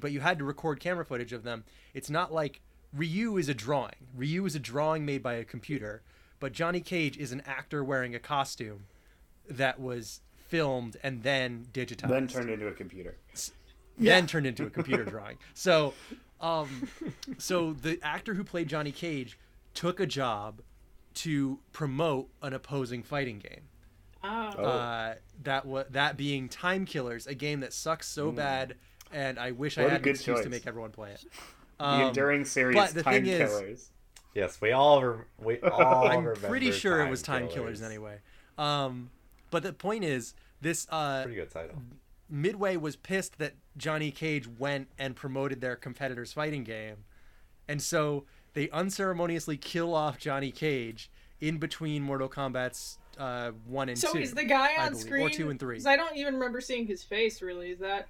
But 0.00 0.10
you 0.12 0.20
had 0.20 0.38
to 0.38 0.44
record 0.44 0.80
camera 0.80 1.04
footage 1.04 1.32
of 1.32 1.42
them. 1.42 1.64
It's 1.92 2.08
not 2.08 2.32
like 2.32 2.60
Ryu 2.94 3.36
is 3.36 3.48
a 3.48 3.54
drawing. 3.54 3.94
Ryu 4.16 4.44
is 4.46 4.54
a 4.54 4.58
drawing 4.58 5.04
made 5.04 5.22
by 5.22 5.34
a 5.34 5.44
computer, 5.44 6.02
but 6.40 6.52
Johnny 6.52 6.80
Cage 6.80 7.18
is 7.18 7.30
an 7.32 7.42
actor 7.46 7.84
wearing 7.84 8.14
a 8.14 8.18
costume 8.18 8.84
that 9.48 9.78
was 9.78 10.20
filmed 10.56 10.98
and 11.02 11.22
then 11.22 11.66
digitized 11.72 12.10
then 12.10 12.28
turned 12.28 12.50
into 12.50 12.66
a 12.68 12.72
computer. 12.72 13.16
then 13.96 14.26
turned 14.26 14.46
into 14.46 14.66
a 14.66 14.70
computer 14.78 15.02
drawing. 15.02 15.38
So, 15.54 15.94
um, 16.42 16.88
so 17.38 17.72
the 17.72 17.98
actor 18.02 18.34
who 18.34 18.44
played 18.44 18.68
Johnny 18.68 18.92
Cage 18.92 19.38
took 19.72 19.98
a 19.98 20.04
job 20.04 20.60
to 21.14 21.58
promote 21.72 22.28
an 22.42 22.52
opposing 22.52 23.02
fighting 23.02 23.38
game. 23.38 23.62
Ah. 24.22 24.54
Oh. 24.58 24.62
Uh, 24.64 25.14
that 25.44 25.64
wa- 25.64 25.84
that 25.90 26.18
being 26.18 26.50
Time 26.50 26.84
Killers, 26.84 27.26
a 27.26 27.34
game 27.34 27.60
that 27.60 27.72
sucks 27.72 28.06
so 28.06 28.30
bad, 28.30 28.74
and 29.10 29.38
I 29.38 29.52
wish 29.52 29.78
I. 29.78 29.82
What 29.84 29.86
a 29.86 29.90
had 29.92 30.00
an 30.00 30.04
good 30.04 30.14
excuse 30.16 30.40
to 30.42 30.50
make 30.50 30.66
everyone 30.66 30.90
play 30.90 31.12
it. 31.12 31.24
the 31.78 31.84
Um, 31.86 32.02
enduring 32.02 32.44
series 32.44 32.76
but 32.76 32.90
the 32.92 33.02
Time 33.02 33.24
thing 33.24 33.26
is- 33.26 33.50
Killers. 33.50 33.88
Yes, 34.34 34.60
we 34.60 34.72
all 34.72 35.02
rem- 35.02 35.24
we 35.38 35.58
all 35.60 36.06
I'm 36.08 36.24
remember 36.24 36.46
pretty 36.48 36.72
sure 36.72 37.00
it 37.04 37.08
was 37.10 37.22
Time 37.22 37.48
Killers, 37.48 37.80
Killers. 37.80 37.82
anyway. 37.82 38.18
Um, 38.58 39.10
but 39.52 39.62
the 39.62 39.72
point 39.72 40.02
is, 40.02 40.34
this 40.60 40.88
uh, 40.90 41.22
Pretty 41.22 41.36
good 41.36 41.50
title. 41.50 41.76
Midway 42.28 42.76
was 42.76 42.96
pissed 42.96 43.38
that 43.38 43.52
Johnny 43.76 44.10
Cage 44.10 44.48
went 44.58 44.88
and 44.98 45.14
promoted 45.14 45.60
their 45.60 45.76
competitor's 45.76 46.32
fighting 46.32 46.64
game. 46.64 47.04
And 47.68 47.80
so 47.82 48.24
they 48.54 48.70
unceremoniously 48.70 49.58
kill 49.58 49.94
off 49.94 50.18
Johnny 50.18 50.50
Cage 50.50 51.10
in 51.40 51.58
between 51.58 52.02
Mortal 52.02 52.28
Kombat's 52.30 52.98
uh, 53.18 53.50
1 53.66 53.88
and 53.90 53.98
So 53.98 54.14
2. 54.14 54.18
is 54.20 54.32
the 54.32 54.44
guy 54.44 54.70
I 54.78 54.86
on 54.86 54.92
believe, 54.92 55.06
screen? 55.06 55.26
Or 55.26 55.30
2 55.30 55.50
and 55.50 55.60
3. 55.60 55.76
'cause 55.76 55.86
I 55.86 55.96
don't 55.96 56.16
even 56.16 56.34
remember 56.34 56.60
seeing 56.62 56.86
his 56.86 57.04
face. 57.04 57.42
Really, 57.42 57.70
is 57.70 57.80
that 57.80 58.08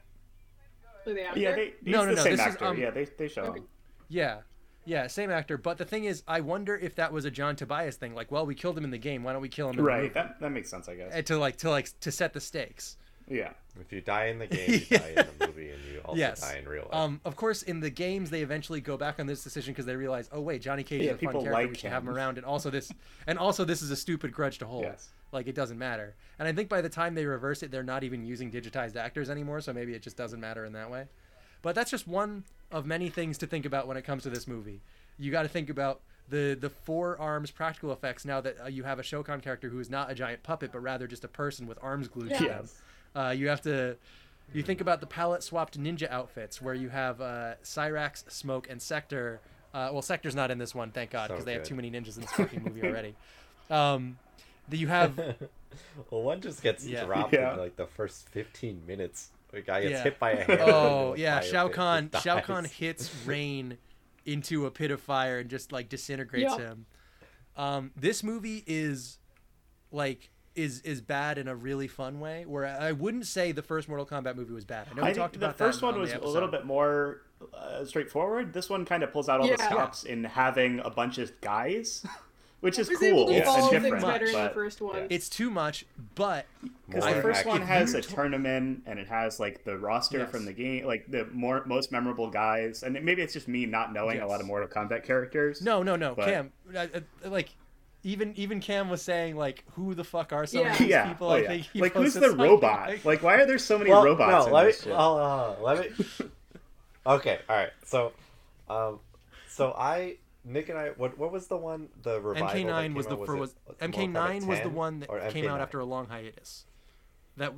who 1.05 1.15
the 1.15 1.25
actor? 1.25 1.41
Yeah, 1.41 1.53
they, 1.57 1.75
he's 1.85 1.93
No, 1.93 2.05
no, 2.05 2.11
the 2.11 2.17
no, 2.17 2.23
same 2.23 2.37
this 2.37 2.47
is, 2.55 2.63
um, 2.63 2.79
yeah, 2.79 2.91
they, 2.91 3.05
they 3.05 3.27
show 3.29 3.43
Okay. 3.43 3.59
him. 3.59 3.67
Yeah. 4.09 4.39
Yeah, 4.85 5.07
same 5.07 5.31
actor. 5.31 5.57
But 5.57 5.79
the 5.79 5.85
thing 5.85 6.05
is, 6.05 6.23
I 6.27 6.41
wonder 6.41 6.77
if 6.77 6.97
that 6.97 7.13
was 7.13 7.25
a 7.25 7.31
John 7.31 7.55
Tobias 7.57 7.97
thing. 7.97 8.15
Like, 8.15 8.33
well, 8.33 8.45
we 8.47 8.55
killed 8.55 8.77
him 8.77 8.85
in 8.85 8.91
the 8.91 8.99
game. 8.99 9.23
Why 9.23 9.33
don't 9.33 9.43
we 9.43 9.49
kill 9.49 9.69
him 9.69 9.79
in 9.79 9.85
the 9.85 9.91
movie? 9.91 10.09
that, 10.09 10.41
that 10.41 10.51
makes 10.51 10.71
sense, 10.71 10.89
I 10.89 10.97
guess. 10.97 11.13
And 11.13 11.25
to 11.27 11.39
like 11.39 11.57
to 11.59 11.71
like 11.71 11.89
to 12.01 12.11
set 12.11 12.33
the 12.33 12.41
stakes. 12.41 12.97
Yeah. 13.29 13.53
If 13.81 13.93
you 13.93 14.01
die 14.01 14.27
in 14.27 14.39
the 14.39 14.47
game, 14.47 14.71
you 14.71 14.81
die 14.99 15.15
in 15.17 15.27
the 15.39 15.47
movie, 15.47 15.71
and 15.71 15.81
you 15.85 16.01
also 16.05 16.19
yes. 16.19 16.41
die 16.41 16.59
in 16.59 16.69
real 16.69 16.83
life. 16.83 16.95
Um, 16.95 17.21
of 17.25 17.37
course, 17.37 17.63
in 17.63 17.81
the 17.81 17.89
games, 17.89 18.29
they 18.29 18.43
eventually 18.43 18.81
go 18.81 18.97
back 18.97 19.19
on 19.19 19.27
this 19.27 19.43
decision 19.43 19.73
because 19.73 19.87
they 19.87 19.97
realize, 19.97 20.29
oh 20.33 20.41
wait, 20.41 20.61
Johnny 20.61 20.83
Cage 20.83 21.03
Yeah, 21.03 21.13
is 21.13 21.15
a 21.15 21.19
fun 21.19 21.29
people 21.29 21.43
character. 21.43 21.63
we 21.63 21.69
like 21.69 21.79
should 21.79 21.91
have 21.91 22.03
him 22.03 22.09
him. 22.09 22.15
around, 22.17 22.37
and 22.37 22.45
also 22.45 22.69
this, 22.69 22.93
and 23.27 23.39
also 23.39 23.65
this 23.65 23.81
is 23.81 23.91
a 23.91 23.97
stupid 23.97 24.33
grudge 24.33 24.59
to 24.59 24.67
hold. 24.67 24.83
Yes. 24.83 25.09
Like 25.31 25.47
it 25.47 25.55
doesn't 25.55 25.79
matter. 25.79 26.15
And 26.39 26.47
I 26.47 26.53
think 26.53 26.69
by 26.69 26.83
the 26.83 26.91
time 26.91 27.15
they 27.15 27.25
reverse 27.25 27.63
it, 27.63 27.71
they're 27.71 27.83
not 27.83 28.05
even 28.05 28.25
using 28.25 28.51
digitized 28.51 28.97
actors 28.97 29.31
anymore, 29.31 29.61
so 29.63 29.73
maybe 29.73 29.95
it 29.95 30.03
just 30.03 30.17
doesn't 30.17 30.41
matter 30.41 30.67
in 30.67 30.73
that 30.75 30.91
way. 30.91 31.07
But 31.63 31.75
that's 31.75 31.91
just 31.91 32.07
one 32.07 32.45
of 32.73 32.87
many 32.87 33.09
things 33.09 33.39
to 33.39 33.47
think 33.47 33.65
about 33.67 33.87
when 33.87 33.97
it 33.97 34.03
comes 34.03 34.23
to 34.25 34.31
this 34.31 34.47
movie. 34.49 34.81
You 35.19 35.31
got 35.31 35.43
to 35.43 35.49
think 35.49 35.71
about 35.71 36.01
the 36.29 36.57
the 36.59 36.71
four 36.71 37.19
arms 37.21 37.51
practical 37.51 37.93
effects 37.93 38.25
now 38.25 38.41
that 38.41 38.57
uh, 38.65 38.69
you 38.69 38.85
have 38.85 38.99
a 38.99 39.03
Shokan 39.03 39.43
character 39.43 39.69
who 39.69 39.79
is 39.81 39.91
not 39.91 40.11
a 40.11 40.15
giant 40.15 40.43
puppet, 40.43 40.73
but 40.73 40.81
rather 40.81 41.07
just 41.07 41.25
a 41.25 41.29
person 41.29 41.67
with 41.67 41.79
arms 41.83 42.09
glued 42.09 42.31
to 42.31 42.37
him. 42.37 42.69
Uh, 43.15 43.35
you 43.37 43.49
have 43.49 43.61
to. 43.63 43.97
You 44.55 44.63
think 44.63 44.81
about 44.81 45.01
the 45.01 45.07
palette 45.07 45.43
swapped 45.43 45.79
ninja 45.81 46.11
outfits 46.11 46.61
where 46.61 46.75
you 46.75 46.89
have 46.91 47.21
uh, 47.21 47.55
Cyrax, 47.63 48.31
Smoke, 48.31 48.69
and 48.69 48.83
Sector. 48.83 49.41
Uh, 49.73 49.89
well, 49.93 50.03
Sector's 50.03 50.35
not 50.35 50.51
in 50.51 50.59
this 50.59 50.75
one, 50.75 50.91
thank 50.91 51.11
God, 51.11 51.29
So 51.29 51.35
because 51.35 51.45
they 51.47 51.55
have 51.55 51.63
too 51.63 51.75
many 51.75 51.91
ninjas 51.91 52.17
in 52.17 52.23
this 52.23 52.31
fucking 52.37 52.63
movie 52.63 52.83
already. 52.83 53.15
Um, 53.71 54.19
the- 54.69 54.77
you 54.77 54.89
have 54.89 55.17
well, 56.11 56.23
one 56.23 56.41
just 56.43 56.63
gets 56.63 56.87
Yeah. 56.87 57.05
dropped 57.05 57.33
Yeah. 57.33 57.55
in 57.55 57.59
like 57.59 57.77
the 57.77 57.87
first 57.87 58.29
15 58.31 58.83
minutes. 58.87 59.31
The 59.53 59.61
guy 59.63 59.83
gets 59.83 59.93
Yeah. 59.93 60.03
hit 60.03 60.19
by 60.19 60.31
a 60.33 60.45
hammer. 60.45 60.63
oh 60.73 61.15
yeah, 61.15 61.41
fire 61.41 61.49
Shao 61.51 61.69
Kahn. 61.69 62.11
Shao. 62.23 62.41
Kahn 62.47 62.65
hits 62.65 63.11
Rain 63.27 63.79
into 64.25 64.67
a 64.67 64.71
pit 64.71 64.91
of 64.91 65.01
fire 65.01 65.39
and 65.41 65.49
just 65.51 65.73
like 65.73 65.89
disintegrates 65.89 66.51
Yep. 66.53 66.59
him. 66.61 66.87
Um, 67.57 67.91
this 67.97 68.23
movie 68.23 68.65
is 68.67 69.19
like 69.91 70.31
is 70.55 70.81
is 70.83 71.01
bad 71.01 71.39
in 71.39 71.49
a 71.49 71.55
really 71.55 71.89
fun 71.89 72.21
way. 72.21 72.45
Where 72.47 72.67
I 72.67 72.89
I 72.89 72.93
wouldn't 72.93 73.27
say 73.27 73.53
the 73.53 73.63
first 73.63 73.89
Mortal 73.89 74.07
Kombat 74.07 74.37
movie 74.37 74.53
was 74.55 74.65
bad. 74.65 74.89
I 74.91 74.95
know 74.95 75.03
we 75.03 75.09
I 75.09 75.13
talked 75.13 75.35
think 75.37 75.41
the 75.41 75.53
first 75.53 75.81
that 75.81 75.87
one 75.87 75.95
on 75.95 76.01
was 76.01 76.13
a 76.13 76.19
little 76.21 76.49
bit 76.49 76.65
more 76.67 77.23
uh, 77.55 77.85
straightforward. 77.85 78.53
This 78.53 78.71
one 78.71 78.85
kind 78.85 79.03
of 79.03 79.13
pulls 79.13 79.29
out 79.29 79.41
all 79.41 79.47
the 79.47 79.57
Yeah. 79.59 79.67
stops 79.69 80.05
in 80.05 80.25
having 80.25 80.81
a 80.81 80.91
bunch 80.91 81.19
of 81.19 81.39
guys, 81.41 82.07
which 82.63 82.79
is 82.79 82.89
cool 82.89 83.05
able 83.05 83.29
It's 83.29 83.45
follow 83.47 83.59
and 83.73 83.83
things 83.83 83.83
different. 83.97 84.05
better 84.07 84.25
in 84.27 84.33
the 84.45 84.51
first 84.51 84.81
one. 84.81 85.07
It's 85.11 85.29
too 85.29 85.51
much, 85.51 85.85
but 86.15 86.47
because 86.89 87.05
the 87.05 87.21
first 87.21 87.45
one 87.45 87.61
has 87.61 87.93
You 87.93 87.99
a 87.99 88.03
tournament 88.03 88.83
and 88.87 88.99
it 88.99 89.09
has 89.09 89.39
like 89.39 89.65
the 89.65 89.77
roster 89.77 90.19
Yes. 90.19 90.31
from 90.31 90.45
the 90.45 90.53
game, 90.53 90.87
like 90.87 91.11
the 91.11 91.27
more 91.33 91.65
most 91.67 91.91
memorable 91.93 92.31
guys, 92.31 92.85
and 92.85 92.95
maybe 93.05 93.21
it's 93.21 93.33
just 93.33 93.49
me 93.49 93.67
not 93.67 93.93
knowing 93.93 94.21
a 94.21 94.27
lot 94.27 94.41
of 94.41 94.47
Mortal 94.47 94.69
Kombat 94.69 95.05
characters. 95.05 95.61
No, 95.61 95.83
no, 95.83 95.97
no, 95.97 96.15
But- 96.15 96.27
Cam. 96.27 96.53
I, 96.77 96.89
I, 97.25 97.29
like, 97.29 97.51
even 98.05 98.33
even 98.37 98.61
Cam 98.61 98.89
was 98.89 99.03
saying 99.03 99.37
like, 99.37 99.65
who 99.75 99.95
the 99.95 100.05
fuck 100.05 100.33
are 100.33 100.47
some 100.47 100.61
Yeah. 100.61 100.73
of 100.73 100.79
these 100.79 100.89
yeah, 100.89 101.09
people? 101.09 101.29
oh, 101.29 101.33
I 101.35 101.39
yeah. 101.43 101.49
think 101.49 101.67
he 101.73 101.81
like 101.81 101.93
who's 101.95 102.15
the 102.15 102.21
something 102.23 102.39
robot? 102.41 102.89
like- 102.89 103.05
Like, 103.05 103.23
why 103.23 103.35
are 103.35 103.47
there 103.47 103.59
so 103.59 103.77
many 103.79 103.91
Well, 103.91 104.05
robots? 104.05 104.31
no, 104.31 104.47
in 104.47 104.53
let 104.53 104.65
this 104.67 104.87
me. 104.87 104.91
shit? 104.93 104.99
Oh, 105.01 105.17
uh, 105.19 105.57
let 105.61 105.99
me. 105.99 106.07
okay, 107.07 107.39
all 107.49 107.57
right. 107.57 107.71
So, 107.85 108.13
um, 108.71 109.01
so 109.49 109.73
I, 109.77 110.17
Nick 110.45 110.69
and 110.69 110.79
I, 110.79 110.89
what 110.91 111.17
what 111.19 111.31
was 111.33 111.47
the 111.47 111.57
one? 111.57 111.89
The 112.03 112.21
revival. 112.21 112.49
that 112.49 112.57
MK9 112.57 112.83
came 112.83 112.95
was 112.95 113.07
the 113.07 113.17
out? 113.17 113.27
fir- 113.27 113.37
it 113.37 113.41
was 113.41 113.55
MK9 113.81 114.13
Kombat 114.13 114.47
was 114.47 114.59
the 114.59 114.65
10 114.65 114.75
one 114.75 115.05
or 115.09 115.21
that 115.21 115.33
came 115.33 115.49
out 115.49 115.61
after 115.61 115.79
a 115.81 115.85
long 115.85 116.07
hiatus. 116.07 116.67
That 117.37 117.53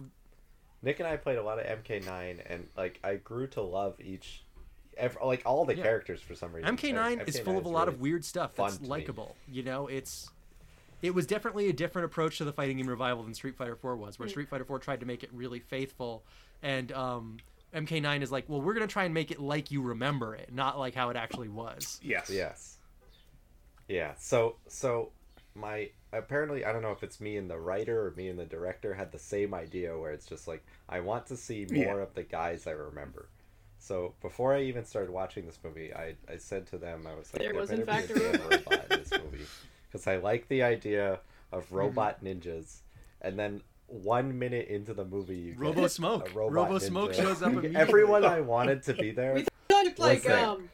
Nick 0.83 1.01
and 1.01 1.09
I 1.09 1.17
played 1.17 1.39
a 1.39 1.43
lot 1.43 1.59
of 1.59 1.67
MK9, 1.83 2.41
and 2.47 2.69
like 2.77 3.01
I 3.03 3.15
grew 3.17 3.47
to 3.49 3.63
love 3.63 3.99
each, 4.01 4.45
ev 4.99 5.17
like 5.25 5.43
all 5.47 5.65
the 5.65 5.75
Yeah. 5.77 5.83
characters 5.83 6.21
for 6.21 6.35
some 6.35 6.53
reason. 6.53 6.77
MK9 6.77 7.27
is 7.27 7.37
MK9 7.41 7.45
full 7.45 7.59
of 7.59 7.65
a 7.65 7.69
lot 7.69 7.87
really 7.87 7.95
of 7.95 8.01
weird 8.01 8.25
stuff 8.25 8.55
fun 8.55 8.71
that's 8.71 8.83
likable. 8.83 9.35
You 9.49 9.63
know, 9.63 9.87
it's 9.87 10.31
it 11.01 11.15
was 11.15 11.27
definitely 11.27 11.69
a 11.69 11.73
different 11.73 12.05
approach 12.07 12.39
to 12.39 12.45
the 12.45 12.53
fighting 12.53 12.77
game 12.77 12.87
revival 12.87 13.23
than 13.25 13.35
Street 13.35 13.57
Fighter 13.57 13.77
4 13.77 13.97
was, 13.97 14.19
where 14.19 14.29
Street 14.29 14.49
Fighter 14.49 14.65
4 14.65 14.79
tried 14.79 15.01
to 15.01 15.07
make 15.07 15.23
it 15.23 15.31
really 15.33 15.61
faithful, 15.61 16.23
and 16.63 16.93
um, 16.93 17.39
MK9 17.75 18.23
is 18.23 18.31
like, 18.33 18.45
well, 18.49 18.61
we're 18.61 18.75
gonna 18.75 18.87
try 18.87 19.05
and 19.05 19.13
make 19.15 19.31
it 19.31 19.41
like 19.41 19.71
you 19.71 19.83
remember 19.83 20.35
it, 20.35 20.53
not 20.53 20.79
like 20.79 20.95
how 20.95 21.11
it 21.11 21.17
actually 21.17 21.49
was. 21.49 22.01
yes, 22.03 22.31
Yes. 22.31 22.79
Yeah. 23.89 24.13
So 24.19 24.57
so 24.69 25.11
my 25.55 25.91
apparently 26.13 26.65
I 26.65 26.73
don't 26.73 26.83
know 26.83 26.93
if 26.93 27.03
it's 27.03 27.21
me 27.21 27.37
and 27.37 27.51
the 27.51 27.59
writer 27.59 28.07
or 28.07 28.13
me 28.13 28.29
and 28.29 28.39
the 28.39 28.47
director 28.47 28.95
had 28.95 29.13
the 29.13 29.19
same 29.19 29.53
idea 29.55 29.97
where 29.99 30.13
it's 30.13 30.27
just 30.27 30.49
like 30.49 30.65
I 30.89 31.01
want 31.01 31.27
to 31.27 31.37
see 31.37 31.67
more 31.71 31.99
Yeah. 31.99 32.03
of 32.05 32.15
the 32.15 32.23
guys 32.23 32.67
I 32.67 32.71
remember. 32.73 33.29
So 33.79 34.15
before 34.23 34.55
I 34.55 34.63
even 34.63 34.85
started 34.87 35.11
watching 35.11 35.45
this 35.45 35.59
movie, 35.63 35.93
I, 35.93 36.15
I 36.27 36.39
said 36.39 36.67
to 36.69 36.79
them 36.79 37.07
I 37.07 37.15
was 37.15 37.31
like 37.35 37.43
There 37.43 37.53
there 37.53 37.61
was, 37.61 37.71
in 37.71 37.85
better 37.85 38.07
fact, 38.07 38.09
be 38.09 38.25
a 38.25 38.31
a 38.31 38.33
damn 38.39 38.49
robot 38.51 38.87
in 38.91 38.99
this 39.01 39.11
movie 39.13 39.47
because 39.91 40.07
I 40.07 40.17
like 40.17 40.49
the 40.49 40.63
idea 40.63 41.21
of 41.53 41.65
Mm-hmm. 41.65 41.77
robot 41.77 42.25
ninjas 42.25 42.79
and 43.21 43.39
then 43.39 43.61
one 43.87 44.39
minute 44.39 44.69
into 44.69 44.95
the 44.95 45.05
movie 45.05 45.37
you 45.37 45.51
get 45.53 45.61
Robo 45.61 45.87
Smoke. 45.87 46.31
a 46.31 46.35
robot 46.35 46.53
Robo 46.53 46.79
Smoke 46.79 47.15
shows 47.15 47.43
up 47.43 47.53
immediately. 47.53 47.77
Everyone 47.81 48.25
I 48.25 48.41
wanted 48.41 48.83
to 48.85 48.95
be 48.95 49.11
there 49.13 49.35
We 49.35 49.43
thought 49.69 49.83
he 49.83 49.89
looked 49.89 49.99
like 49.99 50.23
there. 50.23 50.45
um, 50.47 50.69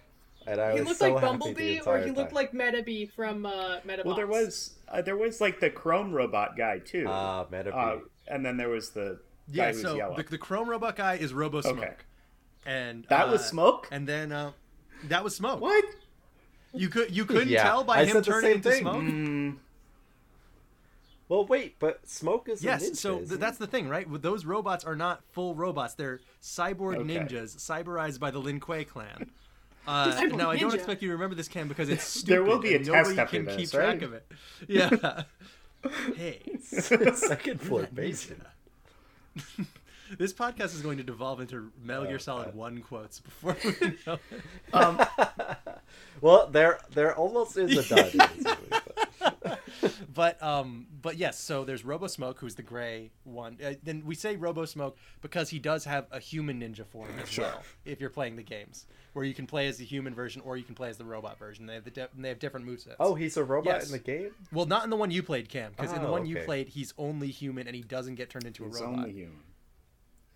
and 0.46 0.60
I 0.60 0.72
he 0.74 0.80
was 0.80 0.88
looked 0.88 1.00
so 1.00 1.12
like 1.12 1.22
Bumblebee, 1.22 1.76
or 1.80 1.96
entire 1.98 2.06
he 2.06 2.10
looked 2.12 2.30
time. 2.30 2.34
like 2.34 2.52
Metabee 2.52 3.12
from 3.12 3.44
uh, 3.46 3.80
Medabots. 3.86 4.04
Well, 4.04 4.14
there 4.16 4.26
was 4.26 4.74
uh, 4.88 5.02
there 5.02 5.16
was 5.16 5.40
like 5.40 5.60
the 5.60 5.68
Chrome 5.70 6.12
robot 6.12 6.56
guy 6.56 6.78
too, 6.78 7.04
Ah, 7.08 7.44
Metabee. 7.52 7.74
uh, 7.74 8.00
and 8.28 8.44
then 8.44 8.56
there 8.56 8.68
was 8.70 8.90
the 8.90 9.20
guy 9.52 9.66
Yeah, 9.66 9.72
who's 9.72 9.82
so 9.82 9.96
yellow. 9.96 10.16
the, 10.16 10.22
the 10.22 10.38
Chrome 10.38 10.68
Robot 10.70 10.96
guy 10.96 11.14
is 11.16 11.34
Robo 11.34 11.60
Smoke, 11.60 11.78
Okay. 11.78 11.92
and 12.64 13.04
That 13.10 13.28
uh, 13.28 13.32
was 13.32 13.44
Smoke. 13.44 13.88
and 13.90 14.08
then 14.08 14.32
uh, 14.32 14.52
that 15.04 15.22
was 15.24 15.34
Smoke. 15.36 15.60
what? 15.60 15.84
You 16.72 16.88
could 16.88 17.14
you 17.14 17.24
couldn't 17.26 17.48
Yeah, 17.48 17.64
tell 17.64 17.84
by 17.84 17.98
I 18.00 18.04
him 18.04 18.12
said 18.14 18.24
the 18.24 18.30
turning 18.30 18.48
same 18.48 18.56
into 18.56 18.70
thing. 18.70 18.80
smoke. 18.80 19.02
Mm, 19.02 19.56
Well, 21.30 21.46
wait, 21.46 21.76
but 21.78 22.06
smoke 22.08 22.48
is 22.48 22.60
a 22.60 22.64
Yes, 22.66 22.90
ninja, 22.90 22.96
so 22.96 23.10
th- 23.14 23.22
isn't 23.22 23.40
that's 23.40 23.56
the 23.56 23.68
thing, 23.68 23.88
right? 23.88 24.04
Those 24.20 24.44
robots 24.44 24.84
are 24.84 24.96
not 24.96 25.22
full 25.30 25.54
robots; 25.54 25.94
they're 25.94 26.20
cyborg 26.42 26.96
Okay. 26.98 27.18
ninjas, 27.18 27.56
cyberized 27.56 28.18
by 28.18 28.32
the 28.32 28.40
Lin 28.40 28.60
Kuei 28.60 28.84
clan. 28.84 29.30
Uh, 29.86 30.12
Cyborg 30.14 30.36
now, 30.36 30.50
I 30.50 30.58
don't 30.58 30.74
expect 30.74 31.00
you 31.00 31.08
to 31.08 31.14
remember 31.14 31.34
this, 31.34 31.48
Cam, 31.48 31.66
because 31.66 31.88
it's 31.88 32.04
stupid. 32.04 32.28
There 32.28 32.42
will 32.44 32.58
be 32.58 32.74
a 32.74 32.76
and 32.76 32.84
test 32.84 32.94
nobody 33.10 33.18
after 33.20 33.36
can 33.38 33.46
this, 33.46 33.56
keep 33.56 33.70
track 33.70 34.02
of 34.02 34.12
it. 34.12 34.30
Yeah. 34.68 35.22
hey. 36.16 36.40
Second 36.60 37.62
floor 37.62 37.88
basement. 37.92 38.42
this 40.18 40.34
podcast 40.34 40.74
is 40.74 40.82
going 40.82 40.98
to 40.98 41.02
devolve 41.02 41.40
into 41.40 41.72
Metal 41.82 42.04
Gear 42.04 42.16
Oh, 42.16 42.18
Solid 42.18 42.44
God. 42.46 42.54
One 42.56 42.82
quotes 42.82 43.20
before 43.20 43.56
we 43.64 43.96
know. 44.06 44.18
it. 44.30 44.74
um, 44.74 45.00
Well, 46.20 46.48
there 46.48 46.78
there 46.92 47.14
almost 47.16 47.56
is 47.56 47.76
a 47.78 47.94
dud 47.94 48.12
in 48.12 48.18
this 48.18 48.44
movie. 48.44 48.79
But... 49.80 49.94
but 50.14 50.42
um 50.42 50.86
but 51.02 51.16
yes 51.16 51.38
so 51.38 51.64
there's 51.64 51.84
robo 51.84 52.06
smoke 52.06 52.38
who's 52.40 52.54
the 52.54 52.62
gray 52.62 53.10
one. 53.24 53.58
Uh, 53.64 53.74
then 53.82 54.02
we 54.04 54.14
say 54.14 54.36
robo 54.36 54.64
smoke 54.64 54.96
because 55.20 55.50
he 55.50 55.58
does 55.58 55.84
have 55.84 56.06
a 56.10 56.18
human 56.20 56.60
ninja 56.60 56.86
form 56.86 57.10
as 57.22 57.36
well 57.38 57.62
if 57.84 58.00
you're 58.00 58.10
playing 58.10 58.36
the 58.36 58.42
games 58.42 58.86
where 59.12 59.24
you 59.24 59.34
can 59.34 59.46
play 59.46 59.66
as 59.66 59.76
the 59.78 59.84
human 59.84 60.14
version 60.14 60.40
or 60.44 60.56
you 60.56 60.62
can 60.62 60.74
play 60.74 60.88
as 60.88 60.96
the 60.96 61.04
robot 61.04 61.36
version. 61.38 61.66
They 61.66 61.74
have 61.74 61.84
the 61.84 61.90
di- 61.90 62.06
they 62.16 62.28
have 62.28 62.38
different 62.38 62.64
movesets. 62.66 62.94
Oh, 63.00 63.14
he's 63.14 63.36
a 63.36 63.42
robot 63.44 63.74
Yes. 63.74 63.86
in 63.86 63.92
the 63.92 63.98
game. 63.98 64.30
well 64.52 64.66
not 64.66 64.84
in 64.84 64.90
the 64.90 64.96
one 64.96 65.10
you 65.10 65.22
played 65.22 65.48
cam 65.48 65.72
because 65.76 65.92
in 65.92 66.00
the 66.02 66.08
Oh, 66.08 66.12
one 66.12 66.26
you 66.26 66.36
played 66.38 66.68
he's 66.68 66.94
only 66.98 67.28
human 67.28 67.66
and 67.66 67.74
he 67.76 67.82
doesn't 67.82 68.14
get 68.16 68.30
turned 68.30 68.44
into 68.46 68.64
a 68.64 68.68
it's 68.68 68.80
robot. 68.80 68.98
only 69.00 69.12
human. 69.12 69.40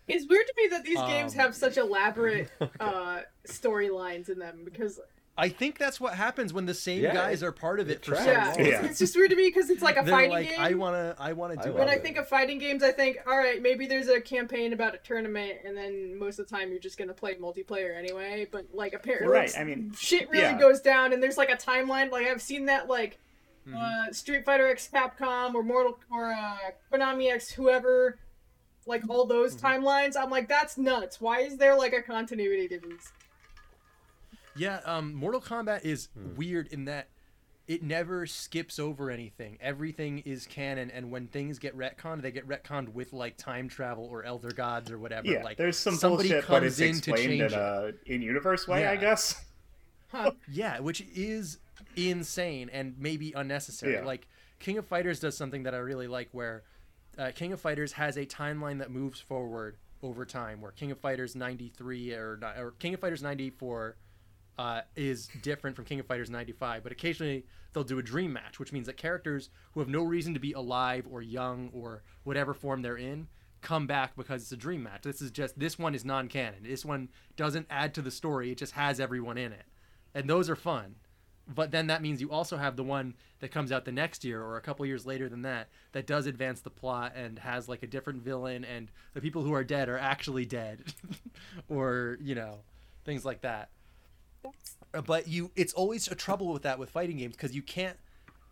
It's 0.07 0.26
weird 0.28 0.47
to 0.47 0.53
me 0.57 0.68
that 0.68 0.85
these 0.85 0.99
games 0.99 1.32
Um, 1.32 1.39
have 1.39 1.55
such 1.55 1.78
elaborate 1.78 2.51
uh, 2.80 3.20
storylines 3.49 4.28
in 4.28 4.39
them 4.39 4.61
because 4.64 5.01
I 5.37 5.49
think 5.49 5.78
that's 5.78 6.01
what 6.01 6.14
happens 6.14 6.53
when 6.53 6.64
the 6.66 6.74
same 6.74 7.03
Yeah, 7.03 7.12
guys 7.12 7.43
are 7.43 7.51
part 7.51 7.80
of 7.80 7.91
it 7.91 7.95
it 7.99 8.05
for 8.05 8.14
so 8.14 8.22
tracks. 8.24 8.57
long. 8.57 8.66
Yeah, 8.66 8.72
Yeah. 8.72 8.78
It's, 8.82 8.91
it's 8.91 8.99
just 9.01 9.16
weird 9.16 9.30
to 9.30 9.37
me 9.37 9.49
because 9.49 9.68
it's 9.68 9.82
like 9.82 9.97
a 9.99 10.03
They're 10.03 10.14
fighting 10.14 10.30
like, 10.30 10.51
game. 10.51 10.61
I 10.61 10.74
wanna, 10.74 11.16
I 11.18 11.32
wanna 11.32 11.55
I 11.61 11.64
do 11.64 11.70
when 11.72 11.78
love 11.80 11.89
I 11.89 11.93
it. 11.95 11.97
it. 11.97 12.03
think 12.05 12.16
of 12.18 12.28
fighting 12.28 12.59
games, 12.59 12.85
I 12.85 12.93
think, 12.93 13.18
all 13.26 13.37
right, 13.37 13.61
maybe 13.61 13.87
there's 13.87 14.07
a 14.09 14.20
campaign 14.20 14.72
about 14.72 14.95
a 14.95 14.99
tournament, 14.99 15.59
and 15.64 15.76
then 15.76 16.16
most 16.18 16.39
of 16.39 16.49
the 16.49 16.57
time 16.57 16.70
you're 16.70 16.78
just 16.78 16.97
gonna 16.99 17.14
play 17.14 17.35
multiplayer 17.35 17.97
anyway. 17.99 18.47
But 18.51 18.66
like 18.72 18.95
apparently, 18.95 19.28
Right, 19.28 19.53
I 19.59 19.64
mean, 19.64 19.93
shit 19.99 20.30
really 20.30 20.45
yeah. 20.45 20.59
goes 20.59 20.80
down, 20.80 21.12
and 21.12 21.20
there's 21.20 21.37
like 21.37 21.51
a 21.51 21.57
timeline. 21.57 22.12
Like 22.12 22.26
I've 22.28 22.43
seen 22.43 22.66
that 22.66 22.89
like 22.89 23.18
Mm-hmm. 23.66 23.76
uh, 23.78 24.12
Street 24.12 24.45
Fighter 24.45 24.68
X 24.68 24.91
Capcom 24.93 25.55
or 25.55 25.62
Mortal 25.62 25.99
or 26.11 26.30
uh, 26.32 26.57
Konami 26.93 27.32
X 27.32 27.51
whoever, 27.51 28.18
like 28.87 29.03
all 29.09 29.24
those 29.24 29.57
Mm-hmm. 29.57 29.66
timelines. 29.66 30.16
I'm 30.16 30.28
like, 30.30 30.49
that's 30.49 30.76
nuts. 30.76 31.18
Why 31.18 31.41
is 31.41 31.57
there 31.57 31.74
like 31.74 31.95
a 31.95 32.03
continuity 32.03 32.68
to 32.68 32.78
these? 32.78 33.11
Yeah, 34.57 34.81
um, 34.85 35.15
Mortal 35.15 35.41
Kombat 35.41 35.85
is 35.85 36.09
Hmm. 36.15 36.35
weird 36.37 36.67
in 36.69 36.85
that 36.87 37.09
it 37.67 37.83
never 37.83 38.27
skips 38.27 38.79
over 38.79 39.11
anything. 39.11 39.57
Everything 39.61 40.19
is 40.19 40.47
canon, 40.47 40.91
and 40.91 41.11
when 41.11 41.27
things 41.29 41.59
get 41.59 41.75
retconned, 41.77 42.21
they 42.21 42.31
get 42.31 42.47
retconned 42.47 42.91
with 42.91 43.13
like 43.15 43.39
time 43.39 43.69
travel 43.69 44.05
or 44.05 44.23
Elder 44.23 44.51
Gods 44.53 44.91
or 44.91 44.99
whatever. 44.99 45.27
Yeah, 45.29 45.43
like 45.43 45.57
there's 45.57 45.79
some 45.79 45.95
somebody 45.95 46.29
bullshit, 46.29 46.47
but 46.47 46.61
comes 46.61 46.79
it's 46.79 46.81
in 46.81 47.01
to 47.01 47.11
explained 47.13 47.41
change 47.41 47.53
in 47.53 47.59
it. 47.59 47.63
a 47.63 47.95
in-universe 48.13 48.69
way, 48.69 48.87
I 48.87 48.93
Yeah. 48.95 49.01
guess. 49.01 49.45
Yeah, 50.49 50.79
which 50.81 51.01
is 51.15 51.59
insane 51.97 52.69
and 52.73 52.97
maybe 52.99 53.33
unnecessary. 53.33 53.95
Yeah. 53.95 54.05
Like 54.05 54.29
King 54.61 54.79
of 54.79 54.87
Fighters 54.87 55.19
does 55.19 55.37
something 55.37 55.63
that 55.65 55.75
I 55.75 55.79
really 55.79 56.07
like, 56.07 56.29
where 56.33 56.63
uh, 57.19 57.31
King 57.35 57.53
of 57.53 57.61
Fighters 57.61 57.93
has 57.93 58.17
a 58.17 58.27
timeline 58.27 58.79
that 58.79 58.91
moves 58.91 59.21
forward 59.21 59.77
over 60.03 60.25
time. 60.27 60.61
Where 60.61 60.71
King 60.71 60.91
of 60.91 60.99
Fighters 60.99 61.35
'93 61.35 62.13
or, 62.13 62.39
or 62.59 62.75
King 62.79 62.95
of 62.95 63.01
Fighters 63.01 63.23
'94 63.23 63.97
uh, 64.59 64.83
is 64.97 65.29
different 65.43 65.77
from 65.77 65.85
King 65.85 66.01
of 66.01 66.07
Fighters 66.07 66.31
95, 66.31 66.83
but 66.83 66.93
occasionally 66.93 67.45
they'll 67.73 67.85
do 67.85 67.99
a 67.99 68.03
dream 68.03 68.33
match, 68.33 68.59
which 68.59 68.73
means 68.73 68.87
that 68.87 68.97
characters 68.97 69.51
who 69.73 69.81
have 69.81 69.89
no 69.89 70.03
reason 70.03 70.35
to 70.35 70.41
be 70.41 70.53
alive 70.53 71.07
or 71.11 71.23
young 71.23 71.71
or 71.73 72.03
whatever 72.23 72.55
form 72.55 72.83
they're 72.83 72.97
in 72.97 73.29
come 73.61 73.87
back 73.87 74.15
because 74.15 74.43
it's 74.43 74.53
a 74.53 74.57
dream 74.57 74.83
match. 74.83 75.03
This 75.03 75.23
is 75.23 75.31
just 75.31 75.59
this 75.59 75.79
one 75.79 75.95
is 75.95 76.05
non-canon. 76.05 76.63
This 76.63 76.85
one 76.85 77.09
doesn't 77.37 77.67
add 77.71 77.95
to 77.95 78.03
the 78.03 78.11
story. 78.11 78.53
It 78.53 78.59
just 78.59 78.75
has 78.75 79.01
everyone 79.01 79.39
in 79.39 79.53
it. 79.53 79.65
And 80.15 80.31
those 80.31 80.49
are 80.49 80.57
fun. 80.57 80.97
But 81.47 81.73
then 81.73 81.89
that 81.89 82.01
means 82.01 82.21
you 82.21 82.31
also 82.31 82.57
have 82.57 82.77
the 82.77 82.85
one 82.85 83.15
that 83.41 83.51
comes 83.51 83.71
out 83.71 83.85
the 83.85 83.93
next 83.93 84.25
year 84.25 84.43
or 84.43 84.57
a 84.57 84.63
couple 84.63 84.87
years 84.87 85.05
later 85.05 85.29
than 85.29 85.43
that 85.43 85.69
that 85.93 86.07
does 86.07 86.27
advance 86.27 86.61
the 86.61 86.71
plot 86.71 87.13
and 87.15 87.39
has 87.39 87.69
like 87.69 87.83
a 87.83 87.87
different 87.87 88.23
villain 88.23 88.65
and 88.65 88.91
the 89.13 89.21
people 89.21 89.43
who 89.43 89.53
are 89.53 89.65
dead 89.65 89.91
are 89.91 89.99
actually 89.99 90.47
dead 90.47 90.85
or, 91.69 92.17
you 92.23 92.35
know, 92.35 92.61
things 93.05 93.27
like 93.27 93.43
that 93.43 93.71
Uh, 94.92 95.01
but 95.03 95.26
you 95.28 95.51
it's 95.57 95.72
always 95.72 96.09
a 96.09 96.14
trouble 96.14 96.53
with 96.53 96.62
that 96.62 96.78
with 96.78 96.90
fighting 96.90 97.16
games 97.18 97.34
because 97.36 97.55
you 97.55 97.62
can't 97.62 97.97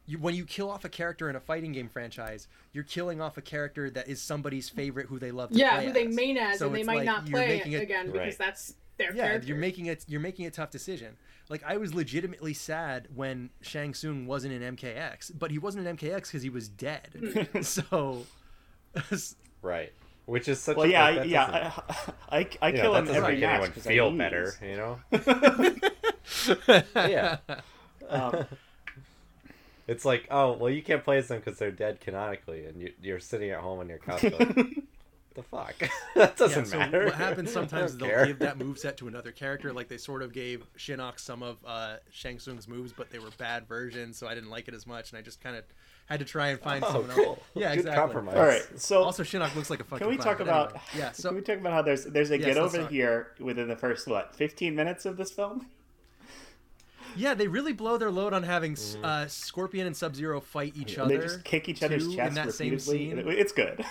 you, 0.07 0.19
when 0.19 0.35
you 0.35 0.45
kill 0.45 0.69
off 0.71 0.85
a 0.85 0.89
character 0.89 1.31
in 1.31 1.37
a 1.37 1.41
fighting 1.41 1.71
game 1.73 1.89
franchise 1.89 2.49
you're 2.73 2.83
killing 2.85 3.21
off 3.21 3.37
a 3.37 3.43
character 3.43 3.89
that 3.91 4.09
is 4.09 4.21
somebody's 4.21 4.69
favorite 4.69 5.07
who 5.07 5.19
they 5.19 5.31
love 5.31 5.51
to 5.51 5.55
play. 5.55 5.61
Yeah, 5.63 5.77
play 5.77 5.87
who 5.87 5.93
they 5.93 6.07
as. 6.07 6.15
main 6.17 6.37
as, 6.39 6.59
So 6.59 6.67
and 6.67 6.75
they 6.75 6.83
might 6.83 6.97
like 6.97 7.05
not 7.07 7.27
you're 7.29 7.39
play 7.39 7.49
making 7.49 7.73
it 7.73 7.77
it- 7.81 7.83
again 7.83 8.07
because 8.07 8.19
Right. 8.21 8.39
that's 8.39 8.75
their 8.99 9.15
yeah 9.15 9.29
character. 9.29 9.49
you're 9.49 9.57
making 9.57 9.87
it 9.87 10.05
you're 10.09 10.21
making 10.21 10.47
a 10.47 10.51
tough 10.51 10.71
decision 10.71 11.17
like 11.49 11.63
i 11.67 11.77
was 11.79 11.95
legitimately 11.95 12.53
sad 12.53 13.09
when 13.15 13.49
shang 13.63 13.95
Tsung 13.95 14.27
wasn't 14.27 14.53
in 14.53 14.77
mkx 14.77 15.33
but 15.39 15.51
he 15.51 15.59
wasn't 15.59 15.87
in 15.87 15.97
mkx 15.97 16.23
because 16.23 16.43
he 16.43 16.51
was 16.51 16.69
dead 16.69 17.09
mm. 17.17 17.65
so 17.65 18.27
Right. 19.63 19.93
Which 20.27 20.47
is 20.49 20.61
such. 20.61 20.77
Well, 20.77 20.87
a, 20.87 20.91
yeah, 20.91 21.11
like, 21.11 21.29
yeah, 21.29 21.73
I, 22.31 22.39
I, 22.39 22.49
I 22.63 22.69
you 22.69 22.75
know, 22.77 22.83
kill 22.83 22.93
that 22.93 23.07
him 23.09 23.15
every 23.17 23.33
make 23.35 23.41
match 23.41 23.51
anyone 23.51 23.73
'cause 23.73 23.87
I 23.87 23.91
feel 23.91 24.09
lose. 24.11 24.19
better. 24.19 24.55
You 24.63 24.77
know. 24.77 25.01
yeah. 26.95 27.39
Um, 28.09 28.47
It's 29.89 30.05
like, 30.05 30.29
oh, 30.31 30.53
well, 30.53 30.71
you 30.71 30.81
can't 30.83 31.03
play 31.03 31.19
as 31.19 31.27
them 31.29 31.39
because 31.41 31.59
they're 31.59 31.73
dead 31.73 32.01
canonically, 32.01 32.67
and 32.67 32.81
you, 32.81 32.93
you're 33.03 33.19
sitting 33.21 33.51
at 33.51 33.59
home 33.61 33.81
on 33.81 33.89
your 33.89 33.99
couch. 33.99 34.23
Like, 34.23 34.33
the 35.35 35.43
fuck? 35.43 35.75
that 36.15 36.37
doesn't 36.37 36.67
yeah, 36.67 36.71
so 36.71 36.79
matter. 36.79 37.05
what 37.07 37.15
happens 37.15 37.51
sometimes 37.53 37.93
is 37.93 37.99
they'll 37.99 38.09
care. 38.09 38.27
give 38.27 38.39
that 38.39 38.59
move 38.59 38.79
set 38.79 38.97
to 38.99 39.09
another 39.09 39.33
character 39.33 39.73
like 39.73 39.89
they 39.89 39.97
sort 39.97 40.23
of 40.23 40.33
gave 40.33 40.63
shinnok 40.79 41.19
some 41.19 41.43
of 41.43 41.57
uh, 41.67 41.97
shang 42.11 42.39
Tsung's 42.39 42.69
moves 42.69 42.93
but 42.93 43.11
they 43.11 43.19
were 43.19 43.31
bad 43.39 43.67
versions 43.67 44.19
so 44.19 44.27
i 44.29 44.35
didn't 44.35 44.51
like 44.51 44.69
it 44.69 44.75
as 44.75 44.87
much 44.87 45.11
and 45.11 45.19
i 45.19 45.23
just 45.23 45.41
kind 45.41 45.57
of 45.57 45.65
had 46.07 46.19
to 46.21 46.27
try 46.27 46.49
and 46.49 46.61
find 46.61 46.85
Oh, 46.85 46.93
someone 46.93 47.11
else 47.11 47.19
cool. 47.21 47.43
yeah 47.55 47.71
Good 47.71 47.79
exactly 47.81 48.01
compromise. 48.01 48.37
all 48.37 48.45
right, 48.45 48.63
so 48.77 49.03
also 49.03 49.23
shinnok 49.23 49.55
looks 49.55 49.71
like 49.71 49.81
a 49.81 49.85
fucking 49.85 49.99
can 50.07 50.09
we 50.09 50.17
clown, 50.17 50.27
talk 50.27 50.39
but 50.39 50.43
about? 50.49 50.67
anyway. 50.71 50.83
yeah 50.99 51.13
so 51.13 51.29
can 51.31 51.37
we 51.37 51.43
talk 51.43 51.59
about 51.59 51.73
how 51.73 51.83
there's 51.83 52.05
there's 52.05 52.31
a 52.31 52.37
Yes, 52.39 52.47
get 52.47 52.57
over 52.59 52.79
talk. 52.83 52.91
here 52.91 53.33
within 53.41 53.69
the 53.69 53.77
first 53.77 54.07
what 54.07 54.35
15 54.37 54.75
minutes 54.75 55.05
of 55.07 55.17
this 55.17 55.31
film? 55.31 55.67
Yeah, 57.15 57.35
they 57.35 57.47
really 57.47 57.75
blow 57.75 57.99
their 57.99 58.11
load 58.11 58.33
on 58.33 58.43
having 58.43 58.75
uh, 59.05 59.27
Scorpion 59.27 59.87
and 59.87 59.95
Sub 59.95 60.17
Zero 60.17 60.41
fight 60.41 60.75
each 60.77 60.95
They 60.97 61.03
other. 61.03 61.19
They 61.19 61.23
just 61.25 61.45
kick 61.45 61.69
each 61.69 61.83
other's 61.83 62.05
too, 62.05 62.13
in 62.13 62.17
chests 62.17 62.35
that 62.37 62.55
same 62.55 62.71
repeatedly. 62.71 62.99
scene. 63.11 63.19
it- 63.19 63.27
it's 63.39 63.53
good. 63.53 63.85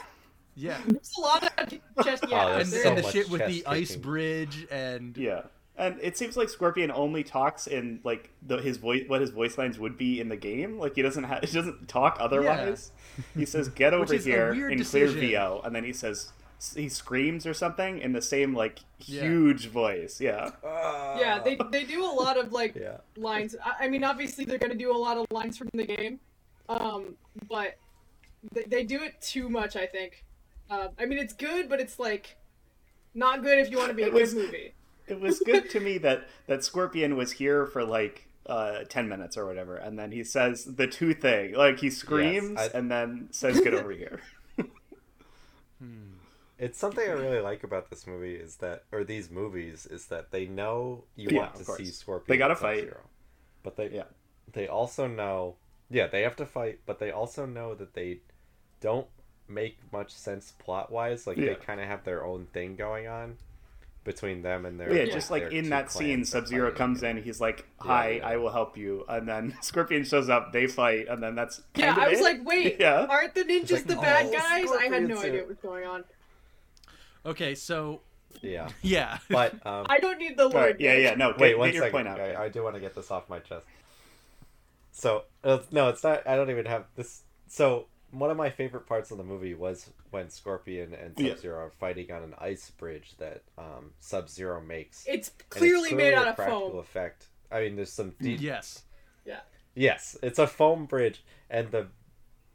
Yeah, 0.55 0.77
There's 0.87 1.13
a 1.17 1.21
lot 1.21 1.43
of 1.59 1.69
just 2.03 2.27
yeah. 2.27 2.45
Oh, 2.45 2.57
and, 2.57 2.69
there's 2.71 2.83
so 2.83 2.89
and 2.89 2.97
the 2.97 3.03
shit 3.11 3.29
with 3.29 3.45
the 3.47 3.61
chest 3.61 3.67
ice 3.67 3.95
bridge 3.95 4.67
and 4.71 5.15
Yeah. 5.15 5.43
And 5.81 5.97
it 5.99 6.15
seems 6.15 6.37
like 6.37 6.47
Scorpion 6.47 6.91
only 6.91 7.23
talks 7.23 7.65
in 7.65 8.01
like 8.03 8.29
the, 8.45 8.57
his 8.57 8.77
voice, 8.77 9.03
what 9.07 9.19
his 9.19 9.31
voice 9.31 9.57
lines 9.57 9.79
would 9.79 9.97
be 9.97 10.21
in 10.21 10.29
the 10.29 10.35
game. 10.37 10.77
Like 10.77 10.93
he 10.95 11.01
doesn't 11.01 11.23
have, 11.23 11.43
he 11.43 11.51
doesn't 11.51 11.87
talk 11.87 12.17
otherwise. 12.19 12.91
He 13.35 13.45
says, 13.45 13.67
"Get 13.67 13.91
over 13.99 14.13
here" 14.13 14.53
weird 14.53 14.73
in 14.73 14.83
clear. 14.83 15.07
VO, 15.07 15.61
and 15.65 15.75
then 15.75 15.83
he 15.83 15.91
says, 15.91 16.31
he 16.75 16.87
screams 16.87 17.47
or 17.47 17.55
something 17.55 17.97
in 17.97 18.13
the 18.13 18.21
same 18.21 18.53
like 18.55 18.81
Yeah. 18.99 19.23
huge 19.23 19.69
voice. 19.69 20.21
Yeah. 20.21 20.51
yeah, 20.63 21.39
they 21.43 21.57
they 21.71 21.83
do 21.83 22.05
a 22.05 22.13
lot 22.13 22.37
of 22.37 22.53
like 22.53 22.75
Yeah. 22.75 22.97
lines. 23.17 23.55
I, 23.65 23.85
I 23.85 23.87
mean, 23.89 24.03
obviously 24.03 24.45
they're 24.45 24.59
gonna 24.59 24.75
do 24.75 24.95
a 24.95 25.01
lot 25.07 25.17
of 25.17 25.25
lines 25.31 25.57
from 25.57 25.69
the 25.73 25.87
game, 25.87 26.19
um, 26.69 27.15
but 27.49 27.77
they, 28.51 28.63
they 28.65 28.83
do 28.83 29.01
it 29.01 29.19
too 29.19 29.49
much. 29.49 29.75
I 29.75 29.87
think. 29.87 30.23
Uh, 30.69 30.89
I 30.99 31.05
mean, 31.07 31.17
it's 31.17 31.33
good, 31.33 31.67
but 31.69 31.79
it's 31.79 31.97
like 31.97 32.37
not 33.15 33.41
good 33.41 33.57
if 33.57 33.71
you 33.71 33.77
want 33.77 33.89
to 33.89 33.95
be 33.95 34.03
a 34.03 34.07
It 34.07 34.11
good 34.11 34.21
was- 34.21 34.35
movie. 34.35 34.75
It 35.11 35.19
was 35.19 35.39
good 35.41 35.69
to 35.71 35.79
me 35.79 35.97
that 35.99 36.27
that 36.47 36.63
Scorpion 36.63 37.15
was 37.17 37.33
here 37.33 37.65
for 37.65 37.83
like 37.83 38.27
uh 38.47 38.85
10 38.89 39.07
minutes 39.07 39.37
or 39.37 39.45
whatever 39.45 39.75
and 39.77 39.99
then 39.99 40.11
he 40.11 40.23
says 40.23 40.65
the 40.65 40.87
two 40.87 41.13
thing 41.13 41.53
like 41.53 41.79
he 41.79 41.91
screams 41.91 42.59
I- 42.59 42.71
and 42.73 42.89
then 42.89 43.27
says 43.31 43.59
get 43.61 43.73
over 43.75 43.91
here 43.91 44.19
It's 46.57 46.77
something 46.77 47.03
I 47.07 47.13
really 47.13 47.39
like 47.39 47.63
about 47.63 47.89
this 47.89 48.05
movie 48.05 48.35
is 48.35 48.57
that, 48.57 48.83
or 48.91 49.03
these 49.03 49.31
movies, 49.31 49.87
is 49.87 50.05
that 50.07 50.29
they 50.29 50.45
know 50.45 51.05
you 51.15 51.29
Yeah, 51.31 51.39
want 51.39 51.55
to 51.55 51.63
course. 51.63 51.79
see 51.79 51.85
Scorpion. 51.85 52.25
They 52.27 52.37
gotta 52.37 52.55
fight. 52.55 52.81
Sub-Zero. 52.81 53.01
but 53.63 53.77
they 53.77 53.89
Yeah. 53.89 54.03
they 54.53 54.67
also 54.67 55.07
know, 55.07 55.55
yeah, 55.89 56.05
they 56.05 56.21
have 56.21 56.35
to 56.35 56.45
fight, 56.45 56.81
but 56.85 56.99
they 56.99 57.09
also 57.09 57.47
know 57.47 57.73
that 57.73 57.95
they 57.95 58.19
don't 58.79 59.07
make 59.47 59.79
much 59.91 60.11
sense 60.11 60.51
plot 60.51 60.91
wise. 60.91 61.25
Like 61.25 61.37
Yeah. 61.37 61.47
they 61.47 61.55
kind 61.55 61.81
of 61.81 61.87
have 61.87 62.03
their 62.03 62.23
own 62.23 62.45
thing 62.53 62.75
going 62.75 63.07
on 63.07 63.37
between 64.03 64.41
them 64.41 64.65
and 64.65 64.79
their 64.79 64.89
yeah, 64.89 65.05
their- 65.05 65.13
just 65.13 65.29
like 65.29 65.51
in 65.51 65.69
that 65.69 65.91
scene 65.91 66.25
sub 66.25 66.47
zero 66.47 66.65
fighting. 66.69 66.77
comes 66.77 67.03
in 67.03 67.21
he's 67.21 67.39
like 67.39 67.67
hi 67.79 68.13
yeah. 68.13 68.27
i 68.27 68.35
will 68.35 68.49
help 68.49 68.75
you 68.75 69.05
and 69.07 69.27
then 69.27 69.55
scorpion 69.61 70.03
shows 70.03 70.27
up 70.27 70.51
they 70.51 70.65
fight 70.65 71.07
and 71.07 71.21
then 71.21 71.35
that's 71.35 71.61
Yeah, 71.75 71.91
of 71.91 71.99
I 71.99 72.09
was 72.09 72.19
it. 72.19 72.23
like, 72.23 72.43
wait, 72.43 72.77
yeah 72.79 73.05
aren't 73.07 73.35
the 73.35 73.43
ninjas 73.43 73.71
like, 73.73 73.85
the 73.85 73.95
bad 73.97 74.31
guys? 74.31 74.69
I 74.71 74.85
had 74.85 75.07
no 75.07 75.19
idea 75.19 75.41
what 75.41 75.49
was 75.49 75.57
going 75.59 75.85
on. 75.85 76.03
okay, 77.25 77.53
so 77.53 78.01
Yeah, 78.41 78.69
yeah, 78.81 79.19
but 79.29 79.53
um, 79.67 79.85
I 79.87 79.99
don't 79.99 80.17
need 80.17 80.35
the 80.35 80.45
All 80.45 80.49
right, 80.49 80.69
Lord. 80.69 80.81
yeah 80.81 80.95
yeah 80.95 81.13
no 81.15 81.31
get, 81.33 81.39
Wait, 81.39 81.49
get 81.49 81.57
one 81.59 81.73
your 81.73 81.83
second. 81.83 81.91
point 81.91 82.07
out 82.07 82.19
I, 82.19 82.45
I 82.45 82.49
do 82.49 82.63
want 82.63 82.73
to 82.75 82.81
get 82.81 82.95
this 82.95 83.11
off 83.11 83.29
my 83.29 83.37
chest. 83.39 83.65
So 84.91 85.23
uh, 85.43 85.59
no, 85.71 85.89
it's 85.89 86.03
not. 86.03 86.27
I 86.27 86.35
don't 86.35 86.49
even 86.49 86.65
have 86.65 86.85
this. 86.95 87.21
So 87.47 87.85
one 88.11 88.29
of 88.29 88.37
my 88.37 88.49
favorite 88.49 88.85
parts 88.87 89.11
of 89.11 89.17
the 89.17 89.23
movie 89.23 89.53
was 89.53 89.89
when 90.09 90.29
Scorpion 90.29 90.93
and 90.93 91.17
Sub 91.17 91.39
Zero 91.39 91.65
are 91.65 91.71
fighting 91.71 92.11
on 92.11 92.23
an 92.23 92.33
ice 92.39 92.69
bridge 92.71 93.13
that 93.17 93.43
um, 93.57 93.91
Sub 93.99 94.29
Zero 94.29 94.61
makes. 94.61 95.05
It's 95.07 95.29
And 95.29 95.35
it's 95.39 95.47
clearly 95.49 95.93
made 95.93 96.13
out 96.13 96.27
a 96.27 96.29
of 96.31 96.35
practical 96.35 96.69
foam. 96.71 96.79
effect. 96.79 97.27
I 97.51 97.61
mean, 97.61 97.75
there's 97.75 97.91
some 97.91 98.13
deep. 98.21 98.41
yes, 98.41 98.83
Yeah. 99.25 99.39
Yes, 99.75 100.17
it's 100.21 100.39
a 100.39 100.47
foam 100.47 100.85
bridge, 100.85 101.23
and 101.49 101.71
the 101.71 101.87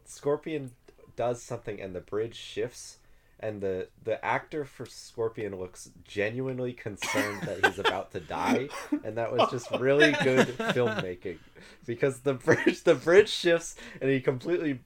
Scorpion 0.04 0.72
does 1.16 1.42
something, 1.42 1.80
and 1.80 1.94
the 1.94 2.00
bridge 2.00 2.34
shifts, 2.34 2.98
and 3.40 3.60
the 3.60 3.88
the 4.04 4.22
actor 4.24 4.64
for 4.64 4.84
Scorpion 4.86 5.56
looks 5.56 5.90
genuinely 6.04 6.72
concerned 6.74 7.40
that 7.42 7.64
he's 7.64 7.78
about 7.78 8.12
to 8.12 8.20
die, 8.20 8.68
and 9.04 9.16
that 9.16 9.32
was 9.32 9.50
just 9.50 9.70
really 9.72 10.12
good 10.22 10.48
filmmaking, 10.58 11.38
because 11.86 12.20
the 12.20 12.34
bridge 12.34 12.82
the 12.84 12.94
bridge 12.94 13.30
shifts, 13.30 13.76
and 14.00 14.10
he 14.10 14.20
completely 14.20 14.80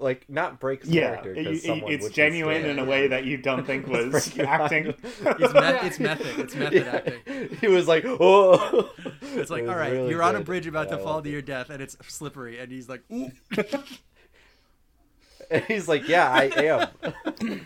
like 0.00 0.24
not 0.28 0.58
breaks 0.58 0.88
yeah 0.88 1.16
character 1.16 1.34
it- 1.34 1.46
it- 1.46 1.64
it's 1.86 2.02
would 2.04 2.12
genuine 2.14 2.64
in 2.64 2.78
a 2.78 2.84
way 2.84 3.06
that 3.08 3.24
you 3.24 3.36
don't 3.36 3.64
think 3.66 3.86
was 3.94 4.36
acting 4.38 4.86
it's, 5.02 5.20
me- 5.54 5.60
it's 5.86 6.00
method. 6.00 6.38
It's 6.40 6.54
method 6.54 6.84
Yeah. 6.84 6.96
acting. 6.96 7.56
He 7.60 7.68
was 7.68 7.86
like, 7.86 8.04
"Oh!" 8.06 8.90
It's 9.22 9.50
like, 9.50 9.62
It 9.64 9.68
all 9.68 9.74
was 9.74 9.80
right, 9.80 9.92
really 9.92 10.10
you're 10.10 10.22
on 10.22 10.36
a 10.36 10.40
bridge 10.40 10.66
about 10.66 10.88
I 10.88 10.96
to 10.96 10.98
fall 10.98 11.20
to 11.22 11.28
your 11.28 11.42
death, 11.42 11.70
and 11.70 11.82
it's 11.82 11.96
slippery, 12.08 12.58
and 12.58 12.72
he's 12.72 12.88
like, 12.88 13.02
Ooh. 13.12 13.30
And 15.50 15.64
he's 15.64 15.88
like, 15.88 16.06
"Yeah, 16.08 16.30
I 16.30 16.44
am." 17.42 17.60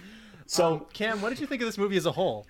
so 0.47 0.73
Um, 0.74 0.86
Cam, 0.93 1.20
what 1.20 1.28
did 1.28 1.39
you 1.40 1.47
think 1.47 1.61
of 1.62 1.66
this 1.69 1.77
movie 1.78 1.97
as 1.98 2.06
a 2.06 2.12
whole? 2.12 2.47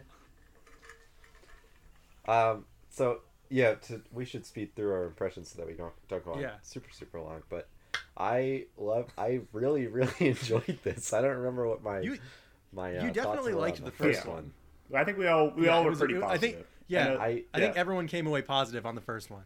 Um, 2.27 2.65
so 2.91 3.21
yeah, 3.51 3.75
to, 3.75 4.01
we 4.13 4.25
should 4.25 4.47
speed 4.47 4.75
through 4.75 4.93
our 4.93 5.05
impressions 5.05 5.51
so 5.51 5.59
that 5.59 5.67
we 5.67 5.75
don't 5.75 5.93
don't 6.09 6.25
go 6.25 6.33
on 6.35 6.41
Yeah. 6.41 6.55
super 6.63 6.91
super 6.91 7.21
long. 7.21 7.43
But 7.49 7.69
I 8.17 8.67
love, 8.77 9.11
I 9.19 9.41
really 9.53 9.87
really 9.99 10.13
enjoyed 10.21 10.79
this. 10.83 11.13
I 11.13 11.21
don't 11.23 11.37
remember 11.37 11.69
what 11.69 11.83
my 11.83 12.01
You- 12.01 12.19
my 12.73 12.97
uh, 12.97 13.05
you 13.05 13.11
definitely 13.13 13.55
were 13.55 13.61
liked 13.61 13.85
the 13.85 13.91
first 13.91 14.21
first 14.21 14.27
one. 14.29 14.53
I 14.95 15.05
think 15.05 15.19
we 15.19 15.27
all 15.29 15.51
we 15.51 15.67
Yeah, 15.67 15.73
all 15.77 15.85
were 15.85 15.91
was- 15.91 15.99
pretty 16.01 16.15
it- 16.17 16.21
positive. 16.23 16.51
I 16.51 16.53
think 16.57 16.67
yeah, 16.89 17.05
know- 17.09 17.19
I 17.19 17.45
I 17.55 17.59
think 17.61 17.77
everyone 17.77 18.07
came 18.09 18.27
away 18.27 18.43
positive 18.43 18.85
on 18.87 18.95
the 18.95 19.01
first 19.01 19.31
one. 19.31 19.45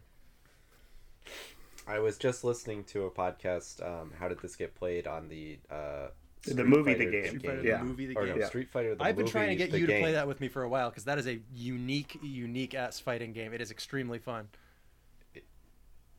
I 1.87 1.99
was 1.99 2.17
just 2.17 2.43
listening 2.43 2.83
to 2.85 3.05
a 3.05 3.11
podcast. 3.11 3.85
Um, 3.85 4.11
how 4.19 4.27
did 4.27 4.39
this 4.41 4.55
get 4.55 4.75
played 4.75 5.07
on 5.07 5.27
the 5.27 5.57
uh, 5.71 6.07
The 6.43 6.51
Street 6.51 6.65
movie, 6.67 6.93
the 6.93 7.05
Fighter 7.05 7.11
game. 7.11 7.25
Street 7.27 7.41
Fighter, 7.45 7.61
Yeah. 7.63 7.77
the 7.79 7.83
movie, 7.83 8.05
the 8.05 8.15
or 8.15 8.25
game. 8.25 8.35
no, 8.35 8.41
Yeah. 8.41 8.47
Street 8.47 8.69
Fighter. 8.69 8.95
The 8.95 9.03
I've 9.03 9.15
been 9.15 9.23
movie, 9.25 9.31
trying 9.31 9.49
to 9.49 9.55
get 9.55 9.71
the 9.71 9.79
you 9.79 9.87
to 9.87 9.99
play 9.99 10.11
that 10.13 10.27
with 10.27 10.39
me 10.39 10.49
for 10.49 10.61
a 10.63 10.69
while 10.69 10.89
because 10.89 11.05
that 11.05 11.17
is 11.17 11.27
a 11.27 11.39
unique, 11.55 12.17
unique 12.21 12.75
ass 12.75 12.99
fighting 12.99 13.33
game. 13.33 13.53
It 13.53 13.61
is 13.61 13.71
extremely 13.71 14.19
fun. 14.19 14.49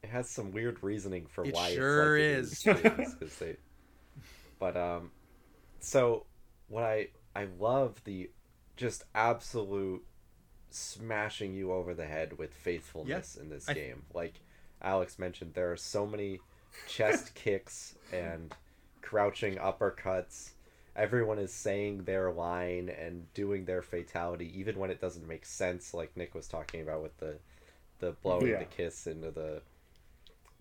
It 0.02 0.10
has 0.10 0.28
some 0.31 0.52
weird 0.52 0.82
reasoning 0.82 1.27
for 1.27 1.44
It 1.44 1.55
why 1.55 1.74
sure 1.74 2.16
it's 2.16 2.64
like 2.66 2.85
it 2.85 3.01
is. 3.01 3.14
'cause 3.14 3.36
they, 3.39 3.56
but 4.59 4.77
um, 4.77 5.10
so 5.81 6.27
what 6.68 6.85
I 6.85 7.09
I 7.36 7.48
love 7.59 8.02
the 8.05 8.31
just 8.77 9.05
absolute 9.14 10.02
smashing 10.70 11.52
you 11.55 11.72
over 11.72 11.94
the 11.94 12.06
head 12.06 12.39
with 12.39 12.55
faithfulness 12.55 13.09
Yes, 13.09 13.36
in 13.36 13.48
this 13.51 13.68
I- 13.68 13.74
game. 13.74 14.05
Like 14.14 14.40
Alex 14.82 15.18
mentioned, 15.18 15.52
there 15.55 15.70
are 15.70 15.77
so 15.77 16.06
many 16.06 16.40
chest 16.89 17.35
kicks 17.35 17.94
and 18.12 18.55
crouching 19.02 19.56
uppercuts. 19.56 20.51
Everyone 20.97 21.39
is 21.39 21.52
saying 21.52 22.05
their 22.05 22.32
line 22.32 22.89
and 22.89 23.32
doing 23.35 23.64
their 23.64 23.82
fatality, 23.82 24.51
even 24.59 24.78
when 24.78 24.90
it 24.90 25.01
doesn't 25.01 25.27
make 25.27 25.44
sense. 25.44 25.93
Like 25.94 26.16
Nick 26.16 26.35
was 26.35 26.48
talking 26.48 26.81
about 26.81 27.02
with 27.02 27.16
the 27.18 27.39
the 27.98 28.12
blowing 28.22 28.47
Yeah. 28.48 28.60
the 28.60 28.64
kiss 28.64 29.06
into 29.06 29.31
the 29.31 29.60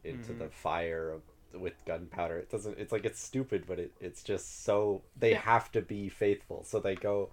into 0.04 0.32
Mm-hmm. 0.32 0.40
the 0.40 0.50
fire 0.50 1.12
of, 1.12 1.22
with 1.62 1.74
gunpowder. 1.86 2.38
It 2.38 2.50
doesn't. 2.52 2.78
It's 2.78 2.92
like 2.92 3.06
it's 3.06 3.22
stupid, 3.22 3.64
but 3.68 3.80
it, 3.80 3.92
it's 4.00 4.24
just 4.24 4.64
so 4.64 5.02
they 5.18 5.32
Yeah. 5.32 5.40
have 5.42 5.72
to 5.74 5.82
be 5.82 6.10
faithful. 6.10 6.64
So 6.64 6.80
they 6.80 6.96
go, 6.96 7.30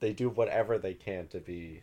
they 0.00 0.12
do 0.12 0.28
whatever 0.28 0.78
they 0.78 0.94
can 0.94 1.26
to 1.28 1.38
be. 1.40 1.82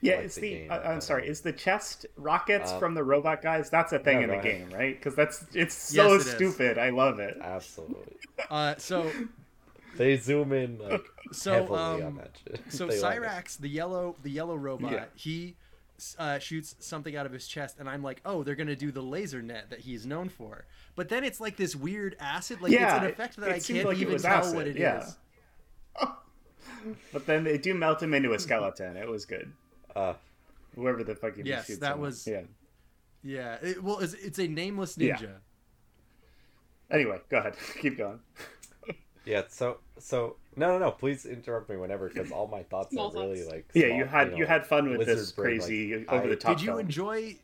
Yeah, 0.00 0.16
like 0.16 0.24
it's 0.26 0.34
the 0.34 0.66
the. 0.66 0.70
uh, 0.70 0.92
I'm 0.92 1.00
sorry. 1.00 1.26
Is 1.26 1.40
the 1.40 1.52
chest 1.52 2.04
rockets 2.16 2.72
um, 2.72 2.78
from 2.78 2.94
the 2.94 3.02
robot 3.02 3.40
guys? 3.40 3.70
That's 3.70 3.92
a 3.94 3.98
thing 3.98 4.18
no, 4.18 4.22
in 4.24 4.28
the 4.30 4.38
ahead. 4.38 4.68
game, 4.68 4.70
right? 4.78 4.94
Because 4.98 5.14
that's 5.14 5.46
it's 5.54 5.74
so 5.74 6.12
Yes, 6.12 6.26
it 6.26 6.28
is. 6.28 6.34
stupid. 6.34 6.76
I 6.78 6.90
love 6.90 7.20
it. 7.20 7.38
Absolutely, 7.40 8.16
Uh, 8.50 8.74
so 8.76 9.10
they 9.96 10.16
zoom 10.18 10.52
in 10.52 10.78
like 10.78 11.04
so 11.32 11.52
heavily 11.52 11.78
um, 11.78 12.02
on 12.04 12.16
that 12.16 12.32
shit. 12.44 12.60
so 12.68 12.86
They. 12.86 12.96
Cyrax, 13.00 13.56
the 13.56 13.68
yellow, 13.68 14.16
the 14.22 14.30
yellow 14.30 14.56
robot, 14.56 14.92
Yeah. 14.92 15.04
he 15.14 15.56
uh, 16.18 16.38
shoots 16.38 16.74
something 16.80 17.16
out 17.16 17.26
of 17.26 17.32
his 17.32 17.46
chest, 17.48 17.76
and 17.78 17.88
I'm 17.88 18.02
like, 18.02 18.20
oh, 18.24 18.42
they're 18.42 18.54
gonna 18.54 18.76
do 18.76 18.90
the 18.92 19.02
laser 19.02 19.42
net 19.42 19.70
that 19.70 19.80
he's 19.80 20.04
known 20.06 20.28
for. 20.28 20.66
But 20.96 21.08
then 21.08 21.24
it's 21.24 21.40
like 21.40 21.56
this 21.56 21.74
weird 21.76 22.16
acid, 22.20 22.60
like 22.60 22.72
Yeah, 22.72 22.96
it's 22.96 23.04
an 23.04 23.10
effect 23.10 23.36
that 23.36 23.48
it 23.50 23.54
I 23.54 23.58
can't 23.60 23.86
like 23.88 23.98
even 23.98 24.18
tell 24.18 24.38
acid, 24.38 24.54
what 24.56 24.66
it 24.66 24.76
is. 24.76 24.80
yeah. 24.80 25.06
But 27.12 27.26
then 27.26 27.44
they 27.44 27.56
do 27.58 27.72
melt 27.74 28.02
him 28.02 28.12
into 28.14 28.32
a 28.34 28.38
skeleton. 28.46 28.96
It 28.96 29.08
was 29.08 29.24
good. 29.24 29.50
Uh, 29.96 30.14
Whoever 30.74 31.04
the 31.04 31.14
fuck 31.14 31.36
he 31.36 31.42
Yes, 31.44 31.66
shoots 31.66 31.78
that 31.80 31.94
him. 31.94 32.00
was- 32.00 32.26
Yeah. 32.26 32.42
Yeah, 33.22 33.56
it, 33.62 33.82
well, 33.82 34.00
it's, 34.00 34.12
it's 34.14 34.38
a 34.38 34.46
nameless 34.46 34.98
Yeah. 34.98 35.16
ninja. 35.16 35.30
Anyway, 36.90 37.18
go 37.30 37.38
ahead. 37.38 37.54
Keep 37.80 37.96
going. 37.98 38.20
Yeah. 39.24 39.42
So 39.48 39.78
so 39.98 40.36
no 40.56 40.68
no 40.68 40.78
no. 40.78 40.90
Please 40.90 41.26
interrupt 41.26 41.68
me 41.70 41.76
whenever 41.76 42.08
because 42.08 42.30
all 42.30 42.46
my 42.46 42.62
thoughts 42.62 42.92
Small 42.92 43.10
are 43.10 43.22
really 43.26 43.40
thoughts. 43.40 43.52
like. 43.52 43.70
Yeah, 43.74 43.86
you 43.86 44.04
had 44.04 44.32
know, 44.32 44.38
you 44.38 44.46
had 44.46 44.66
fun 44.66 44.96
with 44.96 45.06
this 45.06 45.32
brain, 45.32 45.58
like, 45.58 45.66
crazy 45.66 46.06
I- 46.08 46.16
over 46.16 46.28
the 46.28 46.36
top. 46.36 46.56
Did 46.56 46.62
you 46.62 46.72
film. 46.72 46.80
enjoy? 46.80 47.36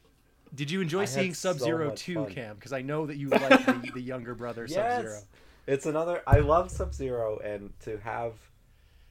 Did 0.55 0.71
you 0.71 0.81
enjoy 0.81 1.03
I 1.03 1.05
seeing 1.05 1.35
Sub 1.35 1.61
Zero 1.61 1.91
much 1.91 2.01
2, 2.01 2.15
fun. 2.15 2.27
Cam? 2.27 2.55
Because 2.57 2.73
I 2.73 2.83
know 2.83 3.07
that 3.07 3.17
you 3.17 3.29
like 3.31 3.65
the, 3.67 3.91
the 3.95 4.01
younger 4.01 4.35
brother 4.35 4.67
Sub 4.67 5.03
Zero. 5.03 5.21
It's 5.67 5.87
another. 5.87 6.23
I 6.27 6.41
love 6.41 6.71
Sub 6.71 6.93
Zero, 6.93 7.39
and 7.45 7.73
to 7.85 7.99
have 7.99 8.35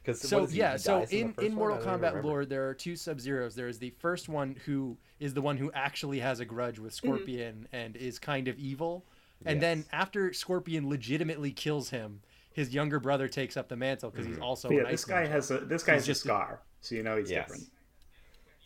because 0.01 0.21
So 0.21 0.47
yeah, 0.47 0.77
so 0.77 1.05
in, 1.09 1.33
in 1.41 1.53
Mortal 1.53 1.77
Kombat 1.77 2.23
lore, 2.23 2.45
there 2.45 2.67
are 2.67 2.73
two 2.73 2.95
Sub 2.95 3.19
Zeros. 3.19 3.55
There 3.55 3.67
is 3.67 3.79
the 3.79 3.91
first 3.99 4.29
one 4.29 4.55
who 4.65 4.97
is 5.19 5.33
the 5.33 5.41
one 5.41 5.57
who 5.57 5.71
actually 5.73 6.19
has 6.19 6.39
a 6.39 6.45
grudge 6.45 6.79
with 6.79 6.93
mm-hmm. 6.93 7.07
Scorpion 7.07 7.67
and 7.71 7.95
is 7.95 8.19
kind 8.19 8.47
of 8.47 8.57
evil, 8.57 9.05
and 9.45 9.61
then 9.61 9.85
after 9.91 10.33
Scorpion 10.33 10.89
legitimately 10.89 11.51
kills 11.51 11.89
him, 11.89 12.21
his 12.53 12.73
younger 12.73 12.99
brother 12.99 13.27
takes 13.27 13.55
up 13.57 13.67
the 13.69 13.75
mantle 13.75 14.09
because 14.09 14.25
he's 14.25 14.39
also 14.39 14.69
Yeah, 14.69 14.81
an 14.81 14.91
this 14.91 15.05
guy 15.05 15.23
ninja. 15.25 15.29
has 15.29 15.51
a 15.51 15.59
this 15.59 15.83
guy 15.83 15.93
He's 15.93 16.01
has 16.01 16.07
a 16.07 16.11
just 16.11 16.21
a- 16.25 16.27
scar, 16.27 16.59
so 16.81 16.95
you 16.95 17.03
know 17.03 17.17
he's 17.17 17.29
Yes. 17.31 17.47
different. 17.47 17.69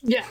Yeah. 0.02 0.26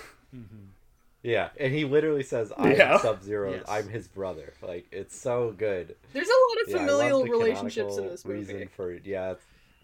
Yeah, 1.23 1.51
and 1.61 1.73
he 1.73 1.85
literally 1.85 2.25
says, 2.25 2.53
"I'm 2.57 2.73
Yeah. 2.73 2.99
Sub 2.99 3.23
Zero. 3.23 3.53
Yes. 3.53 3.65
I'm 3.69 3.89
his 3.89 4.09
brother." 4.09 4.55
Like 4.61 4.87
it's 4.91 5.17
so 5.17 5.53
good. 5.57 5.95
There's 6.13 6.27
a 6.29 6.31
lot 6.31 6.63
of 6.63 6.69
Yeah, 6.69 6.77
I 6.77 6.81
love 6.81 6.89
familial 6.99 7.25
the 7.25 7.31
relationships 7.31 7.97
in 7.97 8.09
this 8.09 8.25
movie. 8.25 8.39
Reason 8.55 8.69
for 8.69 8.93
yeah, 8.93 9.35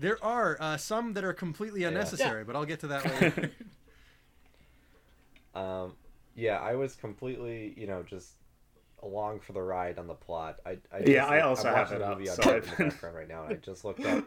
There 0.01 0.19
are 0.25 0.57
uh, 0.59 0.77
some 0.79 1.13
that 1.15 1.23
are 1.25 1.33
completely 1.33 1.85
unnecessary, 1.85 2.43
but 2.45 2.57
I'll 2.57 2.65
get 2.65 2.81
to 2.81 2.89
that 2.89 3.05
later. 3.21 3.51
um, 5.55 5.93
yeah. 6.35 6.59
I 6.59 6.75
was 6.75 6.95
completely, 6.97 7.75
you 7.77 7.87
know, 7.87 8.03
just 8.03 8.33
along 9.03 9.41
for 9.41 9.53
the 9.53 9.63
ride 9.63 9.99
on 9.99 10.07
the 10.07 10.15
plot. 10.15 10.61
I, 10.67 10.79
I 10.93 11.03
Yeah, 11.05 11.25
just, 11.25 11.27
I 11.27 11.41
also 11.41 11.69
I'm 11.69 11.71
have 11.71 11.71
watching 11.71 11.99
it 11.99 12.03
the 12.03 12.03
up, 12.03 12.09
movie 12.09 12.29
on 12.29 12.41
so 12.41 12.43
in 12.43 12.49
I've 12.51 12.71
the 12.71 12.77
background 12.77 13.17
right 13.17 13.29
now, 13.29 13.43
and 13.43 13.51
I 13.51 13.57
just 13.57 13.85
looked 13.85 14.07
up. 14.07 14.25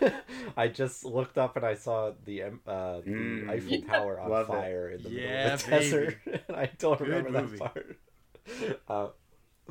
I 0.56 0.68
just 0.68 1.04
looked 1.04 1.38
up 1.38 1.56
and 1.56 1.64
I 1.64 1.74
saw 1.74 2.12
the 2.24 2.42
uh, 2.66 3.02
the 3.16 3.44
Mm. 3.46 3.48
Eiffel 3.48 3.78
Yeah. 3.88 4.00
Tower 4.02 4.20
on 4.20 4.34
Love 4.34 4.52
it. 4.54 4.68
fire 4.68 4.90
in 4.90 5.02
the 5.02 5.10
Yeah, 5.10 5.10
middle 5.10 5.46
of 5.46 5.56
the 5.64 5.70
desert. 5.70 6.18
and 6.26 6.56
I 6.56 6.70
don't 6.78 7.00
Good 7.02 7.30
remember 7.30 7.30
movie. 7.30 7.58
that 7.58 7.74
part. 7.74 7.98
Uh, 8.88 9.08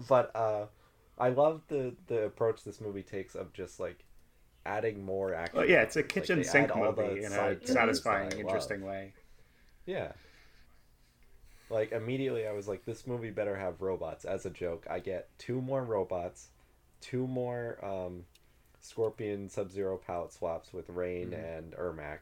but 0.08 0.36
uh, 0.36 0.68
I 1.18 1.30
love 1.30 1.64
the 1.68 1.96
the 2.08 2.24
approach 2.26 2.64
this 2.64 2.82
movie 2.82 3.04
takes 3.04 3.36
of 3.36 3.54
just 3.54 3.80
like 3.80 4.06
adding 4.66 5.06
more 5.06 5.34
action. 5.34 5.58
Well, 5.60 5.66
yeah, 5.70 5.82
it's 5.82 5.96
a 5.96 6.04
kitchen 6.04 6.38
they 6.38 6.44
sink 6.44 6.68
add 6.68 6.72
all 6.72 6.94
the 6.94 7.02
movie 7.04 7.24
in 7.24 7.34
a 7.34 7.58
satisfying, 7.64 8.30
that 8.30 8.34
I 8.34 8.36
love. 8.36 8.42
interesting 8.42 8.84
way. 8.86 9.14
Yeah. 9.86 10.12
Like 11.70 11.92
immediately 11.92 12.48
I 12.48 12.54
was 12.54 12.68
like 12.68 12.86
this 12.86 13.06
movie 13.06 13.30
better 13.30 13.56
have 13.56 13.82
robots 13.82 14.26
as 14.26 14.46
a 14.46 14.50
joke. 14.50 14.86
I 14.90 15.00
get 15.00 15.30
two 15.38 15.62
more 15.62 15.84
robots, 15.84 16.50
two 17.02 17.28
more 17.28 17.84
um 17.84 18.24
Scorpion 18.80 19.50
Sub-Zero 19.50 19.98
palette 19.98 20.32
swaps 20.32 20.72
with 20.72 20.90
Rain 20.90 21.34
and 21.34 21.74
Ermac. 21.74 22.20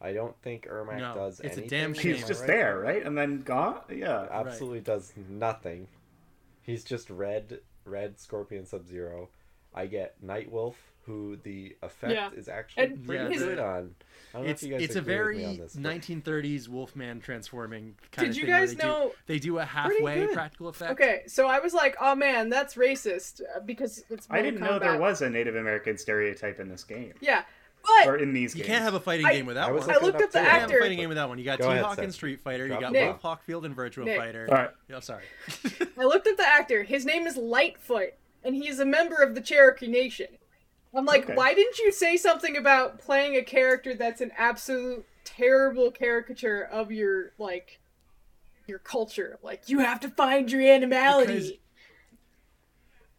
I 0.00 0.12
don't 0.12 0.36
think 0.42 0.66
Ermac 0.66 0.98
No, 0.98 1.14
does 1.14 1.38
it's 1.40 1.58
a 1.58 1.66
damn 1.68 1.94
shame. 1.94 2.14
He's 2.16 2.26
just 2.26 2.40
right? 2.40 2.46
there, 2.48 2.80
right? 2.80 3.06
And 3.06 3.16
then 3.16 3.42
gone. 3.42 3.82
Yeah. 3.88 4.26
Absolutely 4.30 4.80
does 4.80 5.12
nothing. 5.28 5.86
He's 6.62 6.82
just 6.82 7.08
red 7.08 7.60
red 7.84 8.18
Scorpion 8.18 8.66
Sub-Zero. 8.66 9.28
I 9.74 9.86
get 9.86 10.24
Nightwolf 10.24 10.74
who 11.04 11.36
the 11.42 11.76
effect 11.82 12.12
Yeah. 12.12 12.30
is 12.36 12.48
actually 12.48 12.84
And 12.84 13.06
pretty 13.06 13.34
his- 13.34 13.42
good 13.42 13.58
on. 13.58 13.94
I 14.34 14.38
don't 14.38 14.44
know 14.46 14.50
it's 14.50 14.62
if 14.62 14.68
you 14.70 14.74
guys 14.76 14.84
it's 14.84 14.96
a 14.96 15.00
very 15.02 15.38
me 15.38 15.44
on 15.44 15.56
this, 15.58 15.74
but- 15.74 15.82
1930s 15.82 16.68
Wolfman 16.68 17.20
transforming 17.20 17.96
kind 18.12 18.28
Did 18.28 18.30
of 18.30 18.36
you 18.36 18.42
thing. 18.44 18.50
where 18.52 18.60
guys 18.60 18.70
they 18.74 18.80
do- 18.82 18.86
know- 18.86 19.12
they 19.26 19.38
do 19.38 19.58
a 19.58 19.64
halfway 19.64 20.26
practical 20.28 20.68
effect? 20.68 20.92
Okay, 20.92 21.22
so 21.26 21.48
I 21.48 21.58
was 21.58 21.74
like, 21.74 21.96
oh 22.00 22.14
man, 22.14 22.48
that's 22.48 22.76
racist 22.76 23.42
uh, 23.42 23.60
because 23.60 24.04
it's. 24.10 24.26
I 24.30 24.40
didn't 24.42 24.60
know 24.60 24.78
there 24.78 24.98
was 24.98 25.20
a 25.22 25.28
Native 25.28 25.56
American 25.56 25.98
stereotype 25.98 26.60
in 26.60 26.68
this 26.68 26.82
game, 26.84 27.12
Yeah, 27.20 27.40
or 28.06 28.12
but 28.12 28.22
in 28.22 28.32
these 28.32 28.54
You 28.54 28.60
games. 28.62 28.68
can't 28.68 28.84
have 28.84 28.94
a 28.94 29.00
fighting 29.00 29.26
I- 29.26 29.32
game 29.34 29.44
without 29.44 29.68
I 29.68 29.72
was 29.72 29.86
one. 29.86 29.96
I 29.96 29.98
looked 29.98 30.20
it 30.20 30.24
up 30.26 30.30
the 30.32 30.38
too. 30.38 30.44
You 30.44 30.50
can't 30.50 30.60
have 30.62 30.70
a 30.70 30.72
actor. 30.72 30.80
fighting 30.80 30.98
game 30.98 31.08
without 31.10 31.28
one. 31.28 31.38
You 31.38 31.44
got 31.44 31.58
Go 31.58 31.70
T 31.74 31.78
Hawk 31.80 31.98
in 31.98 32.04
Seth. 32.04 32.14
Street 32.14 32.40
Fighter. 32.40 32.68
Drop 32.68 32.80
you 32.80 32.86
got 32.86 32.92
the 32.94 33.04
Wolf 33.04 33.20
ball. 33.20 33.36
Hawkfield 33.36 33.64
in 33.66 33.74
Virtual 33.74 34.06
Nick. 34.06 34.18
Fighter. 34.18 34.46
All 34.48 34.54
right. 34.56 34.70
Oh, 34.94 35.00
sorry. 35.00 35.24
I 35.98 36.04
looked 36.04 36.26
up 36.28 36.36
the 36.38 36.46
actor. 36.48 36.84
His 36.84 37.04
name 37.04 37.26
is 37.26 37.36
Litefoot, 37.36 38.12
and 38.44 38.54
he 38.54 38.66
is 38.68 38.78
a 38.80 38.86
member 38.86 39.16
of 39.16 39.34
the 39.34 39.40
Cherokee 39.42 39.88
Nation. 39.88 40.28
I'm 40.94 41.04
like, 41.06 41.24
Okay. 41.24 41.34
why 41.34 41.54
didn't 41.54 41.78
you 41.78 41.90
say 41.92 42.16
something 42.16 42.56
about 42.56 42.98
playing 42.98 43.36
a 43.36 43.42
character 43.42 43.94
that's 43.94 44.20
an 44.20 44.30
absolute 44.36 45.06
terrible 45.24 45.90
caricature 45.90 46.62
of 46.70 46.92
your 46.92 47.32
like 47.38 47.80
your 48.66 48.78
culture? 48.78 49.38
Like, 49.42 49.68
you 49.68 49.78
have 49.80 50.00
to 50.00 50.08
find 50.08 50.50
your 50.50 50.62
animality. 50.62 51.32
Because- 51.34 51.52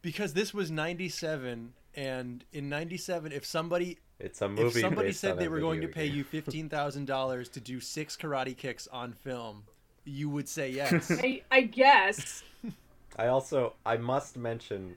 because 0.01 0.33
this 0.33 0.53
was 0.53 0.69
97 0.69 1.73
and 1.95 2.43
in 2.51 2.67
97 2.69 3.31
if 3.31 3.45
somebody 3.45 3.97
It's 4.19 4.41
a 4.41 4.49
movie. 4.49 4.63
if 4.63 4.73
somebody 4.81 5.11
said 5.13 5.39
they 5.39 5.47
were 5.47 5.59
going 5.59 5.81
to 5.81 5.87
pay 5.87 6.05
you 6.05 6.23
$15,000 6.31 7.51
to 7.53 7.59
do 7.61 7.79
six 7.79 8.17
karate 8.17 8.55
kicks 8.57 8.87
on 8.87 9.13
film 9.13 9.63
you 10.03 10.29
would 10.29 10.49
say 10.49 10.69
yes 10.69 11.09
I, 11.09 11.41
I 11.49 11.61
guess. 11.61 12.43
I 13.17 13.27
also 13.27 13.75
I 13.85 13.95
must 13.97 14.35
mention 14.35 14.95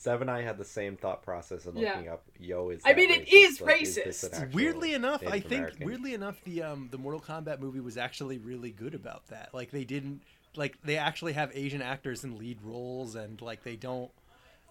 Seven 0.00 0.30
I 0.30 0.40
had 0.40 0.56
the 0.56 0.64
same 0.64 0.96
thought 0.96 1.22
process 1.22 1.66
in 1.66 1.76
Yeah. 1.76 1.92
looking 1.96 2.08
up 2.08 2.22
Yo 2.38 2.70
is 2.70 2.80
I 2.86 2.94
mean, 2.94 3.10
it 3.10 3.26
racist? 3.26 3.32
is 3.32 3.60
Like, 3.60 3.80
racist. 3.80 4.24
an 4.24 4.42
actual 4.44 4.56
weirdly 4.56 4.94
enough 4.94 5.22
i 5.26 5.38
think 5.40 5.52
American? 5.60 5.86
weirdly 5.86 6.14
enough 6.14 6.40
the 6.44 6.62
um 6.62 6.88
the 6.90 6.96
mortal 6.96 7.20
kombat 7.20 7.60
movie 7.60 7.80
was 7.80 7.98
actually 7.98 8.38
really 8.38 8.70
good 8.70 8.94
about 8.94 9.26
that 9.28 9.50
like 9.52 9.70
they 9.70 9.84
didn't 9.84 10.22
like 10.56 10.80
they 10.82 10.96
actually 10.96 11.34
have 11.34 11.50
asian 11.54 11.82
actors 11.82 12.24
in 12.24 12.38
lead 12.38 12.56
roles 12.64 13.14
and 13.14 13.42
like 13.42 13.62
they 13.62 13.76
don't 13.76 14.10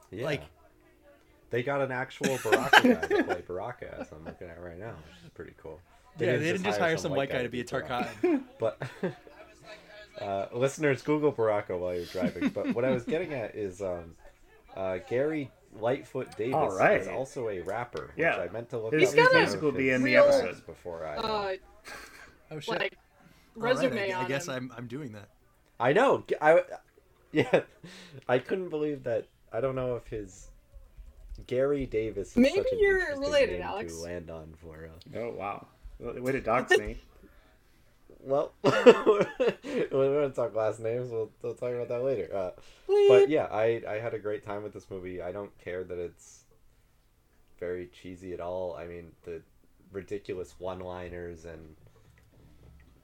yeah. 0.09 0.25
like- 0.25 0.41
they 1.51 1.61
got 1.61 1.81
an 1.81 1.91
actual 1.91 2.37
Baraka 2.43 2.81
guy 2.95 3.07
to 3.07 3.23
play 3.23 3.43
Baraka 3.47 3.99
as 3.99 4.11
I'm 4.11 4.23
looking 4.25 4.47
at 4.49 4.59
right 4.61 4.77
now, 4.79 4.93
which 5.05 5.23
is 5.25 5.29
pretty 5.35 5.53
cool. 5.61 5.79
yeah 6.19 6.37
they 6.37 6.39
didn't 6.51 6.63
just 6.63 6.79
hire 6.79 6.97
some 6.97 7.11
white 7.13 7.29
guy 7.31 7.43
to 7.43 7.49
be 7.49 7.61
a 7.61 7.63
Baraka. 7.65 8.07
tarkat 8.23 8.41
But 8.59 8.81
Uh, 10.19 10.47
listeners, 10.51 11.01
Google 11.01 11.31
Baraka 11.31 11.77
while 11.77 11.95
you're 11.95 12.03
driving. 12.05 12.49
But 12.49 12.75
what 12.75 12.83
I 12.83 12.91
was 12.91 13.03
getting 13.03 13.33
at 13.33 13.55
is 13.55 13.81
um, 13.81 14.15
uh, 14.79 14.97
Gary 15.09 15.51
Litefoot 15.77 16.35
Davis 16.37 16.55
All 16.55 16.75
right. 16.77 16.99
is 17.01 17.07
also 17.07 17.49
a 17.49 17.59
rapper. 17.61 18.11
Yeah. 18.17 18.39
Which 18.39 18.49
I 18.49 18.53
meant 18.53 18.69
to 18.69 18.79
look 18.79 18.93
His- 18.93 19.09
up. 19.11 19.17
his 19.17 19.33
music 19.33 19.61
will 19.61 19.71
be 19.71 19.89
in 19.91 20.01
the 20.01 20.05
Real- 20.05 20.23
episode. 20.25 20.65
before 20.65 21.05
I. 21.05 21.15
Uh, 21.17 21.55
Oh 22.51 22.59
shit! 22.59 22.79
like 22.79 22.97
All 23.55 23.61
right, 23.61 23.75
resume 23.75 24.11
I, 24.11 24.21
I 24.23 24.27
guess 24.27 24.47
him. 24.47 24.53
I'm 24.55 24.71
I'm 24.75 24.87
doing 24.87 25.11
that. 25.11 25.29
I 25.79 25.93
know. 25.93 26.23
G- 26.27 26.35
I 26.41 26.63
yeah. 27.31 27.61
I 28.27 28.39
couldn't 28.39 28.69
believe 28.69 29.03
that. 29.03 29.27
I 29.53 29.61
don't 29.61 29.75
know 29.75 29.95
if 29.97 30.07
his 30.07 30.49
Gary 31.45 31.85
Davis. 31.85 32.29
Is 32.31 32.37
Maybe 32.37 32.55
such 32.57 32.71
an 32.71 32.79
you're 32.79 33.19
related, 33.19 33.59
name 33.59 33.61
Alex. 33.67 33.93
To 33.95 33.99
land 34.01 34.29
on 34.31 34.53
for. 34.57 34.89
Uh, 35.13 35.19
Oh 35.19 35.29
wow. 35.31 35.67
Well, 35.99 36.19
Way 36.21 36.31
to 36.31 36.41
dox 36.41 36.75
me. 36.77 36.97
well, 38.21 38.53
we're 38.63 39.25
gonna 39.91 40.29
talk 40.29 40.55
last 40.55 40.79
names. 40.79 41.09
We'll, 41.11 41.31
we'll 41.41 41.53
talk 41.55 41.71
about 41.71 41.87
that 41.89 42.03
later. 42.03 42.29
Uh, 42.35 42.51
but 43.07 43.29
yeah, 43.29 43.45
I 43.45 43.81
I 43.87 43.99
had 43.99 44.13
a 44.13 44.19
great 44.19 44.45
time 44.45 44.63
with 44.63 44.73
this 44.73 44.89
movie. 44.89 45.21
I 45.21 45.31
don't 45.31 45.57
care 45.59 45.83
that 45.83 45.97
it's 45.97 46.43
very 47.59 47.87
cheesy 47.87 48.33
at 48.33 48.39
all. 48.39 48.75
I 48.75 48.85
mean 48.85 49.11
the 49.23 49.41
ridiculous 49.91 50.55
one-liners 50.59 51.45
and 51.45 51.75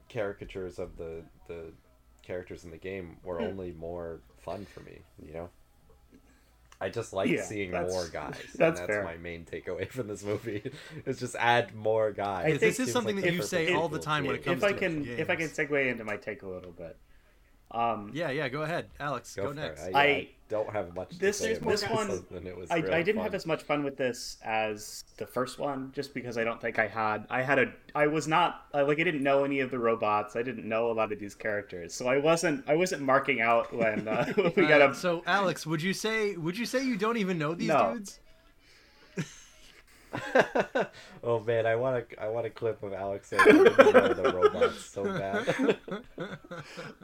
caricatures 0.09 0.79
of 0.79 0.97
the 0.97 1.23
the 1.47 1.71
characters 2.21 2.63
in 2.63 2.71
the 2.71 2.77
game 2.77 3.17
were 3.23 3.39
Hmm. 3.39 3.45
only 3.45 3.71
more 3.71 4.19
fun 4.37 4.65
for 4.65 4.81
me. 4.81 4.99
You 5.25 5.33
know. 5.33 5.49
I 6.81 6.89
just 6.89 7.14
like 7.14 7.30
Yeah, 7.30 7.43
seeing 7.43 7.72
more 7.72 8.07
guys. 8.11 8.35
and 8.39 8.60
that's 8.60 8.80
that's 8.80 8.81
fair. 8.81 9.03
my 9.03 9.18
main 9.18 9.45
takeaway 9.45 9.88
from 9.89 10.07
this 10.07 10.23
movie. 10.23 10.72
is 11.06 11.19
just 11.19 11.35
add 11.38 11.73
more 11.76 12.11
guys. 12.11 12.45
Think- 12.47 12.60
this 12.60 12.80
is 12.80 12.91
something 12.91 13.15
like 13.15 13.26
that 13.26 13.34
you 13.34 13.41
say 13.41 13.65
perfect 13.65 13.77
all 13.77 13.88
the 13.89 13.97
vehicle. 13.97 14.06
time 14.06 14.26
when 14.26 14.35
it 14.35 14.39
Yeah. 14.45 14.53
comes 14.53 14.64
if 14.64 14.69
I 14.69 14.72
to 14.73 14.77
can, 14.80 15.07
if 15.07 15.30
I 15.30 15.35
can 15.35 15.47
segue 15.49 15.89
into 15.91 16.03
my 16.03 16.18
take 16.18 16.43
a 16.43 16.47
little 16.47 16.72
bit. 16.72 16.97
Um, 17.72 18.11
Yeah, 18.14 18.30
yeah. 18.30 18.47
Go 18.49 18.61
ahead, 18.64 18.89
Alex. 18.99 19.35
Go, 19.35 19.43
Go, 19.47 19.52
next. 19.53 19.81
it. 19.88 19.95
I 19.95 20.30
don't 20.49 20.69
have 20.72 20.95
much. 20.95 21.09
this- 21.17 21.38
to 21.39 21.43
say 21.43 21.47
There's 21.47 21.57
about 21.57 21.65
more 21.65 21.72
this 21.73 21.81
this 21.81 21.89
one- 21.91 22.09
other 22.11 22.19
than 22.31 22.47
it 22.47 22.55
was 22.57 22.69
I, 22.72 22.77
real 22.77 22.93
I 22.93 22.97
didn't 23.01 23.15
fun. 23.17 23.23
have 23.26 23.34
as 23.35 23.45
much 23.45 23.63
fun 23.63 23.84
with 23.84 23.97
this 23.97 24.38
as 24.43 25.03
the 25.17 25.26
first 25.26 25.57
one, 25.59 25.91
just 25.93 26.13
because 26.13 26.38
I 26.38 26.43
don't 26.43 26.61
think 26.61 26.77
I 26.80 26.88
had. 26.88 27.26
I 27.30 27.41
had 27.41 27.57
a. 27.59 27.72
I 27.95 28.07
was 28.07 28.27
not 28.27 28.65
I, 28.73 28.81
like 28.81 28.99
I 28.99 29.03
didn't 29.03 29.23
know 29.23 29.43
any 29.43 29.59
of 29.61 29.72
the 29.72 29.80
robots. 29.80 30.35
I 30.35 30.43
didn't 30.43 30.67
know 30.67 30.91
a 30.91 30.93
lot 30.93 31.11
of 31.11 31.19
these 31.19 31.35
characters, 31.35 31.93
so 31.93 32.07
I 32.07 32.17
wasn't. 32.19 32.63
I 32.67 32.76
wasn't 32.76 33.01
marking 33.01 33.41
out 33.41 33.73
when 33.73 34.07
uh, 34.07 34.31
we 34.55 34.65
got 34.67 34.81
Uh, 34.81 34.89
a. 34.91 34.93
so 34.95 35.23
Alex, 35.26 35.65
would 35.65 35.81
you 35.81 35.93
say 35.93 36.35
would 36.35 36.57
you 36.57 36.65
say 36.65 36.84
you 36.85 36.97
don't 36.97 37.17
even 37.17 37.38
know 37.38 37.53
these 37.55 37.69
No. 37.69 37.93
dudes? 37.95 38.19
oh 41.23 41.39
man, 41.41 41.65
I 41.65 41.76
want 41.76 41.97
a 42.13 42.23
I 42.23 42.30
want 42.30 42.45
a 42.45 42.49
clip 42.49 42.81
of 42.84 42.93
Alex 42.93 43.27
saying 43.30 43.41
I 43.41 43.45
didn't 43.51 44.15
the 44.17 44.31
robots 44.34 44.85
so 44.85 45.03
bad. 45.03 45.77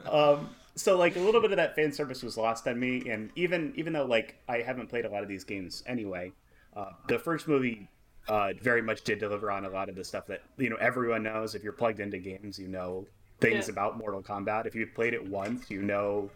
um, 0.10 0.48
so 0.74 0.96
like 0.96 1.16
a 1.16 1.20
little 1.20 1.40
bit 1.40 1.50
of 1.50 1.56
that 1.56 1.74
fan 1.76 1.92
service 1.92 2.22
was 2.22 2.36
lost 2.36 2.66
on 2.66 2.78
me, 2.80 3.08
and 3.08 3.30
even 3.36 3.72
even 3.76 3.92
though 3.92 4.04
like 4.06 4.36
I 4.48 4.58
haven't 4.58 4.88
played 4.88 5.04
a 5.04 5.08
lot 5.10 5.22
of 5.22 5.28
these 5.28 5.44
games 5.44 5.82
anyway, 5.86 6.32
uh, 6.76 6.90
the 7.08 7.18
first 7.18 7.48
movie 7.48 7.88
uh, 8.28 8.52
very 8.60 8.82
much 8.82 9.02
did 9.02 9.18
deliver 9.18 9.50
on 9.50 9.64
a 9.64 9.68
lot 9.68 9.88
of 9.88 9.94
the 9.96 10.04
stuff 10.04 10.26
that 10.26 10.42
you 10.56 10.70
know 10.70 10.76
everyone 10.76 11.22
knows. 11.22 11.54
If 11.54 11.62
you're 11.62 11.72
plugged 11.72 12.00
into 12.00 12.18
games, 12.18 12.58
you 12.58 12.68
know 12.68 13.06
things 13.40 13.66
Yeah. 13.66 13.72
about 13.72 13.98
Mortal 13.98 14.22
Kombat. 14.22 14.66
If 14.66 14.74
you've 14.74 14.94
played 14.94 15.14
it 15.14 15.28
once, 15.28 15.70
you 15.70 15.82
know 15.82 16.30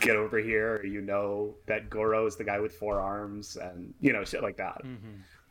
get 0.00 0.16
over 0.16 0.38
here, 0.38 0.82
you 0.84 1.00
know 1.00 1.54
that 1.66 1.88
Goro 1.90 2.26
is 2.26 2.34
the 2.36 2.44
guy 2.44 2.58
with 2.60 2.72
four 2.74 3.00
arms, 3.00 3.56
and 3.56 3.92
you 4.00 4.12
know 4.12 4.24
shit 4.24 4.42
like 4.42 4.56
that. 4.58 4.82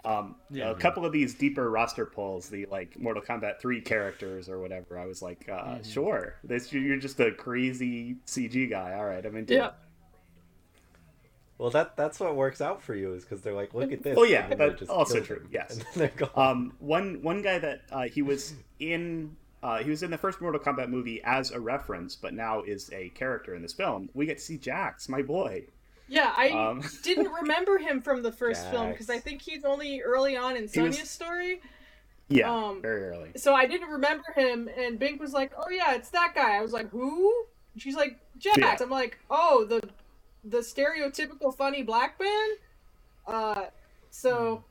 Um, 0.03 0.35
Yeah. 0.49 0.71
a 0.71 0.75
couple 0.75 1.05
of 1.05 1.11
these 1.11 1.35
deeper 1.35 1.69
roster 1.69 2.05
pulls, 2.05 2.49
the 2.49 2.65
like 2.65 2.99
Mortal 2.99 3.21
Kombat 3.21 3.59
three 3.59 3.81
characters 3.81 4.49
or 4.49 4.59
whatever, 4.59 4.97
I 4.97 5.05
was 5.05 5.21
like, 5.21 5.47
uh, 5.47 5.81
sure, 5.83 6.35
this 6.43 6.73
you're 6.73 6.97
just 6.97 7.19
a 7.19 7.31
crazy 7.31 8.15
CG 8.25 8.67
guy. 8.69 8.93
All 8.93 9.05
right, 9.05 9.23
I'm 9.25 9.35
into 9.35 9.53
Yeah. 9.53 9.67
it. 9.67 9.73
well, 11.57 11.69
that 11.69 11.95
that's 11.95 12.19
what 12.19 12.35
works 12.35 12.59
out 12.61 12.81
for 12.81 12.95
you 12.95 13.13
is 13.13 13.23
because 13.23 13.41
they're 13.41 13.53
like, 13.53 13.75
look 13.75 13.91
at 13.91 14.01
this. 14.01 14.17
Oh, 14.17 14.23
yeah, 14.23 14.43
and 14.43 14.51
then 14.53 14.57
they 14.57 14.67
but 14.69 14.79
just 14.79 14.89
also 14.91 15.19
true, 15.19 15.37
them, 15.39 15.49
yes. 15.51 15.71
and 15.77 15.81
then 15.81 16.11
they're 16.17 16.27
gone. 16.27 16.31
Um, 16.51 16.73
one 16.79 17.21
one 17.21 17.43
guy 17.43 17.59
that 17.59 17.81
uh, 17.91 18.03
he 18.03 18.21
was 18.23 18.53
in. 18.79 19.35
Uh, 19.63 19.83
he 19.83 19.91
was 19.91 20.01
in 20.01 20.09
the 20.09 20.17
first 20.17 20.41
Mortal 20.41 20.59
Kombat 20.59 20.89
movie 20.89 21.21
as 21.23 21.51
a 21.51 21.59
reference, 21.59 22.15
but 22.15 22.33
now 22.33 22.63
is 22.63 22.89
a 22.93 23.09
character 23.09 23.53
in 23.53 23.61
this 23.61 23.73
film. 23.73 24.09
We 24.15 24.25
get 24.25 24.39
to 24.39 24.43
see 24.43 24.57
Jax, 24.57 25.07
my 25.07 25.21
boy. 25.21 25.65
Yeah, 26.11 26.33
I 26.35 26.49
Um, 26.49 26.83
didn't 27.03 27.31
remember 27.31 27.77
him 27.77 28.01
from 28.01 28.21
the 28.21 28.33
first 28.33 28.69
film 28.69 28.91
because 28.91 29.09
I 29.09 29.17
think 29.17 29.41
he's 29.41 29.63
only 29.63 30.01
early 30.01 30.35
on 30.35 30.57
in 30.57 30.63
He 30.63 30.67
Sonya's 30.67 30.99
was- 30.99 31.09
story. 31.09 31.61
Yeah, 32.27 32.51
Um, 32.53 32.81
very 32.81 33.03
early. 33.05 33.31
So 33.37 33.53
I 33.53 33.65
didn't 33.65 33.89
remember 33.89 34.23
him, 34.35 34.69
and 34.77 34.97
Bink 34.99 35.19
was 35.21 35.33
like, 35.33 35.51
"Oh 35.57 35.69
yeah, 35.69 35.95
it's 35.95 36.09
that 36.11 36.33
guy." 36.35 36.55
I 36.57 36.61
was 36.61 36.71
like, 36.73 36.89
"Who?" 36.89 37.45
And 37.73 37.81
she's 37.81 37.95
like, 37.95 38.17
"Jax." 38.37 38.57
Yeah. 38.57 38.77
I'm 38.81 38.89
like, 38.89 39.19
"Oh, 39.29 39.65
the 39.65 39.81
the 40.43 40.59
stereotypical 40.59 41.53
funny 41.55 41.83
black 41.83 42.17
man." 42.21 42.49
Uh, 43.27 43.65
so 44.11 44.63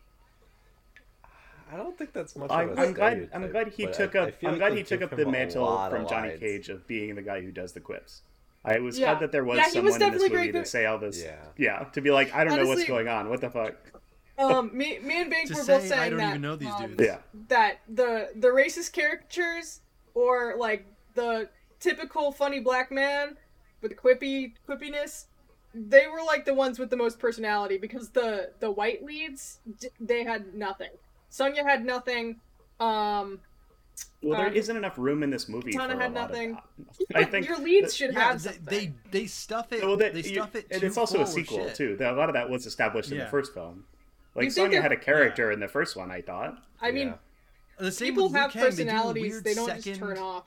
I 1.73 1.77
don't 1.77 1.97
think 1.99 2.13
that's 2.15 2.35
much. 2.37 2.51
I'm, 2.51 2.71
of 2.71 2.79
a 2.79 2.81
I'm 2.83 2.93
glad. 2.95 3.13
stereotype, 3.13 3.35
I'm 3.35 3.51
glad 3.51 3.69
he 3.69 3.87
took 3.87 4.17
I- 4.17 4.19
up. 4.21 4.29
I 4.43 4.47
I'm 4.47 4.53
like 4.53 4.59
glad 4.59 4.73
he 4.77 4.83
took 4.83 5.03
up 5.03 5.11
the 5.17 5.27
mantle 5.27 5.89
from 5.91 6.07
Johnny 6.09 6.29
lines. 6.31 6.41
Cage 6.41 6.69
of 6.71 6.87
being 6.87 7.15
the 7.15 7.23
guy 7.23 7.41
who 7.43 7.51
does 7.53 7.73
the 7.73 7.81
quips. 7.81 8.23
I 8.65 8.79
was 8.79 8.99
Yeah. 8.99 9.07
glad 9.13 9.21
that 9.21 9.33
there 9.33 9.45
was 9.45 9.57
Yeah, 9.59 9.71
he 9.71 9.81
was 9.81 9.95
someone 9.95 10.09
in 10.13 10.19
this 10.19 10.23
movie 10.31 10.35
great. 10.51 10.53
to 10.53 10.65
say 10.67 10.85
all 10.87 10.99
this. 10.99 11.23
Yeah. 11.23 11.37
Yeah, 11.57 11.79
to 11.93 12.01
be 12.01 12.11
like, 12.11 12.35
I 12.35 12.45
don't 12.45 12.57
know 12.57 12.67
what's 12.67 12.85
going 12.85 13.09
on. 13.09 13.29
What 13.31 13.41
the 13.41 13.51
fuck? 13.51 13.75
um, 14.39 14.71
me 14.77 14.99
me 15.01 15.21
and 15.21 15.31
Bink 15.31 15.49
To 15.49 15.55
were 15.55 15.61
say, 15.63 15.79
both 15.79 15.89
saying 15.89 16.01
I 16.01 16.09
don't 16.11 16.19
that 16.19 16.29
even 16.31 16.41
know 16.41 16.57
these 16.57 16.69
um, 16.73 16.89
dudes. 16.97 17.03
Yeah. 17.05 17.19
that 17.49 17.81
the 17.89 18.31
the 18.37 18.49
racist 18.49 18.93
caricatures 18.95 19.81
or 20.15 20.55
like 20.57 20.87
the 21.15 21.49
typical 21.79 22.33
funny 22.33 22.61
black 22.61 22.91
man 22.91 23.37
with 23.83 23.91
the 23.91 23.97
quippy 23.97 24.53
quippiness 24.69 25.27
they 25.75 26.07
were 26.09 26.23
like 26.27 26.45
the 26.47 26.55
ones 26.55 26.79
with 26.79 26.91
the 26.91 26.97
most 26.97 27.19
personality 27.19 27.77
because 27.79 28.11
the 28.11 28.51
the 28.61 28.71
white 28.71 29.05
leads 29.05 29.61
they 30.01 30.25
had 30.25 30.55
nothing 30.55 30.91
sonya 31.29 31.63
had 31.63 31.85
nothing 31.85 32.41
um 32.81 33.41
Well, 34.23 34.39
there 34.39 34.49
Um, 34.49 34.55
not 34.55 34.77
enough 34.77 34.99
room 34.99 35.23
in 35.23 35.31
this 35.31 35.49
movie. 35.49 35.73
Katana 35.73 35.95
for 35.95 36.01
a 36.01 36.03
had 36.03 36.13
lot 36.15 36.25
of 36.25 36.31
nothing. 36.33 36.53
that. 36.55 36.97
I 37.17 37.25
think 37.25 37.47
your 37.49 37.59
leads 37.59 37.95
should 37.97 38.13
Yeah, 38.13 38.21
have 38.33 38.43
they, 38.43 38.51
something. 38.53 38.65
they 39.11 39.19
they 39.21 39.27
stuff 39.27 39.73
it. 39.73 39.83
Well, 39.83 39.97
that, 39.97 40.13
they 40.15 40.21
you- 40.21 40.35
stuff 40.35 40.55
it. 40.55 40.67
and 40.71 40.81
too 40.81 40.87
it's 40.87 40.97
also 40.99 41.23
a 41.23 41.27
sequel 41.27 41.67
shit. 41.69 41.75
too. 41.75 41.97
A 42.01 42.13
lot 42.13 42.29
of 42.29 42.35
that 42.35 42.49
was 42.51 42.67
established 42.67 43.11
in 43.11 43.19
Yeah. 43.19 43.25
the 43.25 43.31
first 43.31 43.55
film. 43.55 43.85
Like 44.35 44.45
You 44.45 44.51
Sonya 44.51 44.83
had 44.83 44.93
a 44.93 44.97
character 44.97 45.51
in 45.51 45.59
the 45.61 45.69
first 45.69 45.97
one. 45.97 46.11
I 46.11 46.21
thought. 46.23 46.63
i 46.81 46.91
mean 46.91 47.09
Yeah. 47.09 47.15
The 47.79 47.91
same 47.93 48.09
people 48.09 48.25
with 48.25 48.33
Liu 48.35 48.41
have 48.43 48.51
Kang, 48.53 48.63
they 48.63 48.69
do 48.71 48.77
personalities 48.77 49.43
they 49.43 49.55
don't 49.55 49.67
second, 49.67 49.83
just 49.83 50.01
turn 50.01 50.19
off 50.19 50.45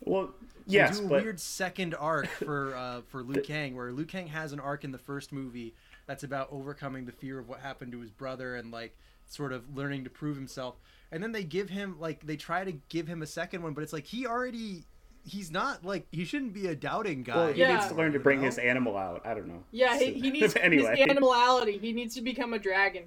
Well, 0.00 0.34
They 0.66 0.78
do 0.78 0.98
a 1.06 1.08
but 1.08 1.22
weird 1.22 1.40
second 1.40 1.94
arc 1.94 2.26
for 2.28 2.74
uh, 2.76 3.00
for 3.08 3.22
Liu 3.22 3.40
Kang, 3.42 3.74
where 3.76 3.92
Liu 3.92 4.04
Kang 4.04 4.26
has 4.28 4.52
an 4.52 4.60
arc 4.60 4.84
in 4.84 4.92
the 4.92 4.98
first 4.98 5.32
movie 5.32 5.74
that's 6.06 6.22
about 6.22 6.48
overcoming 6.52 7.06
the 7.06 7.12
fear 7.12 7.38
of 7.38 7.48
what 7.48 7.60
happened 7.60 7.92
to 7.92 8.00
his 8.00 8.10
brother 8.10 8.56
and 8.56 8.70
like 8.70 8.94
sort 9.26 9.52
of 9.52 9.74
learning 9.76 10.04
to 10.04 10.10
prove 10.10 10.36
himself. 10.36 10.76
And 11.12 11.22
then 11.22 11.30
they 11.32 11.44
give 11.44 11.68
him 11.68 11.96
like 12.00 12.26
they 12.26 12.36
try 12.36 12.64
to 12.64 12.72
give 12.88 13.06
him 13.06 13.22
a 13.22 13.26
second 13.26 13.62
one, 13.62 13.74
but 13.74 13.84
it's 13.84 13.92
like 13.92 14.06
he 14.06 14.26
already 14.26 14.84
he's 15.24 15.50
not 15.52 15.84
like 15.84 16.06
he 16.10 16.24
shouldn't 16.24 16.52
be 16.54 16.66
a 16.68 16.74
doubting 16.74 17.22
guy. 17.22 17.36
well, 17.36 17.52
he 17.52 17.60
Yeah. 17.60 17.74
needs 17.76 17.86
to 17.88 17.94
learn 17.94 18.12
to 18.14 18.18
bring 18.18 18.40
his 18.42 18.58
animal 18.58 18.96
out. 18.96 19.20
I 19.24 19.34
don't 19.34 19.46
know. 19.46 19.62
yeah 19.70 19.98
he, 19.98 20.12
he 20.14 20.30
needs 20.40 20.56
anyway. 20.56 20.96
his 20.96 21.08
animality 21.10 21.78
he 21.78 21.92
needs 21.92 22.14
to 22.16 22.22
become 22.22 22.54
a 22.54 22.58
dragon 22.58 23.04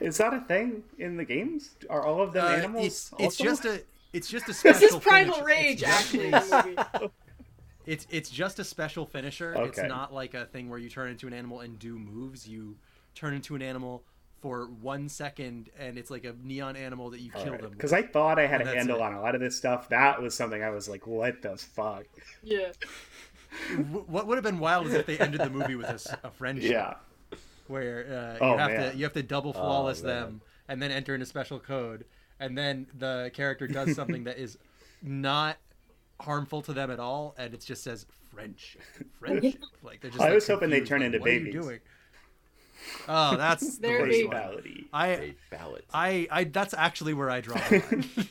Is 0.00 0.16
that 0.18 0.32
a 0.32 0.40
thing 0.40 0.84
in 0.98 1.16
the 1.16 1.24
games? 1.24 1.74
Are 1.90 2.02
all 2.06 2.22
of 2.22 2.32
them 2.32 2.44
Uh, 2.46 2.48
animals? 2.48 2.86
it's 2.86 3.12
it's 3.18 3.36
just 3.36 3.64
a 3.66 3.82
it's 4.12 4.28
just 4.28 4.48
a 4.48 4.54
special. 4.60 4.80
this 4.80 4.94
is 4.94 5.00
primal 5.00 5.34
finisher. 5.34 5.44
rage 5.46 5.82
actually 5.82 6.24
in 6.26 6.30
the 6.30 6.64
movie 7.00 7.12
It's 7.86 8.06
it's 8.10 8.30
just 8.30 8.60
a 8.60 8.64
special 8.64 9.04
finisher. 9.04 9.52
It's 9.54 9.82
not 9.82 10.14
like 10.14 10.34
a 10.34 10.44
thing 10.46 10.68
where 10.70 10.78
you 10.78 10.88
turn 10.88 11.10
into 11.10 11.26
an 11.26 11.32
animal 11.32 11.60
and 11.60 11.76
do 11.80 11.98
moves. 11.98 12.46
You 12.46 12.76
turn 13.16 13.34
into 13.34 13.56
an 13.56 13.62
animal 13.62 14.04
for 14.42 14.66
one 14.80 15.08
second, 15.08 15.70
and 15.78 15.96
it's 15.96 16.10
like 16.10 16.24
a 16.24 16.34
neon 16.42 16.74
animal 16.76 17.08
that 17.10 17.20
you 17.20 17.30
kill 17.30 17.56
them. 17.56 17.70
Because 17.70 17.92
I 17.92 18.02
thought 18.02 18.38
I 18.40 18.46
had 18.46 18.60
And 18.60 18.70
a 18.70 18.74
handle 18.74 18.96
it. 18.98 19.02
on 19.02 19.14
a 19.14 19.20
lot 19.22 19.34
of 19.36 19.40
this 19.40 19.56
stuff. 19.56 19.88
That 19.88 20.20
was 20.20 20.34
something 20.34 20.62
I 20.62 20.70
was 20.70 20.88
like, 20.88 21.06
"What 21.06 21.40
the 21.42 21.56
fuck?" 21.56 22.04
yeah 22.42 22.72
What 24.08 24.26
would 24.26 24.36
have 24.36 24.44
been 24.44 24.58
wild 24.58 24.86
is 24.88 24.94
if 24.94 25.06
they 25.06 25.18
ended 25.18 25.40
the 25.40 25.50
movie 25.50 25.76
with 25.76 25.86
a 26.24 26.30
friendship 26.30 26.70
Yeah. 26.72 26.94
where 27.68 28.36
uh, 28.40 28.44
Oh, 28.44 28.52
you 28.52 28.58
have 28.58 28.70
man. 28.70 28.90
to 28.92 28.96
you 28.98 29.04
have 29.04 29.12
to 29.12 29.22
double 29.22 29.52
flawless 29.52 30.02
man. 30.02 30.14
them 30.14 30.40
and 30.68 30.82
then 30.82 30.90
enter 30.90 31.14
in 31.14 31.22
a 31.22 31.26
special 31.26 31.60
code, 31.60 32.04
and 32.40 32.58
then 32.58 32.86
the 32.98 33.30
character 33.34 33.66
does 33.68 33.94
something 33.96 34.24
that 34.24 34.38
is 34.38 34.58
not 35.02 35.56
harmful 36.20 36.62
to 36.62 36.72
them 36.72 36.90
at 36.90 36.98
all, 36.98 37.34
and 37.38 37.52
it 37.54 37.60
just 37.60 37.84
says 37.84 38.06
friendship, 38.34 38.82
friendship. 39.20 39.60
Like 39.82 40.00
they're 40.00 40.10
just. 40.10 40.22
I 40.22 40.26
like, 40.26 40.34
was 40.34 40.46
hoping 40.48 40.70
they'd 40.70 40.86
turn 40.86 41.00
like, 41.00 41.06
into 41.06 41.18
what 41.20 41.28
are 41.28 41.32
you 41.32 41.38
babies. 41.52 41.80
Doing? 42.82 43.06
Oh, 43.08 43.36
that's 43.36 43.78
the 43.84 43.92
They're 43.92 43.98
worst 43.98 44.22
Personality. 44.22 44.90
I 44.92 45.08
A 45.08 45.34
ballot. 45.50 45.86
I 45.92 46.28
I 46.30 46.44
that's 46.44 46.74
actually 46.74 47.14
where 47.14 47.30
I 47.30 47.40
draw 47.40 47.62
the 47.62 47.72
line. 47.72 48.04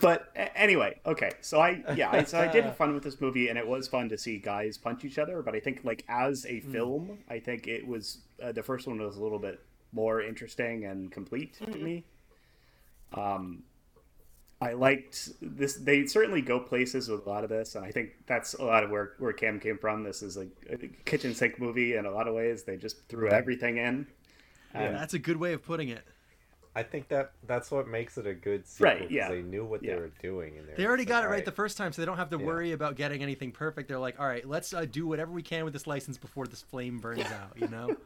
But 0.00 0.30
anyway, 0.36 1.00
okay. 1.04 1.36
So 1.40 1.60
I 1.60 1.84
yeah, 1.90 2.10
I, 2.10 2.22
so 2.22 2.38
I 2.38 2.46
did 2.46 2.64
have 2.64 2.76
fun 2.76 2.94
with 2.94 3.02
this 3.02 3.20
movie, 3.20 3.48
and 3.48 3.58
it 3.58 3.66
was 3.66 3.88
fun 3.88 4.08
to 4.10 4.18
see 4.18 4.38
guys 4.38 4.78
punch 4.78 5.04
each 5.04 5.18
other. 5.18 5.42
But 5.42 5.54
I 5.56 5.60
think 5.60 5.80
like 5.84 6.04
as 6.08 6.46
a 6.46 6.60
Hmm. 6.62 6.70
film, 6.72 7.18
I 7.28 7.40
think 7.40 7.66
it 7.66 7.86
was 7.86 8.18
uh, 8.42 8.52
the 8.52 8.62
first 8.62 8.86
one 8.86 9.00
was 9.00 9.16
a 9.16 9.22
little 9.22 9.40
bit 9.40 9.60
more 9.92 10.20
interesting 10.22 10.84
and 10.84 11.10
complete 11.10 11.60
to 11.72 11.78
me. 11.78 12.04
Um, 13.12 13.64
I 14.60 14.72
liked 14.72 15.30
this. 15.40 15.74
They 15.74 16.06
certainly 16.06 16.42
go 16.42 16.58
places 16.58 17.08
with 17.08 17.24
a 17.26 17.28
lot 17.30 17.44
of 17.44 17.50
this, 17.50 17.76
and 17.76 17.84
I 17.84 17.92
think 17.92 18.10
that's 18.26 18.54
a 18.54 18.64
lot 18.64 18.82
of 18.82 18.90
where 18.90 19.12
where 19.18 19.32
Cam 19.32 19.60
came 19.60 19.78
from. 19.78 20.02
This 20.02 20.20
is 20.22 20.36
like 20.36 20.48
a 20.68 20.76
kitchen 21.04 21.34
sink 21.34 21.60
movie 21.60 21.94
in 21.94 22.06
a 22.06 22.10
lot 22.10 22.26
of 22.26 22.34
ways. 22.34 22.64
They 22.64 22.76
just 22.76 23.06
threw 23.08 23.28
everything 23.28 23.76
in. 23.76 24.06
And 24.74 24.94
That's 24.94 25.14
a 25.14 25.18
good 25.18 25.36
way 25.38 25.52
of 25.52 25.62
putting 25.64 25.88
it. 25.88 26.02
I 26.76 26.82
think 26.82 27.08
that 27.08 27.32
that's 27.46 27.70
what 27.70 27.88
makes 27.88 28.18
it 28.18 28.26
a 28.26 28.34
good 28.34 28.66
sequel. 28.66 28.86
Right, 28.92 29.00
'cause 29.02 29.10
yeah. 29.10 29.28
They 29.28 29.42
knew 29.42 29.64
what 29.64 29.82
Yeah. 29.82 29.94
they 29.94 30.00
were 30.00 30.10
doing, 30.22 30.58
and 30.58 30.68
They 30.76 30.86
already 30.86 31.04
just 31.04 31.08
got 31.08 31.14
like, 31.18 31.22
it 31.24 31.26
right 31.26 31.32
"Alright." 31.32 31.44
the 31.44 31.52
first 31.52 31.76
time, 31.76 31.92
so 31.92 32.02
they 32.02 32.06
don't 32.06 32.18
have 32.18 32.30
to 32.30 32.38
Yeah. 32.38 32.44
worry 32.44 32.72
about 32.72 32.94
getting 32.96 33.22
anything 33.22 33.50
perfect. 33.52 33.88
They're 33.88 33.98
like, 33.98 34.20
all 34.20 34.26
right, 34.26 34.44
let's 34.46 34.72
uh, 34.74 34.84
do 34.84 35.06
whatever 35.06 35.32
we 35.32 35.42
can 35.42 35.64
with 35.64 35.72
this 35.72 35.86
license 35.86 36.18
before 36.18 36.46
this 36.46 36.62
flame 36.62 36.98
burns 36.98 37.20
out. 37.32 37.52
You 37.56 37.68
know? 37.68 37.96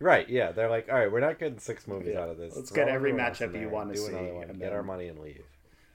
Right, 0.00 0.28
yeah. 0.28 0.52
They're 0.52 0.70
like, 0.70 0.88
all 0.88 0.94
right, 0.94 1.10
we're 1.10 1.20
not 1.20 1.38
getting 1.38 1.58
six 1.58 1.86
movies 1.88 2.10
Yeah. 2.14 2.20
out 2.22 2.28
of 2.28 2.36
this. 2.38 2.54
Let's 2.54 2.70
Throw 2.70 2.84
get 2.84 2.88
every 2.94 3.10
everyone 3.10 3.26
else 3.28 3.40
in 3.40 3.50
matchup 3.50 3.60
you 3.60 3.68
wanna 3.68 3.94
do 3.94 4.06
another 4.06 4.26
see, 4.26 4.32
one, 4.32 4.50
and 4.50 4.58
get 4.60 4.72
our 4.72 4.82
money 4.82 5.08
and 5.08 5.18
leave. 5.18 5.44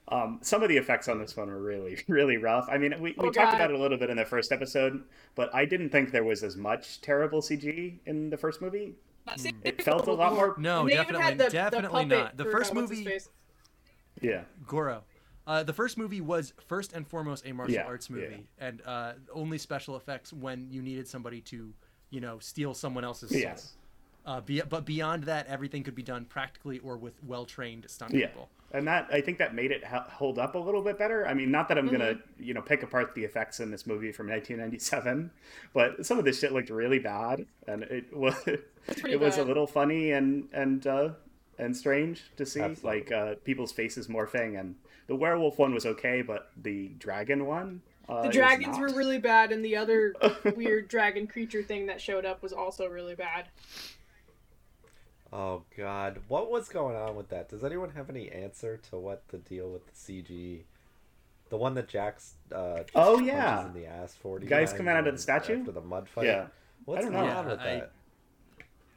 Um, 0.08 0.38
some 0.42 0.62
of 0.62 0.68
the 0.68 0.76
effects 0.76 1.08
on 1.08 1.18
this 1.18 1.34
one 1.34 1.48
were 1.48 1.62
really, 1.62 1.96
really 2.08 2.36
rough. 2.36 2.68
I 2.70 2.76
mean, 2.76 2.92
we, 3.00 3.12
we 3.12 3.14
Oh, 3.18 3.22
talked 3.30 3.36
God. 3.36 3.54
about 3.54 3.70
it 3.70 3.76
a 3.76 3.78
little 3.78 3.96
bit 3.96 4.10
in 4.10 4.18
the 4.18 4.26
first 4.26 4.52
episode, 4.52 5.02
but 5.34 5.54
I 5.54 5.64
didn't 5.64 5.88
think 5.88 6.10
there 6.12 6.24
was 6.24 6.42
as 6.44 6.56
much 6.56 7.00
terrible 7.00 7.40
CG 7.40 8.00
in 8.04 8.28
the 8.28 8.36
first 8.36 8.60
movie. 8.60 8.94
It 9.64 9.80
felt 9.82 10.06
a 10.06 10.12
lot 10.12 10.34
more. 10.34 10.54
No, 10.58 10.80
And 10.80 10.90
they 10.90 10.94
even 11.00 11.14
definitely, 11.14 11.34
the- 11.38 11.44
the 11.44 11.50
definitely 11.50 11.88
puppet 12.04 12.08
not. 12.18 12.36
The 12.36 12.44
first 12.44 12.72
uh, 12.72 12.74
what's 12.74 12.90
his 12.90 12.98
movie, 12.98 13.10
face. 13.10 13.28
Yeah, 14.20 14.42
Goro. 14.66 15.02
Uh, 15.46 15.62
the 15.62 15.72
first 15.72 15.96
movie 15.96 16.20
was 16.20 16.52
first 16.68 16.92
and 16.92 17.06
foremost 17.08 17.46
a 17.46 17.52
martial 17.52 17.74
Yeah, 17.74 17.84
arts 17.84 18.08
yeah. 18.10 18.16
movie, 18.16 18.46
and 18.58 18.82
uh, 18.84 19.14
only 19.32 19.56
special 19.56 19.96
effects 19.96 20.30
when 20.32 20.68
you 20.70 20.82
needed 20.82 21.08
somebody 21.08 21.40
to, 21.42 21.72
you 22.10 22.20
know, 22.20 22.38
steal 22.38 22.74
someone 22.74 23.04
else's 23.04 23.30
soul. 23.30 23.40
Yes, 24.26 24.32
Uh, 24.36 24.40
be, 24.40 24.60
but 24.68 24.84
beyond 24.84 25.24
that, 25.24 25.46
everything 25.46 25.82
could 25.82 25.94
be 25.94 26.02
done 26.02 26.24
practically 26.24 26.78
or 26.80 26.96
with 26.96 27.14
well-trained 27.24 27.84
stunt 27.88 28.12
yeah, 28.14 28.26
people. 28.28 28.48
and 28.72 28.86
that 28.88 29.08
I 29.12 29.20
think 29.20 29.38
that 29.38 29.54
made 29.54 29.70
it 29.70 29.84
hold 29.84 30.38
up 30.38 30.54
a 30.54 30.58
little 30.58 30.82
bit 30.82 30.98
better. 30.98 31.26
I 31.26 31.34
mean, 31.34 31.50
not 31.50 31.68
that 31.68 31.78
I'm 31.78 31.88
gonna 31.88 32.14
you 32.38 32.54
know 32.54 32.62
pick 32.62 32.82
apart 32.82 33.14
the 33.14 33.24
effects 33.24 33.60
in 33.60 33.70
this 33.70 33.86
movie 33.86 34.12
from 34.12 34.28
1997, 34.28 35.30
but 35.72 36.04
some 36.06 36.18
of 36.18 36.24
this 36.24 36.38
shit 36.40 36.52
looked 36.52 36.70
really 36.70 36.98
bad, 36.98 37.46
and 37.66 37.82
it 37.84 38.14
was 38.16 38.34
pretty 38.44 38.64
it 39.12 39.20
was 39.20 39.36
a 39.38 39.44
little 39.44 39.66
funny 39.66 40.12
and 40.12 40.48
and 40.52 40.86
uh, 40.86 41.10
and 41.58 41.76
strange 41.76 42.22
to 42.36 42.44
see, 42.46 42.60
Absolutely. 42.60 43.00
like 43.00 43.12
uh, 43.12 43.34
people's 43.44 43.72
faces 43.72 44.08
morphing, 44.08 44.58
and 44.58 44.74
the 45.06 45.14
werewolf 45.14 45.58
one 45.58 45.72
was 45.74 45.86
okay, 45.86 46.22
but 46.22 46.50
the 46.62 46.88
dragon 46.98 47.46
one. 47.46 47.82
Uh, 48.08 48.22
The 48.22 48.28
dragons 48.28 48.78
were 48.78 48.88
really 48.88 49.18
bad, 49.18 49.50
and 49.52 49.64
the 49.64 49.76
other 49.76 50.14
weird 50.56 50.88
dragon 50.88 51.26
creature 51.26 51.62
thing 51.62 51.86
that 51.86 52.00
showed 52.00 52.24
up 52.26 52.42
was 52.42 52.52
also 52.52 52.86
really 52.86 53.14
bad. 53.14 53.46
Oh 55.36 55.62
God, 55.76 56.20
what 56.28 56.48
was 56.48 56.68
going 56.68 56.94
on 56.96 57.16
with 57.16 57.28
that? 57.30 57.48
Does 57.48 57.64
anyone 57.64 57.90
have 57.90 58.08
any 58.08 58.30
answer 58.30 58.76
to 58.90 58.96
what 58.96 59.26
the 59.28 59.38
deal 59.38 59.68
with 59.68 59.82
the 59.86 59.92
CG? 59.92 60.60
The 61.50 61.56
one 61.56 61.74
that 61.74 61.88
Jack's? 61.88 62.34
uh, 62.54 62.78
just 62.84 62.90
Oh, 62.94 63.18
yeah. 63.18 63.66
in 63.66 63.74
the 63.74 63.86
ass 63.86 64.14
forty. 64.14 64.46
Guys 64.46 64.72
coming 64.72 64.94
out 64.94 65.08
of 65.08 65.14
the 65.14 65.20
statue? 65.20 65.58
after 65.58 65.72
the 65.72 65.80
mud 65.80 66.08
fight. 66.08 66.26
Yeah. 66.26 66.46
what's 66.84 67.02
don't 67.02 67.12
going 67.12 67.26
know. 67.26 67.36
on 67.36 67.46
with 67.46 67.58
I- 67.60 67.64
that? 67.64 67.92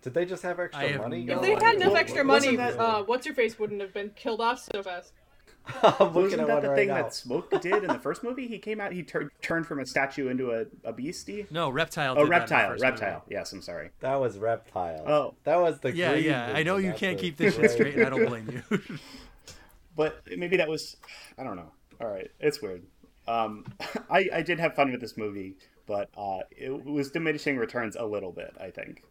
Did 0.03 0.13
they 0.13 0.25
just 0.25 0.43
have 0.43 0.59
extra 0.59 0.83
I 0.83 0.87
have 0.89 1.01
money? 1.01 1.23
no 1.25 1.37
If 1.37 1.41
they 1.41 1.53
had 1.65 1.75
enough 1.75 1.95
extra 1.95 2.23
money, 2.23 2.55
that- 2.55 2.77
uh, 2.79 3.03
what's 3.03 3.25
your 3.25 3.33
face 3.35 3.57
wouldn't 3.57 3.81
have 3.81 3.93
been 3.93 4.11
killed 4.11 4.39
off 4.39 4.59
so 4.71 4.83
fast. 4.83 5.11
I'm 5.83 6.13
looking 6.13 6.39
Wasn't 6.39 6.41
at 6.41 6.47
that 6.47 6.53
one 6.53 6.61
the 6.63 6.69
right 6.69 6.75
thing 6.75 6.87
now. 6.89 6.95
that 6.95 7.13
Smoke 7.13 7.49
did 7.61 7.83
in 7.83 7.87
the 7.87 7.99
first 7.99 8.23
movie? 8.23 8.47
He 8.47 8.57
came 8.59 8.79
out, 8.79 8.91
he 8.91 9.03
tur- 9.03 9.31
turned 9.41 9.65
from 9.67 9.79
a 9.79 9.85
statue 9.85 10.27
into 10.29 10.51
a, 10.51 10.65
a 10.83 10.93
beastie. 10.93 11.45
No, 11.51 11.69
reptile. 11.69 12.13
Oh, 12.17 12.23
did 12.23 12.23
that 12.23 12.23
in 12.23 12.29
the 12.29 12.39
reptile, 12.39 12.69
first 12.71 12.81
reptile. 12.83 13.13
movie. 13.25 13.35
Yes, 13.35 13.51
I'm 13.53 13.61
sorry. 13.61 13.89
That 13.99 14.15
was 14.15 14.37
reptile. 14.37 15.03
Oh. 15.07 15.33
that 15.43 15.57
was 15.57 15.79
the 15.79 15.95
Yeah, 15.95 16.13
yeah. 16.13 16.51
I 16.53 16.63
know 16.63 16.77
you 16.77 16.93
can't 16.93 17.19
keep 17.19 17.37
this 17.37 17.55
shit 17.55 17.71
straight, 17.71 17.95
and 17.95 18.05
I 18.05 18.09
don't 18.09 18.25
blame 18.29 18.63
you. 18.69 18.79
But 19.95 20.21
maybe 20.37 20.57
that 20.57 20.67
was, 20.69 20.97
I 21.37 21.43
don't 21.43 21.55
know. 21.55 21.71
All 21.99 22.07
right, 22.07 22.29
it's 22.39 22.61
weird. 22.61 22.83
Um, 23.27 23.65
I 24.09 24.29
I 24.33 24.41
did 24.43 24.59
have 24.59 24.75
fun 24.75 24.91
with 24.91 25.01
this 25.01 25.17
movie, 25.17 25.55
but 25.87 26.09
uh, 26.15 26.39
it 26.51 26.85
was 26.85 27.09
diminishing 27.11 27.57
returns 27.57 27.95
a 27.95 28.05
little 28.05 28.31
bit. 28.31 28.53
I 28.59 28.69
think. 28.69 29.03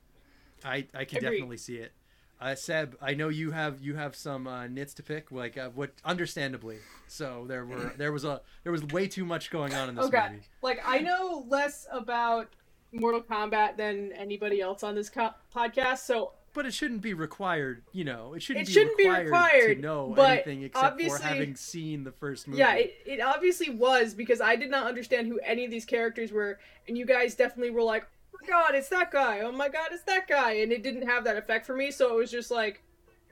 I, 0.64 0.86
I 0.94 1.04
can 1.04 1.18
Agreed. 1.18 1.30
definitely 1.32 1.56
see 1.58 1.76
it. 1.76 1.92
Uh, 2.40 2.54
Seb, 2.54 2.96
I 3.00 3.14
know 3.14 3.28
you 3.30 3.50
have 3.52 3.80
you 3.80 3.94
have 3.94 4.14
some 4.14 4.46
uh, 4.46 4.66
nits 4.66 4.92
to 4.94 5.02
pick, 5.02 5.32
like 5.32 5.56
uh, 5.56 5.70
what, 5.70 5.90
understandably. 6.04 6.78
So 7.08 7.44
there 7.48 7.64
were 7.64 7.92
there 7.98 8.12
was 8.12 8.24
a 8.24 8.42
there 8.62 8.72
was 8.72 8.84
way 8.84 9.08
too 9.08 9.24
much 9.24 9.50
going 9.50 9.74
on 9.74 9.88
in 9.88 9.94
this 9.94 10.04
Oh 10.04 10.08
god, 10.10 10.32
movie. 10.32 10.44
like 10.62 10.80
I 10.84 10.98
know 10.98 11.44
less 11.48 11.86
about 11.90 12.48
Mortal 12.92 13.22
Kombat 13.22 13.76
than 13.76 14.12
anybody 14.12 14.60
else 14.60 14.82
on 14.82 14.94
this 14.94 15.08
co- 15.08 15.34
podcast, 15.54 15.98
so 15.98 16.32
But 16.52 16.66
it 16.66 16.74
shouldn't 16.74 17.00
be 17.02 17.14
required, 17.14 17.82
you 17.92 18.04
know. 18.04 18.34
It 18.34 18.42
shouldn't, 18.42 18.68
It 18.68 18.72
shouldn't 18.72 18.96
be 18.98 19.04
be, 19.04 19.08
required 19.10 19.24
required, 19.54 19.74
to 19.76 19.80
know 19.82 20.12
but 20.14 20.30
anything 20.30 20.62
except 20.62 21.00
for 21.00 21.18
having 21.18 21.54
seen 21.56 22.04
the 22.04 22.12
first 22.12 22.46
movie. 22.48 22.58
yeah, 22.60 22.74
it, 22.74 22.94
it 23.06 23.20
obviously 23.20 23.70
was 23.70 24.12
because 24.14 24.40
I 24.42 24.56
did 24.56 24.70
not 24.70 24.86
understand 24.86 25.26
who 25.26 25.38
any 25.40 25.64
of 25.64 25.70
these 25.70 25.84
characters 25.86 26.32
were, 26.32 26.58
and 26.86 26.96
you 26.98 27.04
guys 27.06 27.34
definitely 27.34 27.70
were 27.70 27.82
like, 27.82 28.04
"Oh 28.04 28.08
my 28.40 28.48
god, 28.48 28.74
it's 28.74 28.88
that 28.88 29.10
guy! 29.10 29.40
Oh 29.40 29.52
my 29.52 29.68
god, 29.68 29.88
it's 29.92 30.02
that 30.04 30.26
guy!" 30.28 30.52
And 30.52 30.72
it 30.72 30.82
didn't 30.82 31.06
have 31.06 31.24
that 31.24 31.36
effect 31.36 31.66
for 31.66 31.74
me, 31.76 31.90
so 31.90 32.12
it 32.12 32.16
was 32.16 32.30
just 32.30 32.50
like, 32.50 32.82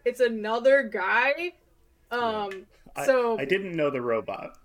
it's 0.05 0.21
another 0.21 0.83
guy. 0.83 1.53
Um, 2.11 2.67
I, 2.97 3.07
so 3.07 3.39
I 3.39 3.45
didn't 3.45 3.75
know 3.75 3.91
the 3.91 4.01
robot. 4.01 4.59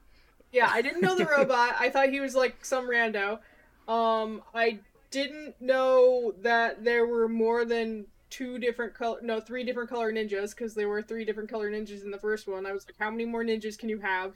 Yeah, 0.51 0.69
I 0.71 0.81
didn't 0.81 1.01
know 1.01 1.15
the 1.15 1.25
robot. 1.37 1.75
I 1.79 1.89
thought 1.89 2.09
he 2.09 2.19
was 2.19 2.35
like 2.35 2.63
some 2.65 2.89
rando. 2.89 3.39
Um, 3.87 4.41
I 4.53 4.79
didn't 5.11 5.59
know 5.59 6.33
that 6.41 6.83
there 6.83 7.05
were 7.07 7.27
more 7.27 7.65
than 7.65 8.05
two 8.29 8.59
different 8.59 8.93
color, 8.93 9.19
no, 9.23 9.39
three 9.39 9.63
different 9.63 9.89
color 9.89 10.11
ninjas 10.13 10.51
because 10.51 10.75
there 10.75 10.87
were 10.87 11.01
three 11.01 11.25
different 11.25 11.49
color 11.49 11.71
ninjas 11.71 12.03
in 12.03 12.11
the 12.11 12.19
first 12.19 12.47
one. 12.47 12.65
I 12.67 12.71
was 12.73 12.85
like, 12.85 12.95
how 12.99 13.09
many 13.09 13.25
more 13.25 13.43
ninjas 13.43 13.77
can 13.77 13.89
you 13.89 13.99
have? 13.99 14.33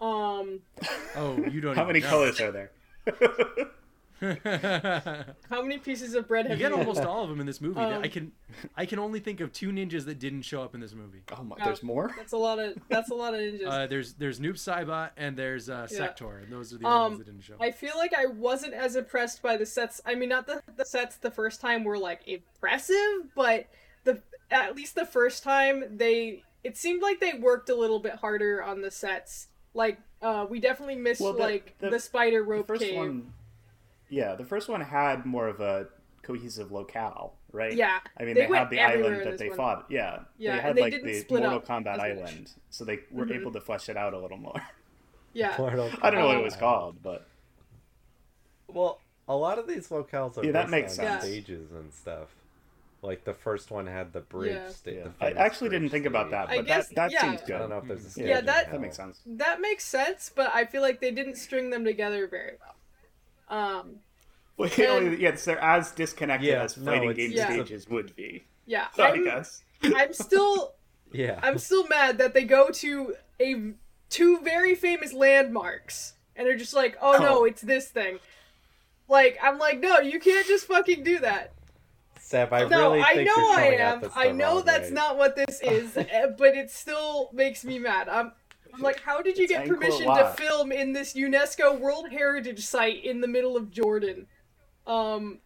Um, 0.00 0.60
Oh, 1.16 1.36
you 1.50 1.60
don't. 1.60 1.74
How 1.76 1.82
even 1.82 1.86
many 1.88 2.00
know. 2.00 2.08
colors 2.08 2.40
are 2.40 2.52
there? 2.52 2.70
you 4.20 4.36
how 5.50 5.62
many 5.62 5.78
pieces 5.78 6.14
of 6.14 6.26
bread 6.28 6.46
have 6.46 6.58
you? 6.58 6.64
get 6.68 6.72
almost 6.72 7.02
all 7.02 7.22
of 7.22 7.28
them 7.28 7.40
in 7.40 7.46
this 7.46 7.60
movie. 7.60 7.80
Um, 7.80 8.02
I 8.02 8.08
can, 8.08 8.32
I 8.76 8.86
can 8.86 8.98
only 8.98 9.20
think 9.20 9.40
of 9.40 9.52
two 9.52 9.70
ninjas 9.70 10.04
that 10.06 10.18
didn't 10.18 10.42
show 10.42 10.62
up 10.62 10.74
in 10.74 10.80
this 10.80 10.94
movie. 10.94 11.22
oh 11.36 11.42
my, 11.42 11.56
No. 11.58 11.64
there's 11.66 11.82
more. 11.82 12.12
That's 12.16 12.32
a 12.32 12.36
lot 12.36 12.58
of. 12.58 12.76
That's 12.88 13.10
a 13.10 13.14
lot 13.14 13.34
of 13.34 13.40
ninjas. 13.40 13.66
Uh, 13.66 13.86
there's 13.86 14.14
there's 14.14 14.40
Noob 14.40 14.54
Saibot 14.54 15.10
and 15.16 15.36
there's 15.36 15.68
uh, 15.68 15.86
Yeah. 15.90 15.96
Sector, 15.98 16.38
and 16.38 16.52
those 16.52 16.72
are 16.72 16.78
the 16.78 16.86
other 16.86 16.94
Um, 16.96 17.02
ones 17.12 17.18
that 17.18 17.24
didn't 17.26 17.42
show. 17.44 17.54
Up. 17.54 17.62
I 17.62 17.70
feel 17.70 17.92
like 17.96 18.14
I 18.14 18.26
wasn't 18.26 18.74
as 18.74 18.96
impressed 18.96 19.42
by 19.42 19.56
the 19.56 19.66
sets. 19.66 20.00
I 20.06 20.14
mean, 20.14 20.28
not 20.28 20.46
the, 20.46 20.62
the 20.76 20.84
sets 20.84 21.16
the 21.16 21.30
first 21.30 21.60
time 21.60 21.84
were 21.84 21.98
like 21.98 22.20
impressive, 22.26 23.32
but 23.34 23.66
the 24.04 24.20
at 24.50 24.76
least 24.76 24.94
the 24.94 25.06
first 25.06 25.42
time 25.42 25.84
they 25.96 26.42
it 26.64 26.76
seemed 26.76 27.02
like 27.02 27.20
they 27.20 27.34
worked 27.34 27.68
a 27.68 27.74
little 27.74 27.98
bit 28.00 28.14
harder 28.16 28.62
on 28.62 28.80
the 28.80 28.90
sets. 28.90 29.48
Like 29.74 29.98
uh, 30.22 30.46
we 30.48 30.58
definitely 30.60 30.96
missed 30.96 31.20
Well, 31.20 31.34
the- 31.34 31.38
like 31.40 31.74
the- 31.78 31.90
the, 31.90 32.00
spider 32.00 32.38
The 32.38 32.44
rope 32.44 32.66
first 32.66 32.82
cave. 32.82 32.96
one, 32.96 33.32
yeah, 34.08 34.34
the 34.34 34.44
first 34.44 34.68
one 34.68 34.80
had 34.80 35.24
more 35.26 35.48
of 35.48 35.60
a 35.60 35.88
cohesive 36.22 36.72
locale, 36.72 37.34
right? 37.52 37.72
Yeah, 37.74 37.98
I 38.18 38.24
mean, 38.24 38.34
they 38.34 38.46
they, 38.46 38.54
had 38.56 38.70
the 38.70 38.80
island 38.80 39.24
that 39.24 39.38
they 39.38 39.48
one. 39.48 39.56
fought. 39.56 39.86
Yeah, 39.90 40.20
Yeah, 40.38 40.56
they 40.56 40.62
had 40.62 40.76
they 40.76 40.80
like 40.82 41.02
the 41.02 41.24
Mortal 41.30 41.54
up 41.54 41.66
Kombat. 41.66 42.00
Island, 42.00 42.52
so 42.70 42.84
they 42.84 43.00
were 43.10 43.26
Mhm. 43.26 43.34
able 43.40 43.52
to 43.52 43.60
flesh 43.60 43.88
it 43.88 43.96
out 43.96 44.12
a 44.14 44.18
little 44.18 44.36
more. 44.38 44.60
Yeah, 45.32 45.50
I 46.02 46.10
don't 46.10 46.20
know 46.20 46.26
what 46.26 46.36
it 46.38 46.42
was 46.44 46.56
called, 46.56 47.02
but 47.02 47.26
Well, 48.68 49.00
a 49.28 49.36
lot 49.36 49.58
of 49.58 49.66
these 49.66 49.88
locales 49.88 50.36
are 50.38 50.44
Yeah, 50.44 50.52
that 50.52 50.70
based 50.70 50.70
makes 50.70 50.98
on 50.98 51.04
sense. 51.06 51.24
stages 51.24 51.70
and 51.72 51.92
stuff. 51.92 52.28
Like 53.02 53.24
the 53.24 53.34
first 53.34 53.70
one 53.70 53.86
had 53.86 54.12
the 54.12 54.20
bridge 54.20 54.54
Yeah. 54.54 54.68
state. 54.70 54.96
yeah. 54.96 55.08
the 55.32 55.40
I 55.40 55.44
actually 55.44 55.68
didn't 55.70 55.82
bridge 55.88 55.92
think 55.92 56.06
about 56.06 56.30
that, 56.30 56.48
but 56.48 56.66
guess- 56.66 56.88
that 56.88 56.94
that 56.96 57.12
yeah. 57.12 57.20
seems 57.20 57.42
I 57.42 57.46
good. 57.46 57.58
don't 57.58 57.70
know 57.70 57.78
if 57.78 57.84
there's 57.86 58.04
a 58.04 58.10
stage. 58.10 58.26
Yeah, 58.26 58.40
that- 58.40 58.70
That 58.72 58.80
makes 58.80 58.96
sense. 58.96 59.20
that 59.26 59.60
makes 59.60 59.84
sense, 59.84 60.32
but 60.34 60.52
I 60.54 60.64
feel 60.64 60.82
like 60.82 61.00
they 61.00 61.10
didn't 61.12 61.36
string 61.36 61.70
them 61.70 61.84
together 61.84 62.26
very 62.26 62.56
well. 62.58 62.74
Um, 63.48 63.96
Well, 64.56 64.70
And- 64.78 65.18
yes, 65.18 65.44
they're 65.44 65.58
as 65.62 65.90
disconnected 65.92 66.48
Yeah, 66.48 66.62
as 66.64 66.74
fighting 66.74 67.10
it's- 67.10 67.16
game 67.16 67.32
Yeah. 67.32 67.50
stages 67.52 67.88
would 67.88 68.14
be. 68.16 68.44
yeah, 68.66 68.88
I 68.98 69.02
I'm, 69.12 69.24
guess. 69.24 69.62
I'm 69.82 70.12
still 70.12 70.74
Yeah. 71.12 71.38
I'm 71.42 71.58
still 71.58 71.86
mad 71.88 72.18
that 72.18 72.34
they 72.34 72.44
go 72.44 72.68
to 72.70 73.14
a 73.40 73.72
two 74.10 74.38
very 74.40 74.74
famous 74.74 75.12
landmarks 75.12 76.14
and 76.34 76.46
they're 76.46 76.56
just 76.56 76.74
like, 76.74 76.96
oh 77.00 77.16
no, 77.18 77.40
Oh. 77.40 77.44
it's 77.44 77.60
this 77.62 77.88
thing. 77.88 78.18
Like 79.08 79.38
I'm 79.42 79.58
like, 79.58 79.78
no, 79.80 80.00
you 80.00 80.18
can't 80.18 80.46
just 80.46 80.66
fucking 80.66 81.04
do 81.04 81.18
that. 81.20 81.52
Seb, 82.18 82.52
I 82.52 82.64
no, 82.64 82.90
really 82.92 83.02
I 83.02 83.14
think 83.14 83.28
know 83.28 83.36
you're 83.36 83.50
I 83.52 83.62
coming 83.64 83.78
at 83.80 83.94
am. 83.94 84.00
this 84.00 84.12
I 84.16 84.28
the 84.28 84.34
know 84.34 84.60
that's 84.60 84.88
way. 84.88 84.94
not 84.94 85.16
what 85.16 85.36
this 85.36 85.60
is, 85.62 85.96
eh, 85.96 86.26
but 86.36 86.56
it 86.56 86.70
still 86.70 87.30
makes 87.32 87.64
me 87.64 87.78
mad. 87.78 88.08
I'm, 88.08 88.32
I'm 88.74 88.82
like, 88.82 89.00
how 89.00 89.22
did 89.22 89.38
you 89.38 89.44
It's 89.44 89.52
get 89.52 89.66
permission 89.66 90.06
to 90.06 90.34
film 90.36 90.72
in 90.72 90.92
this 90.92 91.14
UNESCO 91.14 91.78
World 91.78 92.10
Heritage 92.10 92.64
Site 92.64 93.04
in 93.04 93.20
the 93.20 93.28
middle 93.28 93.56
of 93.56 93.70
Jordan? 93.70 94.26
Um, 94.86 95.38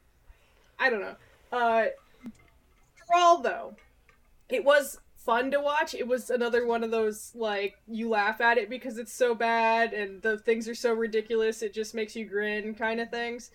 I 0.79 0.91
don't 0.91 1.01
know. 1.01 1.17
Uh, 1.53 1.87
overall 3.11 3.43
though, 3.43 3.75
it 4.49 4.65
was 4.65 4.99
fun 5.17 5.51
to 5.51 5.61
watch. 5.61 5.95
It 5.95 6.07
was 6.07 6.31
another 6.31 6.67
one 6.67 6.83
of 6.83 6.91
those 6.91 7.33
like 7.35 7.77
you 7.87 8.09
laugh 8.09 8.41
at 8.41 8.59
it 8.59 8.71
because 8.71 8.99
it's 8.99 9.13
so 9.13 9.35
bad 9.35 9.93
and 9.93 10.23
the 10.23 10.39
things 10.39 10.69
are 10.69 10.75
so 10.75 10.93
ridiculous 10.93 11.63
it 11.63 11.75
just 11.75 11.95
makes 11.95 12.17
you 12.17 12.25
grin 12.25 12.75
kind 12.75 13.01
of 13.01 13.11
things. 13.11 13.51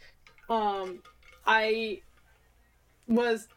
Um, 0.49 1.01
I 1.45 2.01
was 3.07 3.47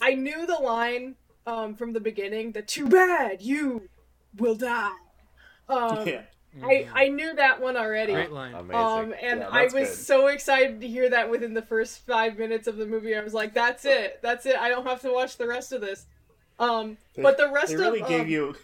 I 0.00 0.14
knew 0.14 0.46
the 0.46 0.54
line 0.54 1.16
um 1.46 1.74
from 1.74 1.92
the 1.92 2.00
beginning, 2.00 2.52
the 2.52 2.62
too 2.62 2.88
bad 2.88 3.42
you 3.42 3.88
will 4.36 4.54
die. 4.54 4.92
Um, 5.68 6.06
yeah. 6.08 6.22
I 6.62 6.88
I 6.94 7.08
knew 7.08 7.34
that 7.36 7.60
one 7.60 7.76
already. 7.76 8.12
Great 8.14 8.32
line. 8.32 8.54
Amazing. 8.54 8.74
Um, 8.74 9.14
and 9.20 9.40
Yeah, 9.40 9.48
I 9.50 9.64
was 9.64 9.72
good. 9.72 9.86
so 9.88 10.26
excited 10.28 10.80
to 10.80 10.88
hear 10.88 11.10
that 11.10 11.30
within 11.30 11.52
the 11.54 11.62
first 11.62 12.04
five 12.06 12.38
minutes 12.38 12.66
of 12.66 12.76
the 12.78 12.86
movie. 12.86 13.14
I 13.16 13.20
was 13.20 13.34
like, 13.34 13.52
"That's 13.54 13.84
it, 13.84 14.18
that's 14.22 14.46
it. 14.46 14.56
I 14.56 14.68
don't 14.70 14.86
have 14.86 15.00
to 15.02 15.12
watch 15.12 15.36
the 15.36 15.46
rest 15.46 15.72
of 15.72 15.80
this." 15.80 16.06
Um, 16.58 16.96
They- 17.14 17.22
but 17.22 17.36
the 17.36 17.50
rest 17.50 17.68
They 17.68 17.76
really 17.76 18.00
of 18.00 18.08
gave 18.08 18.22
um, 18.22 18.28
you. 18.28 18.56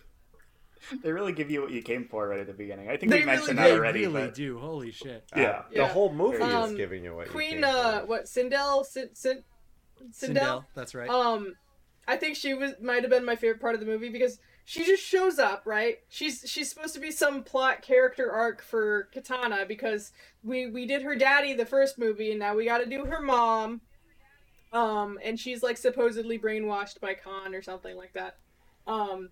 They 1.02 1.12
really 1.12 1.32
give 1.32 1.50
you 1.50 1.62
what 1.62 1.70
you 1.70 1.80
came 1.82 2.04
for 2.08 2.28
right 2.28 2.40
at 2.40 2.46
the 2.46 2.52
beginning. 2.52 2.90
I 2.90 2.96
think 2.96 3.10
They 3.12 3.20
we 3.20 3.24
mentioned 3.26 3.58
really 3.58 3.70
that 3.70 3.74
They 3.74 3.78
already. 3.78 4.00
really 4.06 4.26
but, 4.26 4.34
do. 4.34 4.58
Holy 4.58 4.90
shit. 4.90 5.24
Uh, 5.34 5.40
Yeah. 5.40 5.62
the 5.72 5.86
whole 5.86 6.12
movie 6.12 6.42
Um, 6.42 6.70
is 6.70 6.76
giving 6.76 7.04
you 7.04 7.14
what 7.14 7.26
you 7.26 7.32
Queen, 7.32 7.50
came 7.52 7.64
uh, 7.64 8.00
for. 8.00 8.06
what 8.06 8.24
Sindel, 8.24 8.84
Sin, 8.84 9.08
Sin, 9.14 9.44
Sindel, 10.10 10.34
Sindel, 10.34 10.64
that's 10.74 10.94
right. 10.94 11.08
Um, 11.08 11.54
I 12.06 12.16
think 12.18 12.36
she 12.36 12.52
was 12.52 12.72
might 12.82 13.02
have 13.02 13.10
been 13.10 13.24
my 13.24 13.36
favorite 13.36 13.60
part 13.60 13.74
of 13.74 13.80
the 13.80 13.86
movie 13.86 14.10
because 14.10 14.38
she 14.64 14.84
just 14.84 15.02
shows 15.02 15.38
up, 15.38 15.62
right? 15.66 15.98
She's 16.08 16.42
she's 16.46 16.70
supposed 16.70 16.94
to 16.94 17.00
be 17.00 17.10
some 17.10 17.42
plot 17.42 17.82
character 17.82 18.32
arc 18.32 18.62
for 18.62 19.08
Katana 19.12 19.66
because 19.68 20.12
we 20.42 20.66
we 20.66 20.86
did 20.86 21.02
her 21.02 21.14
daddy 21.14 21.52
the 21.52 21.66
first 21.66 21.98
movie 21.98 22.30
and 22.30 22.40
now 22.40 22.54
we 22.54 22.64
got 22.64 22.78
to 22.78 22.86
do 22.86 23.04
her 23.04 23.20
mom. 23.20 23.82
Um, 24.72 25.18
and 25.22 25.38
she's 25.38 25.62
like 25.62 25.76
supposedly 25.76 26.38
brainwashed 26.38 26.98
by 27.00 27.14
Kahn 27.14 27.54
or 27.54 27.62
something 27.62 27.96
like 27.96 28.14
that. 28.14 28.38
Um, 28.86 29.28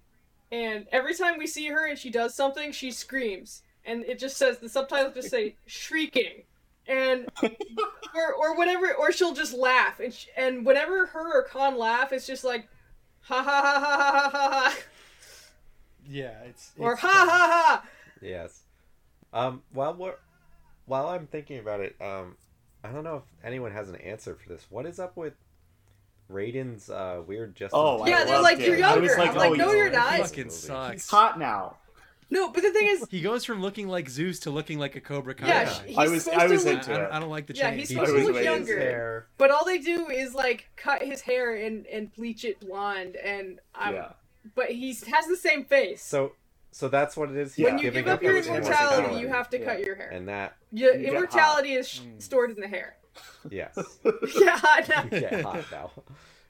and 0.52 0.86
every 0.92 1.14
time 1.14 1.38
we 1.38 1.46
see 1.46 1.66
her 1.66 1.86
and 1.86 1.98
she 1.98 2.10
does 2.10 2.34
something, 2.34 2.70
she 2.70 2.90
screams, 2.90 3.62
and 3.84 4.04
it 4.04 4.18
just 4.18 4.36
says 4.36 4.58
the 4.58 4.68
subtitles 4.68 5.14
just 5.14 5.30
say 5.30 5.56
shrieking, 5.66 6.44
and 6.86 7.28
or 7.42 8.34
or 8.34 8.54
whatever, 8.54 8.92
or 8.92 9.10
she'll 9.10 9.34
just 9.34 9.54
laugh, 9.54 9.98
and 9.98 10.12
sh- 10.12 10.26
and 10.36 10.64
whenever 10.66 11.06
her 11.06 11.40
or 11.40 11.44
Kahn 11.44 11.78
laugh, 11.78 12.12
it's 12.12 12.26
just 12.26 12.44
like 12.44 12.68
ha 13.22 13.42
ha 13.42 13.62
ha 13.62 13.80
ha 13.80 13.90
ha 13.90 14.10
ha 14.10 14.30
ha, 14.30 14.70
ha 14.70 14.78
yeah, 16.08 16.40
it's, 16.46 16.72
or 16.78 16.92
it's 16.92 17.00
ha 17.02 17.08
fun. 17.08 17.28
ha 17.28 17.48
ha. 17.82 17.84
Yes. 18.20 18.60
Um. 19.32 19.62
While 19.72 19.94
we're 19.94 20.14
while 20.86 21.08
I'm 21.08 21.26
thinking 21.26 21.58
about 21.58 21.80
it, 21.80 21.96
um, 22.00 22.36
I 22.84 22.88
don't 22.90 23.04
know 23.04 23.16
if 23.16 23.44
anyone 23.46 23.72
has 23.72 23.88
an 23.88 23.96
answer 23.96 24.34
for 24.34 24.48
this. 24.48 24.66
What 24.70 24.86
is 24.86 24.98
up 24.98 25.16
with 25.16 25.34
Raiden's 26.30 26.88
uh 26.90 27.22
weird 27.26 27.54
just? 27.54 27.74
Oh, 27.74 28.02
I 28.02 28.08
Yeah, 28.08 28.24
they're 28.24 28.40
like, 28.42 28.58
it. 28.60 28.66
"You're 28.78 28.84
I 28.86 28.96
was 28.96 29.08
younger." 29.10 29.18
like, 29.22 29.30
I'm 29.30 29.36
like, 29.36 29.50
oh, 29.50 29.54
"No, 29.54 29.64
he's- 29.66 29.76
you're 29.76 29.90
not." 29.90 30.18
It 30.20 30.22
fucking 30.26 30.50
sucks. 30.50 30.92
He's 30.92 31.08
hot 31.10 31.38
now. 31.38 31.76
No, 32.30 32.48
but 32.50 32.62
the 32.62 32.70
thing 32.70 32.88
is, 32.88 33.06
He 33.10 33.20
goes 33.20 33.44
from 33.44 33.60
looking 33.60 33.88
like 33.88 34.08
Zeus 34.08 34.40
to 34.40 34.50
looking 34.50 34.78
like 34.78 34.96
a 34.96 35.02
Cobra 35.02 35.34
Kai 35.34 35.46
yeah, 35.48 35.64
guy. 35.66 35.86
he's 35.86 35.98
I 35.98 36.08
was- 36.08 36.24
supposed 36.24 36.40
I 36.42 36.46
to 36.46 36.52
was 36.54 36.64
look, 36.64 36.74
I, 36.74 36.78
into 36.78 36.90
I 36.90 36.94
it. 36.94 36.98
don't, 36.98 37.12
I 37.12 37.20
don't 37.20 37.28
like 37.30 37.46
the 37.46 37.52
change. 37.52 37.62
Yeah, 37.62 37.68
change. 37.68 37.80
he's 37.80 37.88
He 37.90 37.94
supposed 37.94 38.26
to 38.26 38.32
look 38.32 38.42
younger. 38.44 38.78
hair. 38.78 39.26
but 39.36 39.50
all 39.50 39.66
they 39.66 39.76
do 39.78 40.08
is 40.08 40.34
like 40.34 40.70
cut 40.76 41.02
his 41.02 41.20
hair 41.20 41.54
and 41.54 41.86
and 41.88 42.10
bleach 42.14 42.44
it 42.46 42.58
blonde, 42.60 43.16
and 43.16 43.60
I'm, 43.74 43.94
yeah. 43.94 44.12
But 44.54 44.70
he 44.70 44.88
has 45.08 45.26
the 45.26 45.36
same 45.36 45.64
face. 45.64 46.02
So, 46.02 46.32
so 46.70 46.88
that's 46.88 47.16
what 47.16 47.30
it 47.30 47.36
is. 47.36 47.54
He's 47.54 47.64
when 47.64 47.78
you 47.78 47.82
giving 47.84 48.04
give 48.04 48.12
up 48.14 48.22
your 48.22 48.36
immortality, 48.38 49.20
you 49.20 49.28
have 49.28 49.48
to 49.50 49.58
Yeah. 49.58 49.64
cut 49.64 49.84
your 49.84 49.94
hair. 49.96 50.08
And 50.10 50.28
that, 50.28 50.56
Your 50.72 50.94
You 50.94 51.08
immortality 51.08 51.74
is 51.74 51.88
sh- 51.88 52.00
Mm. 52.00 52.22
stored 52.22 52.50
in 52.50 52.60
the 52.60 52.68
hair. 52.68 52.96
yes, 53.50 53.76
yeah, 54.40 54.58
I 54.62 54.84
know. 54.88 55.02
you 55.16 55.20
get 55.20 55.42
hot 55.42 55.64
now. 55.70 55.90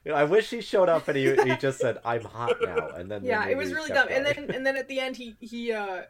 You 0.05 0.11
know, 0.11 0.17
I 0.17 0.23
wish 0.23 0.49
he 0.49 0.61
showed 0.61 0.87
up 0.89 1.07
and 1.09 1.17
he, 1.17 1.35
he 1.43 1.55
just 1.57 1.79
said, 1.79 1.97
"I'm 2.05 2.23
hot 2.23 2.55
now," 2.61 2.89
and 2.89 3.09
then 3.11 3.21
the 3.23 3.29
yeah, 3.29 3.47
it 3.47 3.57
was 3.57 3.73
really 3.73 3.89
kept 3.89 4.09
dumb. 4.09 4.17
And 4.17 4.25
then 4.25 4.49
and 4.55 4.65
then 4.65 4.77
at 4.77 4.87
the 4.87 4.99
end, 4.99 5.17
he 5.17 5.35
he 5.41 5.71
uh 5.73 6.03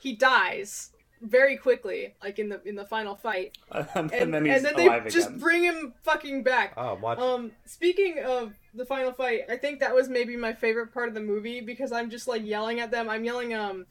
he 0.00 0.14
dies 0.14 0.90
very 1.22 1.56
quickly, 1.56 2.14
like 2.22 2.38
in 2.38 2.48
the 2.48 2.60
in 2.66 2.74
the 2.74 2.84
final 2.84 3.14
fight, 3.16 3.58
and, 3.72 4.12
and, 4.12 4.32
then 4.34 4.44
he's 4.44 4.56
and 4.56 4.64
then 4.64 4.76
they 4.76 4.86
alive 4.86 5.08
just 5.10 5.28
again. 5.28 5.38
bring 5.38 5.62
him 5.64 5.94
fucking 6.02 6.42
back. 6.42 6.74
oh, 6.76 6.98
I'm. 7.06 7.18
Um, 7.18 7.52
speaking 7.66 8.18
of 8.24 8.54
the 8.74 8.84
final 8.84 9.12
fight, 9.12 9.42
I 9.48 9.56
think 9.56 9.80
that 9.80 9.94
was 9.94 10.08
maybe 10.08 10.36
my 10.36 10.52
favorite 10.52 10.92
part 10.92 11.08
of 11.08 11.14
the 11.14 11.20
movie 11.20 11.60
because 11.60 11.92
I'm 11.92 12.10
just 12.10 12.28
like 12.28 12.44
yelling 12.44 12.80
at 12.80 12.90
them. 12.90 13.08
I'm 13.08 13.24
yelling, 13.24 13.54
um, 13.54 13.86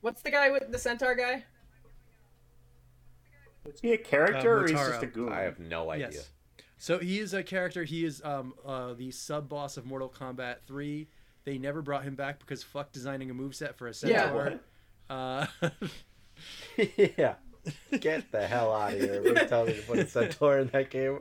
what's 0.00 0.22
the 0.22 0.30
guy 0.30 0.50
with 0.50 0.70
the 0.70 0.78
centaur 0.78 1.14
guy? 1.14 1.44
Is 3.66 3.80
he 3.80 3.92
a 3.92 3.98
character 3.98 4.58
Uh, 4.58 4.62
or 4.62 4.66
he's 4.66 4.76
just 4.76 5.02
a 5.02 5.06
goon? 5.06 5.32
I 5.32 5.40
have 5.42 5.58
no 5.58 5.90
idea. 5.90 6.10
Yes. 6.12 6.30
So 6.78 6.98
he 6.98 7.18
is 7.18 7.34
a 7.34 7.42
character. 7.42 7.84
He 7.84 8.04
is 8.06 8.22
um, 8.24 8.54
uh, 8.64 8.94
the 8.94 9.10
sub 9.10 9.48
boss 9.48 9.76
of 9.76 9.84
Mortal 9.84 10.08
Kombat 10.08 10.56
3. 10.66 11.06
They 11.44 11.58
never 11.58 11.82
brought 11.82 12.04
him 12.04 12.14
back 12.14 12.38
because 12.38 12.62
fuck 12.62 12.90
designing 12.92 13.30
a 13.30 13.34
moveset 13.34 13.74
for 13.74 13.86
a 13.86 13.92
Yeah. 14.02 14.24
centaur. 14.24 14.60
Uh, 15.10 15.46
yeah. 17.16 17.34
Get 17.98 18.30
the 18.32 18.46
hell 18.46 18.72
out 18.74 18.94
of 18.94 19.00
here. 19.00 19.22
We're 19.22 19.46
telling 19.46 19.68
me 19.74 19.80
to 19.80 19.82
put 19.82 19.98
a 19.98 20.06
centaur 20.06 20.58
in 20.58 20.68
that 20.68 20.90
game. 20.90 21.20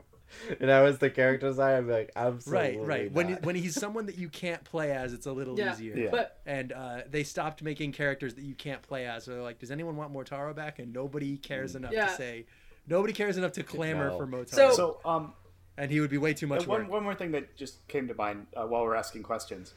And 0.60 0.72
I 0.72 0.84
was 0.84 1.00
the 1.00 1.10
character 1.10 1.48
design, 1.48 1.76
I'd 1.76 1.88
be 1.88 1.92
like, 1.92 2.12
absolutely. 2.16 2.78
right, 2.78 2.88
right. 2.88 3.12
When 3.12 3.32
not. 3.32 3.42
when 3.44 3.56
he's 3.56 3.74
someone 3.76 4.06
that 4.06 4.18
you 4.18 4.30
can't 4.30 4.64
play 4.64 4.92
as, 4.92 5.12
it's 5.12 5.26
a 5.26 5.32
little 5.32 5.58
Yeah. 5.58 5.74
easier. 5.74 5.98
Yeah. 5.98 6.10
But 6.12 6.40
And 6.46 6.72
uh, 6.72 7.02
they 7.10 7.24
stopped 7.24 7.64
making 7.64 7.94
characters 7.94 8.36
that 8.36 8.44
you 8.44 8.54
can't 8.54 8.82
play 8.82 9.08
as. 9.08 9.24
So 9.26 9.32
they're 9.32 9.42
like, 9.42 9.58
does 9.60 9.72
anyone 9.72 9.96
want 9.96 10.14
Motaro 10.14 10.56
back? 10.56 10.78
And 10.80 10.94
nobody 10.94 11.36
cares 11.38 11.76
enough 11.76 11.92
Yeah. 11.92 12.06
to 12.08 12.16
say. 12.16 12.46
Nobody 12.88 13.12
cares 13.12 13.38
enough 13.38 13.54
to 13.54 13.64
clamor 13.64 14.10
No. 14.10 14.18
for 14.18 14.28
Motaro. 14.28 14.50
So- 14.56 14.72
So, 14.74 15.00
um, 15.04 15.34
and 15.78 15.90
he 15.92 16.00
would 16.00 16.10
be 16.12 16.18
way 16.20 16.34
too 16.34 16.46
much 16.48 16.68
one, 16.68 16.82
work. 16.84 16.92
one 16.92 17.04
more 17.04 17.16
thing 17.16 17.32
that 17.32 17.56
just 17.58 17.88
came 17.88 18.08
to 18.08 18.14
mind 18.14 18.48
uh, 18.56 18.66
while 18.66 18.84
we're 18.84 18.96
asking 18.96 19.24
questions. 19.24 19.74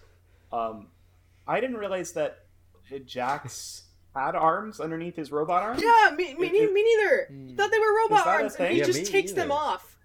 Um, 0.53 0.89
I 1.47 1.61
didn't 1.61 1.77
realize 1.79 2.13
that 2.13 2.45
Jax 3.07 3.85
had 4.15 4.35
arms 4.35 4.81
underneath 4.81 5.17
his 5.17 5.33
robot 5.33 5.63
arms. 5.63 5.83
yeah, 5.83 6.15
me 6.17 6.35
me, 6.35 6.47
It- 6.49 6.55
it- 6.55 6.73
me 6.73 6.83
neither. 6.83 7.55
Thought 7.57 7.71
they 7.71 7.79
were 7.79 7.97
robot 8.09 8.27
arms, 8.27 8.55
and 8.57 8.73
he? 8.73 8.79
Yeah, 8.79 8.85
just 8.85 9.01
me 9.01 9.05
takes 9.07 9.33
them 9.33 9.51
off, 9.53 9.97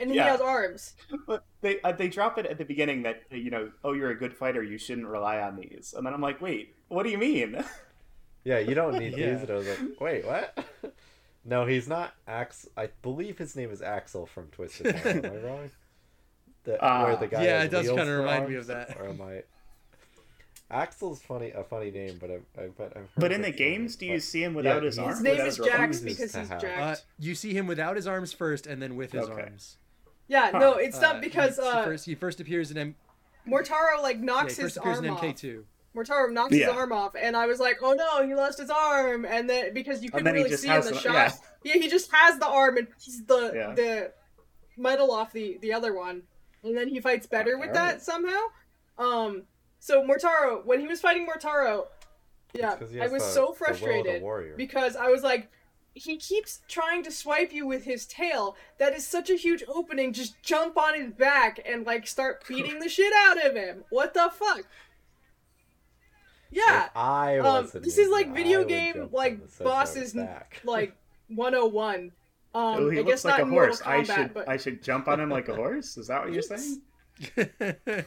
and 0.00 0.10
he 0.10 0.16
Yeah. 0.16 0.30
has 0.30 0.40
arms. 0.40 0.94
But 1.26 1.44
they 1.60 1.80
uh, 1.82 1.92
they 1.92 2.08
drop 2.08 2.38
it 2.38 2.46
at 2.46 2.58
the 2.58 2.64
beginning 2.64 3.02
that 3.02 3.22
uh, 3.32 3.36
you 3.36 3.50
know, 3.50 3.70
oh, 3.84 3.92
you're 3.92 4.10
a 4.10 4.16
good 4.18 4.34
fighter, 4.34 4.62
you 4.62 4.78
shouldn't 4.78 5.06
rely 5.06 5.38
on 5.40 5.56
these. 5.56 5.94
And 5.96 6.06
then 6.06 6.14
I'm 6.14 6.20
like, 6.22 6.40
wait, 6.40 6.74
what 6.88 7.02
do 7.04 7.10
you 7.10 7.18
mean? 7.18 7.62
Yeah, 8.42 8.58
you 8.58 8.74
don't 8.74 8.98
need 8.98 9.18
Yeah. 9.18 9.34
these. 9.34 9.42
And 9.42 9.50
I 9.50 9.54
was 9.54 9.68
like, 9.68 10.00
wait, 10.00 10.24
what? 10.24 10.64
no, 11.44 11.66
he's 11.66 11.86
not 11.86 12.14
Ax. 12.26 12.66
I 12.74 12.88
believe 13.02 13.36
his 13.36 13.54
name 13.54 13.70
is 13.70 13.82
Axel 13.82 14.24
from 14.24 14.46
Twisted 14.48 14.86
Metal. 14.86 15.26
Am 15.26 15.32
I 15.32 15.36
wrong? 15.46 15.70
The, 16.64 16.82
Ah. 16.82 17.04
where 17.04 17.16
the 17.16 17.26
guy 17.26 17.44
Yeah, 17.44 17.64
it 17.64 17.70
does 17.70 17.86
kinda 17.86 18.02
for 18.06 18.18
remind 18.20 18.48
me 18.48 18.54
of 18.54 18.66
that. 18.68 18.96
Or 18.98 19.08
am 19.10 19.20
I? 19.20 19.42
Axel's 20.70 21.20
funny, 21.22 21.50
a 21.50 21.64
funny 21.64 21.90
name, 21.90 22.18
but 22.20 22.30
I've, 22.30 22.44
I've, 22.58 22.76
but 22.76 22.86
I've 22.96 23.02
heard 23.02 23.08
but 23.16 23.32
in 23.32 23.42
the 23.42 23.48
before, 23.50 23.58
games, 23.58 23.96
do 23.96 24.06
you 24.06 24.14
but- 24.14 24.22
see 24.22 24.42
him 24.44 24.54
without 24.54 24.82
Yeah, 24.82 24.86
his 24.86 24.98
arms? 24.98 25.16
His 25.16 25.24
name 25.24 25.34
is 25.40 25.44
his 25.44 25.58
robot 25.60 25.72
Jax 25.76 26.00
because 26.00 26.18
he's 26.18 26.32
to 26.32 26.44
have. 26.46 26.60
jacked. 26.60 26.80
Uh, 26.80 26.96
you 27.18 27.34
see 27.34 27.52
him 27.54 27.66
without 27.66 27.96
his 27.96 28.06
arms 28.06 28.32
first, 28.32 28.66
and 28.66 28.80
then 28.80 28.96
with 28.96 29.12
his 29.12 29.24
Okay. 29.24 29.42
arms. 29.42 29.76
yeah, 30.28 30.50
no, 30.52 30.74
it's 30.74 30.98
Uh, 30.98 31.00
not 31.00 31.20
because 31.20 31.56
he, 31.56 31.62
he 31.62 31.68
uh, 31.68 31.84
first 31.84 32.04
he 32.06 32.14
first 32.14 32.40
appears 32.40 32.70
in 32.70 32.78
M. 32.78 32.94
Motaro 33.48 34.00
like 34.02 34.18
Yeah, 34.18 34.24
knocks 34.24 34.56
he 34.56 34.62
his 34.62 34.74
first 34.74 34.76
appears 34.76 34.96
arm 34.98 35.04
in 35.06 35.10
off. 35.12 35.22
MK2. 35.22 35.64
Motaro 35.96 36.32
knocks 36.32 36.54
his 36.54 36.68
arm 36.68 36.92
off, 36.92 37.16
and 37.20 37.36
I 37.36 37.46
was 37.46 37.58
like, 37.58 37.78
"Oh 37.82 37.94
no, 37.94 38.24
he 38.24 38.32
lost 38.36 38.58
his 38.60 38.70
arm!" 38.70 39.24
And 39.24 39.50
then 39.50 39.74
because 39.74 40.04
you 40.04 40.10
couldn't 40.12 40.32
really 40.32 40.54
see 40.56 40.68
in 40.68 40.80
the 40.82 40.90
the- 40.90 40.94
shot, 41.00 41.36
yeah. 41.64 41.74
yeah. 41.74 41.82
he 41.82 41.88
just 41.88 42.12
has 42.12 42.38
the 42.38 42.46
arm 42.46 42.76
and 42.76 42.86
pulls 42.90 43.24
the 43.26 43.52
Yeah. 43.54 43.74
the 43.74 44.12
metal 44.76 45.10
off 45.10 45.32
the 45.32 45.58
the 45.60 45.72
other 45.72 45.92
one, 45.92 46.22
and 46.62 46.76
then 46.76 46.86
he 46.88 47.00
fights 47.00 47.26
better 47.26 47.58
with 47.58 47.72
that 47.72 48.02
somehow. 48.02 48.38
Um, 48.98 49.42
so 49.80 50.02
Motaro, 50.06 50.64
when 50.64 50.78
he 50.80 50.86
was 50.86 51.00
fighting 51.00 51.26
Motaro, 51.26 51.86
yeah, 52.54 52.76
I 53.00 53.08
was 53.08 53.22
the- 53.24 53.28
so 53.28 53.34
the 53.34 53.40
will 53.40 53.48
of 53.50 53.58
the 53.58 53.64
frustrated 53.64 54.56
because 54.56 54.94
I 54.96 55.08
was 55.08 55.22
like. 55.24 55.50
He 55.92 56.18
keeps 56.18 56.60
trying 56.68 57.02
to 57.02 57.10
swipe 57.10 57.52
you 57.52 57.66
with 57.66 57.82
his 57.82 58.06
tail. 58.06 58.56
That 58.78 58.94
is 58.94 59.04
such 59.04 59.28
a 59.28 59.34
huge 59.34 59.64
opening. 59.66 60.12
Just 60.12 60.40
jump 60.40 60.78
on 60.78 60.94
his 60.94 61.10
back 61.10 61.58
and 61.66 61.84
like 61.84 62.06
start 62.06 62.44
beating 62.48 62.78
the 62.78 62.88
shit 62.88 63.12
out 63.12 63.44
of 63.44 63.56
him. 63.56 63.82
What 63.90 64.14
the 64.14 64.30
fuck? 64.32 64.62
Yeah, 66.52 66.84
If 66.86 66.90
I 66.96 67.38
um, 67.38 67.44
was 67.64 67.74
a 67.74 67.80
this 67.80 67.98
is 67.98 68.08
like 68.08 68.32
video 68.32 68.60
I 68.60 68.64
game 68.64 69.08
like 69.10 69.32
on 69.34 69.48
the 69.58 69.64
bosses 69.64 70.12
back. 70.12 70.60
like 70.64 70.94
101. 71.28 72.00
Um, 72.00 72.10
Oh, 72.54 72.88
he 72.88 72.98
I 72.98 73.02
looks 73.02 73.10
guess 73.10 73.24
like 73.24 73.32
not 73.32 73.40
a 73.40 73.42
in 73.42 73.48
Mortal 73.50 73.76
horse. 73.76 73.82
I 73.84 74.02
should 74.02 74.34
but 74.34 74.48
I 74.48 74.56
should 74.56 74.82
jump 74.84 75.08
on 75.08 75.18
him 75.18 75.28
like 75.28 75.48
a 75.48 75.56
horse. 75.56 75.96
Is 75.96 76.06
that 76.06 76.22
what 76.22 76.32
you're 76.32 76.42
saying? 76.42 76.82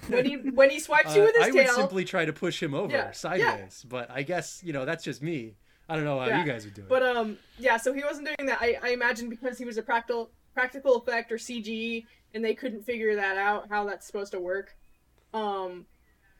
When 0.07 0.25
he 0.25 0.35
when 0.35 0.69
he 0.69 0.79
swipes 0.79 1.15
you 1.15 1.21
Uh, 1.21 1.25
with 1.25 1.35
his 1.35 1.47
I 1.47 1.51
would 1.51 1.69
simply 1.69 2.05
try 2.05 2.25
to 2.25 2.33
push 2.33 2.61
him 2.61 2.73
over 2.73 2.91
Yeah, 2.91 3.05
yeah. 3.05 3.11
sideways, 3.11 3.85
but 3.87 4.09
I 4.09 4.23
guess 4.23 4.61
you 4.63 4.73
know 4.73 4.85
that's 4.85 5.03
just 5.03 5.21
me. 5.21 5.55
I 5.89 5.95
don't 5.95 6.05
know 6.05 6.19
how 6.19 6.27
Yeah, 6.27 6.39
you 6.43 6.51
guys 6.51 6.65
would 6.65 6.73
do 6.73 6.81
it. 6.81 6.89
But 6.89 7.03
um, 7.03 7.37
yeah. 7.57 7.77
So 7.77 7.93
he 7.93 8.03
wasn't 8.03 8.27
doing 8.27 8.47
that. 8.47 8.57
I, 8.61 8.77
I 8.81 8.89
imagine 8.89 9.29
because 9.29 9.57
he 9.57 9.65
was 9.65 9.77
a 9.77 9.83
practical 9.83 10.31
practical 10.53 10.95
effect 10.95 11.31
or 11.31 11.37
CGI, 11.37 12.05
and 12.33 12.43
they 12.43 12.55
couldn't 12.55 12.83
figure 12.83 13.15
that 13.15 13.37
out 13.37 13.69
how 13.69 13.85
that's 13.85 14.05
supposed 14.05 14.31
to 14.31 14.39
work. 14.39 14.75
Um, 15.33 15.85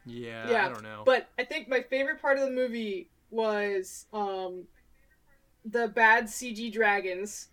yeah, 0.06 0.50
yeah, 0.50 0.66
I 0.66 0.70
don't 0.70 0.84
know. 0.84 1.04
But 1.06 1.30
I 1.38 1.44
think 1.44 1.68
my 1.68 1.82
favorite 1.82 2.22
part 2.22 2.38
of 2.38 2.46
the 2.46 2.52
movie 2.52 3.10
was 3.32 4.06
um, 4.14 4.66
the 5.66 5.88
bad 5.88 6.26
CG 6.26 6.72
dragons 6.72 7.50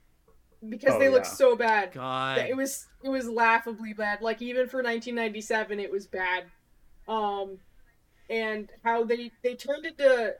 because 0.69 0.95
Oh, 0.95 0.99
they 0.99 1.09
look 1.09 1.25
yeah. 1.25 1.31
so 1.31 1.57
bad. 1.57 1.93
God, 1.93 2.39
it 2.39 2.57
was 2.57 2.87
it 3.03 3.09
was 3.09 3.29
laughably 3.29 3.93
bad. 3.93 4.21
Like 4.23 4.43
even 4.43 4.69
for 4.69 4.79
1997, 4.79 5.81
it 5.81 5.91
was 5.91 6.07
bad. 6.07 6.45
Um, 7.09 7.59
and 8.29 8.71
how 8.85 9.05
they 9.05 9.31
they 9.43 9.55
turned 9.55 9.87
into 9.87 10.35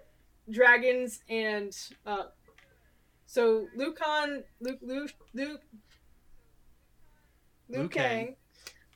dragons 0.51 1.21
and 1.29 1.77
uh, 2.07 2.25
so 3.27 3.67
Lucan 3.77 4.45
Luke 4.61 4.79
Luke 4.83 5.13
Luke 5.35 5.63
Liu 7.69 7.79
Liu 7.81 7.89
Kang. 7.89 8.27
Kang 8.27 8.37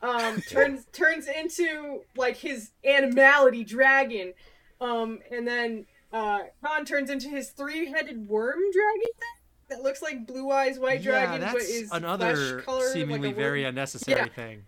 um 0.03 0.41
turns 0.43 0.85
turns 0.93 1.27
into 1.29 2.03
like 2.17 2.37
his 2.37 2.73
animality 2.85 3.65
dragon 3.65 4.35
um 4.81 5.21
and 5.31 5.47
then 5.49 5.87
uh, 6.13 6.41
Kahn 6.65 6.85
turns 6.85 7.11
into 7.11 7.29
his 7.29 7.51
three-headed 7.51 8.29
worm 8.29 8.59
dragon 8.73 9.01
thing 9.19 9.34
that 9.69 9.83
looks 9.83 10.03
like 10.03 10.27
blue 10.27 10.51
eyes 10.51 10.79
white 10.79 11.01
yeah, 11.03 11.11
dragon, 11.11 11.41
that's 11.41 11.53
but 11.55 11.63
is 11.63 11.91
another 11.93 12.35
flesh 12.37 12.65
color 12.65 12.89
seemingly 12.93 13.29
like 13.29 13.37
very 13.37 13.65
unnecessary 13.65 14.21
Yeah. 14.21 14.27
thing. 14.29 14.65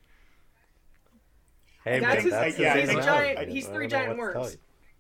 Hey, 1.85 2.01
That's 2.01 2.15
man, 2.17 2.23
his- 2.25 2.33
that's 2.33 2.59
yeah, 2.59 2.77
he's 2.77 2.89
a 2.91 2.95
personality. 2.95 3.35
giant- 3.35 3.49
he's 3.51 3.67
three 3.69 3.87
giant 3.87 4.19
what 4.19 4.27
to 4.27 4.33
tell 4.33 4.43
worms. 4.43 4.59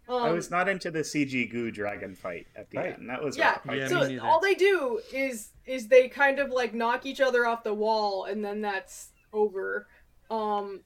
Um, 0.09 0.23
I 0.23 0.31
was 0.31 0.51
not 0.53 0.69
into 0.69 0.93
the 0.93 1.01
CG 1.03 1.47
goo 1.51 1.73
dragon 1.73 2.15
fight 2.15 2.47
at 2.55 2.71
the 2.71 2.79
Right. 2.79 2.93
end. 2.97 3.11
That 3.11 3.25
was 3.25 3.37
yeah, 3.37 3.59
rough. 3.65 3.77
Yeah, 3.77 3.89
so 3.89 4.07
neither. 4.07 4.23
all 4.25 4.41
they 4.41 4.55
do 4.55 5.01
is 5.13 5.51
is 5.67 5.89
they 5.89 6.09
kind 6.09 6.39
of 6.39 6.51
like 6.51 6.73
knock 6.75 7.05
each 7.07 7.21
other 7.21 7.45
off 7.45 7.65
the 7.65 7.75
wall, 7.75 8.25
and 8.27 8.45
then 8.45 8.61
that's 8.61 9.09
over. 9.33 9.89
Um, 10.31 10.83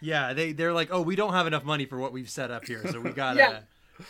Yeah, 0.00 0.32
they 0.32 0.50
they're 0.50 0.72
like, 0.72 0.88
oh, 0.90 1.00
we 1.00 1.14
don't 1.14 1.32
have 1.32 1.46
enough 1.46 1.62
money 1.62 1.86
for 1.86 1.96
what 1.98 2.12
we've 2.12 2.28
set 2.28 2.50
up 2.50 2.64
here, 2.64 2.84
so 2.88 3.00
we 3.00 3.10
gotta 3.12 3.38
Yeah. 3.38 3.60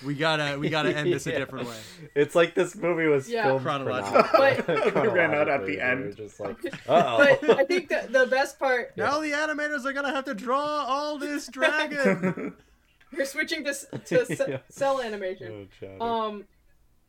We 0.05 0.15
gotta 0.15 0.59
we 0.59 0.69
gotta 0.69 0.97
end 0.97 1.13
this 1.13 1.27
a 1.27 1.33
different 1.33 1.69
way. 1.69 1.77
It's 2.15 2.35
like 2.35 2.55
this 2.55 2.75
movie 2.77 3.07
was 3.07 3.29
Yeah. 3.29 3.45
filmed 3.47 3.65
Chronological. 3.65 4.23
chrono- 4.25 4.63
But- 4.67 4.95
We 5.03 5.09
ran 5.09 5.35
out 5.35 5.49
at 5.49 5.65
the 5.67 5.81
end. 5.81 6.05
were 6.07 6.13
just 6.13 6.41
like, 6.41 6.57
oh. 6.89 7.37
but 7.41 7.59
I 7.59 7.65
think 7.65 7.89
that 7.91 8.13
the 8.13 8.27
best 8.27 8.59
part 8.59 8.97
Now 8.97 9.21
the 9.21 9.33
animators 9.33 9.85
are 9.85 9.93
gonna 9.93 10.13
have 10.13 10.25
to 10.27 10.35
draw 10.35 10.61
all 10.89 11.19
this 11.19 11.47
dragon. 11.49 12.55
we're 13.17 13.25
switching 13.25 13.65
to 13.65 13.75
to 14.07 14.27
Yeah. 14.49 14.59
cell 14.69 15.01
animation. 15.01 15.69
Oh, 16.01 16.07
Um, 16.07 16.45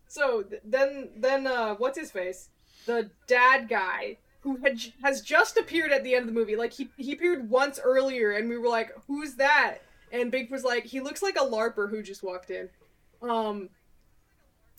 so 0.07 0.43
th- 0.43 0.61
then 0.63 1.09
then 1.17 1.47
uh, 1.47 1.75
what's 1.75 1.97
his 1.97 2.11
face? 2.11 2.49
The 2.85 3.09
dad 3.27 3.67
guy 3.67 4.17
who 4.41 4.57
had 4.57 4.79
has 5.03 5.21
just 5.21 5.57
appeared 5.57 5.91
at 5.91 6.03
the 6.05 6.13
end 6.15 6.21
of 6.29 6.33
the 6.33 6.39
movie. 6.39 6.55
Like 6.55 6.71
he 6.73 6.89
he 6.95 7.11
appeared 7.13 7.49
once 7.49 7.79
earlier, 7.83 8.31
and 8.31 8.47
we 8.47 8.57
were 8.57 8.69
like, 8.69 8.91
"Who's 9.07 9.35
that?" 9.35 9.79
And 10.11 10.31
Big 10.31 10.49
was 10.51 10.63
like, 10.63 10.85
"He 10.85 10.99
looks 11.01 11.21
like 11.21 11.35
a 11.35 11.43
larper 11.45 11.89
who 11.89 12.01
just 12.01 12.23
walked 12.23 12.49
in." 12.49 12.69
Um, 13.21 13.69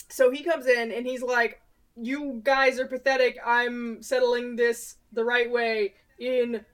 so 0.09 0.31
he 0.31 0.43
comes 0.43 0.67
in 0.67 0.91
and 0.93 1.07
he's 1.07 1.23
like, 1.23 1.61
"You 1.97 2.41
guys 2.43 2.79
are 2.79 2.87
pathetic. 2.87 3.37
I'm 3.45 4.03
settling 4.03 4.57
this 4.57 4.97
the 5.13 5.25
right 5.25 5.51
way 5.51 5.95
in." 6.19 6.65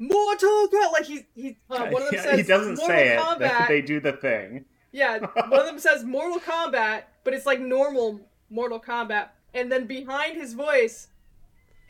Mortal 0.00 0.68
Kombat, 0.68 0.92
like 0.92 1.06
he's 1.06 1.22
he 1.34 1.56
uh, 1.68 1.86
one 1.88 2.02
of 2.02 2.10
them 2.10 2.14
Yeah, 2.14 2.22
says 2.22 2.36
he 2.36 2.42
doesn't 2.44 2.76
Mortal 2.76 2.86
say 2.86 3.08
it. 3.16 3.18
Kombat. 3.20 3.66
They 3.66 3.82
do 3.82 3.98
the 3.98 4.12
thing. 4.12 4.64
Yeah, 4.92 5.18
one 5.48 5.58
of 5.60 5.66
them 5.66 5.80
says 5.80 6.04
Mortal 6.04 6.38
Kombat, 6.38 7.02
but 7.24 7.34
it's 7.34 7.46
like 7.46 7.58
normal 7.58 8.20
Mortal 8.48 8.78
Kombat, 8.80 9.30
and 9.54 9.72
then 9.72 9.86
behind 9.88 10.36
his 10.36 10.54
voice 10.54 11.08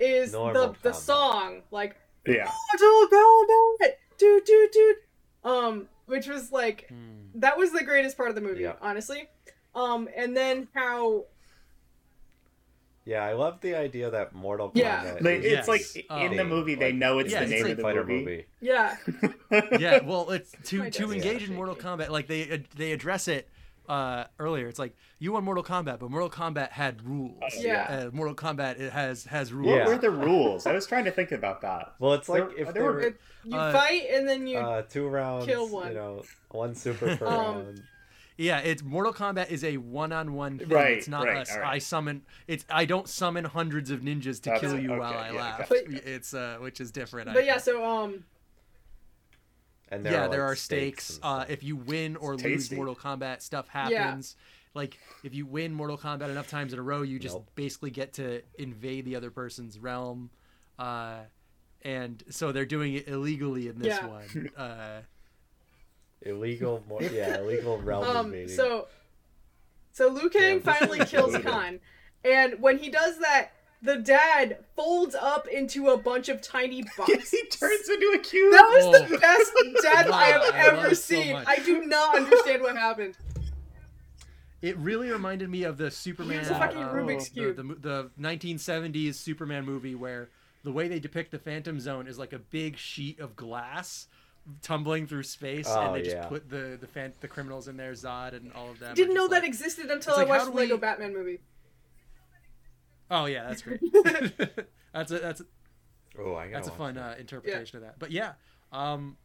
is 0.01 0.33
Normal 0.33 0.69
the 0.69 0.79
the 0.83 0.91
Kombat. 0.93 0.95
song 0.95 1.63
like 1.71 1.97
Yeah. 2.27 2.51
Mortal 2.73 3.09
Kombat, 3.13 3.91
do 4.17 4.41
do 4.47 4.69
do, 4.73 4.95
um, 5.45 5.89
which 6.09 6.27
was 6.29 6.51
like 6.53 6.87
Hmm. 6.89 7.41
that 7.41 7.57
was 7.57 7.73
the 7.73 7.85
greatest 7.85 8.17
part 8.17 8.29
of 8.31 8.35
the 8.35 8.41
movie, 8.41 8.63
Yeah. 8.63 8.75
honestly. 8.81 9.29
Um, 9.75 10.09
and 10.17 10.37
then 10.37 10.69
how 10.75 11.27
yeah, 13.05 13.25
I 13.25 13.33
love 13.33 13.61
the 13.63 13.75
idea 13.75 14.11
that 14.11 14.35
Mortal 14.35 14.71
Yeah. 14.75 15.03
Kombat. 15.03 15.23
They, 15.23 15.37
is 15.39 15.45
Yes. 15.45 15.69
It's 15.69 16.09
like 16.11 16.23
in 16.23 16.37
the 16.37 16.45
movie, 16.45 16.75
they 16.75 16.93
know 16.93 17.19
it's 17.21 17.33
Yeah, 17.33 17.39
the 17.39 17.45
it's 17.45 17.53
name 17.53 17.63
like 17.63 17.71
of 17.73 17.77
the 17.79 17.83
fighter 17.83 18.05
movie. 18.05 18.45
yeah 18.61 18.97
yeah, 19.79 20.01
well, 20.05 20.29
it's 20.31 20.53
to 20.65 20.91
to 20.99 21.13
engage 21.13 21.43
yeah. 21.43 21.49
in 21.49 21.55
Mortal 21.55 21.75
Kombat. 21.77 22.11
Like 22.11 22.27
they 22.27 22.51
uh, 22.51 22.59
they 22.77 22.93
address 22.93 23.29
it 23.29 23.49
uh, 23.89 24.25
earlier. 24.39 24.69
It's 24.69 24.79
like 24.79 24.95
you 25.19 25.33
won 25.33 25.45
Mortal 25.45 25.65
Kombat, 25.65 25.99
but 25.99 26.11
Mortal 26.11 26.31
Kombat 26.31 26.71
had 26.71 27.03
rules. 27.07 27.35
Yeah. 27.59 28.07
Uh, 28.09 28.11
Mortal 28.15 28.35
Kombat 28.35 28.79
it 28.79 28.93
has 28.93 29.25
has 29.25 29.53
rules. 29.53 29.69
What 29.73 29.77
Yeah. 29.79 29.87
were 29.89 29.99
the 29.99 30.11
rules? 30.29 30.67
I 30.67 30.73
was 30.73 30.87
trying 30.87 31.05
to 31.05 31.11
think 31.11 31.33
about 31.33 31.61
that. 31.63 31.95
Well, 31.99 32.15
it's 32.15 32.29
like 32.29 32.49
There- 32.51 32.59
if 32.59 32.65
there 32.67 32.73
there 32.75 32.83
were- 32.85 32.93
were 32.95 33.15
you 33.45 33.57
Uh, 33.57 33.73
fight 33.73 34.03
and 34.11 34.29
then 34.29 34.47
you 34.47 34.59
uh, 34.59 34.83
two 34.83 35.09
rounds, 35.09 35.47
kill 35.47 35.69
one. 35.69 35.89
you 35.89 35.95
know, 35.95 36.23
one 36.51 36.75
super 36.75 37.17
per 37.19 37.27
Um, 37.27 37.33
round. 37.57 37.83
Yeah, 38.41 38.59
it's 38.61 38.85
Mortal 38.85 39.13
Kombat 39.13 39.51
is 39.51 39.65
a 39.65 39.79
one-on-one 39.79 40.59
thing. 40.59 40.69
Right, 40.69 40.93
it's 40.99 41.09
not 41.09 41.25
right, 41.27 41.39
us. 41.39 41.51
all 41.53 41.59
right. 41.61 41.75
I 41.75 41.79
summon. 41.79 42.23
It's 42.47 42.65
I 42.71 42.85
don't 42.85 43.09
summon 43.09 43.45
hundreds 43.45 43.91
of 43.91 44.01
ninjas 44.03 44.41
to 44.43 44.51
That's 44.51 44.61
kill 44.61 44.75
it, 44.75 44.83
you 44.83 44.91
okay, 44.93 44.99
while 45.01 45.13
I 45.19 45.31
yeah, 45.31 45.41
laugh. 45.41 45.61
okay. 45.73 45.83
But 45.87 46.05
it's 46.07 46.35
uh, 46.35 46.59
which 46.61 46.81
is 46.81 46.93
different. 46.93 47.31
I 47.31 47.35
but 47.35 47.45
yeah 47.45 47.55
think. 47.55 47.65
so 47.65 47.85
um 47.85 48.25
And 49.91 50.05
there 50.05 50.13
yeah, 50.13 50.27
are, 50.27 50.29
there 50.29 50.43
like, 50.43 50.53
are 50.53 50.57
stakes. 50.57 51.17
and 51.17 51.25
Uh, 51.25 51.45
if 51.49 51.63
you 51.63 51.77
win 51.77 52.17
or 52.17 52.33
lose 52.35 52.43
tasty. 52.43 52.77
Mortal 52.77 52.95
Kombat, 52.97 53.43
stuff 53.43 53.69
happens. 53.69 54.37
Like 54.75 54.99
if 55.25 55.35
you 55.35 55.47
win 55.47 55.73
Mortal 55.75 55.97
Kombat 55.99 56.29
enough 56.29 56.49
times 56.49 56.73
in 56.73 56.79
a 56.79 56.83
row, 56.83 57.03
you 57.03 57.19
just 57.19 57.37
Nope. 57.37 57.51
basically 57.55 57.91
get 57.91 58.13
to 58.15 58.43
invade 58.59 59.05
the 59.07 59.17
other 59.17 59.31
person's 59.31 59.79
realm. 59.79 60.31
Uh, 60.79 61.21
and 61.83 62.23
so 62.31 62.53
they're 62.53 62.67
doing 62.67 62.95
it 62.95 63.09
illegally 63.09 63.69
in 63.69 63.79
this 63.79 63.89
Yeah. 63.97 64.07
one. 64.07 64.51
Uh, 64.57 65.01
illegal, 66.23 66.85
mo- 66.89 67.01
yeah, 67.13 67.39
illegal 67.39 67.79
realm 67.81 68.05
Um, 68.05 68.27
invading. 68.27 68.49
so, 68.57 68.89
so 69.93 70.09
Liu 70.09 70.29
Kang 70.31 70.57
Yeah. 70.65 70.73
finally 70.75 71.05
kills 71.07 71.37
Kahn, 71.43 71.81
and 72.25 72.61
when 72.61 72.79
he 72.79 72.91
does 72.91 73.19
that, 73.21 73.53
the 73.83 73.97
dad 73.97 74.59
folds 74.75 75.15
up 75.15 75.47
into 75.47 75.89
a 75.89 75.97
bunch 75.97 76.29
of 76.29 76.41
tiny 76.43 76.83
boxes. 76.99 77.31
he 77.31 77.43
turns 77.47 77.89
into 77.89 78.13
a 78.17 78.19
cube. 78.19 78.53
That 78.53 78.71
was 78.75 78.85
Whoa. 78.87 79.07
the 79.07 79.19
best 79.19 79.53
dad 79.83 80.09
I 80.09 80.25
have 80.25 80.43
I 80.43 80.59
ever 80.67 80.87
it 80.89 80.97
so 80.97 81.15
seen. 81.15 81.37
I 81.47 81.57
do 81.61 81.85
not 81.87 82.17
understand 82.17 82.63
what 82.63 82.77
happened. 82.77 83.17
It 84.61 84.77
really 84.79 85.11
reminded 85.11 85.49
me 85.49 85.63
of 85.63 85.79
the 85.79 85.91
Superman, 85.91 86.41
a 86.41 86.45
fucking 86.47 86.83
uh, 86.83 86.89
Rubik's 86.93 87.29
the- 87.29 87.41
Cube. 87.55 87.57
The, 87.57 87.63
the, 87.63 88.11
1970s 88.21 89.15
Superman 89.15 89.65
movie 89.65 89.95
where 89.95 90.31
the 90.65 90.73
way 90.73 90.89
they 90.89 90.99
depict 90.99 91.31
the 91.31 91.39
Phantom 91.39 91.79
Zone 91.79 92.09
is 92.09 92.19
like 92.19 92.33
a 92.33 92.41
big 92.41 92.77
sheet 92.77 93.21
of 93.21 93.37
glass 93.37 94.09
tumbling 94.63 95.07
through 95.07 95.23
space, 95.23 95.67
Oh, 95.69 95.81
and 95.81 95.95
they 95.95 96.09
yeah. 96.09 96.15
just 96.17 96.29
put 96.31 96.51
the 96.51 96.77
the, 96.81 96.87
fan, 96.89 97.13
the 97.21 97.29
criminals 97.29 97.69
in 97.69 97.77
there, 97.77 97.93
Zod 97.93 98.33
and 98.35 98.51
all 98.55 98.71
of 98.71 98.81
them. 98.81 98.93
are 98.93 98.95
Didn't 98.97 99.15
know 99.15 99.29
just 99.29 99.31
that 99.33 99.45
existed 99.45 99.91
until 99.93 100.15
I 100.15 100.17
like, 100.19 100.29
watched 100.29 100.47
the 100.47 100.51
Lego 100.53 100.75
we- 100.75 100.81
Batman 100.81 101.13
movie. 101.13 101.39
Oh 103.11 103.25
yeah, 103.27 103.47
that's 103.49 103.63
great. 103.63 103.81
that's 104.93 105.11
a 105.11 105.19
that's 105.19 105.41
a, 105.41 105.45
oh, 106.19 106.35
I 106.35 106.45
gotta 106.49 106.55
that's 106.55 106.69
a 106.69 106.73
fun 106.73 106.95
that. 106.97 107.17
uh, 107.17 107.21
interpretation 107.21 107.77
of 107.79 107.83
that. 107.85 107.99
But 107.99 108.11
yeah, 108.11 108.33
um, 108.73 109.17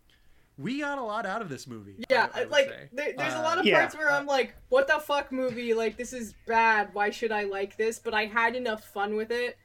we 0.57 0.79
got 0.79 0.97
a 0.99 1.03
lot 1.03 1.25
out 1.25 1.41
of 1.41 1.49
this 1.49 1.67
movie. 1.67 1.95
Yeah, 2.09 2.29
I, 2.33 2.41
I 2.41 2.43
like 2.45 2.67
there, 2.93 3.13
there's 3.17 3.33
a 3.33 3.39
Uh, 3.39 3.43
lot 3.43 3.57
of 3.59 3.65
Yeah. 3.65 3.79
parts 3.79 3.95
where 3.95 4.11
I'm 4.11 4.25
like, 4.25 4.53
"What 4.69 4.87
the 4.87 4.99
fuck, 4.99 5.31
movie? 5.31 5.73
Like 5.73 5.97
this 5.97 6.13
is 6.13 6.33
bad. 6.47 6.89
Why 6.93 7.09
should 7.09 7.31
I 7.31 7.43
like 7.43 7.75
this?" 7.77 7.99
But 7.99 8.13
I 8.13 8.25
had 8.25 8.55
enough 8.55 8.83
fun 8.85 9.15
with 9.15 9.31
it. 9.31 9.57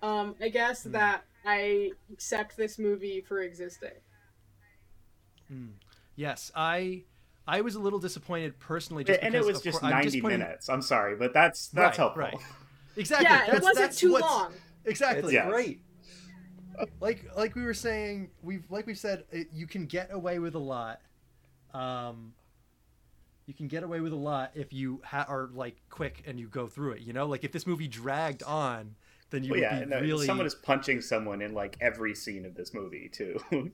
Um, 0.00 0.36
I 0.40 0.48
guess 0.48 0.84
Hmm. 0.84 0.92
that 0.92 1.24
I 1.44 1.90
accept 2.12 2.56
this 2.56 2.78
movie 2.78 3.20
for 3.20 3.40
existing. 3.40 3.90
Yes, 6.14 6.52
I 6.54 7.04
I 7.46 7.60
was 7.62 7.74
a 7.74 7.80
little 7.80 7.98
disappointed 7.98 8.58
personally, 8.58 9.04
just 9.04 9.20
and 9.22 9.34
it 9.34 9.44
was 9.44 9.58
of 9.58 9.62
just 9.64 9.80
cour- 9.80 9.88
I'm 9.90 10.04
90 10.04 10.20
minutes. 10.20 10.68
I'm 10.68 10.82
sorry, 10.82 11.16
but 11.16 11.32
that's 11.32 11.68
that's 11.68 11.96
Right, 11.98 12.14
helpful. 12.14 12.22
right. 12.22 12.36
Exactly. 12.98 13.24
yeah, 13.30 13.46
that's, 13.46 13.58
it 13.58 13.62
wasn't 13.62 13.76
that's 13.78 13.98
too 13.98 14.12
what's- 14.12 14.26
long. 14.26 14.52
Exactly. 14.84 15.22
It's 15.24 15.32
Yes. 15.32 15.48
great. 15.48 15.80
like 17.00 17.28
like 17.36 17.54
we 17.56 17.62
were 17.64 17.74
saying 17.74 18.30
we've 18.42 18.64
like 18.70 18.86
we've 18.86 18.98
said 18.98 19.24
it, 19.32 19.48
you 19.52 19.66
can 19.66 19.86
get 19.86 20.12
away 20.12 20.38
with 20.38 20.54
a 20.54 20.58
lot 20.60 21.00
um 21.74 22.32
you 23.46 23.52
can 23.54 23.66
get 23.66 23.82
away 23.82 23.98
with 24.00 24.12
a 24.12 24.16
lot 24.16 24.52
if 24.54 24.72
you 24.72 25.00
ha- 25.04 25.26
are 25.28 25.48
like 25.52 25.76
quick 25.90 26.22
and 26.26 26.38
you 26.38 26.46
go 26.46 26.68
through 26.68 26.92
it 26.92 27.00
you 27.02 27.12
know 27.12 27.26
like 27.26 27.42
if 27.42 27.50
this 27.50 27.66
movie 27.66 27.88
dragged 27.88 28.42
on 28.44 28.94
then 29.30 29.42
you 29.42 29.50
Well, 29.50 29.60
would 29.60 29.62
yeah, 29.62 29.80
be 29.80 29.86
no, 29.86 30.00
really 30.00 30.24
someone 30.26 30.46
is 30.46 30.54
punching 30.54 31.00
someone 31.02 31.42
in 31.42 31.52
like 31.52 31.76
every 31.80 32.14
scene 32.14 32.46
of 32.46 32.54
this 32.54 32.72
movie 32.72 33.08
too. 33.12 33.38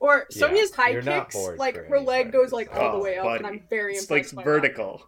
Or 0.00 0.26
Yeah, 0.30 0.38
Sonya's 0.48 0.74
high 0.74 0.88
you're 0.90 1.02
not 1.02 1.26
kicks, 1.26 1.36
bored 1.36 1.58
like 1.58 1.76
her 1.76 1.94
any 1.96 2.04
leg 2.04 2.32
goes 2.32 2.50
like 2.50 2.70
this. 2.70 2.78
all 2.78 2.92
the 2.92 2.98
Oh, 2.98 3.02
way 3.02 3.18
up, 3.18 3.26
and. 3.38 3.46
I'm 3.46 3.62
very 3.70 3.94
it's 3.94 4.10
like 4.10 4.22
impressed 4.24 4.34
by 4.34 4.42
vertical. 4.42 5.06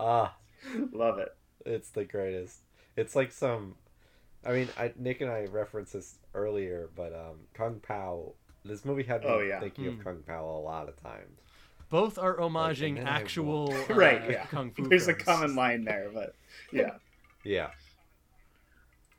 Ah, 0.00 0.34
Love 0.92 1.18
it. 1.18 1.28
It's 1.68 1.90
the 1.90 2.04
greatest. 2.04 2.58
It's 2.96 3.14
like 3.14 3.30
some. 3.32 3.74
I 4.46 4.52
mean, 4.52 4.68
I, 4.78 4.92
Nick 4.96 5.20
and 5.20 5.30
I 5.30 5.46
referenced 5.46 5.92
this 5.92 6.16
earlier, 6.34 6.88
but 6.96 7.12
um, 7.12 7.36
Kung 7.54 7.80
Pow. 7.80 8.32
This 8.64 8.84
movie 8.84 9.02
had 9.04 9.22
me 9.22 9.28
Oh, 9.30 9.38
yeah. 9.40 9.60
thinking 9.60 9.84
Hmm. 9.84 9.98
of 9.98 10.04
Kung 10.04 10.22
Pow 10.26 10.44
a 10.44 10.60
lot 10.60 10.88
of 10.88 11.00
times. 11.02 11.38
both 11.90 12.18
are 12.18 12.36
homaging 12.36 12.96
then 12.96 13.06
I 13.06 13.20
actual 13.20 13.72
uh, 13.90 13.94
right, 13.94 14.30
yeah. 14.30 14.44
kung 14.46 14.70
fu 14.72 14.88
There's 14.88 15.08
a 15.08 15.14
common 15.14 15.54
line 15.54 15.84
there, 15.84 16.10
but 16.12 16.34
yeah. 16.72 16.92
Yeah. 17.44 17.70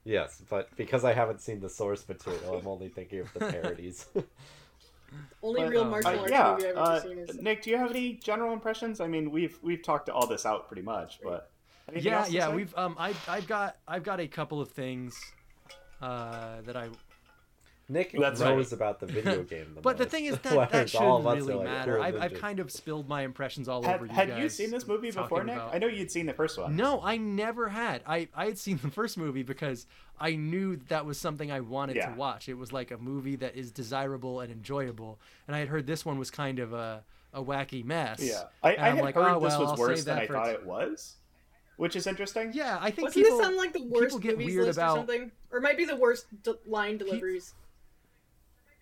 Yes, 0.03 0.41
but 0.49 0.69
because 0.75 1.03
I 1.03 1.13
haven't 1.13 1.41
seen 1.41 1.59
the 1.59 1.69
source 1.69 2.07
material, 2.07 2.57
I'm 2.57 2.67
only 2.67 2.89
thinking 2.89 3.19
of 3.19 3.33
the 3.33 3.39
parodies. 3.41 4.05
Only 5.41 5.61
But, 5.61 5.69
real 5.69 5.81
um, 5.83 5.89
martial 5.89 6.11
Uh, 6.11 6.17
arts 6.19 6.31
yeah, 6.31 6.51
movie 6.53 6.67
I've 6.67 6.75
ever 6.77 6.79
uh, 6.79 6.99
seen 7.01 7.17
is. 7.17 7.35
Nick, 7.41 7.63
do 7.63 7.69
you 7.71 7.77
have 7.77 7.89
any 7.91 8.13
general 8.13 8.53
impressions? 8.53 8.99
I 9.01 9.07
mean, 9.07 9.31
we've 9.31 9.57
we've 9.61 9.81
talked 9.83 10.09
all 10.09 10.27
this 10.27 10.45
out 10.45 10.67
pretty 10.67 10.83
much, 10.83 11.19
but 11.23 11.49
anything 11.93 12.11
yeah 12.11 12.27
yeah 12.27 12.47
say? 12.49 12.55
we've 12.55 12.75
um 12.77 12.95
I 12.97 13.13
I've 13.27 13.47
got 13.47 13.77
I've 13.87 14.03
got 14.03 14.19
a 14.19 14.27
couple 14.27 14.61
of 14.61 14.69
things 14.71 15.19
uh 16.01 16.61
that 16.65 16.75
I 16.77 16.89
Nick 17.91 18.11
That's 18.11 18.39
knows 18.39 18.65
right. 18.65 18.73
about 18.73 18.99
the 18.99 19.07
video 19.07 19.41
game. 19.49 19.71
The 19.73 19.81
But 19.81 19.97
the 19.97 20.05
thing 20.05 20.25
is 20.25 20.37
that 20.43 20.71
that 20.71 20.89
shouldn't 20.91 21.25
us 21.25 21.33
are 21.33 21.35
really 21.37 21.53
like, 21.55 21.63
matter. 21.63 21.97
"Oh, 21.97 22.03
I've, 22.03 22.21
I've 22.21 22.33
kind 22.35 22.59
of 22.59 22.71
spilled 22.71 23.09
my 23.09 23.23
impressions 23.23 23.67
all 23.67 23.81
Had, 23.81 23.95
over 23.95 24.05
you 24.05 24.11
had 24.13 24.27
guys. 24.27 24.43
you 24.43 24.49
seen 24.49 24.69
this 24.69 24.85
movie 24.85 25.09
before, 25.09 25.43
Nick? 25.43 25.55
about- 25.55 25.73
I 25.73 25.79
know 25.79 25.87
you'd 25.87 26.11
seen 26.11 26.27
the 26.27 26.33
first 26.33 26.59
one. 26.59 26.75
No, 26.75 27.01
I 27.01 27.17
never 27.17 27.67
had. 27.67 28.03
I, 28.05 28.27
I 28.35 28.45
had 28.45 28.59
seen 28.59 28.79
the 28.83 28.91
first 28.91 29.17
movie 29.17 29.41
because 29.41 29.87
I 30.19 30.35
knew 30.35 30.75
that 30.89 31.07
was 31.07 31.19
something 31.19 31.51
I 31.51 31.61
wanted 31.61 31.95
Yeah. 31.95 32.11
to 32.11 32.15
watch. 32.15 32.47
It 32.47 32.53
was 32.59 32.71
like 32.71 32.91
a 32.91 32.97
movie 32.99 33.37
that 33.37 33.55
is 33.55 33.71
desirable 33.71 34.41
and 34.41 34.51
enjoyable. 34.51 35.19
And 35.47 35.55
I 35.55 35.59
had 35.59 35.67
heard 35.69 35.87
this 35.87 36.05
one 36.05 36.19
was 36.19 36.29
kind 36.29 36.59
of 36.59 36.73
a, 36.73 37.03
a 37.33 37.43
wacky 37.43 37.83
mess. 37.83 38.19
Yeah, 38.21 38.43
I, 38.61 38.73
And 38.73 38.81
I 38.85 38.89
I'm 38.89 38.95
had 38.97 39.05
like, 39.05 39.15
heard 39.15 39.31
oh, 39.31 39.39
this 39.39 39.49
well, 39.53 39.61
was 39.61 39.71
I'll 39.71 39.77
worse 39.77 40.03
than 40.03 40.19
I 40.19 40.27
thought 40.27 40.45
t- 40.45 40.51
it 40.51 40.63
was, 40.63 41.15
which 41.79 41.95
is 41.95 42.05
interesting. 42.07 42.51
Yeah, 42.53 42.77
I 42.81 42.91
think 42.91 43.07
Wasn't 43.07 43.23
people, 43.23 43.37
this 43.37 43.47
on 43.47 43.55
like 43.55 43.71
the 43.71 43.83
worst 43.85 44.19
get 44.19 44.37
movies 44.37 44.53
weird 44.53 44.65
list 44.67 44.77
about 44.77 44.97
or 44.97 44.99
something? 44.99 45.31
Or 45.49 45.59
it 45.59 45.61
might 45.61 45.77
be 45.77 45.85
the 45.85 45.95
worst 45.95 46.25
d- 46.43 46.53
line 46.67 46.97
deliveries. 46.97 47.53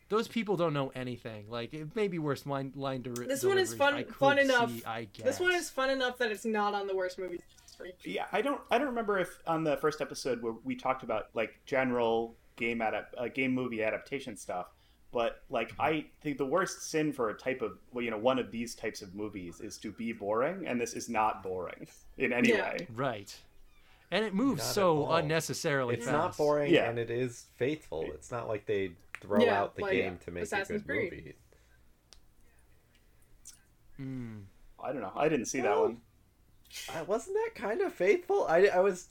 those 0.09 0.27
people 0.27 0.57
don't 0.57 0.73
know 0.73 0.91
anything. 0.95 1.45
Like 1.47 1.73
it 1.75 1.95
may 1.95 2.07
be 2.07 2.17
worse 2.17 2.45
line 2.47 2.73
line 2.75 3.03
de- 3.03 3.11
This 3.11 3.43
one 3.43 3.59
is 3.59 3.69
deliveries. 3.73 4.05
fun- 4.07 4.13
fun 4.35 4.39
enough. 4.39 4.71
see, 4.71 4.83
I 4.85 5.03
guess. 5.13 5.25
This 5.25 5.39
one 5.39 5.53
is 5.53 5.69
fun 5.69 5.91
enough 5.91 6.17
that 6.17 6.31
it's 6.31 6.43
not 6.45 6.73
on 6.73 6.87
the 6.87 6.95
worst 6.95 7.19
movies. 7.19 7.41
list. 7.79 7.93
Yeah, 8.03 8.25
I 8.31 8.41
don't. 8.41 8.59
I 8.71 8.79
don't 8.79 8.87
remember 8.87 9.19
if 9.19 9.29
on 9.45 9.63
the 9.63 9.77
first 9.77 10.01
episode 10.01 10.41
where 10.41 10.53
we 10.63 10.75
talked 10.75 11.03
about 11.03 11.25
like 11.35 11.59
general 11.67 12.35
game 12.55 12.79
adap- 12.79 13.13
uh, 13.15 13.27
game 13.27 13.53
movie 13.53 13.83
adaptation 13.83 14.35
stuff, 14.35 14.67
but 15.11 15.43
like 15.49 15.71
I 15.79 16.05
think 16.21 16.37
the 16.37 16.45
worst 16.45 16.89
sin 16.89 17.11
for 17.13 17.29
a 17.29 17.33
type 17.33 17.61
of 17.61 17.77
well, 17.91 18.03
you 18.03 18.11
know, 18.11 18.17
one 18.17 18.39
of 18.39 18.51
these 18.51 18.75
types 18.75 19.01
of 19.01 19.15
movies 19.15 19.59
is 19.61 19.77
to 19.79 19.91
be 19.91 20.11
boring, 20.13 20.67
and 20.67 20.79
this 20.79 20.93
is 20.93 21.09
not 21.09 21.43
boring 21.43 21.87
in 22.17 22.33
any 22.33 22.49
Yeah. 22.49 22.71
way. 22.73 22.87
right. 22.95 23.35
And 24.09 24.23
it 24.23 24.33
moves 24.33 24.59
Not 24.63 24.73
so 24.73 25.11
unnecessarily 25.11 25.95
It's 25.95 26.05
fast. 26.05 26.13
not 26.17 26.37
boring, 26.37 26.73
Yeah. 26.73 26.89
and 26.89 26.97
it 26.97 27.09
is 27.09 27.47
faithful. 27.57 28.05
It's 28.13 28.31
not 28.31 28.47
like 28.47 28.65
they 28.65 28.91
throw 29.19 29.43
Yeah, 29.43 29.61
out 29.61 29.75
the 29.75 29.81
like 29.81 29.91
game 29.91 30.17
to 30.23 30.31
make 30.31 30.43
Assassin's 30.43 30.81
a 30.81 30.85
good 30.85 31.09
Creed. 31.09 31.11
movie. 31.11 31.33
Mm. 33.99 34.43
I 34.81 34.91
don't 34.93 35.01
know. 35.01 35.11
I 35.15 35.27
didn't 35.27 35.47
see 35.47 35.61
that 35.61 35.77
one. 35.77 35.97
I, 36.93 37.01
wasn't 37.01 37.35
that 37.37 37.61
kind 37.61 37.81
of 37.81 37.93
faithful? 37.93 38.45
I, 38.47 38.67
I 38.67 38.79
was 38.79 39.09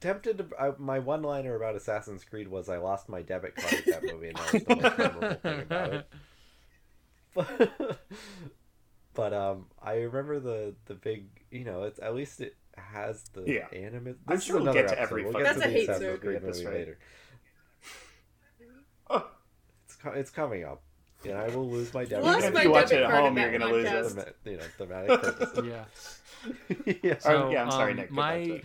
tempted 0.00 0.38
to. 0.38 0.46
I, 0.58 0.72
my 0.78 0.98
one 0.98 1.22
liner 1.22 1.54
about 1.56 1.76
Assassin's 1.76 2.24
Creed 2.24 2.48
was 2.48 2.68
I 2.68 2.78
lost 2.78 3.08
my 3.08 3.22
debit 3.22 3.56
card 3.56 3.74
at 3.74 3.86
that 3.86 4.02
movie, 4.12 4.28
and 4.28 4.36
that 4.36 4.52
was 4.52 4.62
the 4.64 4.76
most 4.76 4.98
memorable 4.98 5.34
thing 5.40 5.60
about 5.62 5.94
it. 5.94 6.08
But, 7.34 8.00
but 9.14 9.32
um, 9.32 9.66
I 9.82 9.94
remember 9.96 10.40
the 10.40 10.74
the 10.86 10.94
big. 10.94 11.26
You 11.50 11.64
know, 11.64 11.84
it's 11.84 11.98
at 12.00 12.14
least 12.14 12.40
it 12.40 12.56
has 12.76 13.24
the 13.32 13.42
Yeah. 13.46 13.66
anime. 13.72 14.16
I'm 14.28 14.36
This 14.36 14.44
sure 14.44 14.56
is 14.56 14.62
we'll 14.62 14.72
another 14.72 14.80
get 14.82 14.88
to 14.88 15.00
episode. 15.00 15.02
every 15.02 15.22
We'll 15.24 15.32
fucking 15.32 15.46
get 15.46 15.54
That's 15.56 15.66
to 15.66 15.72
the 15.72 15.82
Assassin's. 15.82 16.20
Creed 16.20 16.42
movie 16.42 16.64
right. 16.66 16.74
later. 16.74 16.98
Oh, 19.10 19.30
It's 19.86 19.96
co- 19.96 20.10
it's 20.12 20.30
coming 20.30 20.64
up. 20.64 20.82
Yeah, 21.24 21.42
I 21.42 21.48
will 21.48 21.68
lose 21.68 21.92
my 21.92 22.04
debit 22.04 22.24
card. 22.24 22.44
if 22.54 22.62
you 22.62 22.70
watch 22.70 22.92
it 22.92 23.02
at 23.02 23.10
home, 23.10 23.36
you're 23.36 23.50
gonna 23.58 23.72
lose 23.72 23.88
podcast. 23.88 24.18
it. 24.18 24.36
You 24.44 24.56
know, 24.58 24.62
thematic 24.76 25.20
purposes. 25.22 25.64
Yeah. 25.66 25.84
yeah. 27.02 27.14
Oh, 27.14 27.18
So, 27.18 27.50
yeah, 27.50 27.64
I'm 27.64 27.70
sorry, 27.72 27.90
um, 27.92 27.96
Nick. 27.96 28.10
Get 28.10 28.16
back 28.16 28.34
to 28.44 28.48
My, 28.48 28.54
it. 28.56 28.64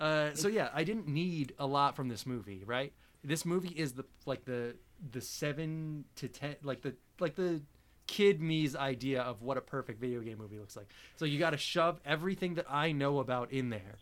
Uh, 0.00 0.34
so 0.34 0.48
yeah, 0.48 0.68
I 0.74 0.84
didn't 0.84 1.08
need 1.08 1.54
a 1.58 1.66
lot 1.66 1.96
from 1.96 2.08
this 2.08 2.26
movie, 2.26 2.62
right? 2.66 2.92
This 3.22 3.44
movie 3.44 3.68
is 3.68 3.92
the 3.92 4.04
like 4.26 4.44
the 4.44 4.74
the 5.12 5.20
seven 5.20 6.04
to 6.16 6.28
ten, 6.28 6.56
like 6.62 6.82
the 6.82 6.94
like 7.20 7.34
the 7.36 7.62
kid 8.06 8.40
me's 8.40 8.76
idea 8.76 9.22
of 9.22 9.40
what 9.42 9.56
a 9.56 9.60
perfect 9.60 10.00
video 10.00 10.20
game 10.20 10.38
movie 10.38 10.58
looks 10.58 10.76
like. 10.76 10.88
So 11.16 11.24
you 11.24 11.38
got 11.38 11.50
to 11.50 11.56
shove 11.56 12.00
everything 12.04 12.54
that 12.54 12.66
I 12.68 12.92
know 12.92 13.18
about 13.18 13.52
in 13.52 13.70
there, 13.70 13.96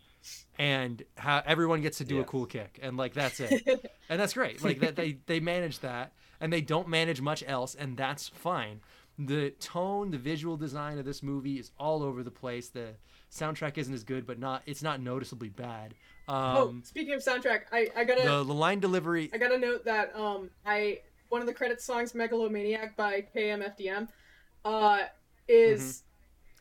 and 0.57 1.01
how 1.15 1.41
everyone 1.45 1.81
gets 1.81 1.99
to 1.99 2.03
do 2.03 2.19
a 2.19 2.23
cool 2.23 2.45
kick, 2.45 2.79
and 2.81 2.97
like 2.97 3.13
that's 3.13 3.39
it, 3.39 3.63
and 4.09 4.19
that's 4.19 4.33
great. 4.33 4.63
Like 4.63 4.79
that 4.79 4.95
they 4.95 5.19
they 5.25 5.39
manage 5.39 5.79
that, 5.79 6.13
and 6.41 6.51
they 6.51 6.61
don't 6.61 6.87
manage 6.87 7.21
much 7.21 7.43
else, 7.47 7.75
and 7.75 7.95
that's 7.95 8.27
fine. 8.29 8.81
The 9.19 9.51
tone, 9.51 10.09
the 10.09 10.17
visual 10.17 10.57
design 10.57 10.97
of 10.97 11.05
this 11.05 11.21
movie 11.21 11.59
is 11.59 11.71
all 11.77 12.01
over 12.01 12.23
the 12.23 12.31
place. 12.31 12.69
The 12.69 12.95
soundtrack 13.33 13.77
isn't 13.77 13.93
as 13.93 14.03
good, 14.03 14.25
but 14.27 14.39
not 14.39 14.61
it's 14.65 14.83
not 14.83 15.01
noticeably 15.01 15.49
bad. 15.49 15.93
oh, 16.27 16.69
Um, 16.69 16.83
speaking 16.85 17.13
of 17.13 17.21
soundtrack, 17.23 17.61
I, 17.71 17.89
I 17.95 18.03
gotta 18.03 18.23
the, 18.23 18.43
the 18.43 18.53
line 18.53 18.79
delivery, 18.79 19.29
I 19.33 19.37
gotta 19.37 19.57
note 19.57 19.85
that 19.85 20.15
um 20.15 20.49
I 20.65 20.99
one 21.29 21.41
of 21.41 21.47
the 21.47 21.53
credit 21.53 21.81
songs 21.81 22.13
Megalomaniac 22.13 22.95
by 22.95 23.25
KMFDM 23.35 24.07
uh 24.65 24.99
is 25.47 26.03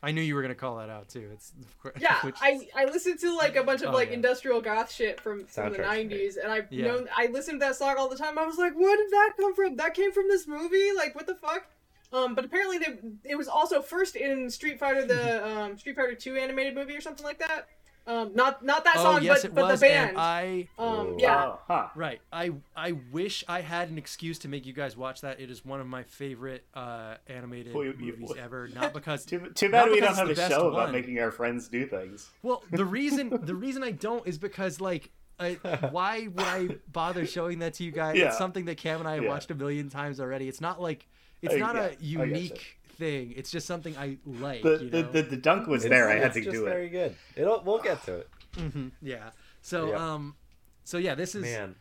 I 0.05 0.11
knew 0.11 0.21
you 0.23 0.35
were 0.35 0.43
gonna 0.43 0.55
call 0.57 0.79
that 0.79 0.89
out 0.91 1.09
too. 1.09 1.31
It's 1.33 1.53
yeah 2.01 2.21
which- 2.23 2.35
I 2.41 2.67
I 2.75 2.87
listened 2.87 3.21
to 3.21 3.37
like 3.37 3.55
a 3.57 3.63
bunch 3.63 3.83
of 3.83 3.91
Oh, 3.91 3.93
like 3.93 4.09
yeah. 4.09 4.15
industrial 4.15 4.61
goth 4.61 4.91
shit 4.91 5.21
from, 5.21 5.45
from 5.47 5.73
the 5.73 5.79
90s 5.79 6.37
and 6.43 6.51
I 6.51 6.63
Yeah. 6.71 6.87
known 6.87 7.09
I 7.17 7.27
listened 7.27 7.61
to 7.61 7.67
that 7.67 7.77
song 7.77 7.97
all 7.99 8.09
the 8.09 8.17
time. 8.17 8.39
I 8.39 8.45
was 8.47 8.59
like, 8.59 8.75
where 8.75 8.97
did 8.97 9.11
that 9.11 9.33
come 9.39 9.55
from? 9.55 9.77
That 9.77 9.95
came 9.95 10.11
from 10.13 10.27
this 10.29 10.49
movie? 10.49 10.93
Like 10.97 11.15
what 11.15 11.27
the 11.27 11.35
fuck? 11.37 11.67
Um, 12.13 12.35
but 12.35 12.45
apparently 12.45 12.79
they, 12.79 12.99
it 13.25 13.37
was 13.37 13.49
also 13.49 13.81
first 13.81 14.17
in 14.17 14.51
Street 14.51 14.79
Fighter 14.79 15.07
the 15.07 15.47
um, 15.47 15.79
Street 15.79 15.97
Fighter 15.97 16.15
2 16.15 16.37
animated 16.37 16.75
movie 16.75 16.97
or 16.97 17.01
something 17.01 17.25
like 17.25 17.39
that. 17.39 17.69
Um, 18.05 18.33
not 18.35 18.65
not 18.65 18.83
that 18.83 18.97
oh 18.99 19.03
song, 19.05 19.23
yes, 19.23 19.43
but 19.43 19.51
it 19.51 19.55
but 19.55 19.65
was, 19.71 19.79
the 19.81 19.87
band. 19.87 20.09
and 20.11 20.19
I 20.19 20.69
Um, 20.77 20.89
Oh. 20.89 21.17
yeah. 21.21 21.45
Oh, 21.47 21.61
huh. 21.69 21.87
right. 21.95 22.21
I 22.33 22.51
I 22.77 22.93
wish 23.13 23.45
I 23.47 23.61
had 23.61 23.91
an 23.91 23.97
excuse 23.97 24.41
to 24.41 24.49
make 24.49 24.67
you 24.67 24.73
guys 24.73 24.97
watch 24.97 25.21
that. 25.21 25.39
It 25.41 25.53
is 25.53 25.65
one 25.65 25.81
of 25.81 25.87
my 25.87 26.03
favorite 26.03 26.65
uh, 26.75 27.15
animated 27.29 27.75
Well, 27.75 27.85
you- 27.85 27.95
you- 28.01 28.13
movies 28.19 28.33
ever. 28.37 28.69
Not 28.75 28.93
because 28.99 29.25
Too, 29.25 29.51
too 29.55 29.69
bad 29.71 29.89
we 29.89 30.01
don't 30.01 30.17
have 30.17 30.27
a 30.27 30.33
it's 30.33 30.41
the 30.41 30.49
show 30.49 30.67
about 30.69 30.87
one. 30.87 30.93
making 30.93 31.21
our 31.21 31.31
friends 31.31 31.69
do 31.69 31.87
things. 31.87 32.29
Well, 32.43 32.65
the 32.73 32.85
reason 32.99 33.39
the 33.45 33.55
reason 33.55 33.85
I 33.85 33.93
don't 33.93 34.27
is 34.27 34.37
because 34.37 34.81
like, 34.81 35.11
I, 35.39 35.53
why 35.93 36.27
would 36.27 36.45
I 36.45 36.69
bother 36.91 37.25
showing 37.25 37.61
that 37.61 37.75
to 37.75 37.85
you 37.85 37.93
guys? 37.93 38.19
Yeah. 38.19 38.27
It's 38.31 38.39
something 38.39 38.65
that 38.65 38.79
Cam 38.79 38.99
and 38.99 39.09
I 39.09 39.15
have 39.15 39.23
Yeah. 39.23 39.29
watched 39.31 39.53
a 39.53 39.55
million 39.55 39.91
times 39.91 40.19
already. 40.19 40.49
It's 40.49 40.61
not 40.61 40.81
like 40.83 41.07
it's 41.43 41.55
I- 41.55 41.59
not 41.59 41.75
yeah, 41.75 41.83
I 41.83 41.87
a 41.87 41.91
gotcha. 41.91 42.05
unique 42.05 42.77
thing. 42.99 43.33
It's 43.37 43.51
just 43.51 43.67
something 43.67 43.97
I 43.99 44.19
like. 44.25 44.63
The, 44.63 44.79
you 44.85 44.91
the, 44.91 45.03
know? 45.03 45.11
the, 45.13 45.23
the 45.23 45.37
dunk 45.37 45.67
was 45.67 45.85
It's- 45.85 45.99
there. 45.99 46.09
I 46.11 46.19
had 46.21 46.33
to 46.35 46.41
just 46.41 46.53
do 46.55 46.67
it. 46.67 46.71
very 46.71 46.89
good. 46.89 47.17
It'll, 47.37 47.61
we'll 47.65 47.79
get 47.83 48.03
to 48.05 48.19
it. 48.19 48.29
Mhm, 48.55 48.93
yeah. 49.01 49.31
So 49.61 49.89
Yep. 49.89 50.01
um, 50.01 50.37
so 50.85 50.99
yeah, 50.99 51.15
this 51.15 51.35
is 51.35 51.43
Man, 51.43 51.75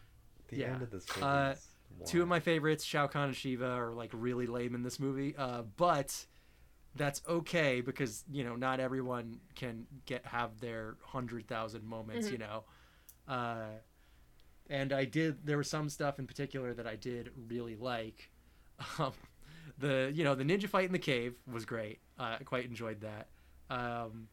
the 0.49 0.57
yeah. 0.57 0.67
end 0.73 0.81
of 0.81 0.89
this 0.91 1.05
movie. 1.09 1.21
Uh, 1.21 1.55
two 2.05 2.21
of 2.21 2.27
my 2.27 2.39
favorites. 2.39 2.83
Shao 2.83 3.07
Kahn 3.07 3.29
and 3.29 3.35
Sheeva 3.35 3.69
are 3.77 3.93
like 3.93 4.09
really 4.13 4.47
lame 4.47 4.73
in 4.75 4.83
this 4.83 4.99
movie. 4.99 5.35
Uh, 5.37 5.63
but 5.77 6.25
that's 6.95 7.21
okay 7.27 7.81
because 7.81 8.23
you 8.31 8.43
know 8.43 8.55
not 8.55 8.79
everyone 8.79 9.39
can 9.55 9.85
get 10.05 10.25
have 10.25 10.59
their 10.59 10.95
hundred 11.03 11.47
thousand 11.47 11.83
moments. 11.85 12.27
Mhm. 12.27 12.31
You 12.31 12.37
know. 12.39 12.63
Uh, 13.27 13.65
and 14.69 14.93
I 14.93 15.03
did. 15.05 15.45
There 15.45 15.57
was 15.57 15.69
some 15.69 15.89
stuff 15.89 16.19
in 16.19 16.27
particular 16.27 16.73
that 16.73 16.87
I 16.87 16.95
did 16.95 17.31
really 17.49 17.75
like. 17.75 18.29
Um, 18.99 19.11
the 19.81 20.11
you 20.13 20.23
know 20.23 20.35
the 20.35 20.43
ninja 20.43 20.69
fight 20.69 20.85
in 20.85 20.91
the 20.93 20.99
cave 20.99 21.33
was 21.51 21.65
great. 21.65 21.99
Uh, 22.19 22.37
I 22.39 22.43
quite 22.43 22.65
enjoyed 22.65 23.01
that. 23.01 23.27
Um, 23.69 24.27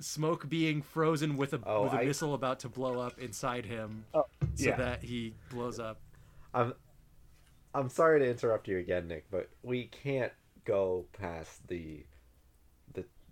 Smoke 0.00 0.48
being 0.48 0.82
frozen 0.82 1.36
with 1.36 1.52
a 1.54 1.60
Oh, 1.64 1.84
with 1.84 1.92
a 1.92 1.98
I- 2.00 2.04
missile 2.04 2.34
about 2.34 2.58
to 2.60 2.68
blow 2.68 2.98
up 2.98 3.16
inside 3.20 3.64
him, 3.64 4.04
Oh, 4.12 4.24
so 4.56 4.70
yeah. 4.70 4.76
that 4.76 5.02
he 5.04 5.34
blows 5.50 5.78
up. 5.78 6.00
I'm 6.52 6.74
I'm 7.74 7.88
sorry 7.88 8.18
to 8.20 8.28
interrupt 8.28 8.66
you 8.66 8.78
again, 8.78 9.06
Nick, 9.06 9.24
but 9.30 9.48
we 9.62 9.84
can't 9.86 10.32
go 10.64 11.06
past 11.12 11.66
the 11.68 12.04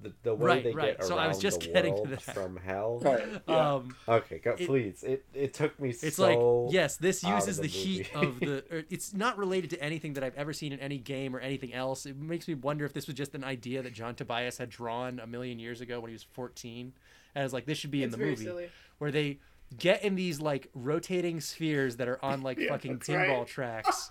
the 0.02 0.08
the, 0.08 0.14
the 0.22 0.34
way 0.34 0.46
Right, 0.46 0.64
they 0.64 0.72
right. 0.72 0.98
get 0.98 1.04
So 1.06 1.14
around 1.16 1.24
I 1.24 1.28
was 1.28 1.38
just 1.38 1.60
the 1.60 1.72
getting 1.72 1.94
to 1.94 2.02
world 2.02 2.12
that. 2.12 2.34
from 2.34 2.56
hell. 2.56 3.00
Right. 3.02 3.22
Yeah. 3.48 3.72
Um, 3.74 3.96
Okay, 4.08 4.38
go, 4.38 4.56
It- 4.58 4.66
please. 4.66 5.02
It 5.02 5.24
it 5.34 5.54
took 5.54 5.78
me 5.80 5.90
it's 5.90 6.16
so 6.16 6.66
like 6.66 6.72
yes, 6.74 6.96
this 6.96 7.22
uses 7.22 7.56
the 7.56 7.62
the, 7.62 7.68
heat 7.68 8.10
of 8.14 8.40
the. 8.40 8.84
It's 8.90 9.12
not 9.14 9.38
related 9.38 9.70
to 9.70 9.82
anything 9.82 10.12
that 10.14 10.24
I've 10.24 10.36
ever 10.36 10.52
seen 10.52 10.72
in 10.72 10.80
any 10.80 10.98
game 10.98 11.34
or 11.36 11.40
anything 11.40 11.72
else. 11.72 12.06
It 12.06 12.16
makes 12.16 12.46
me 12.48 12.54
wonder 12.54 12.84
if 12.84 12.92
this 12.92 13.06
was 13.06 13.16
just 13.16 13.34
an 13.34 13.44
idea 13.44 13.82
that 13.82 13.92
John 13.92 14.14
Tobias 14.14 14.58
had 14.58 14.70
drawn 14.70 15.20
a 15.20 15.26
million 15.26 15.58
years 15.58 15.80
ago 15.80 16.00
when 16.00 16.08
he 16.10 16.14
was 16.14 16.22
fourteen, 16.22 16.92
and 17.34 17.44
was 17.44 17.52
like, 17.52 17.66
this 17.66 17.78
should 17.78 17.90
be 17.90 18.02
in 18.02 18.10
the 18.10 18.16
very 18.16 18.30
movie, 18.30 18.44
silly. 18.44 18.68
where 18.98 19.10
they 19.10 19.38
get 19.78 20.04
in 20.04 20.14
these 20.16 20.38
like 20.40 20.68
rotating 20.74 21.40
spheres 21.40 21.96
that 21.96 22.06
are 22.08 22.22
on 22.24 22.42
like 22.42 22.58
Yeah, 22.60 22.68
fucking 22.68 22.98
that's 22.98 23.08
right. 23.08 23.28
pinball 23.28 23.46
tracks, 23.46 24.10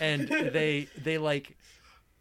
and 0.00 0.26
they 0.28 0.88
they 1.02 1.18
like 1.18 1.56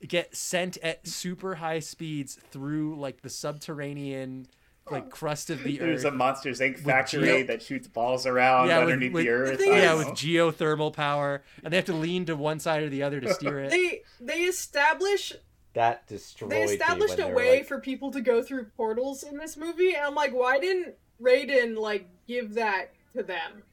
get 0.05 0.35
sent 0.35 0.77
at 0.77 1.07
super 1.07 1.55
high 1.55 1.79
speeds 1.79 2.37
through 2.51 2.95
like 2.99 3.21
the 3.21 3.29
subterranean 3.29 4.47
like 4.91 5.09
crust 5.09 5.49
of 5.49 5.63
the 5.63 5.77
There's 5.77 5.79
earth. 5.81 5.87
There's 5.87 6.03
a 6.05 6.11
Monsters 6.11 6.59
Inc. 6.59 6.77
factory 6.79 7.23
geo- 7.25 7.43
that 7.47 7.61
shoots 7.63 7.87
balls 7.87 8.25
around 8.27 8.67
Yeah, 8.67 8.79
underneath 8.79 9.13
with- 9.13 9.23
the 9.23 9.29
earth. 9.29 9.57
thing 9.59 9.73
yeah, 9.73 9.85
don't 9.93 9.97
with 9.99 10.07
geothermal 10.09 10.93
power, 10.93 11.43
and 11.63 11.73
they 11.73 11.77
have 11.77 11.85
to 11.87 11.93
lean 11.93 12.25
to 12.25 12.35
one 12.35 12.59
side 12.59 12.83
or 12.83 12.89
the 12.89 13.01
other 13.03 13.19
to 13.19 13.33
steer 13.33 13.59
it. 13.61 13.71
They 13.71 14.01
they 14.21 14.41
establish 14.43 15.33
that 15.73 16.07
destroyed 16.07 16.51
they 16.51 16.63
established 16.63 17.19
a 17.19 17.27
way 17.27 17.57
like, 17.57 17.67
for 17.67 17.79
people 17.79 18.11
to 18.11 18.21
go 18.21 18.41
through 18.43 18.65
portals 18.77 19.23
in 19.23 19.37
this 19.37 19.57
movie, 19.57 19.93
and 19.95 20.05
I'm 20.05 20.15
like, 20.15 20.33
why 20.33 20.59
didn't 20.59 20.93
Raiden 21.21 21.77
like 21.77 22.07
give 22.27 22.53
that 22.53 22.91
to 23.15 23.23
them? 23.23 23.63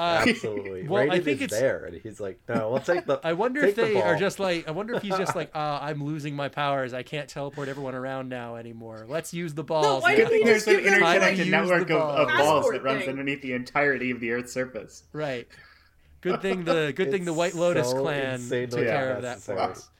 Uh, 0.00 0.24
Absolutely. 0.26 0.88
well, 0.88 1.10
I 1.10 1.20
think 1.20 1.42
is 1.42 1.42
it's- 1.42 1.60
there, 1.60 1.84
and 1.84 1.94
he's 2.00 2.20
like, 2.20 2.40
"No, 2.48 2.70
we'll 2.70 2.80
take 2.80 3.04
the." 3.04 3.20
I 3.24 3.34
wonder 3.34 3.60
take 3.60 3.70
if 3.70 3.76
the 3.76 3.82
they 3.82 4.00
are 4.00 4.16
just 4.16 4.40
like. 4.40 4.66
I 4.66 4.70
wonder 4.70 4.94
if 4.94 5.02
he's 5.02 5.16
just 5.18 5.36
like, 5.36 5.50
uh, 5.54 5.58
I'm 5.82 6.02
losing 6.02 6.34
my 6.34 6.48
powers. 6.48 6.94
I 6.94 7.02
can't 7.02 7.28
teleport 7.28 7.68
everyone 7.68 7.94
around 7.94 8.30
now 8.30 8.56
anymore. 8.56 9.04
Let's 9.06 9.34
use 9.34 9.52
the 9.52 9.62
balls. 9.62 10.02
why 10.02 10.16
Good 10.16 10.24
now." 10.24 10.28
didn't 10.30 10.38
thing 10.38 10.46
there's 10.46 10.64
just 10.64 10.68
an 10.68 10.84
give 10.84 10.92
them, 10.92 11.02
like, 11.02 11.16
interconnected 11.16 11.50
network 11.50 11.90
of, 11.90 12.00
of 12.00 12.28
balls 12.38 12.70
that 12.70 12.82
runs 12.82 13.00
thing. 13.00 13.10
underneath 13.10 13.42
the 13.42 13.52
entirety 13.52 14.10
of 14.10 14.20
the 14.20 14.30
Earth's 14.32 14.54
surface. 14.54 15.04
Right. 15.12 15.46
Good 16.22 16.40
thing 16.40 16.64
the 16.64 16.92
good 16.96 17.10
thing 17.10 17.26
the 17.26 17.34
White 17.34 17.54
Lotus 17.54 17.90
so 17.90 18.00
clan 18.00 18.40
took 18.48 18.70
care 18.70 19.12
of 19.16 19.22
that 19.22 19.40
for 19.40 19.58
us. 19.58 19.90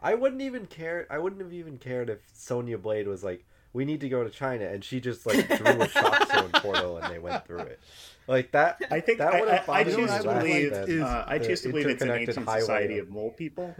I 0.00 0.14
wouldn't 0.14 0.42
even 0.42 0.66
care. 0.66 1.06
I 1.08 1.18
wouldn't 1.18 1.40
have 1.40 1.54
even 1.54 1.78
cared 1.78 2.10
if 2.10 2.18
Sonya 2.34 2.76
Blade 2.76 3.08
was 3.08 3.24
like, 3.24 3.46
"We 3.74 3.84
need 3.84 4.00
to 4.00 4.08
go 4.08 4.24
to 4.24 4.30
China," 4.30 4.64
and 4.64 4.82
she 4.82 5.00
just 5.00 5.26
like 5.26 5.46
drew 5.58 5.82
a 5.82 5.88
shock 5.88 6.32
zone 6.32 6.50
portal 6.54 6.96
and 6.96 7.12
they 7.12 7.18
went 7.18 7.44
through 7.46 7.58
it. 7.60 7.80
Like 8.26 8.52
that. 8.52 8.80
I 8.90 9.00
think 9.00 9.18
that 9.18 9.34
I, 9.34 9.40
would 9.40 9.48
have 9.50 9.68
I, 9.68 9.72
I 9.80 9.84
bothered 9.84 9.96
choose 9.98 10.10
to 10.10 10.22
less 10.22 10.42
believe 10.42 10.70
than 10.72 11.02
uh, 11.02 11.24
I 11.28 11.38
choose 11.38 11.60
to 11.60 11.68
believe 11.68 11.86
it's 11.88 12.00
an 12.02 12.08
interconnected 12.08 12.28
ancient 12.38 12.48
highway 12.48 12.60
society 12.60 12.98
of- 12.98 13.08
of 13.08 13.12
mole 13.12 13.30
people. 13.32 13.74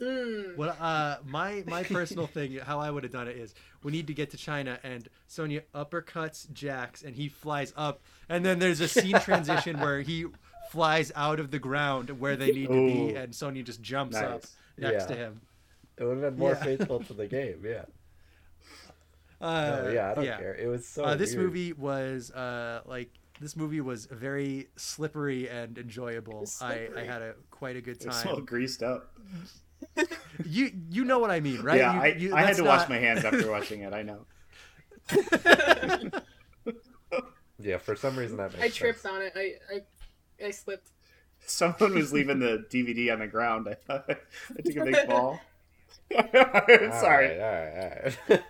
Mm. 0.00 0.56
What 0.56 0.80
uh 0.80 1.18
my 1.24 1.62
my 1.66 1.82
personal 1.84 2.26
thing 2.26 2.56
how 2.58 2.80
I 2.80 2.90
would 2.90 3.04
have 3.04 3.12
done 3.12 3.28
it 3.28 3.36
is 3.36 3.54
we 3.84 3.92
need 3.92 4.08
to 4.08 4.14
get 4.14 4.30
to 4.30 4.36
China 4.36 4.78
and 4.82 5.08
Sonya 5.28 5.62
uppercuts 5.74 6.50
Jax 6.52 7.02
and 7.02 7.14
he 7.14 7.28
flies 7.28 7.72
up 7.76 8.00
and 8.28 8.44
then 8.44 8.58
there's 8.58 8.80
a 8.80 8.88
scene 8.88 9.18
transition 9.20 9.78
where 9.78 10.00
he 10.00 10.26
flies 10.70 11.12
out 11.14 11.38
of 11.38 11.50
the 11.52 11.60
ground 11.60 12.10
where 12.18 12.34
they 12.36 12.50
need 12.50 12.66
to 12.68 12.86
be 12.86 13.14
and 13.14 13.32
Sonya 13.34 13.62
just 13.62 13.80
jumps 13.80 14.16
up 14.16 14.42
next 14.76 15.02
Yeah. 15.02 15.06
to 15.06 15.14
him. 15.14 15.40
It 15.98 16.04
would 16.04 16.18
have 16.18 16.32
been 16.32 16.38
more 16.40 16.52
Yeah. 16.52 16.64
faithful 16.64 17.00
to 17.04 17.12
the 17.12 17.26
game. 17.28 17.62
Yeah. 17.64 17.84
Uh, 19.42 19.82
No, 19.84 19.90
yeah, 19.90 20.10
I 20.10 20.14
don't 20.14 20.24
care. 20.24 20.54
It 20.54 20.68
was 20.68 20.86
so. 20.86 21.04
uh, 21.04 21.14
this 21.16 21.34
weird. 21.34 21.46
movie 21.48 21.72
was 21.72 22.30
uh, 22.30 22.80
like 22.86 23.10
this 23.40 23.56
movie 23.56 23.80
was 23.80 24.06
very 24.06 24.68
slippery 24.76 25.48
and 25.50 25.76
enjoyable. 25.78 26.46
I, 26.60 26.88
I 26.96 27.00
had 27.02 27.22
a 27.22 27.34
quite 27.50 27.74
a 27.76 27.80
good 27.80 28.00
time. 28.00 28.10
It's 28.10 28.24
all 28.26 28.40
greased 28.40 28.82
up. 28.82 29.12
You 30.46 30.70
you 30.90 31.04
know 31.04 31.18
what 31.18 31.30
I 31.32 31.40
mean, 31.40 31.60
right? 31.60 31.76
Yeah, 31.78 31.92
You- 31.94 32.00
I, 32.00 32.06
you- 32.06 32.34
I 32.34 32.40
had 32.40 32.48
that's 32.50 32.58
to 32.58 32.64
wash 32.64 32.88
my 32.88 32.98
hands 32.98 33.24
after 33.24 33.50
watching 33.56 33.80
it. 33.82 33.92
I 33.92 34.02
know. 34.02 34.24
Yeah, 37.58 37.78
for 37.78 37.94
some 37.94 38.16
reason 38.18 38.38
that 38.38 38.52
makes 38.52 38.64
I 38.64 38.68
tripped 38.70 39.00
sense. 39.00 39.14
on 39.14 39.22
it. 39.22 39.32
I, 39.36 39.54
I 39.72 40.46
I 40.46 40.50
slipped. 40.50 40.88
Someone 41.46 41.94
was 41.94 42.12
leaving 42.12 42.38
the 42.40 42.64
DVD 42.70 43.12
on 43.12 43.20
the 43.20 43.26
ground. 43.28 43.68
I 43.68 43.74
thought 43.74 44.04
I 44.08 44.62
took 44.62 44.76
a 44.76 44.84
big 44.84 45.06
fall. 45.06 45.40
Sorry. 46.10 47.38
right, 47.38 47.40
all 47.40 47.52
right, 47.52 48.16
all 48.30 48.36
right. 48.36 48.42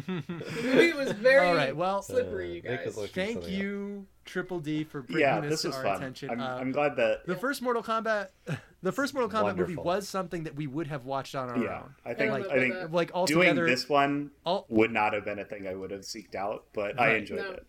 The 0.28 0.62
movie 0.62 0.92
was 0.92 1.12
very 1.12 1.46
All 1.46 1.54
right, 1.54 1.76
well, 1.76 2.02
slippery, 2.02 2.54
you 2.56 2.62
Uh, 2.66 2.70
Nick 2.72 2.84
guys. 2.84 2.94
Thank 3.12 3.32
something 3.34 3.54
up. 3.54 3.60
you, 3.60 4.06
Triple 4.24 4.60
D, 4.60 4.84
for 4.84 5.02
bringing 5.02 5.20
Yeah, 5.20 5.40
this, 5.40 5.62
this 5.62 5.72
to 5.72 5.76
our 5.78 5.82
fun. 5.84 5.96
attention. 5.96 6.30
I'm, 6.30 6.40
Uh, 6.40 6.56
I'm 6.56 6.72
glad 6.72 6.96
that. 6.96 7.26
the 7.26 7.36
first 7.36 7.62
Mortal 7.62 7.82
Kombat, 7.82 8.28
the 8.82 8.92
first 8.92 9.14
Mortal 9.14 9.30
Kombat 9.30 9.56
movie 9.56 9.76
was 9.76 10.08
something 10.08 10.44
that 10.44 10.54
we 10.56 10.66
would 10.66 10.86
have 10.88 11.04
watched 11.04 11.34
on 11.34 11.48
our 11.48 11.62
Yeah, 11.62 11.82
own. 11.82 11.94
I 12.04 12.14
think. 12.14 12.32
don't 12.32 12.50
I, 12.50 12.58
think 12.58 12.74
about 12.74 12.92
Like 12.92 13.10
all 13.14 13.26
doing 13.26 13.48
together, 13.50 13.66
this 13.66 13.88
one 13.88 14.30
all 14.44 14.66
would 14.68 14.90
not 14.92 15.12
have 15.12 15.24
been 15.24 15.38
a 15.38 15.44
thing 15.44 15.66
I 15.68 15.74
would 15.74 15.90
have 15.90 16.02
seeked 16.02 16.34
out, 16.34 16.64
but 16.72 16.98
I 17.00 17.14
enjoyed 17.14 17.40
No. 17.40 17.50
it. 17.52 17.66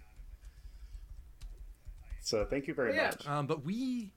So 2.21 2.45
thank 2.45 2.67
you 2.67 2.73
very 2.73 2.95
Yeah. 2.95 3.07
much. 3.07 3.27
Um, 3.27 3.45
but 3.47 3.63
we 3.63 4.13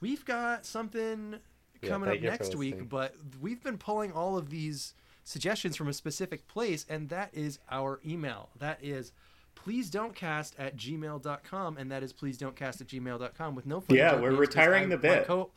we've 0.00 0.24
got 0.24 0.64
something 0.64 1.36
Yeah, 1.82 1.88
coming 1.90 2.08
up 2.08 2.12
thank 2.14 2.22
you 2.22 2.28
for 2.30 2.32
next 2.32 2.54
week, 2.56 2.88
but 2.88 3.14
we've 3.40 3.62
been 3.62 3.78
pulling 3.78 4.12
all 4.12 4.36
of 4.38 4.48
these 4.50 4.94
suggestions 5.30 5.76
from 5.76 5.88
a 5.88 5.92
specific 5.92 6.46
place, 6.46 6.86
and 6.88 7.08
that 7.10 7.30
is 7.34 7.58
our 7.70 8.00
email. 8.06 8.48
That 8.58 8.78
is 8.82 9.12
please 9.56 9.90
don't 9.90 10.14
cast 10.14 10.54
at 10.58 10.76
gmail.com, 10.76 11.76
and 11.76 11.90
that 11.90 12.02
is 12.04 12.12
please 12.12 12.38
don't 12.38 12.54
cast 12.54 12.80
at 12.80 12.86
gmail.com 12.86 13.54
with 13.56 13.66
no 13.66 13.80
funny 13.80 13.98
Yeah, 13.98 14.14
we're 14.14 14.30
names, 14.30 14.32
'cause 14.32 14.38
retiring 14.38 14.84
I- 14.84 14.86
the 14.86 14.96
my 14.96 15.02
bit. 15.02 15.26
co- 15.26 15.50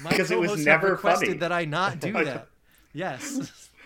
my 0.00 0.10
Because 0.10 0.30
it 0.30 0.40
was 0.40 0.64
never 0.64 0.92
requested 0.92 1.28
funny. 1.28 1.38
that 1.40 1.52
I 1.52 1.66
not 1.66 2.00
do 2.00 2.12
that. 2.24 2.48
Yes. 2.92 3.68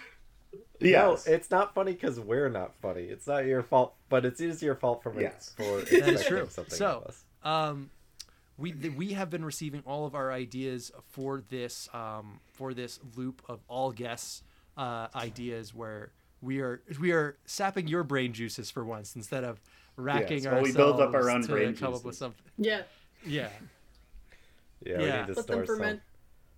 Yes. 0.80 1.26
No, 1.26 1.32
it's 1.32 1.50
not 1.50 1.72
funny 1.74 1.92
because 1.92 2.18
we're 2.20 2.48
not 2.50 2.74
funny. 2.82 3.04
It's 3.04 3.26
not 3.26 3.46
your 3.46 3.62
fault, 3.62 3.94
but 4.10 4.24
it 4.26 4.38
is 4.40 4.60
your 4.62 4.74
fault 4.74 5.02
for 5.02 5.18
Yes. 5.18 5.54
for 5.56 5.80
That 5.80 6.08
is 6.08 6.24
true. 6.26 6.46
something 6.50 6.74
So, 6.74 7.02
of 7.02 7.04
us. 7.06 7.24
um, 7.42 7.90
we 8.58 8.72
th- 8.72 8.92
we 8.92 9.12
have 9.12 9.30
been 9.30 9.44
receiving 9.44 9.82
all 9.86 10.04
of 10.04 10.14
our 10.14 10.30
ideas 10.32 10.90
for 11.12 11.40
this 11.48 11.88
um, 11.94 12.40
for 12.52 12.74
this 12.74 12.98
loop 13.16 13.40
of 13.48 13.60
all 13.68 13.92
guests 13.92 14.42
uh, 14.76 15.08
ideas 15.14 15.74
where 15.74 16.10
we 16.42 16.60
are 16.60 16.82
we 17.00 17.12
are 17.12 17.36
sapping 17.46 17.86
your 17.88 18.02
brain 18.04 18.32
juices 18.32 18.70
for 18.70 18.84
once 18.84 19.16
instead 19.16 19.44
of 19.44 19.60
racking 19.96 20.42
Yes, 20.42 20.46
well, 20.46 20.54
we 20.62 20.68
ourselves 20.70 20.76
build 20.76 21.00
up 21.00 21.14
our 21.14 21.30
own 21.30 21.42
to 21.42 21.48
brain 21.48 21.74
come 21.76 21.94
up 21.94 22.04
with 22.04 22.16
something. 22.16 22.44
Yeah, 22.58 22.82
Yeah, 23.26 23.48
Yeah, 24.84 24.98
we 24.98 25.04
need 25.04 25.10
to 25.28 25.32
let 25.34 25.44
store 25.44 25.56
them 25.56 25.66
some. 25.66 25.76
ferment. 25.76 26.00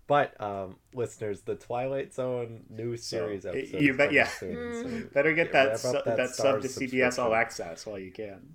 But 0.09 0.40
um, 0.40 0.76
listeners, 0.94 1.40
the 1.43 1.56
Twilight 1.56 2.14
Zone 2.14 2.62
new 2.70 2.97
series 2.97 3.44
y- 3.44 3.51
episode. 3.51 3.80
you 3.80 3.94
bet- 3.94 4.12
yeah. 4.12 4.28
soon, 4.28 5.02
so 5.02 5.09
Better 5.12 5.34
get 5.34 5.48
yeah, 5.48 5.64
that 5.66 5.80
su- 5.80 5.93
that, 6.05 6.16
that 6.16 6.30
sub 6.30 6.62
to 6.62 6.68
Starz 6.68 6.90
CBS 6.93 7.18
All. 7.18 7.34
Access 7.34 7.84
while 7.86 7.98
you 7.98 8.12
can. 8.12 8.55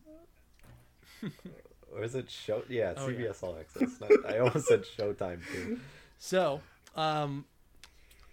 Or 1.94 2.04
is 2.04 2.16
it 2.16 2.30
show? 2.30 2.64
Yeah, 2.70 2.94
Oh, 2.96 3.10
yeah. 3.10 3.28
CBS 3.28 3.44
All 3.44 3.58
Access. 3.60 4.00
Not, 4.00 4.12
I 4.28 4.40
almost 4.40 4.68
said 4.68 4.84
Showtime 4.98 5.42
too. 5.52 5.80
So, 6.18 6.62
um, 6.96 7.44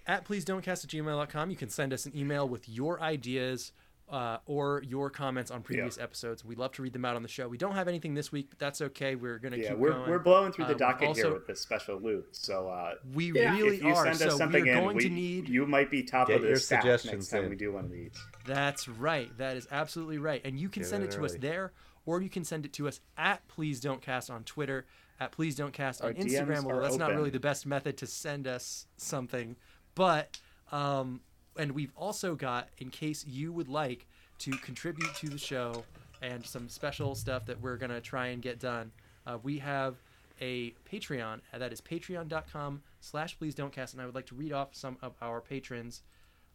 at 0.09 0.25
please 0.25 0.45
don't 0.45 0.63
cast 0.63 0.83
at 0.85 0.91
gmail.com, 0.91 1.51
you 1.51 1.57
can 1.57 1.69
send 1.69 1.93
us 1.93 2.07
an 2.07 2.17
email 2.17 2.49
with 2.49 2.69
your 2.69 3.01
ideas 3.01 3.73
uh, 4.11 4.39
or 4.47 4.83
your 4.87 5.11
comments 5.11 5.51
on 5.51 5.61
previous 5.61 5.99
episodes. 5.99 6.43
We 6.43 6.55
love 6.55 6.73
to 6.73 6.83
read 6.83 6.95
them 6.95 7.05
out 7.05 7.15
on 7.15 7.23
the 7.23 7.29
show. 7.29 7.47
We 7.47 7.59
don't 7.59 7.75
have 7.75 7.89
anything 7.89 8.15
this 8.15 8.33
week, 8.33 8.47
but 8.49 8.59
that's 8.59 8.81
okay. 8.81 9.17
We're 9.17 9.39
going 9.39 9.53
to 9.53 9.59
Yeah, 9.61 9.69
keep 9.71 9.79
we're, 9.79 9.93
going. 9.93 10.09
we're 10.11 10.19
blowing 10.19 10.51
through 10.51 10.65
the 10.65 10.71
we've 10.71 10.79
docket 10.79 11.09
also- 11.09 11.23
here 11.25 11.33
with 11.35 11.47
this 11.47 11.61
special 11.61 12.01
loop. 12.01 12.29
So 12.33 12.69
uh, 12.71 12.95
We 13.13 13.33
Yeah. 13.33 13.55
really 13.55 13.77
if 13.77 13.83
you 13.83 13.91
are. 13.91 14.05
send 14.07 14.15
us 14.15 14.33
so 14.33 14.39
something 14.39 14.65
we're 14.65 14.73
in, 14.73 14.83
going 14.83 14.97
we, 14.97 15.03
to 15.03 15.11
need. 15.11 15.49
you 15.51 15.67
might 15.67 15.91
be 15.91 16.03
top 16.05 16.31
of 16.31 16.41
the 16.41 16.49
your 16.49 16.57
stack 16.57 16.81
suggestions 16.81 17.13
next 17.13 17.29
time 17.29 17.45
in. 17.45 17.51
we 17.51 17.57
do 17.57 17.71
one 17.71 17.85
of 17.85 17.91
these. 17.91 18.15
That's 18.47 18.89
right. 18.89 19.29
That 19.37 19.59
is 19.59 19.69
absolutely 19.71 20.17
right. 20.17 20.41
And 20.43 20.59
you 20.59 20.71
can 20.71 20.85
Get 20.85 20.89
send 20.89 21.05
it 21.05 21.13
it 21.13 21.17
to 21.19 21.27
us 21.27 21.35
there, 21.39 21.73
or 22.07 22.23
you 22.23 22.31
can 22.31 22.45
send 22.45 22.65
it 22.65 22.73
to 22.75 22.89
us 22.89 23.01
at 23.19 23.47
Please 23.47 23.79
Don't 23.79 24.01
Cast 24.01 24.31
on 24.31 24.43
Twitter, 24.45 24.87
at 25.21 25.33
Please 25.33 25.55
Don't 25.55 25.75
Cast 25.75 26.01
on 26.01 26.09
Our 26.09 26.15
DMs 26.15 26.33
Instagram. 26.33 26.63
Although 26.65 26.79
are 26.79 26.81
that's 26.81 26.97
not 26.97 27.11
really 27.15 27.29
the 27.29 27.41
best 27.41 27.67
method 27.67 27.99
to 27.99 28.07
send 28.07 28.47
us 28.47 28.87
something, 28.97 29.57
but 29.99 30.39
um, 30.73 31.21
and 31.59 31.73
we've 31.73 31.93
also 31.97 32.35
got 32.37 32.69
in 32.79 32.89
case 32.89 33.27
you 33.27 33.53
would 33.53 33.69
like 33.69 34.07
to 34.39 34.53
contribute 34.53 35.13
to 35.17 35.29
the 35.29 35.37
show 35.39 35.85
and 36.23 36.47
some 36.47 36.69
special 36.69 37.15
stuff 37.17 37.45
that 37.47 37.61
we're 37.61 37.77
gonna 37.77 38.01
try 38.01 38.29
and 38.29 38.41
get 38.41 38.61
done. 38.61 38.93
Uh, 39.27 39.39
we 39.43 39.59
have 39.59 39.97
a 40.41 40.73
Patreon 40.91 41.41
that 41.53 41.73
is 41.73 41.81
patreon.com 41.81 42.81
slash 43.01 43.37
please 43.39 43.57
don't 43.57 43.73
cast 43.73 43.93
and 43.95 44.01
I 44.01 44.07
would 44.07 44.15
like 44.15 44.27
to 44.27 44.37
read 44.37 44.53
off 44.53 44.69
some 44.73 44.97
of 45.03 45.15
our 45.21 45.41
patrons 45.41 46.03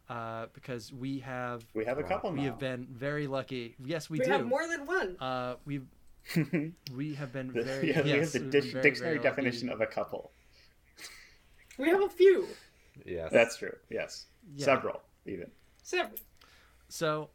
uh, 0.08 0.46
because 0.54 0.90
we 0.92 1.18
have 1.18 1.66
We 1.74 1.84
have 1.84 1.98
a 1.98 2.02
couple 2.02 2.30
we 2.32 2.38
now. 2.38 2.44
have 2.44 2.58
been 2.58 2.86
very 2.90 3.26
lucky. 3.26 3.74
Yes, 3.84 4.08
we, 4.08 4.18
do. 4.18 4.22
we 4.24 4.26
do. 4.26 4.32
have 4.32 4.46
more 4.46 4.66
than 4.66 4.86
one. 4.86 5.16
Uh, 5.20 5.56
we've 5.66 5.86
we 6.96 7.14
have 7.14 7.30
been 7.32 7.48
The- 7.52 7.62
very 7.62 7.88
yeah, 7.90 8.00
we 8.02 8.10
have 8.10 8.20
yes, 8.20 8.32
the 8.32 8.40
we've 8.40 8.50
dic- 8.50 8.62
been 8.62 8.70
very, 8.72 8.82
dictionary 8.82 9.14
very 9.18 9.24
lucky. 9.24 9.42
definition 9.42 9.68
of 9.68 9.80
a 9.82 9.86
couple. 9.86 10.30
We 11.78 11.88
have 11.88 12.02
a 12.02 12.08
few. 12.08 12.46
Yes. 13.04 13.30
That's 13.32 13.56
true. 13.56 13.74
Yes, 13.90 14.26
Yeah. 14.54 14.64
several 14.64 15.00
even. 15.26 15.50
Several. 15.82 16.18
So 16.88 17.30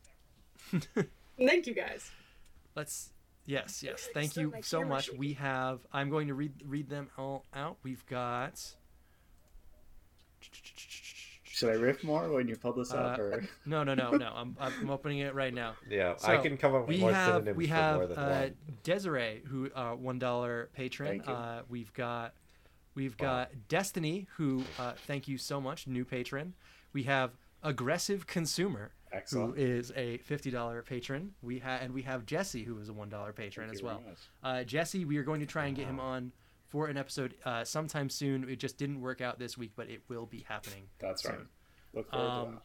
Thank 1.38 1.68
you 1.68 1.73
guys. 1.73 2.11
let's 2.76 3.11
yes 3.45 3.81
yes 3.81 4.07
thank 4.14 4.31
Still 4.31 4.44
you 4.44 4.52
my 4.52 4.61
so 4.61 4.84
much. 4.84 5.06
shaking. 5.06 5.19
We 5.19 5.34
have 5.34 5.80
I'm 5.91 6.10
going 6.10 6.27
to 6.27 6.34
read 6.34 6.53
read 6.65 6.90
them 6.90 7.10
all 7.18 7.45
out. 7.53 7.77
We've 7.84 8.06
got 8.06 8.60
Should 11.44 11.69
I 11.69 11.73
riff 11.73 12.03
more 12.03 12.30
when 12.30 12.48
you 12.48 12.56
pull 12.56 12.73
this 12.73 12.91
up? 12.94 13.18
Uh, 13.19 13.22
Or 13.22 13.44
no 13.65 13.84
no 13.84 13.94
no 13.95 14.11
no 14.11 14.31
I'm 14.36 14.56
I'm 14.61 14.90
opening 14.90 15.19
it 15.19 15.34
right 15.34 15.53
now. 15.53 15.76
Yeah, 15.90 16.15
So, 16.18 16.27
I 16.31 16.38
can 16.38 16.57
come 16.57 16.76
up 16.76 16.81
with 16.88 16.90
we 16.98 17.02
more 17.02 17.11
have 17.11 17.27
synonyms 17.34 17.57
we 17.57 17.68
for 17.68 17.73
have 17.73 17.95
more 17.95 18.07
than 18.07 18.18
uh, 18.18 18.40
one. 18.41 18.56
Desiree 18.84 19.41
who 19.48 19.69
uh, 19.73 19.91
one 19.95 20.19
dollar 20.19 20.69
patron. 20.73 21.10
Thank 21.10 21.27
you. 21.27 21.34
Uh, 21.34 21.61
we've 21.69 21.91
got 21.94 22.34
we've 23.00 23.16
Wow. 23.20 23.26
got 23.48 23.52
Destiny 23.70 24.28
who 24.38 24.64
uh, 24.78 24.94
thank 25.08 25.28
you 25.28 25.38
so 25.38 25.60
much 25.60 25.88
new 25.88 26.06
patron. 26.06 26.54
We 26.94 27.04
have 27.04 27.32
aggressive 27.64 28.28
consumer 28.28 28.92
excellent. 29.12 29.56
who 29.58 29.62
is 29.62 29.92
a 29.96 30.18
fifty 30.18 30.52
dollar 30.52 30.82
patron. 30.84 31.34
We 31.42 31.60
have 31.60 31.82
and 31.82 31.94
we 31.94 32.02
have 32.04 32.26
Jesse 32.26 32.64
who 32.64 32.78
is 32.80 32.90
a 32.90 32.94
one 32.94 33.10
dollar 33.10 33.32
patron 33.34 33.68
Thank 33.70 33.78
as 33.78 33.84
well. 33.84 34.02
Uh, 34.44 34.64
Jesse, 34.64 35.06
we 35.06 35.18
are 35.18 35.24
going 35.24 35.40
to 35.40 35.46
try 35.48 35.66
and 35.68 35.76
get 35.76 35.88
him 35.88 36.00
on 36.00 36.32
for 36.68 36.88
an 36.88 36.98
episode 36.98 37.34
uh, 37.46 37.64
sometime 37.64 38.10
soon. 38.10 38.48
It 38.50 38.60
just 38.60 38.78
didn't 38.78 39.02
work 39.02 39.22
out 39.22 39.40
this 39.40 39.58
week, 39.58 39.72
but 39.76 39.90
it 39.90 40.02
will 40.08 40.26
be 40.28 40.46
happening. 40.48 40.84
That's 41.00 41.24
soon. 41.24 41.32
right. 41.32 41.46
Look 41.96 42.12
forward 42.12 42.26
to 42.28 42.32
Um, 42.32 42.52
that. 42.56 42.62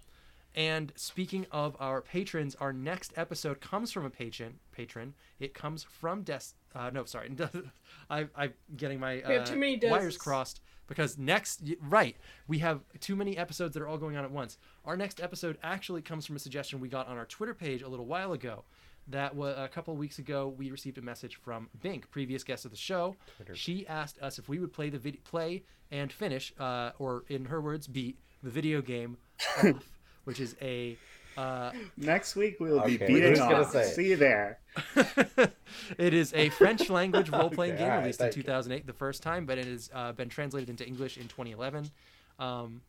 And 0.54 0.92
speaking 0.96 1.46
of 1.50 1.76
our 1.80 2.00
patrons, 2.00 2.54
our 2.56 2.72
next 2.72 3.12
episode 3.16 3.60
comes 3.60 3.90
from 3.90 4.04
a 4.04 4.10
patron. 4.10 4.58
Patron. 4.72 5.14
It 5.40 5.54
comes 5.54 5.82
from 5.82 6.22
Des. 6.22 6.40
Uh, 6.74 6.90
no, 6.92 7.04
sorry. 7.04 7.30
I, 8.10 8.26
I'm 8.36 8.54
getting 8.76 9.00
my 9.00 9.22
We 9.26 9.34
have 9.34 9.42
uh, 9.42 9.46
too 9.46 9.56
many 9.56 9.80
wires 9.82 10.16
crossed 10.16 10.60
because 10.86 11.16
next, 11.18 11.62
right, 11.80 12.16
we 12.46 12.58
have 12.58 12.80
too 13.00 13.16
many 13.16 13.36
episodes 13.38 13.74
that 13.74 13.82
are 13.82 13.88
all 13.88 13.98
going 13.98 14.16
on 14.16 14.24
at 14.24 14.30
once. 14.30 14.58
Our 14.84 14.96
next 14.96 15.20
episode 15.20 15.58
actually 15.62 16.02
comes 16.02 16.26
from 16.26 16.36
a 16.36 16.38
suggestion 16.38 16.78
we 16.80 16.88
got 16.88 17.08
on 17.08 17.16
our 17.16 17.26
Twitter 17.26 17.54
page 17.54 17.82
a 17.82 17.88
little 17.88 18.06
while 18.06 18.32
ago. 18.32 18.64
that 19.08 19.34
was 19.34 19.54
a 19.58 19.68
couple 19.68 19.92
of 19.92 19.98
weeks 19.98 20.18
ago. 20.18 20.54
We 20.56 20.70
received 20.70 20.98
a 20.98 21.02
message 21.02 21.36
from 21.36 21.68
Bink, 21.82 22.10
previous 22.10 22.42
guest 22.44 22.64
of 22.64 22.70
the 22.70 22.76
show. 22.76 23.16
Twitter. 23.36 23.54
She 23.54 23.86
asked 23.86 24.18
us 24.20 24.38
if 24.38 24.48
we 24.48 24.58
would 24.58 24.72
play 24.72 24.88
the 24.90 24.98
vid- 24.98 25.24
play 25.24 25.64
and 25.90 26.10
finish, 26.12 26.52
uh, 26.58 26.90
or 26.98 27.24
in 27.28 27.44
her 27.46 27.60
words, 27.60 27.86
beat 27.86 28.18
the 28.42 28.50
video 28.50 28.80
game 28.82 29.16
off, 29.58 29.90
which 30.24 30.40
is 30.40 30.56
a. 30.60 30.96
Uh, 31.36 31.72
Next 31.96 32.36
week 32.36 32.60
we 32.60 32.70
will 32.70 32.82
be 32.84 32.96
beating 32.96 33.30
who's 33.30 33.40
off. 33.40 33.74
See 33.84 34.10
you 34.10 34.16
there. 34.16 34.58
it 35.98 36.14
is 36.14 36.32
a 36.34 36.48
French 36.50 36.88
language 36.88 37.28
role 37.30 37.50
playing 37.50 37.72
Okay, 37.74 37.80
game 37.82 37.88
alright, 37.90 38.00
released 38.02 38.20
in 38.20 38.26
thank 38.26 38.36
you. 38.36 38.42
2008 38.44 38.86
the 38.86 38.92
first 38.92 39.22
time, 39.22 39.44
but 39.44 39.58
it 39.58 39.66
has 39.66 39.90
uh, 39.92 40.12
been 40.12 40.28
translated 40.28 40.70
into 40.70 40.86
English 40.86 41.16
in 41.16 41.24
2011. 41.24 41.90
Um, 42.38 42.82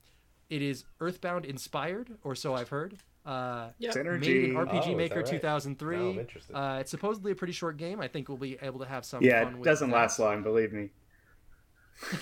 it 0.51 0.61
is 0.61 0.85
Earthbound 0.99 1.45
inspired, 1.45 2.11
or 2.23 2.35
so 2.35 2.53
I've 2.53 2.69
heard. 2.69 2.97
Uh, 3.25 3.69
Yep. 3.79 3.95
Made 3.95 4.05
in 4.51 4.55
Oh, 4.55 4.63
RPG 4.65 4.85
that 4.85 4.95
Maker 4.97 5.15
right? 5.15 5.25
2003. 5.25 5.97
Now 5.97 6.03
I'm 6.09 6.19
interested. 6.19 6.53
Uh, 6.55 6.77
it's 6.79 6.91
supposedly 6.91 7.31
a 7.31 7.35
pretty 7.35 7.53
short 7.53 7.77
game. 7.77 7.99
I 7.99 8.07
think 8.07 8.29
we'll 8.29 8.37
be 8.37 8.59
able 8.61 8.77
to 8.79 8.85
have 8.85 9.03
some 9.05 9.23
yeah, 9.23 9.43
fun 9.43 9.55
it 9.55 9.63
doesn't 9.63 9.89
that. 9.89 9.95
last 9.95 10.19
long, 10.19 10.43
believe 10.43 10.71
me. 10.71 10.91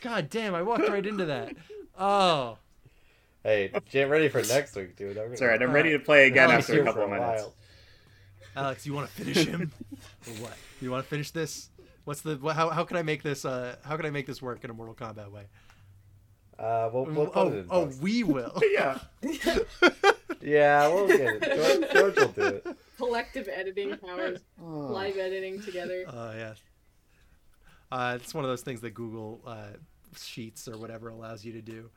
God 0.00 0.28
damn, 0.30 0.54
I 0.56 0.62
walked 0.62 0.88
right 0.88 1.06
into 1.06 1.26
that. 1.26 1.54
Oh, 1.96 2.58
Hey, 3.42 3.72
get 3.90 4.04
ready 4.04 4.28
for 4.28 4.42
next 4.42 4.76
week, 4.76 4.94
dude. 4.96 5.18
I'm 5.18 5.32
It's 5.32 5.42
alright, 5.42 5.60
I'm 5.60 5.72
ready 5.72 5.90
to 5.92 5.98
play 5.98 6.26
again 6.26 6.50
I'll 6.50 6.58
after 6.58 6.80
a 6.80 6.84
couple 6.84 7.02
of 7.02 7.08
a 7.10 7.14
minutes. 7.14 7.42
while. 7.42 7.54
Alex, 8.54 8.86
you 8.86 8.92
want 8.92 9.08
to 9.08 9.14
finish 9.24 9.46
him? 9.46 9.72
or 10.28 10.32
what? 10.34 10.52
You 10.80 10.90
want 10.90 11.04
to 11.04 11.08
finish 11.08 11.30
this? 11.30 11.70
What's 12.04 12.20
the 12.20 12.36
wha- 12.36 12.52
how, 12.52 12.68
how 12.70 12.84
can 12.84 12.96
I 12.96 13.02
make 13.02 13.22
this 13.22 13.44
uh 13.44 13.76
how 13.82 13.96
can 13.96 14.06
I 14.06 14.10
make 14.10 14.26
this 14.26 14.42
work 14.42 14.62
in 14.64 14.70
a 14.70 14.74
Mortal 14.74 14.94
Kombat 14.94 15.30
way? 15.30 15.44
Uh, 16.58 16.88
we'll, 16.92 17.04
we'll 17.06 17.26
put 17.28 17.52
it 17.54 17.66
oh, 17.70 17.82
oh, 17.82 17.90
we 18.00 18.22
will. 18.22 18.60
Yeah. 18.72 18.98
Yeah, 20.44 20.88
we'll 20.88 21.06
get 21.06 21.20
it. 21.40 21.42
George, 21.42 21.92
George 21.92 22.16
will 22.16 22.28
do 22.32 22.42
it. 22.56 22.66
Collective 22.96 23.48
editing 23.48 23.96
powers, 23.98 24.40
live 24.60 25.16
editing 25.16 25.62
together. 25.62 26.04
Oh 26.08 26.32
yeah. 26.32 26.54
Uh, 27.92 28.18
it's 28.20 28.34
one 28.34 28.42
of 28.42 28.50
those 28.50 28.62
things 28.62 28.80
that 28.80 28.90
Google 28.92 29.40
uh, 29.46 29.68
Sheets 30.20 30.66
or 30.66 30.76
whatever 30.78 31.10
allows 31.10 31.44
you 31.44 31.52
to 31.52 31.62
do. 31.62 31.90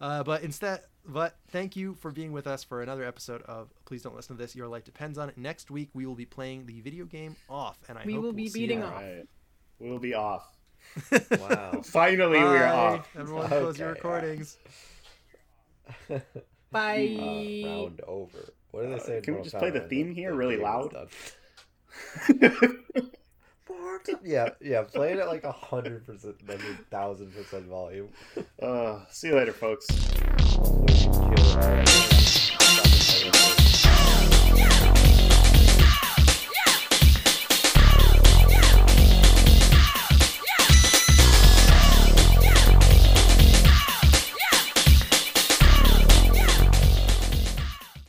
Uh, 0.00 0.22
but 0.22 0.42
instead, 0.42 0.80
but 1.06 1.36
thank 1.50 1.76
you 1.76 1.94
for 1.94 2.10
being 2.10 2.32
with 2.32 2.46
us 2.46 2.64
for 2.64 2.82
another 2.82 3.04
episode 3.04 3.42
of 3.42 3.68
Please 3.84 4.02
Don't 4.02 4.16
Listen 4.16 4.36
to 4.36 4.42
This. 4.42 4.56
Your 4.56 4.68
life 4.68 4.84
depends 4.84 5.18
on 5.18 5.28
it. 5.28 5.36
Next 5.36 5.70
week 5.70 5.90
we 5.92 6.06
will 6.06 6.14
be 6.14 6.24
playing 6.24 6.66
the 6.66 6.80
video 6.80 7.04
game 7.04 7.36
off, 7.48 7.78
and 7.88 7.98
I 7.98 8.02
We 8.06 8.12
hope 8.14 8.22
will 8.22 8.28
we'll 8.28 8.32
be 8.32 8.48
see 8.48 8.60
beating 8.60 8.78
you. 8.78 8.84
off. 8.84 8.94
Alright. 8.94 9.28
We'll 9.78 9.98
be 9.98 10.14
off. 10.14 10.46
Wow. 11.38 11.82
Finally, 11.84 12.38
we're 12.38 12.60
Bye. 12.60 12.70
off. 12.70 13.08
Everyone, 13.14 13.46
close 13.48 13.78
your 13.78 13.88
Okay, 13.90 13.98
recordings. 13.98 14.58
Bye. 16.70 17.16
Uh, 17.62 17.66
round 17.68 18.00
over. 18.06 18.54
What 18.70 18.82
do 18.84 18.88
they 18.88 18.94
Uh, 18.94 18.98
say? 18.98 19.20
can 19.20 19.34
we 19.36 19.42
just 19.42 19.56
play 19.58 19.70
the 19.70 19.80
Kombat? 19.80 19.88
theme 19.90 20.14
here 20.14 20.30
The 20.30 20.36
really 20.36 20.56
game 20.56 20.64
is 20.64 20.64
loud? 20.64 21.08
done. 24.04 24.16
yeah, 24.24 24.50
yeah. 24.60 24.82
Play 24.82 25.12
it 25.12 25.18
at 25.18 25.28
like 25.28 25.44
a 25.44 25.52
hundred 25.52 26.06
percent, 26.06 26.36
maybe 26.46 26.62
thousand 26.90 27.34
percent 27.34 27.66
volume. 27.66 28.08
uh, 28.62 29.00
see 29.10 29.28
you 29.28 29.36
later, 29.36 29.52
folks. 29.52 29.86